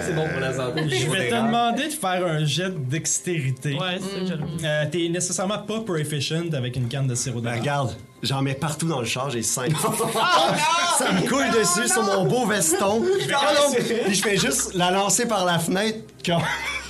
c'est 0.03 0.15
bon 0.15 0.29
pour 0.29 0.41
la 0.41 0.53
santé. 0.55 0.83
Je 0.89 1.11
vais 1.11 1.29
te 1.29 1.35
demander 1.35 1.85
de 1.89 1.93
faire 1.93 2.25
un 2.27 2.45
jet 2.45 2.71
de 2.71 2.79
dextérité. 2.79 3.75
Ouais, 3.75 3.99
c'est 4.01 4.15
ça 4.15 4.21
que 4.21 4.27
j'allais- 4.27 4.45
Euh, 4.65 4.85
T'es 4.91 5.09
nécessairement 5.09 5.59
pas 5.59 5.81
proficient 5.81 6.53
avec 6.53 6.77
une 6.77 6.89
canne 6.89 7.07
de 7.07 7.15
sirop 7.15 7.41
Ben, 7.41 7.51
d'érable. 7.61 7.61
regarde, 7.61 7.97
j'en 8.23 8.43
mets 8.43 8.55
partout 8.55 8.87
dans 8.87 9.01
le 9.01 9.07
char, 9.07 9.31
j'ai 9.31 9.43
cinq. 9.43 9.73
ça 10.99 11.13
me 11.13 11.29
coule 11.29 11.51
dessus 11.51 11.89
sur 11.89 12.03
mon 12.03 12.25
beau 12.27 12.47
veston. 12.47 13.03
Ah 13.35 13.53
non, 13.55 13.75
Puis 14.05 14.15
je 14.15 14.23
fais 14.23 14.37
juste 14.37 14.75
la 14.75 14.91
lancer 14.91 15.27
par 15.27 15.45
la 15.45 15.59
fenêtre 15.59 15.99
quand. 16.25 16.41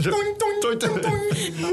Je... 0.01 0.11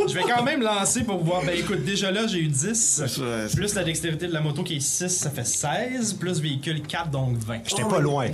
Je 0.07 0.13
vais 0.13 0.21
quand 0.23 0.43
même 0.43 0.61
lancer 0.61 1.03
pour 1.03 1.23
voir. 1.23 1.41
Ben 1.43 1.57
écoute, 1.57 1.83
déjà 1.83 2.09
là, 2.11 2.25
j'ai 2.27 2.39
eu 2.39 2.47
10. 2.47 3.03
Ouais. 3.19 3.47
Plus 3.55 3.75
la 3.75 3.83
dextérité 3.83 4.27
de 4.27 4.33
la 4.33 4.39
moto 4.41 4.63
qui 4.63 4.77
est 4.77 4.79
6, 4.79 5.09
ça 5.09 5.29
fait 5.29 5.45
16. 5.45 6.13
Plus 6.13 6.39
véhicule 6.41 6.81
4, 6.81 7.09
donc 7.09 7.37
20. 7.37 7.59
J'étais 7.67 7.83
pas 7.83 7.99
loin. 7.99 8.25
Ouais, 8.25 8.31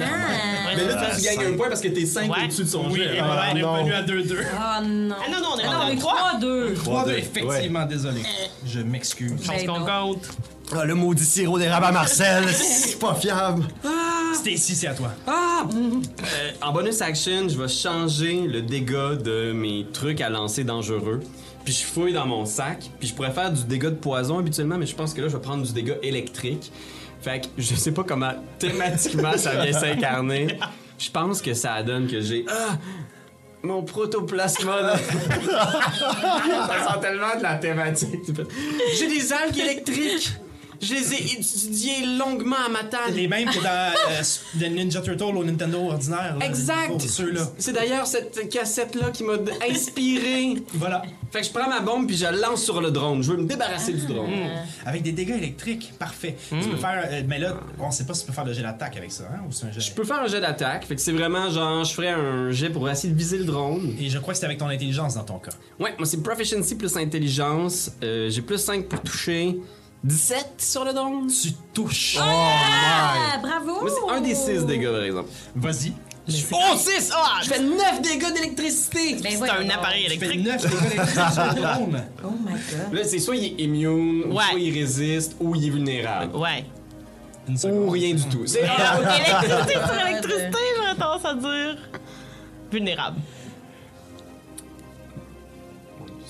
Mais 0.75 0.83
là, 0.85 1.09
tu 1.15 1.21
ça. 1.21 1.35
gagnes 1.35 1.53
un 1.53 1.57
point 1.57 1.69
parce 1.69 1.81
que 1.81 1.87
t'es 1.87 2.05
5 2.05 2.31
Ouais. 2.31 2.43
au-dessus 2.45 2.63
de 2.63 2.69
son 2.69 2.85
Oui, 2.89 2.99
jet. 2.99 3.17
et 3.17 3.21
voilà, 3.21 3.45
on 3.51 3.55
est 3.57 3.63
revenu 3.63 3.93
à 3.93 4.01
2-2. 4.03 4.37
Ah 4.59 4.81
non. 4.83 5.15
Ah 5.19 5.31
non, 5.31 5.39
non, 5.41 5.47
on 5.55 5.59
est 5.59 5.63
Ah 5.67 5.71
non, 5.71 5.79
rendu 5.79 5.91
mais 5.95 5.97
à 5.97 6.01
3. 6.01 6.39
3-2. 6.39 6.73
3 6.75 7.05
deux. 7.05 7.11
effectivement, 7.13 7.85
désolé. 7.85 8.21
Je 8.65 8.79
m'excuse. 8.79 9.33
Je 9.41 9.47
pense 9.51 9.63
qu'on 9.63 9.85
compte. 9.85 10.27
Ah, 10.71 10.85
le 10.85 10.95
maudit 10.95 11.25
sirop 11.25 11.59
d'érable 11.59 11.85
à 11.85 11.91
Marcel, 11.91 12.47
c'est 12.53 12.97
pas 12.97 13.13
fiable. 13.15 13.63
Stacy, 14.33 14.75
c'est 14.75 14.87
à 14.87 14.93
toi. 14.93 15.11
Ah! 15.27 15.63
Euh, 15.71 16.51
en 16.61 16.71
bonus 16.71 17.01
action, 17.01 17.47
je 17.47 17.57
vais 17.57 17.67
changer 17.67 18.41
le 18.47 18.61
dégât 18.61 19.15
de 19.15 19.51
mes 19.51 19.85
trucs 19.93 20.21
à 20.21 20.29
lancer 20.29 20.63
dangereux. 20.63 21.19
Puis 21.63 21.73
je 21.73 21.83
fouille 21.83 22.13
dans 22.13 22.25
mon 22.25 22.45
sac. 22.45 22.89
Puis 22.99 23.09
je 23.09 23.13
pourrais 23.13 23.31
faire 23.31 23.51
du 23.51 23.63
dégât 23.63 23.91
de 23.91 23.95
poison 23.95 24.39
habituellement, 24.39 24.77
mais 24.77 24.85
je 24.85 24.95
pense 24.95 25.13
que 25.13 25.21
là, 25.21 25.27
je 25.27 25.33
vais 25.37 25.41
prendre 25.41 25.63
du 25.63 25.71
dégât 25.71 25.97
électrique. 26.01 26.71
Fait 27.21 27.41
que 27.41 27.47
je 27.57 27.75
sais 27.75 27.91
pas 27.91 28.03
comment 28.03 28.33
thématiquement 28.59 29.37
ça 29.37 29.63
vient 29.63 29.71
s'incarner. 29.71 30.57
Je 30.97 31.09
pense 31.09 31.41
que 31.41 31.53
ça 31.53 31.81
donne 31.83 32.07
que 32.07 32.19
j'ai. 32.19 32.45
Ah! 32.49 32.77
Mon 33.61 33.81
protoplasma. 33.83 34.81
là. 34.81 34.97
ça 35.47 36.93
sent 36.93 36.99
tellement 37.01 37.37
de 37.37 37.43
la 37.43 37.55
thématique. 37.55 38.19
J'ai 38.99 39.07
des 39.07 39.31
algues 39.31 39.57
électriques. 39.57 40.33
Je 40.83 40.93
les 40.93 41.13
ai 41.13 41.23
étudiés 41.39 42.05
longuement 42.17 42.57
à 42.65 42.69
ma 42.69 42.83
table. 42.83 43.13
Les 43.15 43.27
mêmes 43.27 43.47
que 43.49 43.59
dans 43.63 43.69
euh, 44.09 44.21
le 44.59 44.67
Ninja 44.67 45.01
Turtle 45.01 45.37
au 45.37 45.43
Nintendo 45.43 45.79
ordinaire. 45.89 46.35
là, 46.39 46.45
Exact. 46.45 46.91
C'est 47.57 47.73
d'ailleurs 47.73 48.05
cette 48.07 48.49
cassette-là 48.49 49.11
qui 49.11 49.23
m'a 49.23 49.33
inspiré. 49.69 50.55
Voilà. 50.73 51.03
Fait 51.31 51.41
que 51.41 51.47
je 51.47 51.51
prends 51.51 51.67
ma 51.69 51.79
bombe 51.79 52.07
puis 52.07 52.15
je 52.17 52.23
la 52.25 52.31
lance 52.31 52.63
sur 52.63 52.79
le 52.81 52.91
drone. 52.91 53.23
Je 53.23 53.31
veux 53.31 53.37
me 53.37 53.47
débarrasser 53.47 53.93
du 53.93 54.05
drone. 54.05 54.29
Avec 54.85 55.01
des 55.01 55.11
dégâts 55.11 55.31
électriques. 55.37 55.93
Parfait. 55.97 56.35
Tu 56.49 56.55
Hmm. 56.55 56.69
peux 56.71 56.77
faire. 56.77 57.07
euh, 57.11 57.21
mais 57.27 57.39
là, 57.39 57.55
on 57.79 57.89
sait 57.91 58.05
pas 58.05 58.13
si 58.13 58.21
tu 58.21 58.27
peux 58.27 58.33
faire 58.33 58.45
de 58.45 58.53
jet 58.53 58.61
d'attaque 58.61 58.97
avec 58.97 59.11
ça, 59.11 59.23
hein? 59.33 59.39
Ou 59.47 59.51
c'est 59.51 59.65
un 59.65 59.71
jet. 59.71 59.79
Je 59.79 59.91
peux 59.93 60.03
faire 60.03 60.19
un 60.19 60.27
jet 60.27 60.41
d'attaque. 60.41 60.85
Fait 60.85 60.95
que 60.95 61.01
c'est 61.01 61.11
vraiment 61.11 61.49
genre, 61.49 61.83
je 61.83 61.93
ferais 61.93 62.09
un 62.09 62.51
jet 62.51 62.69
pour 62.69 62.89
essayer 62.89 63.11
de 63.13 63.17
viser 63.17 63.37
le 63.37 63.45
drone. 63.45 63.95
Et 63.99 64.09
je 64.09 64.19
crois 64.19 64.33
que 64.33 64.39
c'est 64.39 64.45
avec 64.45 64.57
ton 64.59 64.67
intelligence 64.67 65.15
dans 65.15 65.23
ton 65.23 65.39
cas. 65.39 65.51
Ouais, 65.79 65.93
moi 65.97 66.05
c'est 66.05 66.21
proficiency 66.21 66.75
plus 66.75 66.95
intelligence. 66.97 67.91
Euh, 68.03 68.29
J'ai 68.29 68.41
plus 68.41 68.57
5 68.57 68.85
pour 68.87 69.01
toucher. 69.01 69.57
17 70.03 70.55
sur 70.57 70.83
le 70.85 70.93
drone. 70.93 71.27
Tu 71.27 71.53
touches. 71.73 72.17
Ah, 72.19 73.37
bravo! 73.41 73.81
Moi 73.81 73.89
c'est 73.89 74.13
un 74.15 74.21
des 74.21 74.35
6 74.35 74.65
dégâts 74.65 74.91
par 74.91 75.03
exemple. 75.03 75.29
Vas-y. 75.55 75.93
Oh 76.53 76.75
6! 76.77 77.11
Ah, 77.15 77.39
Je 77.43 77.49
fais 77.49 77.59
9 77.61 78.01
dégâts 78.01 78.33
d'électricité! 78.33 79.15
Ben 79.15 79.31
c'est 79.31 79.35
voyons 79.37 79.53
un 79.55 79.69
appareil 79.69 80.05
Tu 80.09 80.17
fais 80.19 80.25
électrique. 80.25 80.45
9 80.45 80.61
dégâts 80.61 80.91
électriques 80.93 81.29
sur 81.33 81.43
le 81.45 81.61
drone. 81.61 82.03
Oh 82.23 82.27
my 82.45 82.53
god. 82.53 82.93
Là 82.93 83.03
c'est 83.03 83.19
soit 83.19 83.35
il 83.35 83.45
est 83.45 83.63
immune, 83.63 84.23
ou 84.25 84.35
Ouais. 84.35 84.43
soit 84.51 84.59
il 84.59 84.73
résiste, 84.73 85.35
ou 85.39 85.55
il 85.55 85.65
est 85.65 85.69
vulnérable. 85.69 86.35
Ouais. 86.35 86.65
Une 87.47 87.55
Ou 87.55 87.57
seconde. 87.57 87.89
rien 87.91 88.13
du 88.15 88.23
tout. 88.29 88.45
C'est 88.45 88.63
Ah, 88.77 88.99
électricité 88.99 89.73
sur 89.85 90.07
électricité, 90.07 90.57
j'aurais 90.77 90.95
tendance 90.95 91.25
à 91.25 91.33
dire. 91.33 91.77
Vulnérable. 92.71 93.17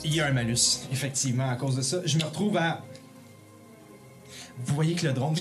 Il 0.04 0.16
y 0.16 0.20
a 0.22 0.26
un 0.26 0.32
malus, 0.32 0.88
effectivement, 0.92 1.50
à 1.50 1.56
cause 1.56 1.76
de 1.78 1.82
ça. 1.82 1.98
Je 2.06 2.18
me 2.18 2.24
retrouve 2.24 2.58
à. 2.58 2.82
Vous 4.66 4.76
voyez 4.76 4.96
que 4.96 5.08
le 5.08 5.14
drone. 5.14 5.36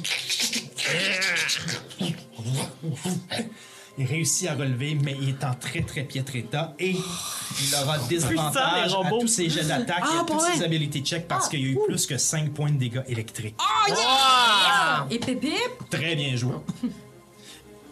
Il 3.98 4.06
réussit 4.06 4.48
à 4.48 4.54
relever, 4.54 4.94
mais 5.02 5.14
il 5.20 5.28
est 5.30 5.44
en 5.44 5.52
très 5.54 5.82
très 5.82 6.02
piètre 6.02 6.34
état 6.34 6.74
et 6.78 6.92
il 6.92 7.74
aura 7.82 7.98
désavantage 7.98 8.90
les 8.90 9.06
à 9.06 9.10
tous 9.10 9.26
ses 9.28 9.50
jets 9.50 9.64
d'attaque 9.64 9.98
et 9.98 10.16
Ah, 10.16 10.20
à 10.22 10.24
tous 10.24 10.38
vrai? 10.38 10.56
ses 10.56 10.64
ability 10.64 11.02
checks 11.02 11.28
parce 11.28 11.46
qu'il 11.48 11.60
y 11.60 11.64
a 11.64 11.68
eu 11.68 11.78
plus 11.86 12.06
que 12.06 12.16
5 12.16 12.52
points 12.54 12.70
de 12.70 12.78
dégâts 12.78 13.02
électriques. 13.06 13.54
Ah! 13.58 15.06
Et 15.10 15.18
Pépip? 15.18 15.90
Très 15.90 16.16
bien 16.16 16.34
joué. 16.36 16.54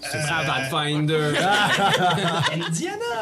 C'est 0.03 0.19
brave 0.23 0.47
Pathfinder. 0.47 1.33
Indiana! 2.55 3.15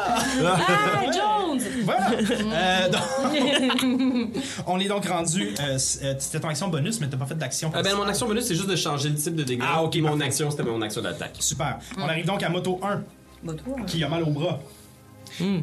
Ah, 0.45 1.03
Jones! 1.05 1.59
Voilà! 1.83 2.11
Euh, 2.11 2.89
donc- 2.89 4.33
on 4.67 4.79
est 4.79 4.87
donc 4.87 5.05
rendu. 5.05 5.53
euh, 5.59 5.77
c- 5.77 5.99
euh, 6.03 6.15
c'était 6.19 6.39
ton 6.39 6.49
action 6.49 6.67
bonus, 6.69 6.99
mais 7.01 7.07
t'as 7.09 7.17
pas 7.17 7.25
fait 7.25 7.35
d'action. 7.37 7.71
Ah 7.73 7.81
ben 7.81 7.95
mon 7.95 8.03
action 8.07 8.27
bonus 8.27 8.45
c'est 8.45 8.55
juste 8.55 8.69
de 8.69 8.75
changer 8.75 9.09
le 9.09 9.15
type 9.15 9.35
de 9.35 9.43
dégâts. 9.43 9.63
Ah, 9.65 9.83
ok, 9.83 9.95
Mon 9.97 10.09
parfait. 10.09 10.23
action 10.25 10.51
c'était 10.51 10.63
mon 10.63 10.81
action 10.81 11.01
d'attaque. 11.01 11.35
Super. 11.39 11.79
On 11.97 12.03
arrive 12.03 12.25
donc 12.25 12.41
à 12.43 12.49
moto 12.49 12.79
1. 12.83 13.01
Bah, 13.43 13.53
toi. 13.53 13.75
qui 13.87 14.03
a 14.03 14.09
mal 14.09 14.23
au 14.23 14.31
bras 14.31 14.59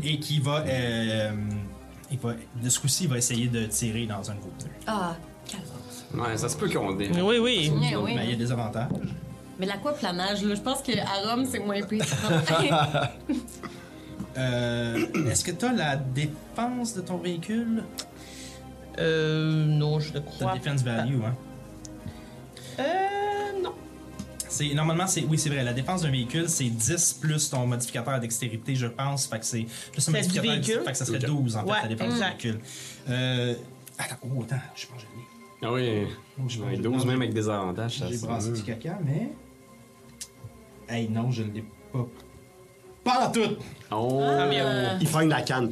et 0.02 0.18
qui 0.18 0.40
va, 0.40 0.64
euh, 0.66 1.30
il 2.10 2.18
va 2.18 2.32
de 2.62 2.68
ce 2.70 2.80
coup-ci, 2.80 3.04
il 3.04 3.10
va 3.10 3.18
essayer 3.18 3.48
de 3.48 3.66
tirer 3.66 4.06
dans 4.06 4.30
un 4.30 4.34
de 4.34 4.40
vos 4.40 4.50
pneus. 4.58 4.70
Ah, 4.86 5.14
calme. 5.46 5.62
Ouais, 6.26 6.36
ça 6.38 6.48
se 6.48 6.56
peut 6.56 6.68
qu'on 6.70 6.92
dé. 6.92 7.10
Oui, 7.14 7.36
oui. 7.38 7.70
Oui. 7.74 8.14
Ben, 8.14 8.22
il 8.24 8.30
y 8.30 8.32
a 8.32 8.36
des 8.36 8.50
avantages. 8.52 8.88
Mais 9.58 9.66
l'aquaplanage, 9.66 10.42
là, 10.44 10.54
je 10.54 10.60
pense 10.60 10.82
qu'à 10.82 11.04
Rome, 11.24 11.46
c'est 11.50 11.58
moins 11.60 11.80
pire. 11.82 12.04
Euh, 14.38 15.06
Est-ce 15.30 15.42
que 15.44 15.50
tu 15.50 15.64
as 15.64 15.72
la 15.72 15.96
défense 15.96 16.92
de 16.94 17.00
ton 17.00 17.16
véhicule? 17.16 17.82
Euh, 18.98 19.64
non, 19.64 19.98
je 19.98 20.12
le 20.12 20.20
Ta 20.20 20.26
crois. 20.26 20.54
defense 20.58 20.82
value, 20.82 21.22
hein? 21.24 21.34
Euh, 22.78 23.62
non. 23.62 23.72
C'est, 24.46 24.74
normalement, 24.74 25.06
c'est, 25.06 25.22
oui, 25.24 25.38
c'est 25.38 25.48
vrai, 25.48 25.64
la 25.64 25.72
défense 25.72 26.02
d'un 26.02 26.10
véhicule, 26.10 26.50
c'est 26.50 26.68
10 26.68 27.14
plus 27.14 27.48
ton 27.48 27.66
modificateur 27.66 28.12
à 28.12 28.20
dextérité, 28.20 28.74
je 28.74 28.86
pense. 28.88 29.26
Fait 29.26 29.38
que 29.38 29.46
c'est 29.46 29.66
plus 29.92 30.06
un 30.06 30.12
modificateur. 30.12 30.52
véhicule? 30.52 30.80
Fait 30.84 30.92
que 30.92 30.98
ça 30.98 31.04
serait 31.06 31.16
Ok. 31.18 31.24
12, 31.26 31.56
en 31.56 31.60
fait, 31.64 31.70
Ouais, 31.70 31.76
la 31.82 31.88
défense 31.88 32.12
exact. 32.12 32.40
du 32.40 32.48
véhicule. 32.52 32.64
Euh, 33.08 33.54
attends, 33.98 34.16
oh, 34.22 34.42
attends, 34.42 34.56
je 34.74 34.86
pense 34.86 34.96
que 35.02 35.02
je 35.02 35.16
l'ai. 35.16 35.24
Ah 35.62 35.72
oui. 35.72 36.06
Oh, 36.38 36.42
je 36.46 36.60
Ouais, 36.60 36.72
pense- 36.74 36.82
12 36.82 37.06
même 37.06 37.22
avec 37.22 37.32
des 37.32 37.48
avantages. 37.48 37.98
ça, 38.00 38.06
J'ai 38.10 38.18
brassé 38.18 38.52
du 38.52 38.62
caca, 38.62 38.98
mais. 39.02 39.32
Hey, 40.88 41.08
non, 41.08 41.30
je 41.30 41.42
ne 41.42 41.52
l'ai 41.52 41.64
pas. 41.92 42.06
Pas 43.04 43.28
en 43.28 43.30
tout! 43.30 43.40
Oh. 43.92 44.20
Ah, 44.22 44.46
mais, 44.46 44.60
Il 45.00 45.08
pogne 45.08 45.28
la 45.28 45.42
canne. 45.42 45.70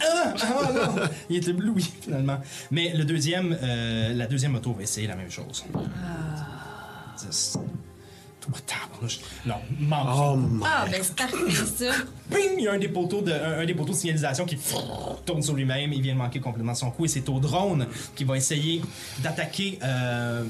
Ah, 0.00 0.34
ah, 0.40 0.72
non. 0.72 1.02
Il 1.28 1.36
était 1.36 1.52
bleu, 1.52 1.70
oui, 1.74 1.90
finalement. 2.02 2.38
Mais 2.70 2.92
le 2.94 3.04
deuxième, 3.04 3.56
euh, 3.62 4.14
la 4.14 4.26
deuxième 4.26 4.52
moto 4.52 4.72
va 4.72 4.82
essayer 4.82 5.06
la 5.06 5.16
même 5.16 5.30
chose. 5.30 5.64
10. 7.18 7.58
Toi, 8.40 8.52
tabarnouche. 8.64 9.20
Non, 9.44 9.56
manque. 9.80 10.08
Oh, 10.14 10.36
my. 10.36 10.62
Ah, 10.64 10.86
ben 10.90 11.00
c'est 11.02 11.16
parfait, 11.16 11.36
ça. 11.50 11.92
Ping! 12.30 12.54
Il 12.58 12.64
y 12.64 12.68
a 12.68 12.72
un 12.72 12.78
des 12.78 12.88
poteaux 12.88 13.20
de, 13.22 13.32
un, 13.32 13.58
un 13.60 13.66
des 13.66 13.74
poteaux 13.74 13.92
de 13.92 13.96
signalisation 13.98 14.44
qui 14.46 14.56
tourne 15.26 15.42
sur 15.42 15.54
lui-même. 15.54 15.92
Il 15.92 16.00
vient 16.00 16.14
de 16.14 16.18
manquer 16.18 16.38
complètement 16.40 16.74
son 16.74 16.90
coup. 16.90 17.04
Et 17.04 17.08
c'est 17.08 17.28
au 17.28 17.40
drone 17.40 17.86
qui 18.14 18.24
va 18.24 18.36
essayer 18.36 18.80
d'attaquer. 19.18 19.78
euh, 19.82 20.44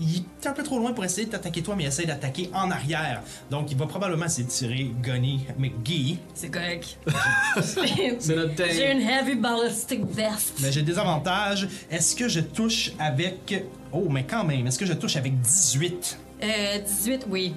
il 0.00 0.16
est 0.42 0.46
un 0.46 0.52
peu 0.52 0.62
trop 0.62 0.78
loin 0.78 0.92
pour 0.92 1.04
essayer 1.04 1.26
de 1.26 1.32
t'attaquer 1.32 1.62
toi, 1.62 1.74
mais 1.76 1.84
il 1.84 1.86
essaie 1.86 2.04
d'attaquer 2.06 2.50
en 2.54 2.70
arrière. 2.70 3.22
Donc, 3.50 3.70
il 3.70 3.76
va 3.76 3.86
probablement 3.86 4.26
essayer 4.26 4.44
de 4.44 4.50
tirer 4.50 4.90
Gunny 5.02 5.46
McGee. 5.58 6.18
C'est 6.34 6.50
correct. 6.50 6.98
C'est 7.62 8.34
notre 8.36 8.54
thème. 8.54 8.68
J'ai 8.72 8.92
une 8.92 9.00
heavy 9.02 9.34
ballistic 9.34 10.04
vest. 10.04 10.54
Mais 10.62 10.72
j'ai 10.72 10.82
des 10.82 10.98
avantages. 10.98 11.68
Est-ce 11.90 12.14
que 12.16 12.28
je 12.28 12.40
touche 12.40 12.92
avec. 12.98 13.64
Oh, 13.92 14.06
mais 14.10 14.24
quand 14.24 14.44
même, 14.44 14.66
est-ce 14.66 14.78
que 14.78 14.86
je 14.86 14.92
touche 14.92 15.16
avec 15.16 15.40
18 15.40 16.18
Euh, 16.42 16.78
18, 16.78 17.26
oui. 17.30 17.54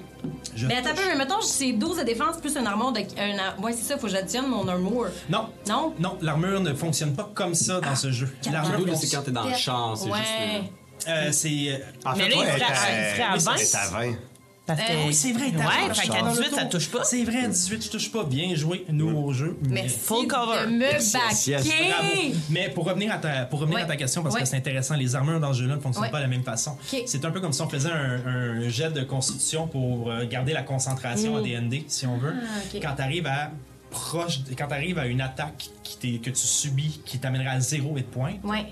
Je 0.56 0.66
Mais 0.66 0.76
attends 0.76 0.90
un 0.90 0.94
peu, 0.94 1.02
mais 1.06 1.16
mettons, 1.16 1.40
c'est 1.40 1.72
12 1.72 1.98
de 1.98 2.02
défense 2.04 2.36
plus 2.38 2.56
un 2.56 2.64
armure 2.66 2.92
de. 2.92 3.00
Un, 3.18 3.38
ar- 3.38 3.60
ouais, 3.62 3.72
c'est 3.72 3.82
ça, 3.82 3.96
faut 3.98 4.06
que 4.06 4.12
j'additionne 4.12 4.46
mon 4.48 4.66
armure. 4.66 5.10
Non, 5.28 5.46
Non? 5.68 5.94
non, 6.00 6.16
l'armure 6.20 6.60
ne 6.60 6.72
fonctionne 6.74 7.14
pas 7.14 7.30
comme 7.34 7.54
ça 7.54 7.80
dans 7.80 7.94
ce 7.94 8.10
jeu. 8.10 8.28
L'armure, 8.50 8.96
c'est 8.96 9.14
quand 9.14 9.22
t'es 9.22 9.30
dans 9.30 9.44
le 9.46 9.54
champ, 9.54 9.94
c'est 9.94 10.10
ouais. 10.10 10.18
juste. 10.18 10.72
Euh, 11.08 11.32
c'est. 11.32 11.48
euh, 11.68 11.78
En 12.04 12.16
Mais 12.16 12.24
fait, 12.24 12.28
là, 12.30 12.36
ouais, 12.38 12.44
il 12.46 12.48
elle 12.48 12.60
serait 12.60 12.64
à- 12.64 12.72
est 12.72 13.10
il 13.10 13.12
serait 13.12 13.22
à 13.22 13.32
à- 13.32 13.36
20. 13.38 13.54
elle 13.56 13.62
est 13.62 13.74
à 13.76 13.86
20. 13.88 14.16
Parce 14.64 14.80
que... 14.80 14.92
Euh, 14.92 15.06
Oui, 15.08 15.12
c'est 15.14 15.32
vrai, 15.32 15.46
t'as 15.50 15.58
Ouais, 15.58 15.64
raison, 15.88 15.94
fait 15.94 16.06
je 16.06 16.12
qu'à 16.12 16.18
sors 16.20 16.28
18, 16.28 16.50
dans 16.50 16.56
ça 16.56 16.64
touche 16.66 16.88
pas. 16.88 17.02
C'est 17.04 17.24
vrai, 17.24 17.44
à 17.44 17.48
18, 17.48 17.84
je 17.84 17.90
touche 17.90 18.12
pas. 18.12 18.22
Bien 18.22 18.54
joué, 18.54 18.84
nous, 18.90 19.08
au 19.10 19.32
jeu. 19.32 19.58
mais- 19.62 19.82
Merci 19.82 19.98
Full 19.98 20.28
cover. 20.28 20.66
de 20.66 20.70
me 20.70 20.82
Yes, 20.84 21.12
yes, 21.14 21.46
yes. 21.48 21.64
baquer. 21.66 22.32
Mais 22.48 22.68
pour 22.70 22.84
revenir 22.84 23.12
à 23.12 23.18
ta, 23.18 23.44
pour 23.46 23.58
revenir 23.58 23.78
Ouais. 23.78 23.84
à 23.84 23.86
ta 23.88 23.96
question, 23.96 24.22
parce 24.22 24.36
Ouais. 24.36 24.42
que 24.42 24.46
c'est 24.46 24.56
intéressant, 24.56 24.94
les 24.94 25.16
armures 25.16 25.40
dans 25.40 25.52
ce 25.52 25.58
jeu-là 25.62 25.74
ne 25.74 25.80
fonctionnent 25.80 26.04
Ouais. 26.04 26.10
pas 26.12 26.18
de 26.18 26.22
la 26.22 26.28
même 26.28 26.44
façon. 26.44 26.76
Ok. 26.92 27.02
C'est 27.06 27.24
un 27.24 27.32
peu 27.32 27.40
comme 27.40 27.52
si 27.52 27.60
on 27.60 27.68
faisait 27.68 27.90
un, 27.90 28.24
un 28.24 28.68
jet 28.68 28.90
de 28.92 29.02
constitution 29.02 29.66
pour 29.66 30.10
euh, 30.12 30.26
garder 30.26 30.52
la 30.52 30.62
concentration 30.62 31.36
à 31.36 31.40
DND, 31.42 31.82
si 31.88 32.06
on 32.06 32.16
veut. 32.18 32.30
Mm. 32.32 32.40
Ah, 32.44 32.58
ok. 32.76 32.80
Quand 32.82 32.94
tu 32.94 33.02
arrives 33.02 33.26
à 33.26 33.50
proche, 33.90 34.44
de- 34.44 34.54
quand 34.54 34.68
t'arrives 34.68 34.98
à 34.98 35.06
une 35.06 35.20
attaque 35.20 35.70
qui 35.82 35.96
t'est- 35.98 36.18
que 36.18 36.30
tu 36.30 36.46
subis, 36.46 37.00
qui 37.04 37.18
t'amènerait 37.18 37.48
à 37.56 37.60
0 37.60 37.98
hit 37.98 38.06
point, 38.10 38.34
Ouais. 38.44 38.64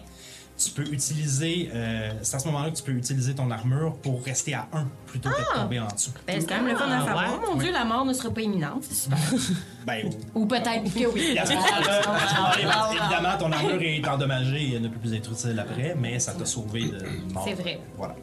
Tu 0.62 0.70
peux 0.72 0.82
utiliser, 0.92 1.70
euh, 1.74 2.10
c'est 2.22 2.36
à 2.36 2.38
ce 2.38 2.46
moment-là 2.48 2.70
que 2.70 2.76
tu 2.76 2.82
peux 2.82 2.92
utiliser 2.92 3.34
ton 3.34 3.50
armure 3.50 3.94
pour 3.96 4.22
rester 4.22 4.52
à 4.54 4.68
1 4.72 4.86
plutôt 5.06 5.30
que 5.30 5.40
de 5.40 5.58
tomber 5.60 5.80
en 5.80 5.86
dessous. 5.88 6.10
Ben, 6.26 6.38
c'est 6.40 6.46
quand 6.46 6.56
même 6.56 6.68
le 6.68 6.76
fun 6.76 6.84
à 6.90 6.98
Ah, 7.00 7.06
savoir. 7.06 7.40
ouais. 7.40 7.46
Mon 7.48 7.56
Dieu, 7.56 7.72
la 7.72 7.84
mort 7.84 8.04
ne 8.04 8.12
sera 8.12 8.30
pas 8.30 8.42
imminente. 8.42 8.84
C'est 8.88 8.94
super. 8.94 9.18
Ben, 9.86 10.10
Ou 10.34 10.44
peut-être 10.44 10.92
que 10.92 11.06
oui. 11.06 11.38
À 11.38 11.46
ce 11.46 11.54
moment-là, 11.54 12.92
évidemment, 12.92 13.38
ton 13.38 13.50
armure 13.50 13.80
est 13.80 14.06
endommagée 14.06 14.74
et 14.74 14.78
ne 14.80 14.88
peut 14.88 14.98
plus 14.98 15.14
être 15.14 15.32
utile 15.32 15.58
après, 15.58 15.96
mais 15.98 16.18
ça 16.18 16.34
t'a 16.34 16.44
sauvé 16.44 16.82
de 16.90 17.32
mort. 17.32 17.44
C'est 17.48 17.54
vrai. 17.54 17.80
Voilà. 17.96 18.14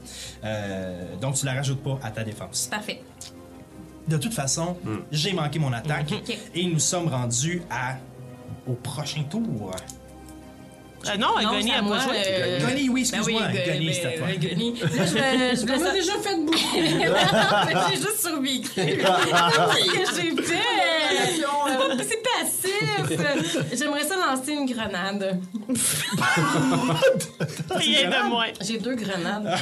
Euh, 0.43 1.15
donc, 1.19 1.33
tu 1.35 1.45
la 1.47 1.53
rajoutes 1.55 1.81
pas 1.83 1.97
à 2.03 2.11
ta 2.11 2.23
défense. 2.23 2.67
Parfait. 2.69 3.01
De 4.07 4.17
toute 4.17 4.33
façon, 4.33 4.77
j'ai 5.11 5.33
manqué 5.33 5.57
mon 5.57 5.73
attaque 5.73 6.13
et 6.55 6.65
nous 6.67 6.79
sommes 6.79 7.07
rendus 7.07 7.61
à 7.71 7.95
au 8.67 8.73
prochain 8.73 9.23
tour. 9.23 9.71
Euh, 11.13 11.17
non, 11.17 11.27
Non, 11.41 11.51
Gunny 11.51 11.69
c'est 11.69 11.75
à 11.75 11.79
a 11.79 11.81
moi, 11.81 11.97
pas 11.97 12.03
joué. 12.03 12.15
euh, 12.27 12.59
Gunny, 12.59 12.89
oui, 12.89 13.09
Ben 13.11 13.21
oui, 13.25 13.35
excuse-moi. 13.37 13.41
C'est 13.93 14.05
à 14.05 14.17
toi. 14.17 14.27
ben, 14.27 14.37
Gunny. 14.39 14.73
Là, 14.79 14.87
je 15.05 15.13
vais, 15.13 15.55
je 15.55 15.65
vais 15.65 15.91
déjà 15.93 16.13
fait 16.13 16.35
beaucoup. 16.35 16.57
j'ai 17.89 17.95
juste 17.97 18.21
survécu. 18.21 18.69
Qu'est-ce 18.75 20.11
que 20.11 20.21
j'ai 20.21 20.43
fait? 20.43 20.63
C'est 22.07 22.21
passif. 22.23 23.21
J'aimerais 23.73 24.03
ça 24.03 24.15
lancer 24.15 24.53
une 24.53 24.65
grenade. 24.65 25.39
Rien 27.71 28.09
de 28.09 28.29
moins. 28.29 28.47
J'ai 28.61 28.77
deux 28.77 28.95
grenades. 28.95 29.55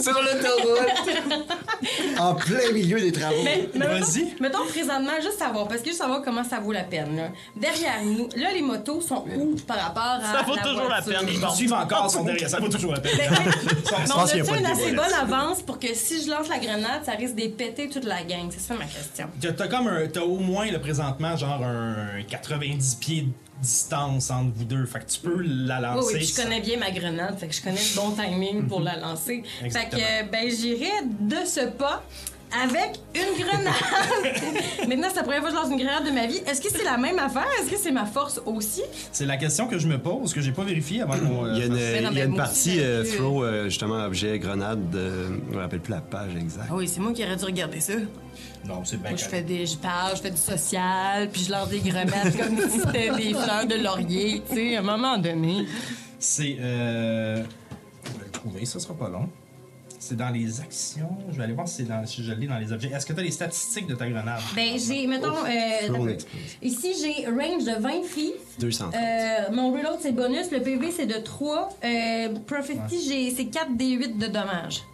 Sur 0.00 0.12
l'autoroute! 0.12 1.08
En 2.18 2.34
plein 2.34 2.72
milieu 2.72 3.00
des 3.00 3.12
travaux. 3.12 3.44
Vas-y. 3.74 4.34
Mettons 4.40 4.64
présentement, 4.66 5.12
juste 5.22 5.38
savoir, 5.38 5.68
parce 5.68 5.80
que 5.80 5.88
juste 5.88 5.98
savoir 6.00 6.22
comment 6.22 6.44
ça 6.44 6.58
vaut 6.60 6.72
la 6.72 6.84
peine. 6.84 7.16
Là. 7.16 7.28
Derrière 7.56 8.02
nous, 8.04 8.28
là, 8.36 8.52
les 8.52 8.62
motos 8.62 9.00
sont 9.00 9.24
où 9.36 9.56
par 9.66 9.78
rapport 9.78 10.02
à. 10.24 10.29
Ça 10.32 10.42
vaut 10.42 10.54
la 10.56 10.62
toujours 10.62 10.88
la 10.88 11.00
voiture? 11.00 11.26
peine. 11.26 11.40
Ils 11.50 11.56
suivent 11.56 11.72
encore 11.72 12.10
son 12.10 12.24
derrière, 12.24 12.48
ça 12.48 12.60
vaut 12.60 12.68
toujours 12.68 12.92
la 12.92 13.00
peine. 13.00 13.12
Mais 13.18 13.28
on 14.14 14.18
a 14.18 14.22
a-tu 14.24 14.40
de 14.40 14.58
une 14.58 14.66
assez 14.66 14.92
bonne 14.92 15.14
avance 15.20 15.62
pour 15.62 15.78
que 15.78 15.94
si 15.94 16.24
je 16.24 16.30
lance 16.30 16.48
la 16.48 16.58
grenade, 16.58 17.04
ça 17.04 17.12
risque 17.12 17.34
de 17.34 17.48
péter 17.48 17.88
toute 17.88 18.04
la 18.04 18.22
gang? 18.22 18.48
C'est 18.50 18.60
ça 18.60 18.74
ma 18.74 18.84
question. 18.84 19.26
T'as 19.56 19.68
comme 19.68 19.88
un, 19.88 20.06
t'as 20.06 20.20
au 20.22 20.38
moins 20.38 20.70
le 20.70 20.80
présentement 20.80 21.36
genre 21.36 21.62
un 21.62 22.22
90 22.28 22.94
pieds 22.96 23.28
distance 23.60 24.30
entre 24.30 24.52
vous 24.56 24.64
deux. 24.64 24.86
Fait 24.86 25.00
que 25.00 25.10
tu 25.10 25.20
peux 25.20 25.42
la 25.42 25.76
Oui, 25.76 25.82
lancer. 25.82 26.06
oui, 26.14 26.14
puis 26.20 26.26
je 26.26 26.42
connais 26.42 26.60
bien 26.60 26.78
ma 26.78 26.90
grenade, 26.90 27.38
fait 27.38 27.46
que 27.46 27.54
je 27.54 27.60
connais 27.62 27.80
le 27.80 27.96
bon 27.96 28.10
timing 28.12 28.66
pour 28.66 28.80
la 28.80 28.96
lancer. 28.96 29.42
Fait 29.60 29.88
que, 29.90 30.30
ben, 30.30 30.48
j'irai 30.50 30.90
de 31.20 31.36
ce 31.46 31.66
pas 31.68 32.02
avec 32.62 32.98
une 33.14 33.44
grenade. 33.44 33.74
Maintenant, 34.88 35.08
c'est 35.10 35.16
la 35.16 35.22
première 35.22 35.40
fois 35.40 35.50
que 35.50 35.56
je 35.56 35.60
lance 35.62 35.70
une 35.70 35.78
grenade 35.78 36.04
de 36.06 36.10
ma 36.10 36.26
vie. 36.26 36.38
Est-ce 36.46 36.60
que 36.60 36.68
c'est 36.70 36.84
la 36.84 36.96
même 36.96 37.18
affaire? 37.18 37.46
Est-ce 37.60 37.70
que 37.70 37.76
c'est 37.76 37.92
ma 37.92 38.06
force 38.06 38.40
aussi? 38.46 38.82
C'est 39.12 39.26
la 39.26 39.36
question 39.36 39.66
que 39.68 39.78
je 39.78 39.86
me 39.86 39.98
pose, 39.98 40.32
que 40.34 40.40
j'ai 40.40 40.52
pas 40.52 40.64
vérifié 40.64 41.02
avant 41.02 41.18
qu'on. 41.18 41.44
euh, 41.46 41.52
Il 41.54 41.58
y 41.58 41.62
a 41.62 41.66
une, 41.66 41.76
il 42.12 42.18
y 42.18 42.20
a 42.20 42.24
une 42.24 42.30
moi 42.32 42.44
aussi, 42.44 42.70
partie 42.70 42.74
j'ai 42.74 42.84
euh, 42.84 43.04
throw, 43.16 43.44
euh, 43.44 43.64
justement, 43.64 44.04
objet, 44.04 44.38
grenade. 44.38 44.94
euh, 44.94 45.28
je 45.50 45.54
me 45.56 45.60
rappelle 45.60 45.80
plus 45.80 45.92
la 45.92 46.00
page 46.00 46.34
exacte. 46.36 46.66
Ah 46.70 46.74
oui, 46.76 46.88
c'est 46.88 47.00
moi 47.00 47.12
qui 47.12 47.24
aurais 47.24 47.36
dû 47.36 47.44
regarder 47.44 47.80
ça. 47.80 47.94
Non, 48.66 48.84
c'est 48.84 49.00
bien 49.00 49.10
Moi, 49.10 49.18
je 49.18 49.24
fais 49.24 49.42
des, 49.42 49.64
je 49.66 49.76
parle, 49.76 50.16
je 50.16 50.20
fais 50.22 50.30
du 50.30 50.36
social, 50.36 51.28
puis 51.30 51.44
je 51.44 51.50
lance 51.52 51.68
des 51.68 51.78
grenades 51.80 52.36
comme 52.36 52.58
si 52.70 52.80
c'était 52.80 53.10
des 53.16 53.32
fleurs 53.32 53.66
de 53.66 53.82
laurier, 53.82 54.42
tu 54.48 54.54
sais, 54.56 54.76
à 54.76 54.80
un 54.80 54.82
moment 54.82 55.16
donné. 55.18 55.66
C'est. 56.18 56.56
Euh... 56.60 57.36
Je 58.04 58.18
vais 58.18 58.24
le 58.26 58.30
trouver, 58.30 58.64
ça 58.66 58.78
sera 58.80 58.94
pas 58.94 59.08
long. 59.08 59.28
C'est 60.02 60.16
dans 60.16 60.30
les 60.30 60.60
actions. 60.60 61.10
Je 61.30 61.36
vais 61.36 61.44
aller 61.44 61.52
voir 61.52 61.68
si, 61.68 61.76
c'est 61.76 61.82
dans... 61.82 62.06
si 62.06 62.24
je 62.24 62.32
l'ai 62.32 62.46
dans 62.46 62.58
les 62.58 62.72
objets. 62.72 62.88
Est-ce 62.88 63.04
que 63.04 63.12
tu 63.12 63.20
as 63.20 63.22
les 63.22 63.30
statistiques 63.30 63.86
de 63.86 63.94
ta 63.94 64.08
grenade? 64.08 64.40
Ben, 64.56 64.78
j'ai, 64.78 65.06
mettons, 65.06 65.44
euh, 65.44 66.16
ici, 66.62 66.94
j'ai 66.98 67.26
range 67.26 67.64
de 67.64 67.78
20 67.78 68.02
feet. 68.04 68.32
200. 68.58 68.92
Euh, 68.94 69.52
mon 69.52 69.72
reload, 69.72 69.98
c'est 70.00 70.12
bonus. 70.12 70.50
Le 70.50 70.60
PV, 70.62 70.90
c'est 70.90 71.04
de 71.04 71.18
3. 71.22 71.68
Euh, 71.84 72.28
Prophecy, 72.46 73.06
j'ai, 73.06 73.30
c'est 73.30 73.46
4 73.46 73.76
des 73.76 73.90
8 73.90 74.18
de 74.18 74.26
dommages. 74.28 74.84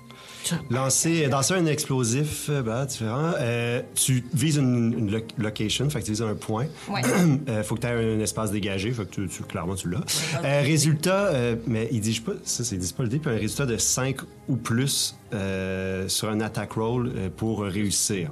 Lancer, 0.71 1.27
lancer 1.27 1.55
un 1.55 1.67
explosif 1.67 2.49
euh, 2.51 2.63
bah, 2.63 2.85
différent. 2.87 3.33
Euh, 3.39 3.83
tu 3.95 4.25
vises 4.35 4.57
une, 4.57 4.95
une 4.99 5.11
lo- 5.11 5.21
location, 5.39 5.89
fait 5.91 6.01
que 6.01 6.05
tu 6.07 6.13
vises 6.13 6.23
un 6.23 6.35
point. 6.35 6.67
Ouais. 6.89 7.01
Euh, 7.49 7.63
faut 7.63 7.75
que 7.77 7.81
tu 7.83 7.87
aies 7.87 8.17
un 8.17 8.21
espace 8.21 8.51
dégagé, 8.51 8.91
fait 8.93 9.05
que 9.05 9.11
tu, 9.15 9.29
tu- 9.29 9.43
clairement 9.43 9.75
tu 9.75 9.89
l'as. 9.91 10.01
Euh, 10.45 10.63
résultat, 10.63 11.27
euh, 11.27 11.57
mais 11.67 11.89
il 11.93 12.01
dit 12.01 12.21
pas, 12.21 12.33
ça 12.45 12.65
c'est 12.65 12.77
dit 12.77 12.93
pas 12.93 13.03
le 13.05 13.09
dé, 13.09 13.19
puis 13.19 13.31
un 13.31 13.35
résultat 13.39 13.67
de 13.67 13.77
5 13.77 14.17
ou 14.49 14.57
plus 14.57 15.15
euh, 15.33 16.09
sur 16.09 16.29
un 16.29 16.41
attack 16.41 16.73
roll 16.73 17.13
euh, 17.17 17.29
pour 17.35 17.63
réussir. 17.63 18.31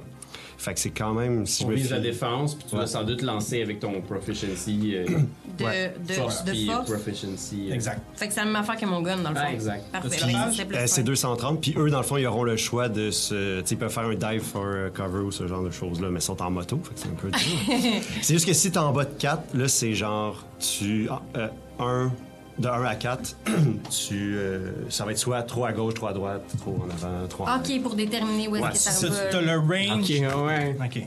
Fait 0.65 0.73
que 0.73 0.79
c'est 0.79 0.89
quand 0.89 1.13
même 1.13 1.45
si 1.45 1.63
On 1.63 1.69
vise 1.69 1.91
la 1.91 1.99
défense, 1.99 2.55
puis 2.55 2.65
tu 2.67 2.73
Ouais. 2.75 2.81
vas 2.81 2.87
sans 2.87 3.03
doute 3.03 3.21
lancer 3.21 3.61
avec 3.61 3.79
ton 3.79 4.01
proficiency. 4.01 4.93
euh, 4.95 5.05
De, 5.59 5.63
Ouais. 5.63 5.93
de, 6.05 6.11
force, 6.13 6.43
de 6.43 6.53
force. 6.65 6.89
proficiency. 6.91 7.67
euh, 7.69 7.73
Exact. 7.75 8.01
Fait 8.15 8.27
que 8.27 8.33
c'est 8.33 8.39
la 8.41 8.45
même 8.47 8.55
affaire 8.57 8.75
que 8.75 8.85
mon 8.85 9.01
gun, 9.01 9.17
dans 9.17 9.29
le 9.29 9.35
fond. 9.35 9.41
Ah, 9.45 9.53
exact. 9.53 9.83
Parfait. 9.91 10.09
C'est 10.11 10.65
plus 10.65 10.75
Euh, 10.75 10.81
c'est 10.81 10.87
simple. 10.87 11.07
230, 11.07 11.61
puis 11.61 11.75
eux, 11.77 11.89
dans 11.91 11.99
le 11.99 12.03
fond, 12.03 12.17
ils 12.17 12.25
auront 12.25 12.43
le 12.43 12.57
choix 12.57 12.89
de 12.89 13.09
se. 13.11 13.61
Tu 13.61 13.67
sais, 13.67 13.75
ils 13.75 13.77
peuvent 13.77 13.91
faire 13.93 14.03
un 14.05 14.15
dive 14.15 14.41
for 14.41 14.65
cover 14.93 15.19
ou 15.19 15.31
ce 15.31 15.47
genre 15.47 15.63
de 15.63 15.69
choses-là, 15.69 16.09
mais 16.09 16.19
ils 16.19 16.23
sont 16.23 16.41
en 16.41 16.49
moto, 16.51 16.77
fait 16.83 16.93
que 16.95 16.99
c'est 16.99 17.07
un 17.09 17.11
peu 17.11 17.29
dur. 17.29 18.01
c'est 18.21 18.33
juste 18.33 18.45
que 18.47 18.53
si 18.53 18.69
t'es 18.71 18.77
en 18.79 18.91
bas 18.91 19.05
de 19.05 19.13
4, 19.17 19.53
là, 19.53 19.67
c'est 19.67 19.93
genre, 19.93 20.43
tu. 20.59 21.07
Ah, 21.11 21.21
euh, 21.37 21.47
un, 21.79 22.11
de 22.59 22.67
1 22.67 22.83
à 22.85 22.95
4, 22.95 23.35
tu. 23.89 24.35
euh, 24.37 24.71
ça 24.89 25.05
va 25.05 25.11
être 25.11 25.17
soit 25.17 25.43
trop 25.43 25.65
à 25.65 25.73
gauche, 25.73 25.93
trop 25.95 26.07
à 26.07 26.13
droite, 26.13 26.43
trop 26.59 26.71
en 26.85 26.89
avant, 26.89 27.27
trop 27.27 27.47
en 27.47 27.57
Ok, 27.59 27.81
pour 27.81 27.95
déterminer 27.95 28.47
où 28.47 28.55
est-ce 28.55 28.63
Ouais, 28.65 28.71
que 28.71 28.77
ça 28.77 28.91
Ça, 28.91 29.07
va. 29.09 29.25
tu 29.29 29.35
as 29.37 29.41
le 29.41 29.57
range. 29.59 30.01
Ok, 30.01 30.45
ouais. 30.47 30.77
Ok. 30.83 31.01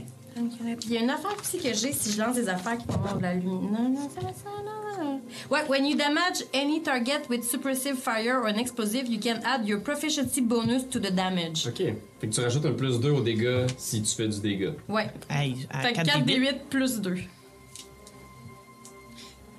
Puis 0.61 0.77
il 0.91 0.93
y 0.93 0.99
a 0.99 1.01
une 1.01 1.11
affaire 1.11 1.35
aussi 1.41 1.59
que 1.59 1.75
j'ai 1.75 1.93
si 1.93 2.13
je 2.13 2.21
lance 2.23 2.37
des 2.37 2.49
affaires 2.49 2.79
qui 2.79 2.87
vont 2.87 2.95
avoir 2.95 3.17
de 3.17 3.23
la 3.23 3.35
lumière. 3.35 3.61
Non, 3.73 3.89
non, 3.89 4.09
ça, 4.09 4.21
ça, 4.21 4.51
non, 4.65 5.05
non. 5.05 5.21
Ouais, 5.51 5.61
when 5.69 5.85
you 5.85 5.97
damage 5.97 6.45
any 6.55 6.81
target 6.81 7.23
with 7.29 7.43
suppressive 7.43 7.97
fire 7.97 8.39
or 8.41 8.47
an 8.47 8.57
explosive, 8.57 9.09
you 9.09 9.19
can 9.19 9.41
add 9.45 9.67
your 9.67 9.81
proficiency 9.81 10.41
bonus 10.41 10.89
to 10.91 11.01
the 11.01 11.11
damage. 11.11 11.67
Ok. 11.67 11.79
Fait 12.21 12.29
que 12.29 12.33
tu 12.33 12.41
rajoutes 12.41 12.67
un 12.67 12.73
plus 12.73 13.01
2 13.01 13.11
au 13.11 13.21
dégâts 13.21 13.67
si 13.77 14.01
tu 14.03 14.15
fais 14.15 14.29
du 14.29 14.39
dégât. 14.39 14.75
Ouais. 14.89 15.11
Hey, 15.29 15.67
à 15.71 15.81
Fait 15.81 15.91
que 15.91 15.97
4 15.97 16.07
4 16.07 16.25
des 16.25 16.35
des 16.35 16.39
8. 16.41 16.47
8 16.51 16.57
plus 16.71 17.01
2. 17.01 17.17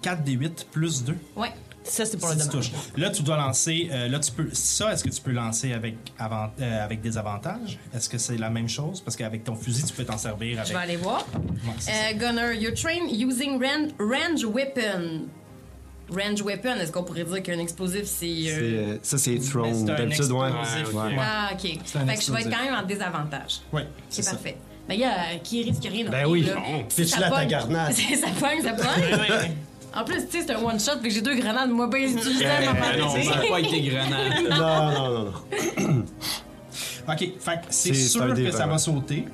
4 0.02 0.24
des 0.24 0.32
8 0.34 0.68
plus 0.72 1.04
2. 1.04 1.16
Ouais. 1.36 1.52
Ça, 1.90 2.06
c'est 2.06 2.18
pour 2.18 2.30
le 2.30 2.36
Si 2.36 2.42
tu 2.44 2.48
dommage. 2.50 2.72
touches. 2.72 2.80
Là, 2.98 3.10
tu 3.10 3.24
dois 3.24 3.38
lancer. 3.38 3.90
euh, 3.92 4.08
là, 4.08 4.20
tu 4.20 4.32
peux. 4.32 4.50
Ça, 4.54 4.94
est-ce 4.94 5.04
que 5.04 5.10
tu 5.10 5.22
peux 5.22 5.32
lancer 5.32 5.74
avec, 5.74 5.96
avant, 6.18 6.50
euh, 6.62 6.84
avec 6.86 7.02
des 7.02 7.18
avantages? 7.18 7.80
Est-ce 7.96 8.08
que 8.08 8.18
c'est 8.18 8.38
la 8.38 8.50
même 8.50 8.70
chose? 8.70 9.02
Parce 9.02 9.16
qu'avec 9.18 9.44
ton 9.44 9.56
fusil, 9.56 9.84
tu 9.84 9.94
peux 9.94 10.06
t'en 10.06 10.18
servir 10.18 10.54
Je 10.56 10.60
avec. 10.62 10.74
vais 10.74 10.78
aller 10.80 10.98
voir. 10.98 11.26
Ouais. 11.34 11.74
Euh, 11.90 12.14
Gunner, 12.18 12.56
you're 12.60 12.74
trained 12.76 13.10
using 13.12 13.60
ran- 13.62 13.90
range 14.00 14.46
weapon. 14.46 15.28
Range 16.12 16.42
weapon, 16.42 16.76
est-ce 16.80 16.92
qu'on 16.92 17.04
pourrait 17.04 17.24
dire 17.24 17.44
qu'un 17.44 17.60
explosif, 17.60 18.06
c'est. 18.06 18.26
C'est, 18.28 18.50
euh, 18.52 18.98
ça, 19.04 19.18
c'est 19.20 19.38
thrown. 19.40 19.86
D'habitude, 19.86 20.32
ouais. 20.32 20.50
Ouais, 20.50 20.94
Ouais. 20.94 21.16
Ah, 21.20 21.50
ok. 21.54 21.62
Fait 21.62 22.16
que 22.16 22.22
je 22.22 22.32
vais 22.32 22.42
être 22.42 22.50
quand 22.50 22.64
même 22.66 22.74
en 22.74 22.84
désavantage. 22.84 23.62
Oui, 23.72 23.82
C'est 24.10 24.26
parfait. 24.26 24.58
Mais 24.88 24.98
gars, 24.98 25.16
qui 25.44 25.62
risque 25.64 25.84
rien 25.84 26.10
Ben 26.10 26.26
oui. 26.26 26.42
là. 26.44 26.56
Non. 26.56 26.84
Si 26.90 27.08
ça 27.08 27.20
la 27.20 27.30
ta 27.30 27.46
garnade? 27.46 27.94
ça 27.94 28.28
pogne, 28.40 28.62
ça 28.64 28.74
pogne. 28.74 29.52
En 29.96 30.04
plus, 30.04 30.26
tu 30.28 30.40
sais, 30.40 30.46
c'est 30.46 30.54
un 30.54 30.64
one-shot, 30.64 31.00
puis 31.02 31.12
j'ai 31.12 31.22
deux 31.22 31.36
grenades, 31.36 31.72
moi, 31.72 31.88
ben 31.88 32.04
utilisées 32.04 32.46
à 32.46 32.74
ma 32.74 32.80
Ah 32.82 32.98
non, 32.98 33.10
ça 33.10 33.40
a 33.40 33.48
pas 33.48 33.60
été 33.60 33.82
grenade. 33.82 34.34
Non, 34.50 34.92
non, 34.92 35.10
non, 35.10 35.32
non. 35.88 36.06
Ok, 37.08 37.18
fait 37.40 37.56
que 37.56 37.60
c'est 37.70 37.94
sûr 37.94 38.34
que 38.36 38.52
ça 38.52 38.68
va 38.68 38.78
sauter. 38.78 39.26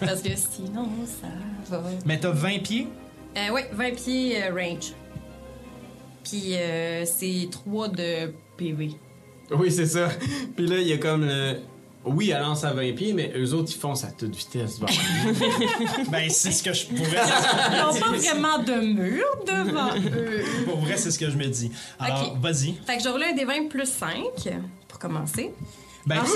Parce 0.00 0.20
que 0.20 0.30
sinon, 0.36 0.88
ça 1.20 1.78
va. 1.78 1.88
Mais 2.06 2.18
t'as 2.18 2.30
20 2.30 2.62
pieds? 2.62 2.88
Euh, 3.36 3.50
ouais, 3.52 3.68
20 3.72 3.94
pieds 3.96 4.42
euh, 4.42 4.54
range. 4.54 4.92
Puis 6.22 6.54
euh, 6.54 7.04
c'est 7.04 7.48
3 7.50 7.88
de 7.88 8.32
PV. 8.56 8.92
Oui, 9.50 9.70
c'est 9.70 9.86
ça. 9.86 10.08
Puis 10.56 10.66
là, 10.66 10.78
il 10.78 10.86
y 10.86 10.92
a 10.92 10.98
comme 10.98 11.24
le. 11.26 11.58
Oui, 12.06 12.30
elle 12.30 12.42
lance 12.42 12.64
à 12.64 12.72
20 12.72 12.92
pieds, 12.94 13.12
mais 13.14 13.32
eux 13.36 13.54
autres, 13.54 13.72
ils 13.74 13.78
foncent 13.80 14.04
à 14.04 14.08
toute 14.12 14.34
vitesse. 14.36 14.78
Bon. 14.78 14.86
Ben, 16.10 16.28
c'est 16.30 16.52
ce 16.52 16.62
que 16.62 16.72
je 16.72 16.86
pourrais. 16.86 17.22
Ils 17.72 17.78
n'ont 17.78 17.94
pas 18.00 18.10
vraiment 18.16 18.58
de 18.58 18.74
mur 18.74 19.24
devant 19.46 19.94
eux. 20.14 20.44
Pour 20.66 20.80
vrai, 20.80 20.96
c'est 20.96 21.10
ce 21.10 21.18
que 21.18 21.30
je 21.30 21.36
me 21.36 21.46
dis. 21.46 21.70
Alors, 21.98 22.32
Ok. 22.34 22.40
vas-y. 22.42 22.74
Fait 22.86 22.98
que 22.98 23.02
je 23.02 23.08
roule 23.08 23.22
un 23.22 23.32
des 23.32 23.44
20 23.44 23.68
plus 23.68 23.86
5 23.90 24.22
pour 24.88 24.98
commencer. 24.98 25.52
Ben, 26.06 26.16
Un 26.16 26.20
vin 26.20 26.28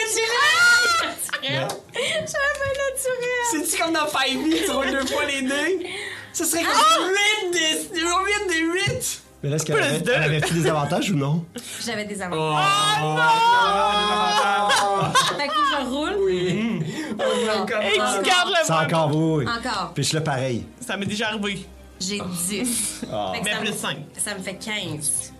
naturel! 0.00 1.08
J'ai 1.42 1.56
un 1.56 1.68
vin 1.68 2.72
naturel! 2.90 3.42
C'est-tu 3.52 3.82
comme 3.82 3.92
dans 3.92 4.08
5 4.08 4.20
tu 4.64 4.70
roules 4.70 4.90
deux 4.90 5.06
fois 5.06 5.24
les 5.26 5.42
dés? 5.42 5.86
Ce 6.32 6.44
serait 6.44 6.62
comme 6.64 7.10
8 7.44 7.50
des. 7.52 8.00
8 8.00 8.48
des 8.48 8.60
8! 8.60 9.21
Mais 9.42 9.50
là, 9.50 9.56
est-ce 9.56 9.64
qu'elle 9.64 9.82
avait, 9.82 10.02
elle 10.06 10.22
avait-tu 10.22 10.54
des 10.54 10.66
avantages 10.68 11.10
ou 11.10 11.16
non? 11.16 11.44
J'avais 11.84 12.04
des 12.04 12.16
Oh, 12.20 12.24
avantages. 12.24 12.62
Fait 15.36 15.48
que 15.48 15.52
je 15.54 15.84
roule. 15.90 16.16
Oui. 16.24 16.80
Et 17.10 17.92
tu 17.94 18.28
gardes 18.28 18.48
le 18.48 18.54
C'est 18.64 18.72
encore 18.72 19.08
beau, 19.08 19.38
oui. 19.38 19.46
Encore. 19.46 19.92
Puis 19.94 20.04
je 20.04 20.16
le 20.16 20.22
pareil. 20.22 20.66
Ça 20.80 20.96
m'est 20.96 21.06
déjà 21.06 21.28
arrivé. 21.28 21.66
J'ai 22.00 22.20
10. 22.48 23.04
Ah. 23.12 23.32
Fait 23.34 23.40
que 23.40 23.44
Mais 23.44 23.50
ça 23.52 23.60
me- 23.60 23.64
plus 23.64 23.74
5. 23.76 23.96
Ça 24.18 24.34
me 24.34 24.40
fait 24.40 24.54
15. 24.54 25.32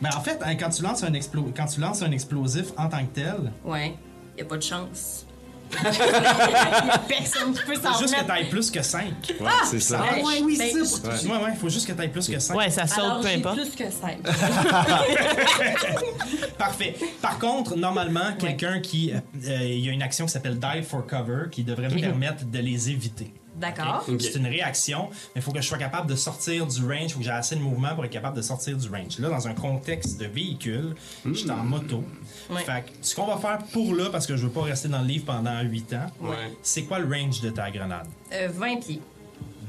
ben, 0.00 0.10
en 0.16 0.20
fait, 0.20 0.38
hein, 0.44 0.54
quand 0.56 0.70
tu, 0.70 0.82
lances 0.82 1.02
un 1.04 1.12
explo- 1.12 1.52
quand 1.56 1.66
tu 1.66 1.80
lances 1.80 2.02
un 2.02 2.10
explosif 2.12 2.66
en 2.76 2.88
tant 2.88 2.98
que 3.00 3.14
tel, 3.14 3.52
Ouais. 3.64 3.94
Y 4.36 4.42
a 4.42 4.44
pas 4.44 4.56
de 4.56 4.62
chance. 4.62 5.26
personne 7.08 7.52
qui 7.54 7.62
peut 7.62 7.74
s'en 7.74 7.92
faut 7.92 8.00
juste 8.00 8.14
que 8.16 8.24
t'ailles 8.24 8.48
plus 8.48 8.70
que 8.70 8.82
5. 8.82 9.02
Ouais, 9.40 9.46
c'est 9.70 9.80
ça. 9.80 10.04
Ah 10.08 10.14
ouais, 10.16 10.40
oui, 10.42 10.56
Ben, 10.58 10.70
c'est 10.72 10.84
ça. 10.84 11.08
Ouais, 11.28 11.44
ouais, 11.44 11.54
faut 11.60 11.68
juste 11.68 11.86
que 11.86 11.92
t'ailles 11.92 12.08
plus 12.08 12.28
que 12.28 12.38
5. 12.38 12.56
Ouais, 12.56 12.70
ça 12.70 12.86
saute, 12.86 13.22
peu 13.22 13.28
importe. 13.28 13.56
plus 13.56 13.70
que 13.70 13.90
5. 13.90 14.18
Parfait. 16.58 16.94
Par 17.20 17.38
contre, 17.38 17.76
normalement, 17.76 18.32
quelqu'un 18.38 18.80
qui. 18.80 19.12
euh, 19.12 19.18
euh, 19.46 19.64
Il 19.64 19.84
y 19.84 19.88
a 19.88 19.92
une 19.92 20.02
action 20.02 20.26
qui 20.26 20.32
s'appelle 20.32 20.58
Dive 20.58 20.84
for 20.84 21.06
Cover 21.06 21.44
qui 21.50 21.64
devrait 21.64 21.88
me 21.88 22.00
permettre 22.00 22.44
de 22.44 22.58
les 22.58 22.90
éviter. 22.90 23.32
D'accord. 23.58 24.04
C'est 24.20 24.34
une 24.36 24.46
réaction, 24.46 25.08
mais 25.34 25.40
il 25.40 25.42
faut 25.42 25.52
que 25.52 25.60
je 25.60 25.66
sois 25.66 25.78
capable 25.78 26.08
de 26.08 26.14
sortir 26.16 26.66
du 26.66 26.82
range, 26.84 27.02
il 27.04 27.10
faut 27.10 27.18
que 27.18 27.24
j'ai 27.24 27.30
assez 27.30 27.56
de 27.56 27.60
mouvement 27.60 27.94
pour 27.94 28.04
être 28.04 28.10
capable 28.12 28.36
de 28.36 28.42
sortir 28.42 28.76
du 28.76 28.88
range. 28.88 29.18
Là, 29.18 29.28
dans 29.28 29.48
un 29.48 29.54
contexte 29.54 30.18
de 30.20 30.26
véhicule, 30.26 30.94
je 31.24 31.32
suis 31.32 31.50
en 31.50 31.56
moto. 31.64 32.04
Ouais. 32.50 32.62
Fait 32.62 32.82
que 32.86 32.90
ce 33.02 33.14
qu'on 33.14 33.26
va 33.26 33.36
faire 33.36 33.58
pour 33.72 33.94
là, 33.94 34.10
parce 34.10 34.26
que 34.26 34.36
je 34.36 34.46
veux 34.46 34.52
pas 34.52 34.62
rester 34.62 34.88
dans 34.88 35.00
le 35.00 35.06
livre 35.08 35.24
pendant 35.24 35.60
8 35.60 35.92
ans, 35.94 36.06
Ouais. 36.20 36.36
c'est 36.62 36.82
quoi 36.84 36.98
le 36.98 37.06
range 37.12 37.40
de 37.40 37.50
ta 37.50 37.70
grenade? 37.70 38.06
Euh, 38.32 38.48
20 38.52 38.76
pieds. 38.80 39.00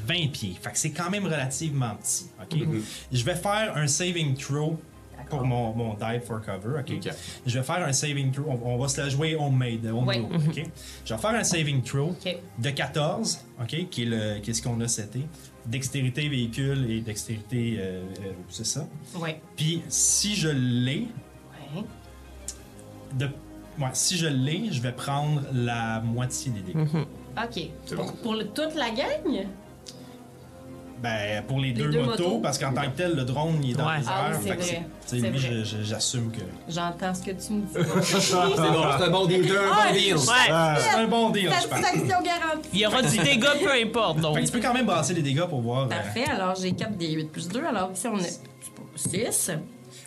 20 0.07 0.31
pieds. 0.31 0.55
Fait 0.61 0.71
que 0.71 0.77
c'est 0.77 0.91
quand 0.91 1.09
même 1.09 1.25
relativement 1.25 1.91
petit. 1.95 2.27
OK? 2.41 2.59
Je 3.11 3.23
vais 3.23 3.35
faire 3.35 3.73
un 3.75 3.85
saving 3.87 4.35
throw 4.35 4.79
pour 5.29 5.43
mon, 5.45 5.73
mon 5.73 5.93
dive 5.93 6.21
for 6.25 6.41
cover. 6.41 6.79
OK? 6.79 6.91
Ok. 7.05 7.13
Je 7.45 7.57
vais 7.59 7.63
faire 7.63 7.85
un 7.85 7.93
saving 7.93 8.31
throw. 8.31 8.45
On, 8.49 8.73
on 8.73 8.77
va 8.77 8.87
se 8.87 8.99
la 9.01 9.09
jouer 9.09 9.35
homemade. 9.35 9.85
OK? 9.93 10.63
Je 11.05 11.13
vais 11.13 11.19
faire 11.19 11.29
un 11.31 11.43
saving 11.43 11.81
throw 11.83 12.15
de 12.57 12.69
14, 12.69 13.45
OK? 13.61 13.89
Qui 13.89 14.03
est, 14.03 14.05
le, 14.05 14.39
qui 14.39 14.51
est 14.51 14.53
ce 14.53 14.61
qu'on 14.63 14.79
a 14.81 14.87
seté. 14.87 15.21
Dextérité 15.65 16.27
véhicule 16.29 16.89
et 16.89 17.01
dextérité. 17.01 17.77
euh, 17.79 18.01
euh, 18.25 18.31
c'est 18.49 18.65
ça? 18.65 18.87
Ouais. 19.15 19.39
Puis 19.55 19.81
si 19.89 20.35
je 20.35 20.49
l'ai, 20.49 21.07
Ouais. 21.75 21.83
de. 23.13 23.25
Ouais, 23.79 23.89
si 23.93 24.17
je 24.17 24.27
l'ai, 24.27 24.71
je 24.71 24.81
vais 24.81 24.91
prendre 24.91 25.41
la 25.53 25.99
moitié 26.01 26.51
des 26.51 26.61
dégâts. 26.61 26.79
OK. 26.85 27.69
Pour, 27.95 28.05
bon. 28.05 28.11
pour 28.23 28.33
le- 28.33 28.47
toute 28.47 28.75
la 28.75 28.89
gang? 28.89 29.45
Ben, 31.01 31.43
pour 31.47 31.59
les, 31.59 31.71
deux, 31.71 31.89
deux 31.89 32.01
motos, 32.01 32.23
motos. 32.23 32.39
parce 32.39 32.57
qu'en 32.57 32.73
tant 32.73 32.81
que 32.81 32.97
tel, 32.97 33.15
le 33.15 33.23
drone, 33.23 33.59
il 33.63 33.71
est 33.71 33.73
dans 33.75 33.87
Ouais. 33.87 33.99
les 33.99 34.05
airs. 34.05 34.13
Ah 34.13 34.31
oui, 34.31 34.37
c'est 34.43 34.53
vrai. 34.53 34.57
tu 34.57 34.65
sais, 34.65 34.83
C'est 35.05 35.29
lui, 35.29 35.65
j'assume 35.83 36.29
que. 36.31 36.39
J'entends 36.67 37.13
ce 37.13 37.21
que 37.21 37.31
tu 37.31 37.53
me 37.53 37.61
dis. 37.61 37.73
C'est 37.73 38.33
bon, 38.33 38.83
c'est 38.97 39.03
un 39.05 39.09
bon 39.09 39.25
deal, 39.25 39.45
c'est 39.47 39.57
un 39.57 39.69
bon 39.69 39.93
deal. 39.93 40.15
Ouais. 40.15 40.79
C'est 40.79 40.97
un 40.99 41.07
bon 41.07 41.29
deal. 41.29 41.49
Satisfaction 41.51 42.21
garantie. 42.21 42.69
Il 42.73 42.79
y 42.79 42.85
aura 42.85 43.01
du 43.01 43.17
dégât, 43.17 43.53
peu 43.63 43.71
importe. 43.71 44.19
Donc, 44.19 44.35
Fait 44.35 44.41
que 44.41 44.45
tu 44.47 44.51
peux 44.51 44.59
quand 44.61 44.73
même 44.73 44.85
brasser 44.85 45.13
les 45.13 45.21
dégâts 45.21 45.45
pour 45.45 45.61
voir. 45.61 45.85
euh, 45.85 45.87
Parfait, 45.87 46.25
alors 46.25 46.55
j'ai 46.55 46.73
4 46.73 46.97
des 46.97 47.11
8 47.11 47.31
plus 47.31 47.47
2, 47.47 47.63
alors 47.63 47.91
ici 47.93 48.07
on 48.07 48.17
a 48.17 48.23
6. 48.95 49.51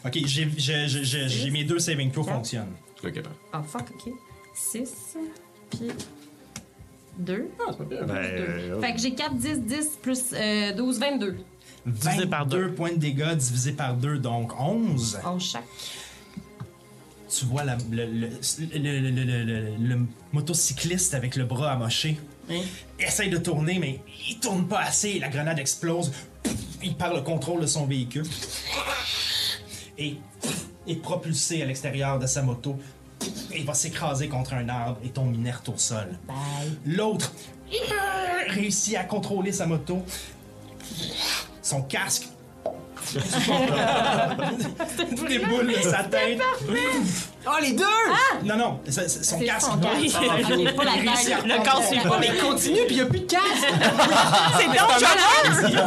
Ok, 0.04 0.18
j'ai 0.26 1.50
mes 1.50 1.64
deux 1.64 1.78
saving 1.78 2.10
throws 2.10 2.24
fonctionnent. 2.24 2.74
Ok. 3.02 3.22
Ah 3.52 3.62
fuck, 3.66 3.86
ok. 3.94 4.12
6, 4.54 5.16
puis 5.70 5.88
2. 7.18 7.48
Ah, 7.60 7.64
c'est 7.70 7.78
pas 7.78 7.84
pire. 7.84 8.06
Ben, 8.06 8.14
euh, 8.16 8.80
Fait 8.80 8.92
que 8.94 8.98
j'ai 9.00 9.14
4, 9.14 9.34
10, 9.34 9.60
10 9.60 9.98
plus 10.00 10.22
euh, 10.32 10.72
12, 10.72 10.98
22. 10.98 11.36
Divisé 11.86 12.26
par 12.26 12.46
deux. 12.46 12.60
22 12.62 12.74
points 12.74 12.92
de 12.92 12.96
dégâts 12.98 13.34
divisé 13.34 13.72
par 13.72 13.94
2, 13.96 14.18
donc 14.18 14.52
11. 14.58 15.18
En 15.24 15.38
chaque. 15.38 15.64
Tu 17.28 17.44
vois 17.46 17.64
la- 17.64 17.78
le, 17.90 18.04
le, 18.04 18.28
le- 18.28 18.78
le- 18.78 19.10
le- 19.10 19.24
le- 19.24 19.44
le- 19.44 19.76
le 19.88 19.98
motocycliste 20.32 21.14
avec 21.14 21.36
le 21.36 21.44
bras 21.44 21.72
amoché. 21.72 22.18
Hein? 22.50 22.60
Essaye 22.98 23.30
de 23.30 23.38
tourner, 23.38 23.78
mais 23.78 24.00
il 24.28 24.38
tourne 24.38 24.66
pas 24.68 24.80
assez. 24.80 25.18
La 25.18 25.28
grenade 25.28 25.58
explose. 25.58 26.12
Il 26.82 26.94
perd 26.96 27.14
le 27.14 27.22
contrôle 27.22 27.60
de 27.62 27.66
son 27.66 27.86
véhicule. 27.86 28.26
Et 29.98 30.16
est 30.86 30.96
propulsé 30.96 31.62
à 31.62 31.66
l'extérieur 31.66 32.18
de 32.18 32.26
sa 32.26 32.42
moto. 32.42 32.76
Il 33.54 33.64
va 33.64 33.74
s'écraser 33.74 34.28
contre 34.28 34.54
un 34.54 34.68
arbre 34.68 34.98
et 35.04 35.10
tombe 35.10 35.34
inerte 35.34 35.68
au 35.68 35.76
sol. 35.76 36.18
L'autre 36.86 37.32
réussit 38.48 38.96
à 38.96 39.04
contrôler 39.04 39.52
sa 39.52 39.66
moto. 39.66 40.02
Son 41.62 41.82
casque 41.82 42.28
déboule 45.28 45.66
de 45.66 45.82
sa 45.82 46.04
tête. 46.04 46.40
Oh, 47.44 47.50
les 47.60 47.72
deux! 47.72 47.84
Non, 48.44 48.56
non, 48.56 48.80
ça- 48.88 49.08
son 49.08 49.38
C'est 49.38 49.44
casque. 49.44 49.66
son 49.66 49.76
casque. 49.78 50.16
Ah, 50.16 50.20
pas 50.76 50.84
la 50.84 50.92
réussit 50.92 51.32
à 51.32 51.40
le 51.44 51.56
corps 51.64 51.82
suit 51.84 51.98
pas, 52.00 52.18
mais 52.20 52.30
Continue, 52.38 52.84
puis 52.86 52.94
il 52.96 52.96
n'y 52.96 53.00
a 53.02 53.06
plus 53.06 53.20
de 53.20 53.26
casque! 53.26 53.44
c'est 54.58 54.68
dangereux! 54.68 55.82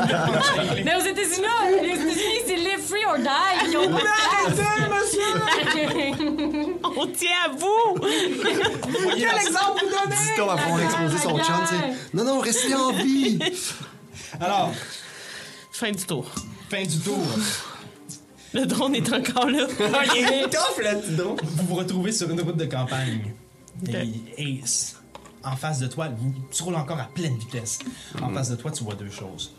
Mais 0.85 0.95
aux 0.95 0.99
États-Unis, 0.99 1.47
les 1.81 1.89
États-Unis, 1.89 2.41
c'est 2.45 2.55
live 2.55 2.79
free 2.85 3.05
or 3.07 3.17
die. 3.17 3.29
Ils 3.69 3.77
ont 3.77 3.89
pas 3.89 3.99
de 3.99 4.03
casque. 4.57 5.19
On 6.97 7.07
tient 7.07 7.29
à 7.45 7.49
vous! 7.49 7.95
Quel 8.01 9.37
exemple 9.47 9.81
vous 9.81 9.89
donnez? 9.89 10.15
Dis 10.15 10.35
donc, 10.37 10.51
à 10.51 10.57
fond 10.57 10.77
exploser 10.79 11.17
son 11.17 11.37
chum, 11.37 11.61
tu 11.69 11.75
sais. 11.75 11.81
Non, 12.13 12.23
non, 12.25 12.39
restez 12.39 12.75
en 12.75 12.91
vie! 12.91 13.39
Alors, 14.39 14.71
Fin 15.71 15.91
du 15.91 16.05
tour. 16.05 16.25
Fin 16.75 16.83
du 16.83 16.99
tour. 16.99 17.25
Le 18.53 18.65
drone 18.65 18.95
est 18.95 19.13
encore 19.13 19.49
là. 19.49 19.67
il 20.15 20.25
est 20.25 20.49
tough, 20.49 20.77
petit 20.77 21.15
don! 21.15 21.35
Vous 21.41 21.65
vous 21.67 21.75
retrouvez 21.75 22.11
sur 22.11 22.29
une 22.29 22.41
route 22.41 22.57
de 22.57 22.65
campagne. 22.65 23.33
Et, 24.37 24.61
en 25.43 25.55
face 25.55 25.79
de 25.79 25.87
toi, 25.87 26.09
tu 26.51 26.63
roules 26.63 26.75
encore 26.75 26.99
à 26.99 27.05
pleine 27.13 27.37
vitesse. 27.37 27.79
En 28.21 28.29
face 28.29 28.49
de 28.49 28.55
toi, 28.55 28.71
tu 28.71 28.83
vois 28.83 28.95
deux 28.95 29.09
choses. 29.09 29.53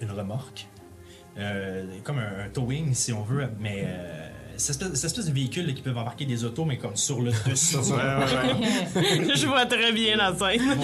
Une 0.00 0.10
remorque. 0.10 0.66
Euh, 1.38 1.84
comme 2.04 2.18
un, 2.18 2.44
un 2.44 2.48
towing, 2.48 2.94
si 2.94 3.12
on 3.12 3.22
veut, 3.22 3.48
mais 3.58 3.84
euh, 3.86 4.28
cette, 4.56 4.82
espèce, 4.82 4.94
cette 4.94 5.04
espèce 5.10 5.26
de 5.26 5.32
véhicule 5.32 5.66
là, 5.66 5.72
qui 5.72 5.82
peuvent 5.82 5.98
embarquer 5.98 6.26
des 6.26 6.44
autos, 6.44 6.64
mais 6.64 6.78
comme 6.78 6.94
sur 6.94 7.20
le 7.20 7.32
dessus. 7.50 7.76
Je 9.34 9.46
vois 9.46 9.66
très 9.66 9.90
bien 9.90 10.16
la 10.16 10.32
scène. 10.36 10.78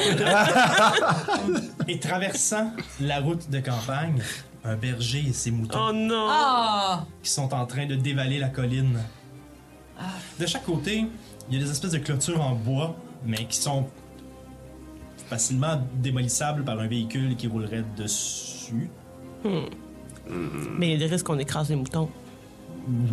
Et 1.86 2.00
traversant 2.00 2.72
la 3.00 3.20
route 3.20 3.48
de 3.48 3.60
campagne, 3.60 4.20
un 4.64 4.76
berger 4.76 5.24
et 5.28 5.32
ses 5.32 5.50
moutons. 5.50 5.78
Oh 5.88 5.92
non! 5.92 6.26
Ah! 6.28 7.06
qui 7.22 7.30
sont 7.30 7.52
en 7.54 7.66
train 7.66 7.86
de 7.86 7.94
dévaler 7.94 8.38
la 8.38 8.48
colline. 8.48 8.98
De 10.38 10.46
chaque 10.46 10.64
côté, 10.64 11.06
il 11.50 11.58
y 11.58 11.60
a 11.60 11.64
des 11.64 11.70
espèces 11.70 11.92
de 11.92 11.98
clôtures 11.98 12.40
en 12.40 12.54
bois, 12.54 12.96
mais 13.24 13.44
qui 13.44 13.58
sont 13.58 13.86
facilement 15.28 15.82
démolissables 15.94 16.64
par 16.64 16.78
un 16.80 16.86
véhicule 16.86 17.36
qui 17.36 17.46
roulerait 17.46 17.84
dessus. 17.96 18.90
Mais 20.26 20.88
il 20.88 20.92
y 20.92 20.94
a 20.94 20.98
des 20.98 21.06
risques 21.06 21.26
qu'on 21.26 21.38
écrase 21.38 21.68
les 21.70 21.76
moutons. 21.76 22.08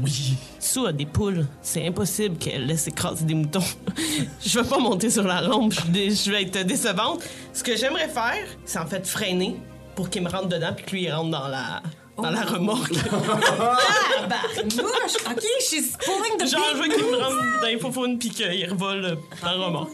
Oui. 0.01 0.37
A 0.85 0.91
des 0.93 1.05
poules. 1.05 1.47
C'est 1.61 1.87
impossible 1.87 2.37
qu'elle 2.37 2.67
laisse 2.67 2.87
écraser 2.87 3.25
des 3.25 3.33
moutons. 3.33 3.63
je 4.45 4.59
vais 4.59 4.67
pas 4.67 4.77
monter 4.79 5.09
sur 5.09 5.23
la. 5.23 5.41
Je, 5.43 5.91
dé- 5.91 6.11
je 6.11 6.31
vais 6.31 6.43
être 6.43 6.65
décevante. 6.65 7.21
Ce 7.51 7.63
que 7.63 7.75
j'aimerais 7.75 8.07
faire, 8.07 8.45
c'est 8.63 8.79
en 8.79 8.85
fait 8.85 9.05
freiner 9.07 9.55
pour 9.97 10.09
qu'il 10.11 10.21
me 10.21 10.29
rentre 10.29 10.47
dedans 10.47 10.73
puis 10.75 10.85
que 10.85 10.91
lui 10.91 11.03
il 11.05 11.11
rentre 11.11 11.31
dans 11.31 11.47
la, 11.47 11.81
dans 12.17 12.29
la 12.29 12.41
remorque. 12.43 12.93
Barnouche! 14.29 15.15
OK, 15.25 15.43
she's 15.59 15.97
pulling 15.97 16.37
the 16.37 16.45
Genre, 16.47 16.61
je 16.73 16.77
veux 16.83 16.87
qu'il 16.87 17.03
me 17.03 17.17
rentre 17.17 17.61
dans 17.61 17.67
les 17.67 17.79
faufounes 17.79 18.19
puis 18.19 18.29
qu'il 18.29 18.69
revole 18.69 19.03
euh, 19.03 19.15
dans 19.41 19.57
la 19.57 19.65
remorque. 19.65 19.93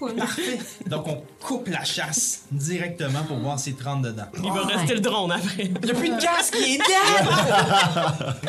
Donc 0.88 1.08
on 1.08 1.24
coupe 1.42 1.70
la 1.70 1.86
chasse 1.86 2.44
directement 2.52 3.24
pour 3.24 3.38
voir 3.38 3.58
s'il 3.58 3.76
te 3.76 3.84
rentre 3.86 4.02
dedans. 4.02 4.26
Il 4.44 4.52
va 4.52 4.66
rester 4.66 4.96
le 4.96 5.00
drone 5.00 5.32
après. 5.32 5.64
Il 5.64 5.72
n'y 5.72 5.92
a 5.92 5.94
plus 5.94 6.10
de 6.10 6.22
casque, 6.22 6.56
il 6.60 6.76
est 6.76 6.78
dead! 6.78 6.86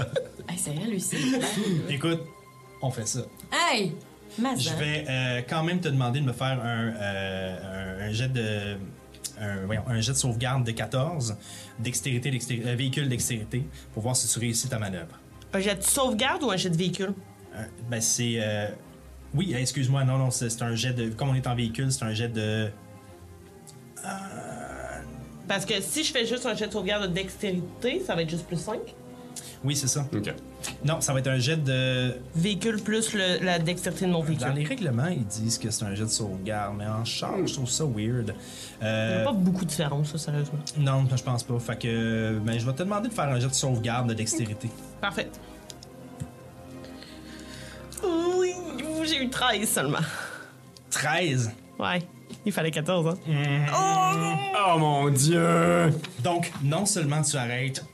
Hey, 0.47 0.59
c'est 0.59 0.73
vrai, 0.75 0.87
Lucie. 0.87 1.17
Écoute, 1.89 2.21
on 2.83 2.91
fait 2.91 3.09
ça. 3.09 3.21
Hey! 3.51 3.95
Mazda. 4.39 4.71
Je 4.73 4.77
vais 4.77 5.05
euh, 5.09 5.41
quand 5.49 5.63
même 5.63 5.81
te 5.81 5.89
demander 5.89 6.21
de 6.21 6.27
me 6.27 6.33
faire 6.35 6.61
un, 6.63 6.93
euh, 6.95 7.57
un, 8.03 8.09
un 8.09 8.13
jet 8.13 8.29
de. 8.29 8.77
Un, 9.41 9.67
voyons, 9.67 9.83
un 9.89 10.01
jet 10.01 10.13
de 10.13 10.17
sauvegarde 10.17 10.65
de 10.65 10.71
14, 10.73 11.37
dextérité, 11.81 12.31
dextérité 12.31 12.69
euh, 12.69 12.75
véhicule 12.77 13.09
dextérité, 13.09 13.67
pour 13.93 14.03
voir 14.03 14.15
si 14.15 14.29
tu 14.29 14.39
réussis 14.39 14.69
ta 14.69 14.79
manœuvre. 14.79 15.19
Un 15.53 15.61
jet 15.61 15.75
de 15.75 15.83
sauvegarde 15.83 16.43
ou 16.45 16.51
un 16.51 16.57
jet 16.57 16.71
de 16.71 16.77
véhicule? 16.77 17.15
Euh, 17.57 17.65
ben 17.91 18.01
c'est. 18.01 18.35
euh, 18.39 18.69
Oui, 19.35 19.53
excuse-moi, 19.55 20.05
non, 20.05 20.19
non, 20.19 20.31
c'est 20.31 20.51
c'est 20.51 20.63
un 20.63 20.75
jet 20.77 20.93
de. 20.93 21.09
Comme 21.11 21.31
on 21.31 21.35
est 21.35 21.47
en 21.47 21.55
véhicule, 21.55 21.91
c'est 21.93 22.05
un 22.05 22.15
jet 22.15 22.29
de. 22.29 22.71
Parce 25.47 25.67
que 25.67 25.81
si 25.81 26.05
je 26.05 26.13
fais 26.13 26.27
juste 26.27 26.47
un 26.47 26.55
jet 26.55 26.69
de 26.69 26.73
sauvegarde 26.73 27.09
de 27.09 27.15
dextérité, 27.15 28.01
ça 28.07 28.15
va 28.15 28.23
être 28.23 28.31
juste 28.31 28.47
plus 28.47 28.57
5. 28.57 28.79
Oui, 29.65 29.75
c'est 29.75 29.89
ça. 29.89 30.07
Ok. 30.15 30.35
Non, 30.85 31.01
ça 31.01 31.13
va 31.15 31.21
être 31.21 31.29
un 31.29 31.39
jet 31.39 31.57
de. 31.57 32.15
Véhicule 32.35 32.81
plus 32.83 33.15
le- 33.15 33.43
la 33.43 33.59
dextérité 33.59 34.05
de 34.07 34.11
mon 34.11 34.19
Dans 34.21 34.25
véhicule. 34.27 34.53
les 34.55 34.65
règlements, 34.65 35.07
ils 35.09 35.25
disent 35.25 35.57
que 35.59 35.71
c'est 35.71 35.85
un 35.87 35.95
jet 35.95 36.05
de 36.05 36.09
sauvegarde, 36.11 36.75
mais 36.77 36.87
en 36.87 37.05
charge, 37.05 37.49
je 37.49 37.55
trouve 37.55 37.71
ça 37.71 37.85
weird. 37.85 38.35
Il 38.81 38.85
n'y 38.85 38.89
Euh, 38.91 39.23
a 39.23 39.25
pas 39.25 39.33
beaucoup 39.33 39.65
de 39.65 39.71
différence, 39.71 40.13
ça, 40.13 40.19
sérieusement. 40.19 40.59
non, 40.79 41.07
je 41.17 41.23
pense 41.23 41.43
pas. 41.43 41.59
Fait 41.59 41.79
que. 41.79 42.39
Ben, 42.45 42.59
je 42.59 42.67
vais 42.67 42.73
te 42.75 42.83
demander 42.83 43.09
de 43.09 43.15
faire 43.15 43.25
un 43.29 43.41
jet 43.41 43.49
de 43.49 43.55
sauvegarde 43.55 44.09
de 44.09 44.15
dextérité. 44.15 44.69
Parfait. 45.01 45.31
Oui, 48.03 48.53
j'ai 49.05 49.23
eu 49.25 49.31
13 49.31 49.69
seulement. 49.69 49.99
13. 50.91 51.51
Ouais, 51.79 52.03
il 52.45 52.53
fallait 52.53 52.71
14, 52.71 53.17
hein? 53.29 53.67
Oh 54.77 54.79
mon 54.79 55.09
dieu! 55.09 55.89
Donc, 56.23 56.53
non 56.63 56.85
seulement 56.87 57.23
tu 57.23 57.37
arrêtes. 57.37 57.85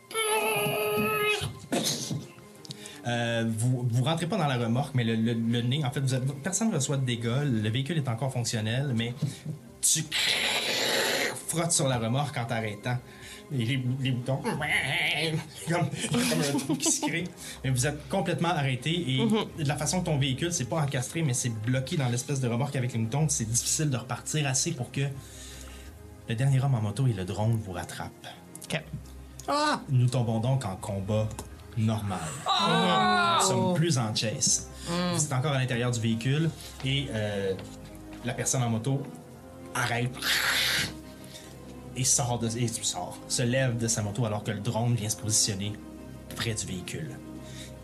Euh, 3.10 3.44
vous, 3.58 3.86
vous 3.90 4.04
rentrez 4.04 4.26
pas 4.26 4.36
dans 4.36 4.46
la 4.46 4.56
remorque, 4.56 4.94
mais 4.94 5.04
le, 5.04 5.14
le- 5.16 5.32
le 5.34 5.62
nez, 5.62 5.84
en 5.84 5.90
fait, 5.90 6.00
vous 6.00 6.32
personne 6.42 6.70
ne 6.70 6.74
reçoit 6.76 6.96
de 6.96 7.04
dégâts. 7.04 7.42
Le 7.44 7.68
véhicule 7.68 7.96
est 7.98 8.08
encore 8.08 8.32
fonctionnel, 8.32 8.92
mais 8.94 9.14
tu 9.82 10.04
frottes 11.48 11.72
sur 11.72 11.88
la 11.88 11.98
remorque 11.98 12.36
en 12.36 12.44
t'arrêtant. 12.44 12.98
Et 13.52 13.64
les, 13.64 13.84
les 14.00 14.10
boutons. 14.12 14.40
Comme, 15.68 15.88
comme 16.10 16.40
un 16.40 16.58
trou 16.58 16.74
qui 16.76 16.90
se 16.90 17.04
crée. 17.06 17.24
Mais 17.64 17.70
vous 17.70 17.86
êtes 17.86 18.08
complètement 18.08 18.48
arrêté 18.50 18.90
et 18.90 19.18
de 19.62 19.68
la 19.68 19.76
façon 19.76 20.00
que 20.00 20.06
ton 20.06 20.18
véhicule, 20.18 20.52
c'est 20.52 20.64
pas 20.68 20.80
encastré, 20.80 21.22
mais 21.22 21.34
c'est 21.34 21.50
bloqué 21.50 21.96
dans 21.96 22.08
l'espèce 22.08 22.40
de 22.40 22.48
remorque 22.48 22.76
avec 22.76 22.92
les 22.92 22.98
moutons, 23.00 23.28
c'est 23.28 23.44
difficile 23.44 23.90
de 23.90 23.96
repartir 23.96 24.46
assez 24.46 24.70
pour 24.72 24.90
que 24.92 25.02
le 26.28 26.34
dernier 26.34 26.60
homme 26.62 26.74
en 26.76 26.80
moto 26.80 27.06
et 27.06 27.12
le 27.12 27.24
drone 27.24 27.60
vous 27.64 27.72
rattrapent. 27.72 28.26
Ok. 28.64 28.80
Nous 29.90 30.06
tombons 30.08 30.38
donc 30.40 30.64
en 30.64 30.76
combat 30.76 31.28
normal. 31.80 32.18
Nous 33.40 33.46
sommes 33.46 33.74
plus 33.74 33.98
en 33.98 34.14
chase. 34.14 34.68
Vous 35.14 35.24
êtes 35.24 35.32
encore 35.32 35.52
à 35.52 35.58
l'intérieur 35.58 35.90
du 35.90 36.00
véhicule 36.00 36.50
et 36.84 37.06
euh, 37.12 37.54
la 38.24 38.34
personne 38.34 38.62
en 38.62 38.68
moto 38.70 39.02
arrête 39.74 40.10
et 41.96 42.04
sort 42.04 42.38
de 42.38 42.48
et 42.56 42.68
sort, 42.68 43.18
se 43.28 43.42
lève 43.42 43.76
de 43.78 43.86
sa 43.88 44.02
moto 44.02 44.24
alors 44.24 44.42
que 44.42 44.50
le 44.50 44.60
drone 44.60 44.94
vient 44.94 45.08
se 45.08 45.16
positionner 45.16 45.72
près 46.36 46.54
du 46.54 46.66
véhicule. 46.66 47.10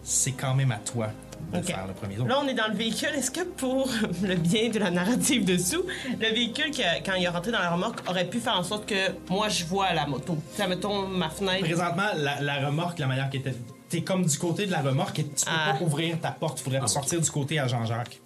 C'est 0.02 0.32
quand 0.32 0.54
même 0.54 0.70
à 0.72 0.78
toi 0.78 1.08
de 1.52 1.60
faire 1.60 1.86
le 1.86 1.92
premier 1.92 2.14
tour. 2.16 2.26
Là, 2.26 2.38
on 2.42 2.48
est 2.48 2.54
dans 2.54 2.68
le 2.68 2.74
véhicule. 2.76 3.08
Est-ce 3.14 3.30
que 3.30 3.42
pour 3.44 3.88
le 4.22 4.36
bien 4.36 4.70
de 4.70 4.78
la 4.78 4.90
narrative 4.90 5.44
dessous, 5.44 5.84
le 6.18 6.28
véhicule, 6.34 6.70
qui 6.70 6.82
a- 6.82 7.00
quand 7.00 7.14
il 7.14 7.24
est 7.24 7.28
rentré 7.28 7.50
dans 7.52 7.58
la 7.58 7.70
remorque, 7.70 8.08
aurait 8.08 8.24
pu 8.28 8.38
faire 8.40 8.56
en 8.58 8.62
sorte 8.62 8.86
que 8.86 8.94
moi, 9.28 9.48
je 9.48 9.64
vois 9.64 9.92
la 9.92 10.06
moto? 10.06 10.38
Sais, 10.56 10.66
mettons 10.66 11.06
ma 11.08 11.28
fenêtre. 11.28 11.64
Présentement, 11.64 12.06
la, 12.16 12.40
la 12.40 12.66
remorque, 12.66 12.98
la 13.00 13.06
manière 13.06 13.28
qui 13.30 13.36
était. 13.38 13.54
T'es 13.88 14.02
comme 14.02 14.24
du 14.26 14.36
côté 14.38 14.66
de 14.66 14.72
la 14.72 14.80
remorque 14.82 15.18
et 15.20 15.24
tu 15.24 15.44
peux 15.44 15.50
Ah. 15.54 15.74
pas 15.78 15.84
ouvrir 15.84 16.20
ta 16.20 16.32
porte. 16.32 16.58
Faudrait 16.60 16.86
sortir 16.88 17.20
du 17.20 17.30
côté 17.30 17.58
à 17.58 17.68
Jean-Jacques. 17.68 18.20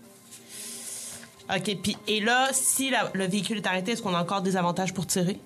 OK, 1.55 1.77
puis 1.83 1.97
et 2.07 2.21
là, 2.21 2.49
si 2.53 2.91
la- 2.91 3.11
le 3.13 3.27
véhicule 3.27 3.59
est 3.59 3.67
arrêté, 3.67 3.93
est-ce 3.93 4.03
qu'on 4.03 4.15
a 4.15 4.21
encore 4.23 4.41
des 4.41 4.57
avantages 4.57 4.95
pour 4.95 5.07
tirer? 5.07 5.39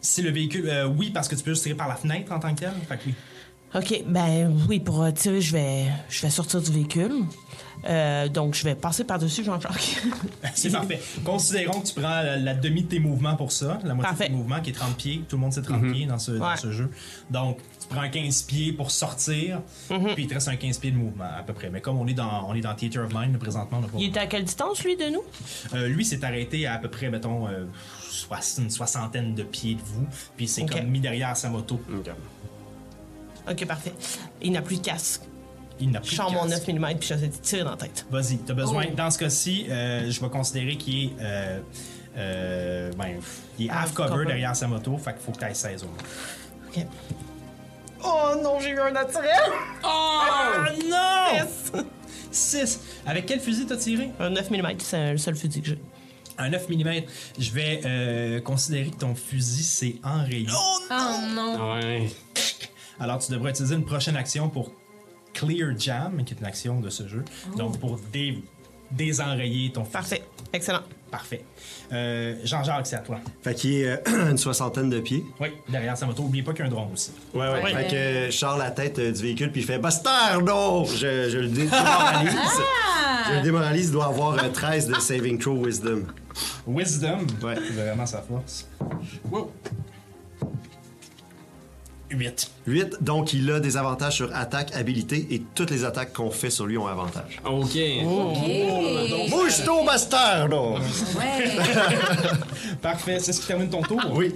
Si 0.00 0.20
le 0.22 0.30
véhicule. 0.30 0.68
euh, 0.68 0.86
oui, 0.86 1.10
parce 1.10 1.28
que 1.28 1.34
tu 1.34 1.42
peux 1.42 1.52
juste 1.52 1.62
tirer 1.62 1.74
par 1.76 1.88
la 1.88 1.94
fenêtre 1.96 2.30
en 2.32 2.38
tant 2.38 2.54
que 2.54 2.60
tel. 2.60 2.72
Fait 2.88 2.96
que 2.98 3.02
oui. 3.06 3.14
OK, 3.74 4.02
ben 4.06 4.54
oui, 4.68 4.80
pour 4.80 5.02
euh, 5.02 5.10
tirer, 5.12 5.40
je 5.40 5.52
vais, 5.52 5.84
je 6.10 6.20
vais 6.22 6.30
sortir 6.30 6.60
du 6.60 6.70
véhicule. 6.70 7.12
Euh, 7.88 8.28
donc, 8.28 8.54
je 8.54 8.62
vais 8.64 8.74
passer 8.76 9.02
par-dessus 9.02 9.42
Jean-Jacques. 9.42 9.96
C'est 10.54 10.70
parfait. 10.70 11.00
Considérons 11.24 11.80
que 11.80 11.86
tu 11.88 11.94
prends 11.94 12.02
la, 12.22 12.36
la 12.36 12.54
demi 12.54 12.82
de 12.82 12.88
tes 12.88 12.98
mouvements 13.00 13.34
pour 13.34 13.50
ça, 13.50 13.78
la 13.82 13.94
moitié 13.94 14.10
Parfait. 14.10 14.24
de 14.24 14.28
tes 14.28 14.36
mouvements 14.36 14.60
qui 14.60 14.70
est 14.70 14.74
30 14.74 14.94
pieds. 14.96 15.24
Tout 15.28 15.36
le 15.36 15.40
monde 15.40 15.52
sait 15.52 15.62
30 15.62 15.90
pieds 15.90 16.06
dans 16.06 16.18
ce, 16.18 16.32
dans 16.32 16.50
Ouais. 16.50 16.56
ce 16.58 16.70
jeu. 16.70 16.90
Donc, 17.30 17.58
tu 17.80 17.88
prends 17.88 18.08
15 18.08 18.42
pieds 18.42 18.72
pour 18.72 18.90
sortir, 18.90 19.62
Mhm. 19.90 20.14
puis 20.14 20.24
il 20.24 20.28
te 20.28 20.34
reste 20.34 20.48
un 20.48 20.56
15 20.56 20.78
pieds 20.78 20.90
de 20.92 20.96
mouvement 20.98 21.24
à 21.24 21.42
peu 21.42 21.54
près. 21.54 21.70
Mais 21.70 21.80
comme 21.80 21.98
on 21.98 22.06
est 22.06 22.14
dans, 22.14 22.46
on 22.48 22.54
est 22.54 22.60
dans 22.60 22.74
Theater 22.74 23.04
of 23.06 23.12
Mind, 23.14 23.36
présentement, 23.38 23.78
on 23.80 23.84
a 23.84 23.88
pas- 23.88 23.98
Il 23.98 24.14
est 24.14 24.18
à 24.18 24.26
quelle 24.26 24.44
distance, 24.44 24.84
lui, 24.84 24.96
de 24.96 25.06
nous? 25.08 25.22
Euh, 25.74 25.88
lui 25.88 26.04
s'est 26.04 26.22
arrêté 26.24 26.66
à 26.66 26.74
à 26.74 26.78
peu 26.78 26.88
près, 26.88 27.08
mettons, 27.10 27.48
euh, 27.48 27.64
soix- 28.02 28.38
une 28.58 28.70
soixantaine 28.70 29.34
de 29.34 29.42
pieds 29.42 29.74
de 29.74 29.80
vous, 29.82 30.06
puis 30.36 30.46
c'est 30.46 30.62
Ok. 30.62 30.72
comme 30.72 30.86
mis 30.88 31.00
derrière 31.00 31.36
sa 31.36 31.48
moto. 31.48 31.80
OK, 33.50 33.66
parfait. 33.66 33.92
Il 34.40 34.52
n'a 34.52 34.62
plus 34.62 34.76
de 34.80 34.84
casque. 34.84 35.22
Il 35.80 35.90
n'a 35.90 36.00
Je 36.02 36.08
plus 36.08 36.16
sors 36.16 36.30
de 36.30 36.34
mon 36.36 36.48
casque. 36.48 36.68
9 36.68 36.78
mm 36.78 36.98
puis 36.98 37.08
j'essaie 37.08 37.28
de 37.28 37.36
tirer 37.36 37.64
dans 37.64 37.70
la 37.70 37.76
tête. 37.76 38.06
Vas-y, 38.10 38.38
t'as 38.38 38.54
besoin. 38.54 38.84
Oh. 38.88 38.94
Dans 38.94 39.10
ce 39.10 39.18
cas-ci, 39.18 39.66
euh, 39.68 40.10
je 40.10 40.20
vais 40.20 40.28
considérer 40.28 40.76
qu'il 40.76 41.06
est, 41.06 41.10
euh, 41.20 41.60
euh, 42.16 42.90
ben, 42.96 43.18
il 43.58 43.66
est 43.66 43.70
half 43.70 43.84
Half 43.84 43.94
cover, 43.94 44.10
cover. 44.10 44.26
derrière 44.26 44.54
sa 44.54 44.66
moto, 44.68 44.96
fait 44.98 45.12
qu'il 45.14 45.22
faut 45.22 45.32
que 45.32 45.38
tu 45.38 45.44
ailles 45.44 45.56
16 45.56 45.84
au 45.84 45.86
moins. 45.86 45.96
OK. 46.68 46.86
Oh 48.04 48.34
non, 48.42 48.58
j'ai 48.60 48.70
eu 48.70 48.80
un 48.80 48.90
naturel! 48.90 49.30
Ah 49.84 50.64
non! 50.88 51.34
Yes! 51.34 51.72
6. 52.32 52.80
Avec 53.06 53.26
quel 53.26 53.40
fusil 53.40 53.66
t'as 53.66 53.76
tiré? 53.76 54.10
Un 54.18 54.30
9 54.30 54.50
mm, 54.50 54.66
c'est 54.78 55.12
le 55.12 55.18
seul 55.18 55.36
fusil 55.36 55.60
que 55.62 55.68
j'ai. 55.68 55.78
Un 56.38 56.48
9 56.50 56.68
mm. 56.68 56.92
Je 57.38 57.50
vais 57.52 57.80
euh, 57.84 58.40
considérer 58.40 58.90
que 58.90 58.96
ton 58.96 59.14
fusil 59.14 59.62
c'est 59.62 59.96
enrayé. 60.02 60.46
Oh 60.50 60.78
non. 61.34 61.74
Ouais. 61.74 62.10
Alors 63.02 63.18
tu 63.18 63.32
devrais 63.32 63.50
utiliser 63.50 63.74
une 63.74 63.84
prochaine 63.84 64.16
action 64.16 64.48
pour 64.48 64.72
Clear 65.34 65.76
Jam, 65.78 66.22
qui 66.24 66.34
est 66.34 66.38
une 66.38 66.46
action 66.46 66.80
de 66.80 66.88
ce 66.88 67.08
jeu. 67.08 67.24
Donc 67.56 67.78
pour 67.80 67.98
dé- 68.12 68.42
désenrayer 68.90 69.72
ton 69.72 69.82
fusil. 69.84 69.92
Parfait. 69.92 70.22
Excellent. 70.52 70.80
Parfait. 71.10 71.44
Euh, 71.92 72.36
Jean-Jacques, 72.44 72.86
c'est 72.86 72.96
à 72.96 73.00
toi. 73.00 73.18
Fait 73.42 73.54
qu'il 73.54 73.72
est 73.74 73.86
euh, 74.08 74.30
une 74.30 74.38
soixantaine 74.38 74.88
de 74.88 75.00
pieds. 75.00 75.24
Oui, 75.40 75.48
derrière 75.68 75.96
sa 75.96 76.06
moto. 76.06 76.22
Oubliez 76.22 76.42
pas 76.44 76.52
qu'il 76.52 76.60
y 76.60 76.62
a 76.62 76.66
un 76.66 76.70
drone 76.70 76.92
aussi. 76.92 77.10
Ouais, 77.34 77.40
ouais. 77.48 77.62
Ouais. 77.62 77.74
Fait 77.74 77.88
que 77.90 77.94
euh, 77.96 78.26
je 78.30 78.36
sors 78.36 78.56
la 78.56 78.70
tête 78.70 78.98
euh, 78.98 79.10
du 79.12 79.20
véhicule 79.22 79.50
puis 79.50 79.62
il 79.62 79.66
fait 79.66 79.78
Bastardo! 79.78 80.84
Je, 80.86 81.28
je 81.30 81.38
le 81.38 81.48
dé- 81.48 81.64
démoralise. 81.66 82.36
Je 83.28 83.34
le 83.36 83.42
démoralise, 83.42 83.86
il 83.86 83.92
doit 83.92 84.06
avoir 84.06 84.34
euh, 84.42 84.48
13 84.52 84.86
de 84.88 84.94
saving 84.94 85.38
throw 85.38 85.56
wisdom. 85.64 86.04
Wisdom? 86.66 87.26
Ouais. 87.42 87.54
C'est 87.56 87.72
vraiment 87.74 88.06
sa 88.06 88.22
force. 88.22 88.68
Wow. 89.30 89.50
8. 92.12 92.50
8, 92.66 92.96
donc 93.00 93.32
il 93.32 93.50
a 93.50 93.58
des 93.60 93.76
avantages 93.76 94.16
sur 94.16 94.34
attaque, 94.34 94.74
habilité 94.76 95.26
et 95.30 95.42
toutes 95.54 95.70
les 95.70 95.84
attaques 95.84 96.12
qu'on 96.12 96.30
fait 96.30 96.50
sur 96.50 96.66
lui 96.66 96.78
ont 96.78 96.86
avantage. 96.86 97.40
Ok. 97.44 97.74
Hey. 97.76 98.04
Bouge-toi, 99.30 99.84
Bastardo! 99.86 100.74
Ouais. 100.76 101.50
Parfait, 102.82 103.18
c'est 103.20 103.32
ce 103.32 103.40
qui 103.40 103.46
termine 103.46 103.68
ton 103.70 103.82
tour. 103.82 104.00
Oui. 104.12 104.32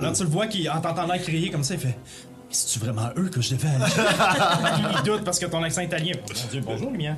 Là, 0.00 0.12
tu 0.12 0.22
le 0.24 0.28
vois 0.28 0.46
qui, 0.46 0.68
en 0.68 0.80
t'entendant 0.80 1.16
crier 1.18 1.50
comme 1.50 1.64
ça, 1.64 1.74
il 1.74 1.80
fait 1.80 1.96
C'est-tu 2.50 2.78
vraiment 2.84 3.08
eux 3.16 3.28
que 3.28 3.40
je 3.40 3.54
devais 3.54 3.68
aller 3.68 3.84
Il 4.98 5.02
doute 5.04 5.24
parce 5.24 5.38
que 5.38 5.46
ton 5.46 5.62
accent 5.62 5.80
italien. 5.82 6.14
Oh, 6.18 6.32
mon 6.44 6.50
Dieu, 6.50 6.60
bonjour, 6.64 6.90
Lumière. 6.90 7.16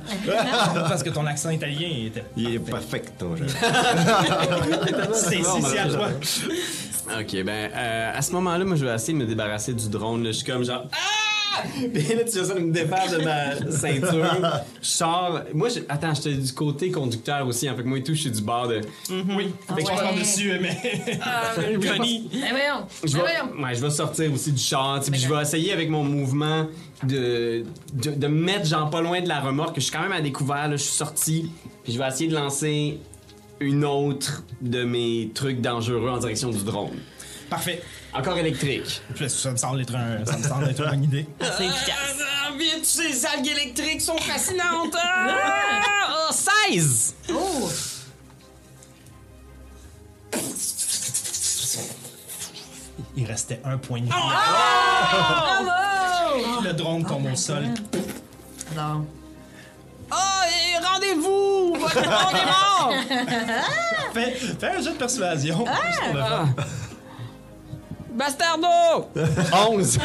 parce 0.73 1.03
que 1.03 1.09
ton 1.09 1.25
accent 1.25 1.49
italien 1.49 1.89
était. 2.05 2.23
Il 2.37 2.55
est 2.55 2.59
perfecto. 2.59 3.35
je- 3.35 3.43
C'est 5.13 5.41
c'est 5.43 5.79
à 5.79 5.87
toi. 5.87 6.09
Ok, 7.07 7.43
ben, 7.43 7.49
euh, 7.73 8.11
à 8.17 8.21
ce 8.21 8.31
moment-là, 8.33 8.65
moi, 8.65 8.75
je 8.75 8.85
vais 8.85 8.93
essayer 8.93 9.13
de 9.13 9.23
me 9.23 9.27
débarrasser 9.27 9.73
du 9.73 9.89
drone. 9.89 10.23
là. 10.23 10.31
Je 10.31 10.37
suis 10.37 10.45
comme 10.45 10.63
genre. 10.63 10.85
Ah! 10.91 10.97
Puis 11.93 12.03
là, 12.15 12.23
tu 12.23 12.37
de 12.39 12.59
me 12.59 12.71
défaire 12.71 13.11
de 13.11 13.23
ma 13.23 13.71
ceinture. 13.71 14.25
Je 14.81 14.87
sors. 14.87 15.39
Moi, 15.53 15.69
je... 15.69 15.79
attends, 15.87 16.13
j'étais 16.13 16.33
du 16.33 16.51
côté 16.51 16.91
conducteur 16.91 17.45
aussi. 17.47 17.69
En 17.69 17.75
fait, 17.75 17.83
que 17.83 17.87
moi 17.87 17.99
et 17.99 18.03
tout, 18.03 18.13
je 18.13 18.21
suis 18.21 18.31
du 18.31 18.41
bord 18.41 18.67
de. 18.67 18.81
Oui, 19.09 19.53
fait 19.67 19.75
que 19.75 19.81
je 19.81 19.85
passe 19.87 20.01
par-dessus, 20.01 20.53
mais. 20.59 20.77
Johnny. 21.79 22.29
Ben 22.33 22.49
voyons. 22.51 22.87
Je 23.03 23.17
Ben 23.17 23.23
vais, 23.23 23.63
ouais, 23.63 23.75
je 23.75 23.81
vais 23.81 23.89
sortir 23.91 24.33
aussi 24.33 24.51
du 24.51 24.61
char, 24.61 24.99
puis 25.01 25.19
je 25.19 25.29
vais 25.31 25.41
essayer 25.41 25.71
avec 25.71 25.89
mon 25.89 26.03
mouvement 26.03 26.67
de, 27.03 27.63
de, 27.93 28.11
de 28.11 28.27
me 28.27 28.43
mettre 28.43 28.65
genre 28.65 28.89
pas 28.89 29.01
loin 29.01 29.21
de 29.21 29.27
la 29.27 29.39
remorque. 29.39 29.75
Je 29.75 29.81
suis 29.81 29.91
quand 29.91 30.01
même 30.01 30.11
à 30.11 30.21
découvert, 30.21 30.67
là, 30.67 30.75
je 30.75 30.83
suis 30.83 30.91
sorti, 30.95 31.51
puis 31.83 31.93
je 31.93 31.99
vais 31.99 32.07
essayer 32.07 32.29
de 32.29 32.35
lancer 32.35 32.99
une 33.59 33.85
autre 33.85 34.43
de 34.61 34.83
mes 34.83 35.31
trucs 35.33 35.61
dangereux 35.61 36.09
en 36.09 36.17
direction 36.17 36.49
du 36.49 36.63
drone. 36.63 36.97
Parfait. 37.49 37.81
Encore 38.13 38.37
électrique. 38.37 39.01
Ça 39.27 39.51
me 39.51 39.57
semble 39.57 39.81
être, 39.81 39.95
un, 39.95 40.25
ça 40.25 40.37
me 40.37 40.43
semble 40.43 40.69
être 40.69 40.83
une 40.83 40.89
bonne 40.89 41.03
idée. 41.03 41.27
C'est 41.39 41.65
efficace. 41.65 42.17
Ah, 42.45 42.51
vite, 42.57 42.85
ces 42.85 43.25
algues 43.25 43.47
électriques 43.47 44.01
sont 44.01 44.17
fascinantes! 44.17 44.95
Ah! 45.05 46.27
Oh, 46.29 46.33
16! 46.69 47.15
Oh. 47.31 47.69
Il 53.15 53.25
restait 53.25 53.61
un 53.63 53.77
point 53.77 53.99
de 53.99 54.05
vie. 54.05 54.11
Bravo. 54.11 55.69
Le 56.63 56.73
drone 56.73 57.05
tombe 57.05 57.31
au 57.31 57.35
sol. 57.35 57.65
Non. 58.75 59.05
Rendez-vous! 61.13 61.75
Votre 61.79 62.01
drone 62.01 62.35
est 62.35 62.45
mort! 62.45 62.93
Fais, 64.13 64.31
fais 64.31 64.67
un 64.67 64.81
jeu 64.81 64.91
de 64.91 64.97
persuasion. 64.97 65.65
Le 66.13 66.19
fun. 66.19 66.49
Bastardo! 68.13 69.09
11! 69.71 69.99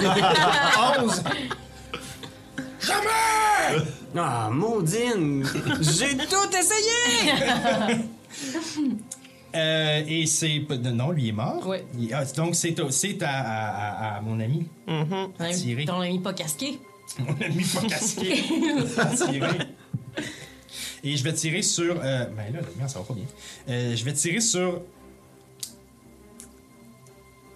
11. 1.03 1.23
Ah, 4.17 4.49
maudine! 4.51 5.45
J'ai 5.81 6.17
tout 6.17 6.57
essayé! 6.57 8.05
Euh, 9.57 10.03
et 10.07 10.27
c'est. 10.27 10.61
Non, 10.93 11.11
lui 11.11 11.31
est 11.31 11.33
mort. 11.33 11.67
Ouais. 11.67 11.83
Il- 11.99 12.13
ah, 12.13 12.23
donc, 12.37 12.55
c'est 12.55 12.79
au- 12.81 12.91
c'est 12.91 13.21
à, 13.23 13.31
à- 13.31 13.89
à- 14.13 14.17
à 14.17 14.21
mon 14.21 14.39
ami. 14.41 14.67
Tiré. 15.55 15.87
Ton 15.87 16.03
ami 16.03 16.19
pas 16.19 16.35
casqué. 16.35 16.79
Mon 17.19 17.33
ami 17.43 17.65
pas 17.65 17.81
casqué. 17.89 18.45
tirer. 19.17 19.49
Et 21.05 21.16
je 21.16 21.23
vais 21.25 21.33
tirer 21.33 21.62
sur. 21.62 21.97
Euh, 22.03 22.25
ben 22.27 22.53
là, 22.53 22.61
la 22.61 22.69
lumière, 22.69 22.91
ça 22.91 22.99
va 22.99 23.05
pas 23.05 23.15
bien. 23.15 23.25
Euh, 23.69 23.95
je 23.97 24.05
vais 24.05 24.12
tirer 24.12 24.41
sur. 24.41 24.83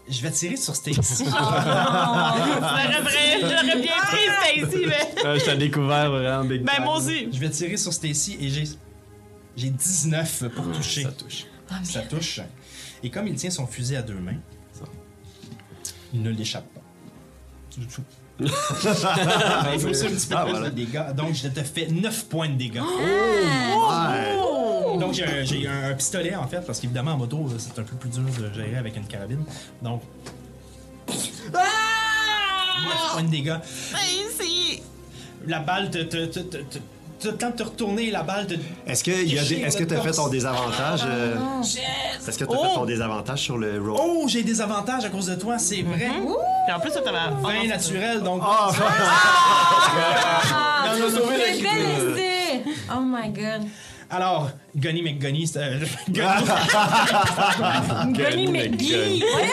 Je 0.08 0.20
vais 0.20 0.30
tirer 0.32 0.56
sur 0.56 0.74
Stacy. 0.74 1.00
J'aurais 1.24 3.00
vrai- 3.02 3.40
j'aurais 3.40 3.80
bien 3.80 3.92
pris 4.02 4.66
Stacy, 4.66 4.84
mais. 4.86 5.14
Ah, 5.24 5.38
je 5.38 5.44
t'ai 5.44 5.56
découvert 5.56 6.10
vraiment 6.10 6.44
big 6.44 6.62
Ben, 6.62 6.74
time. 6.74 6.84
moi 6.84 6.96
aussi. 6.98 7.28
je 7.32 7.38
vais 7.38 7.50
tirer 7.50 7.76
sur 7.76 7.92
Stacy 7.92 8.36
et 8.40 8.48
j'ai. 8.48 8.64
J'ai 9.56 9.68
19 9.70 10.44
pour 10.54 10.72
toucher. 10.72 11.02
Ça 11.02 11.12
touche. 11.12 11.44
Ça 11.84 12.00
touche. 12.02 12.40
Et 13.02 13.10
comme 13.10 13.26
il 13.28 13.34
tient 13.34 13.50
son 13.50 13.66
fusil 13.66 13.96
à 13.96 14.02
deux 14.02 14.14
mains, 14.18 14.36
il 16.14 16.22
ne 16.22 16.30
l'échappe 16.30 16.66
pas. 16.74 16.80
Du 17.76 17.86
tout. 17.86 18.02
Ben, 18.38 18.46
il 19.74 19.80
faut 19.80 19.88
aussi 19.88 20.06
un 20.06 20.10
petit 20.10 20.26
peu 20.26 20.34
Ah, 20.36 20.42
plus 20.44 20.50
voilà. 20.52 20.70
de 20.70 20.74
dégâts. 20.74 21.12
Donc, 21.16 21.34
je 21.34 21.48
te 21.48 21.62
fais 21.62 21.86
9 21.88 22.24
points 22.26 22.48
de 22.48 22.54
dégâts. 22.54 22.80
Ouais. 22.80 24.36
Donc, 24.98 25.14
j'ai 25.14 25.24
un, 25.24 25.44
j'ai 25.44 25.66
un- 25.66 25.94
pistolet, 25.94 26.34
en 26.34 26.46
fait, 26.48 26.60
parce 26.60 26.80
qu'évidemment, 26.80 27.12
en 27.12 27.18
moto, 27.18 27.46
c'est 27.58 27.78
un 27.78 27.82
peu 27.84 27.96
plus 27.96 28.10
dur 28.10 28.22
de 28.22 28.52
gérer 28.54 28.76
avec 28.76 28.96
une 28.96 29.06
carabine. 29.06 29.44
Donc. 29.80 30.02
9 31.08 31.20
points 33.12 33.22
de 33.22 33.28
dégâts. 33.28 33.56
La 35.46 35.58
balle 35.60 35.90
te. 35.90 35.98
te, 35.98 36.26
te, 36.26 36.40
te, 36.40 36.56
te- 36.58 36.78
le 37.30 37.36
temps 37.36 37.50
de 37.50 37.56
te 37.56 37.62
retourner, 37.62 38.10
la 38.10 38.22
balle 38.22 38.46
te. 38.46 38.54
Est-ce 38.86 39.02
que 39.04 39.84
tu 39.84 39.94
as 39.94 40.00
fait 40.00 40.10
ton 40.12 40.28
désavantage? 40.28 41.00
euh, 41.06 41.36
Est-ce 41.62 42.38
que 42.38 42.44
tu 42.44 42.52
as 42.54 42.58
fait 42.68 42.74
ton 42.74 42.84
désavantage 42.84 43.38
sur 43.40 43.58
le 43.58 43.80
roll? 43.80 43.96
Oh, 44.00 44.24
j'ai 44.28 44.42
des 44.42 44.60
avantages 44.60 45.04
à 45.04 45.08
cause 45.08 45.26
de 45.26 45.34
toi, 45.34 45.58
c'est 45.58 45.82
vrai. 45.82 46.10
Puis 46.66 46.74
en 46.74 46.80
plus, 46.80 46.90
ça 46.90 47.00
t'avait. 47.00 47.18
20 47.42 47.66
naturel, 47.68 48.20
donc. 48.22 48.42
Ah, 48.44 48.70
On 50.84 50.90
a 51.06 51.10
sauvé 51.10 51.36
la 51.38 51.44
Quelle 51.52 51.62
belle 51.62 52.10
idée. 52.12 52.70
Oh 52.94 53.00
my 53.00 53.28
god. 53.30 53.62
Alors, 54.12 54.50
Gunny 54.76 55.02
McGunny, 55.02 55.46
c'est. 55.46 55.58
euh, 55.58 55.80
Gunny. 56.10 56.44
Gunny 58.12 58.46
McGee. 58.48 59.24
Voyons. 59.32 59.48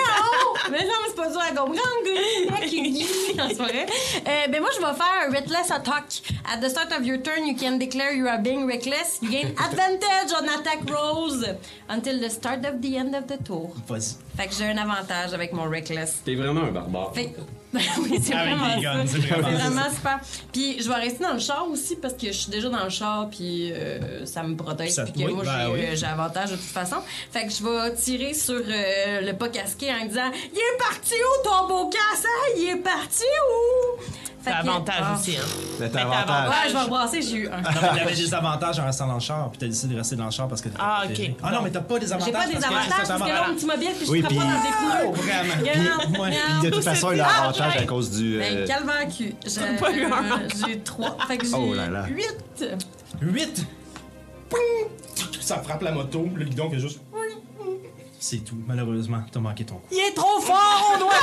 Mais 0.69 0.83
non, 0.83 0.93
mais 1.01 1.07
c'est 1.07 1.15
pas 1.15 1.29
dur 1.29 1.39
à 1.41 1.51
comprendre. 1.51 2.03
Gunny 2.03 2.45
McGee. 2.51 3.05
Non, 3.37 3.45
c'est 3.49 3.57
pas 3.57 3.63
vrai. 3.63 3.85
Euh, 4.27 4.47
ben 4.49 4.59
moi, 4.59 4.69
je 4.75 4.79
vais 4.85 4.93
faire 4.93 5.27
un 5.27 5.31
Reckless 5.31 5.71
Attack. 5.71 6.21
At 6.53 6.57
the 6.59 6.69
start 6.69 6.91
of 6.91 7.05
your 7.05 7.17
turn, 7.21 7.45
you 7.47 7.55
can 7.55 7.77
declare 7.77 8.11
you 8.13 8.27
are 8.27 8.41
being 8.41 8.65
reckless. 8.67 9.19
You 9.21 9.29
gain 9.29 9.47
advantage 9.57 10.33
on 10.39 10.47
attack 10.49 10.79
rolls 10.89 11.45
until 11.89 12.19
the 12.19 12.29
start 12.29 12.65
of 12.65 12.81
the 12.81 12.97
end 12.97 13.15
of 13.15 13.27
the 13.27 13.37
tour. 13.43 13.71
Vas-y. 13.87 14.15
Fait 14.37 14.47
que 14.47 14.53
j'ai 14.55 14.65
un 14.65 14.77
avantage 14.77 15.33
avec 15.33 15.53
mon 15.53 15.69
Reckless. 15.69 16.21
T'es 16.25 16.35
vraiment 16.35 16.63
un 16.63 16.71
barbare. 16.71 17.11
Fait 17.13 17.33
oui, 17.73 18.19
c'est 18.21 18.33
Avec 18.33 18.55
vraiment 18.55 18.75
des 18.75 18.81
guns, 18.81 19.05
ça. 19.05 19.13
c'est 19.13 19.17
vraiment 19.27 19.47
C'est 19.51 19.57
ça. 19.63 19.69
vraiment 19.69 19.89
super. 19.95 20.19
Puis 20.51 20.81
je 20.81 20.87
vais 20.89 20.95
rester 20.95 21.23
dans 21.23 21.33
le 21.33 21.39
char 21.39 21.67
aussi 21.69 21.95
parce 21.97 22.15
que 22.15 22.27
je 22.27 22.31
suis 22.31 22.49
déjà 22.51 22.67
dans 22.69 22.83
le 22.83 22.89
char 22.89 23.29
puis 23.29 23.71
euh, 23.71 24.25
ça 24.25 24.41
me 24.41 24.55
protège 24.55 24.91
Ça- 24.91 25.03
puis 25.03 25.13
que 25.13 25.27
oui, 25.27 25.33
moi 25.33 25.43
ben 25.43 25.59
j'ai 25.67 25.71
oui. 25.73 25.79
euh, 25.85 25.95
j'ai 25.95 26.05
avantage 26.07 26.49
de 26.51 26.55
toute 26.55 26.65
façon. 26.65 26.95
Fait 27.31 27.45
que 27.45 27.51
je 27.51 27.63
vais 27.63 27.93
tirer 27.95 28.33
sur 28.33 28.55
euh, 28.55 29.21
le 29.21 29.33
pas 29.33 29.49
casqué 29.49 29.91
en 29.91 30.05
disant 30.05 30.31
"Il 30.51 30.57
est 30.57 30.77
parti 30.79 31.13
où 31.13 31.43
ton 31.47 31.67
beau 31.67 31.89
casse 31.89 32.23
hein? 32.25 32.53
Il 32.57 32.69
est 32.69 32.75
parti 32.77 33.23
où 33.23 34.01
T'as 34.49 34.57
avantage 34.59 34.95
Ah. 35.01 35.15
aussi, 35.17 35.37
hein. 35.37 35.41
Mais 35.79 35.89
t'as 35.89 36.03
Mais 36.05 36.11
t'as 36.11 36.17
avantage. 36.21 36.49
Ouais, 36.49 36.55
je 36.69 36.73
vais 36.73 36.79
rebrasser, 36.81 37.21
j'ai 37.21 37.35
eu 37.37 37.47
un. 37.47 37.61
Non, 37.61 37.69
mais 37.93 37.99
t'avais 37.99 38.15
des 38.15 38.33
avantages 38.33 38.79
en 38.79 38.85
restant 38.85 39.07
dans 39.07 39.13
le 39.15 39.19
char, 39.19 39.49
puis 39.49 39.59
t'as 39.59 39.65
décidé 39.67 39.93
de 39.93 39.99
rester 39.99 40.15
dans 40.15 40.25
le 40.25 40.31
char 40.31 40.47
parce 40.47 40.61
que 40.61 40.69
t'es 40.69 40.77
Ah, 40.79 41.01
protégé. 41.05 41.29
ok. 41.31 41.37
Ah 41.43 41.51
non, 41.51 41.61
mais 41.63 41.69
t'as 41.71 41.79
pas 41.81 41.99
des 41.99 42.11
avantages. 42.13 42.25
J'ai 42.27 42.31
pas 42.33 42.45
des 42.47 42.53
parce 42.53 42.65
que 42.65 42.69
avantages 42.71 42.89
c'est 43.03 43.07
parce 43.07 43.21
que 43.23 43.27
là, 43.27 43.45
on 43.47 43.53
me 43.53 43.59
mobile 43.67 43.89
puis 43.97 44.05
je 44.05 44.11
Oui, 44.11 44.19
serai 44.21 44.21
pas 44.21 44.27
puis- 44.27 44.37
dans 44.37 44.45
des 44.45 45.05
Oh, 45.05 45.11
vraiment. 45.13 46.23
Ouais. 46.23 46.37
Puis 46.61 46.69
de 46.69 46.75
toute 46.75 46.83
façon, 46.83 47.11
il 47.13 47.21
a 47.21 47.27
Ah, 47.29 47.43
avantage 47.43 47.75
ouais. 47.75 47.81
à 47.81 47.85
cause 47.85 48.11
du. 48.11 48.37
Ben, 48.39 48.57
euh, 48.57 48.67
calvaire 48.67 49.07
cul. 49.15 49.35
J'ai 49.45 49.75
pas 49.79 49.91
eu 49.91 50.03
un 50.05 50.67
j'ai 50.67 50.79
trois. 50.79 51.17
Fait 51.27 51.37
que 51.37 51.45
j'ai 51.45 51.53
Oh 51.55 51.73
là 51.73 51.87
là. 51.89 52.05
huit. 52.07 52.65
8. 53.21 53.65
Ça 55.41 55.57
frappe 55.63 55.81
la 55.81 55.91
moto, 55.91 56.27
le 56.35 56.45
guidon 56.45 56.69
fait 56.69 56.79
juste. 56.79 56.99
C'est 58.21 58.43
tout, 58.43 58.57
malheureusement, 58.67 59.21
t'as 59.31 59.39
manqué 59.39 59.63
ton 59.63 59.75
coup. 59.75 59.87
Il 59.91 59.99
est 59.99 60.13
trop 60.13 60.41
fort, 60.41 60.93
on 60.93 60.99
doit 60.99 61.13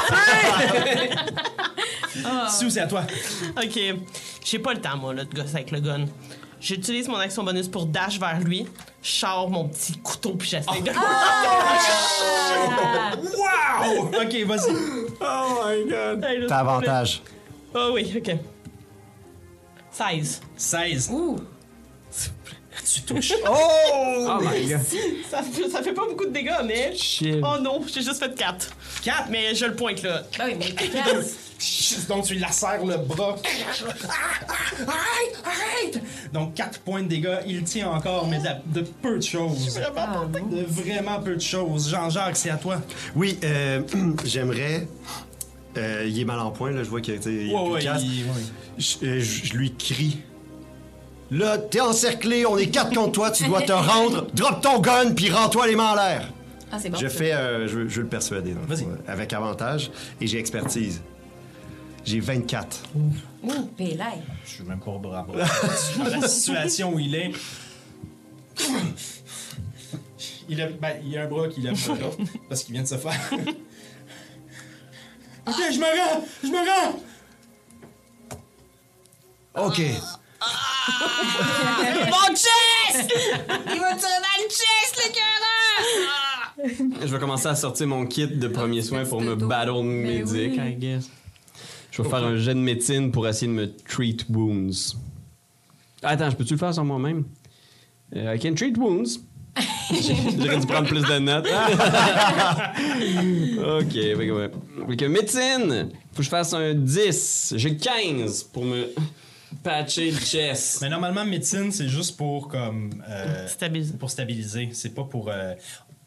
Sue, 2.49 2.71
c'est 2.71 2.81
à 2.81 2.87
toi. 2.87 3.03
Ok. 3.63 3.79
J'ai 4.43 4.59
pas 4.59 4.73
le 4.73 4.81
temps, 4.81 4.97
moi, 4.97 5.13
là, 5.13 5.25
de 5.27 5.35
gosser 5.35 5.57
avec 5.57 5.71
le 5.73 5.81
gun. 5.81 6.07
J'utilise 6.59 7.07
mon 7.09 7.19
action 7.19 7.45
bonus 7.45 7.69
pour 7.69 7.85
dash 7.85 8.19
vers 8.19 8.41
lui. 8.41 8.67
Je 9.03 9.11
sors 9.11 9.51
mon 9.51 9.69
petit 9.69 9.99
couteau 9.99 10.35
puis 10.35 10.49
j'essaie 10.49 10.81
de. 10.81 10.91
Wow! 13.21 14.07
Ok, 14.07 14.35
vas-y. 14.47 14.73
Oh 15.21 15.63
my 15.67 15.85
god. 15.91 16.25
Hey, 16.25 16.39
là, 16.39 16.47
T'as 16.49 16.59
avantage. 16.61 17.23
Ah 17.75 17.91
oui, 17.93 18.11
ok. 18.17 18.37
16. 19.91 20.41
16. 20.57 21.11
Ouh. 21.13 21.37
Tu 22.85 23.03
touches. 23.03 23.33
Oh 23.49 24.39
my 24.41 24.67
god. 24.69 24.81
Ça, 25.31 25.43
fait- 25.43 25.69
ça 25.71 25.83
fait 25.83 25.93
pas 25.93 26.05
beaucoup 26.09 26.27
de 26.27 26.31
dégâts, 26.33 26.51
mais. 26.65 26.95
Shit. 26.97 27.37
Oh 27.43 27.59
non, 27.61 27.81
j'ai 27.87 28.03
juste 28.03 28.19
fait 28.19 28.35
4. 28.35 28.69
4. 29.03 29.25
Mais 29.31 29.55
je 29.55 29.67
le 29.67 29.75
pointe 29.75 30.03
là. 30.03 30.23
Ben 30.39 30.45
oui, 30.49 30.57
mais. 30.59 30.75
Donc 32.09 32.25
tu 32.27 32.35
lui 32.35 32.41
lacères 32.41 32.85
le 32.85 32.97
bras. 32.99 33.37
Arrête! 34.87 35.43
Arrête! 35.45 36.03
Donc 36.33 36.55
4 36.55 36.81
points 36.81 37.03
de 37.03 37.09
dégâts. 37.09 37.39
Il 37.47 37.63
tient 37.65 37.91
encore, 37.91 38.27
mais 38.29 38.39
de, 38.39 38.81
de 38.81 38.87
peu 39.03 39.17
de 39.19 39.23
choses. 39.23 39.65
De 40.51 40.65
vraiment 40.65 41.21
peu 41.21 41.35
de 41.37 41.41
choses. 41.41 41.89
Jean-Jacques, 41.91 42.37
c'est 42.37 42.51
à 42.51 42.57
toi. 42.57 42.81
Oui, 43.15 43.39
euh, 43.45 43.81
j'aimerais. 44.25 44.87
euh, 45.79 46.05
il 46.07 46.19
est 46.21 46.25
mal 46.25 46.41
en 46.41 46.51
point, 46.51 46.71
là. 46.73 46.83
Je 46.85 46.89
vois 46.91 47.01
qu'il 47.01 47.15
a, 47.15 47.17
il- 47.25 47.53
ouais. 47.75 47.81
Je, 48.79 48.97
euh, 49.07 49.21
je- 49.21 49.45
je 49.47 49.55
lui 49.55 49.73
crie. 49.75 50.19
Là, 51.31 51.59
t'es 51.59 51.81
encerclé, 51.81 52.47
on 52.47 52.57
est 52.57 52.69
quatre 52.69 52.95
contre 52.95 53.13
toi, 53.13 53.31
tu 53.31 53.45
dois 53.47 53.63
te 53.63 53.73
rendre. 53.73 54.29
Drop 54.35 54.61
ton 54.61 54.79
gun, 54.81 55.13
puis 55.13 55.31
rends-toi 55.31 55.67
les 55.67 55.77
mains 55.77 55.93
en 55.93 55.97
l'air. 55.97 56.33
Ah, 56.71 56.79
c'est 56.81 56.91
bon. 56.91 56.99
Je 56.99 57.09
fais, 57.09 57.33
euh, 57.33 57.67
je, 57.69 57.79
veux- 57.79 57.89
je 57.89 57.97
veux 57.97 58.03
le 58.03 58.09
persuader, 58.09 58.53
dans 58.53 58.61
le 58.61 58.67
Vas-y. 58.67 58.85
fond, 58.85 58.91
euh, 58.93 59.13
avec 59.13 59.33
avantage, 59.33 59.91
et 60.21 60.27
j'ai 60.27 60.39
expertise. 60.39 61.03
J'ai 62.05 62.21
24. 62.21 62.83
Ouh, 62.95 63.53
pélaille. 63.77 64.23
Je 64.45 64.51
suis 64.51 64.65
même 64.65 64.79
pas 64.79 64.93
au 64.93 64.99
bras. 65.01 65.27
Dans 65.99 66.05
la 66.21 66.29
situation 66.29 66.95
où 66.95 67.01
il 67.01 67.15
est. 67.17 67.33
Il 70.49 70.63
a, 70.63 70.69
ben, 70.69 70.93
il 71.03 71.09
y 71.11 71.19
a 71.19 71.25
un 71.25 71.27
bras 71.27 71.49
qui 71.49 71.61
lève 71.61 71.75
pas 71.87 71.95
l'autre 71.97 72.19
parce 72.49 72.63
qu'il 72.63 72.75
vient 72.75 72.85
de 72.85 72.89
se 72.89 72.97
faire. 72.97 73.19
ok, 75.49 75.55
je 75.73 75.79
me 75.79 75.85
rends! 75.85 76.25
Je 76.45 76.49
me 76.49 76.59
rends! 76.59 76.95
OK. 79.67 79.81
Mon 82.09 82.35
chest! 82.35 83.13
Il 83.73 83.81
va 83.81 83.95
tirer 83.95 84.21
dans 84.21 84.39
le 84.39 84.49
chest, 84.49 84.97
le 84.97 85.13
cœur! 85.13 85.43
Je 87.03 87.13
vais 87.13 87.19
commencer 87.19 87.49
à 87.49 87.55
sortir 87.55 87.87
mon 87.87 88.07
kit 88.07 88.27
de 88.27 88.49
premiers 88.49 88.83
soins 88.83 89.05
pour 89.05 89.21
me 89.21 89.35
battle 89.35 89.83
Mais 89.85 90.21
médic. 90.21 90.55
I 90.57 90.75
guess. 90.75 91.11
Je 91.91 92.03
vais 92.03 92.09
faire 92.09 92.25
un 92.25 92.37
jet 92.37 92.55
de 92.55 92.61
médecine 92.61 93.11
pour 93.11 93.27
essayer 93.27 93.47
de 93.47 93.53
me 93.53 93.73
treat 93.89 94.27
wounds. 94.29 94.97
Attends, 96.03 96.31
je 96.31 96.37
peux-tu 96.37 96.55
le 96.55 96.59
faire 96.59 96.75
sur 96.75 96.85
moi-même? 96.85 97.25
Euh, 98.15 98.35
I 98.35 98.39
can 98.39 98.55
treat 98.55 98.77
wounds. 98.77 99.21
J'aurais 100.39 100.59
dû 100.59 100.67
prendre 100.67 100.87
plus 100.87 101.03
de 101.03 101.19
notes. 101.19 101.47
ok, 103.87 103.93
fait 103.93 104.27
que 104.27 104.33
ouais. 104.33 104.51
Fait 104.89 104.97
que 104.97 105.05
médecine! 105.07 105.89
Faut 106.13 106.19
que 106.19 106.23
je 106.23 106.29
fasse 106.29 106.53
un 106.53 106.75
10. 106.75 107.55
J'ai 107.57 107.77
15 107.77 108.45
pour 108.45 108.65
me 108.65 108.87
patcher 109.63 110.11
le 110.11 110.19
chest. 110.19 110.79
Mais 110.83 110.89
normalement, 110.89 111.25
médecine, 111.25 111.71
c'est 111.73 111.89
juste 111.89 112.17
pour 112.17 112.49
comme. 112.49 112.91
euh, 113.09 113.47
Stabilise. 113.49 113.95
pour 113.99 114.11
stabiliser. 114.11 114.69
C'est 114.73 114.95
pas 114.95 115.05
pour. 115.05 115.29
euh, 115.29 115.55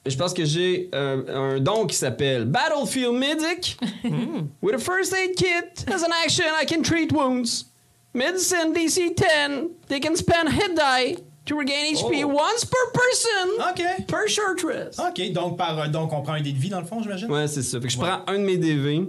Je 0.06 0.16
pense 0.16 0.34
que 0.34 0.46
j'ai 0.46 0.90
euh, 0.96 1.56
un 1.56 1.60
don 1.60 1.86
qui 1.86 1.96
s'appelle 1.96 2.46
Battlefield 2.46 3.14
Medic. 3.14 3.78
With 4.62 4.76
a 4.76 4.80
first 4.80 5.14
aid 5.14 5.36
kit, 5.36 5.86
as 5.88 6.04
an 6.04 6.12
action, 6.26 6.46
I 6.62 6.66
can 6.66 6.82
treat 6.82 7.12
wounds. 7.12 7.66
Medicine 8.14 8.74
DC 8.74 9.16
10. 9.16 9.70
They 9.88 10.00
can 10.00 10.16
spend 10.16 10.50
hit 10.50 10.76
die 10.76 11.18
to 11.46 11.58
regain 11.58 11.94
HP 11.94 12.24
once 12.26 12.66
per 12.66 12.92
person 12.94 13.70
Ok. 13.72 14.06
per 14.08 14.28
short 14.28 14.64
rest. 14.64 15.00
Ok, 15.00 15.32
donc, 15.32 15.58
par, 15.58 15.78
euh, 15.80 15.88
donc 15.88 16.12
on 16.14 16.22
prend 16.22 16.34
un 16.34 16.42
dé 16.42 16.52
de 16.52 16.58
vie 16.58 16.70
dans 16.70 16.80
le 16.80 16.86
fond, 16.88 17.02
j'imagine? 17.04 17.30
Ouais, 17.32 17.48
c'est 17.48 17.62
ça. 17.64 17.80
Fait 17.80 17.88
que 17.88 17.94
je 17.94 17.98
Ouais. 18.00 18.08
prends 18.08 18.22
un 18.34 18.40
de 18.40 18.44
mes 18.44 18.58
DV, 18.58 19.02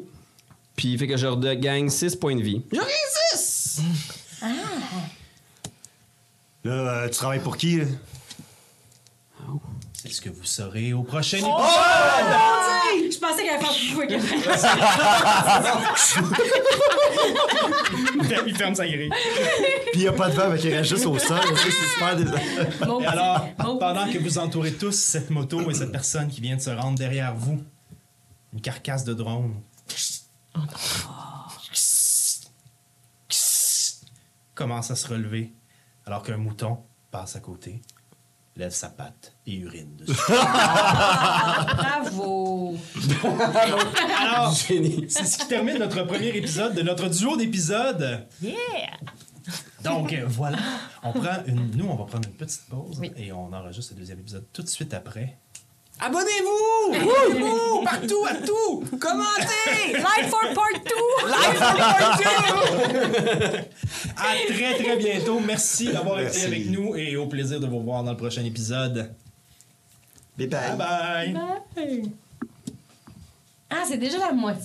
puis 0.76 0.96
fait 0.98 1.06
que 1.06 1.16
je 1.16 1.26
regagne 1.26 1.88
6 1.88 2.16
points 2.16 2.36
de 2.36 2.42
vie. 2.42 2.62
J'en 2.72 2.82
ai 2.82 2.84
6! 3.29 3.29
Là, 6.64 6.72
euh, 6.72 7.08
tu 7.08 7.14
travailles 7.16 7.40
pour 7.40 7.56
qui, 7.56 7.76
là? 7.78 7.84
C'est 9.94 10.12
ce 10.12 10.20
que 10.20 10.30
vous 10.30 10.44
saurez 10.44 10.92
au 10.94 11.02
prochain 11.02 11.38
Oh! 11.42 11.60
épisode? 11.60 13.12
Je 13.12 13.18
pensais 13.18 13.42
qu'elle 13.42 13.54
allait 13.56 13.64
faire 13.64 13.72
Il 14.08 14.20
ferme- 18.22 18.46
Il 18.46 18.56
ferme 18.56 18.74
sa 18.74 18.86
grille. 18.86 19.10
Puis 19.92 20.00
il 20.02 20.08
a 20.08 20.12
pas 20.12 20.30
de 20.30 20.34
vent, 20.36 20.48
mais 20.50 20.60
il 20.60 20.74
reste 20.74 20.88
juste 20.90 21.06
au 21.06 21.18
sol. 21.18 21.38
C'est 21.56 21.70
super 21.70 22.16
alors, 23.08 23.46
pendant 23.78 24.10
que 24.10 24.18
vous 24.18 24.38
entourez 24.38 24.72
tous 24.72 24.92
cette 24.96 25.28
moto 25.30 25.70
et 25.70 25.74
cette 25.74 25.92
personne 25.92 26.28
qui 26.28 26.40
vient 26.40 26.56
de 26.56 26.62
se 26.62 26.70
rendre 26.70 26.98
derrière 26.98 27.34
vous, 27.34 27.62
une 28.54 28.60
carcasse 28.60 29.04
de 29.04 29.12
drone 29.14 29.54
commence 34.54 34.90
à 34.90 34.96
se 34.96 35.06
relever 35.08 35.52
alors 36.10 36.24
qu'un 36.24 36.38
mouton 36.38 36.78
passe 37.12 37.36
à 37.36 37.40
côté, 37.40 37.82
lève 38.56 38.72
sa 38.72 38.88
patte 38.88 39.36
et 39.46 39.54
urine 39.54 39.94
dessus. 39.94 40.12
Bravo. 41.72 42.74
Alors, 44.18 44.52
c'est 44.56 45.08
ce 45.08 45.38
qui 45.38 45.46
termine 45.46 45.78
notre 45.78 46.02
premier 46.02 46.36
épisode 46.36 46.74
de 46.74 46.82
notre 46.82 47.08
duo 47.08 47.36
d'épisodes. 47.36 48.26
Yeah! 48.42 48.56
Donc 49.84 50.12
euh, 50.12 50.24
voilà, 50.26 50.58
on 51.04 51.12
prend 51.12 51.44
une, 51.46 51.70
nous 51.76 51.86
on 51.86 51.94
va 51.94 52.06
prendre 52.06 52.28
une 52.28 52.34
petite 52.34 52.66
pause 52.68 52.98
Oui. 52.98 53.12
et 53.16 53.30
on 53.32 53.52
enregistre 53.52 53.92
le 53.94 54.00
deuxième 54.00 54.18
épisode 54.18 54.48
tout 54.52 54.62
de 54.62 54.68
suite 54.68 54.92
après. 54.94 55.38
Abonnez-vous! 56.02 56.94
Wouhou! 57.06 57.84
Partout, 57.84 58.24
à 58.26 58.34
tout! 58.34 58.84
Commentez! 58.98 59.92
Life 59.94 60.30
for 60.30 60.40
part 60.54 60.80
2. 60.84 60.90
À 64.16 64.34
très 64.48 64.74
très 64.82 64.96
bientôt. 64.96 65.40
Merci 65.40 65.92
d'avoir 65.92 66.20
été 66.20 66.44
avec 66.44 66.70
nous 66.70 66.96
et 66.96 67.16
au 67.16 67.26
plaisir 67.26 67.60
de 67.60 67.66
vous 67.66 67.78
revoir 67.78 68.02
dans 68.02 68.12
le 68.12 68.16
prochain 68.16 68.44
épisode. 68.44 69.12
Bye 70.38 70.48
bye. 70.48 70.76
Bye 70.76 71.34
bye! 71.76 72.12
Ah, 73.68 73.84
c'est 73.86 73.98
déjà 73.98 74.18
la 74.18 74.32
moitié. 74.32 74.64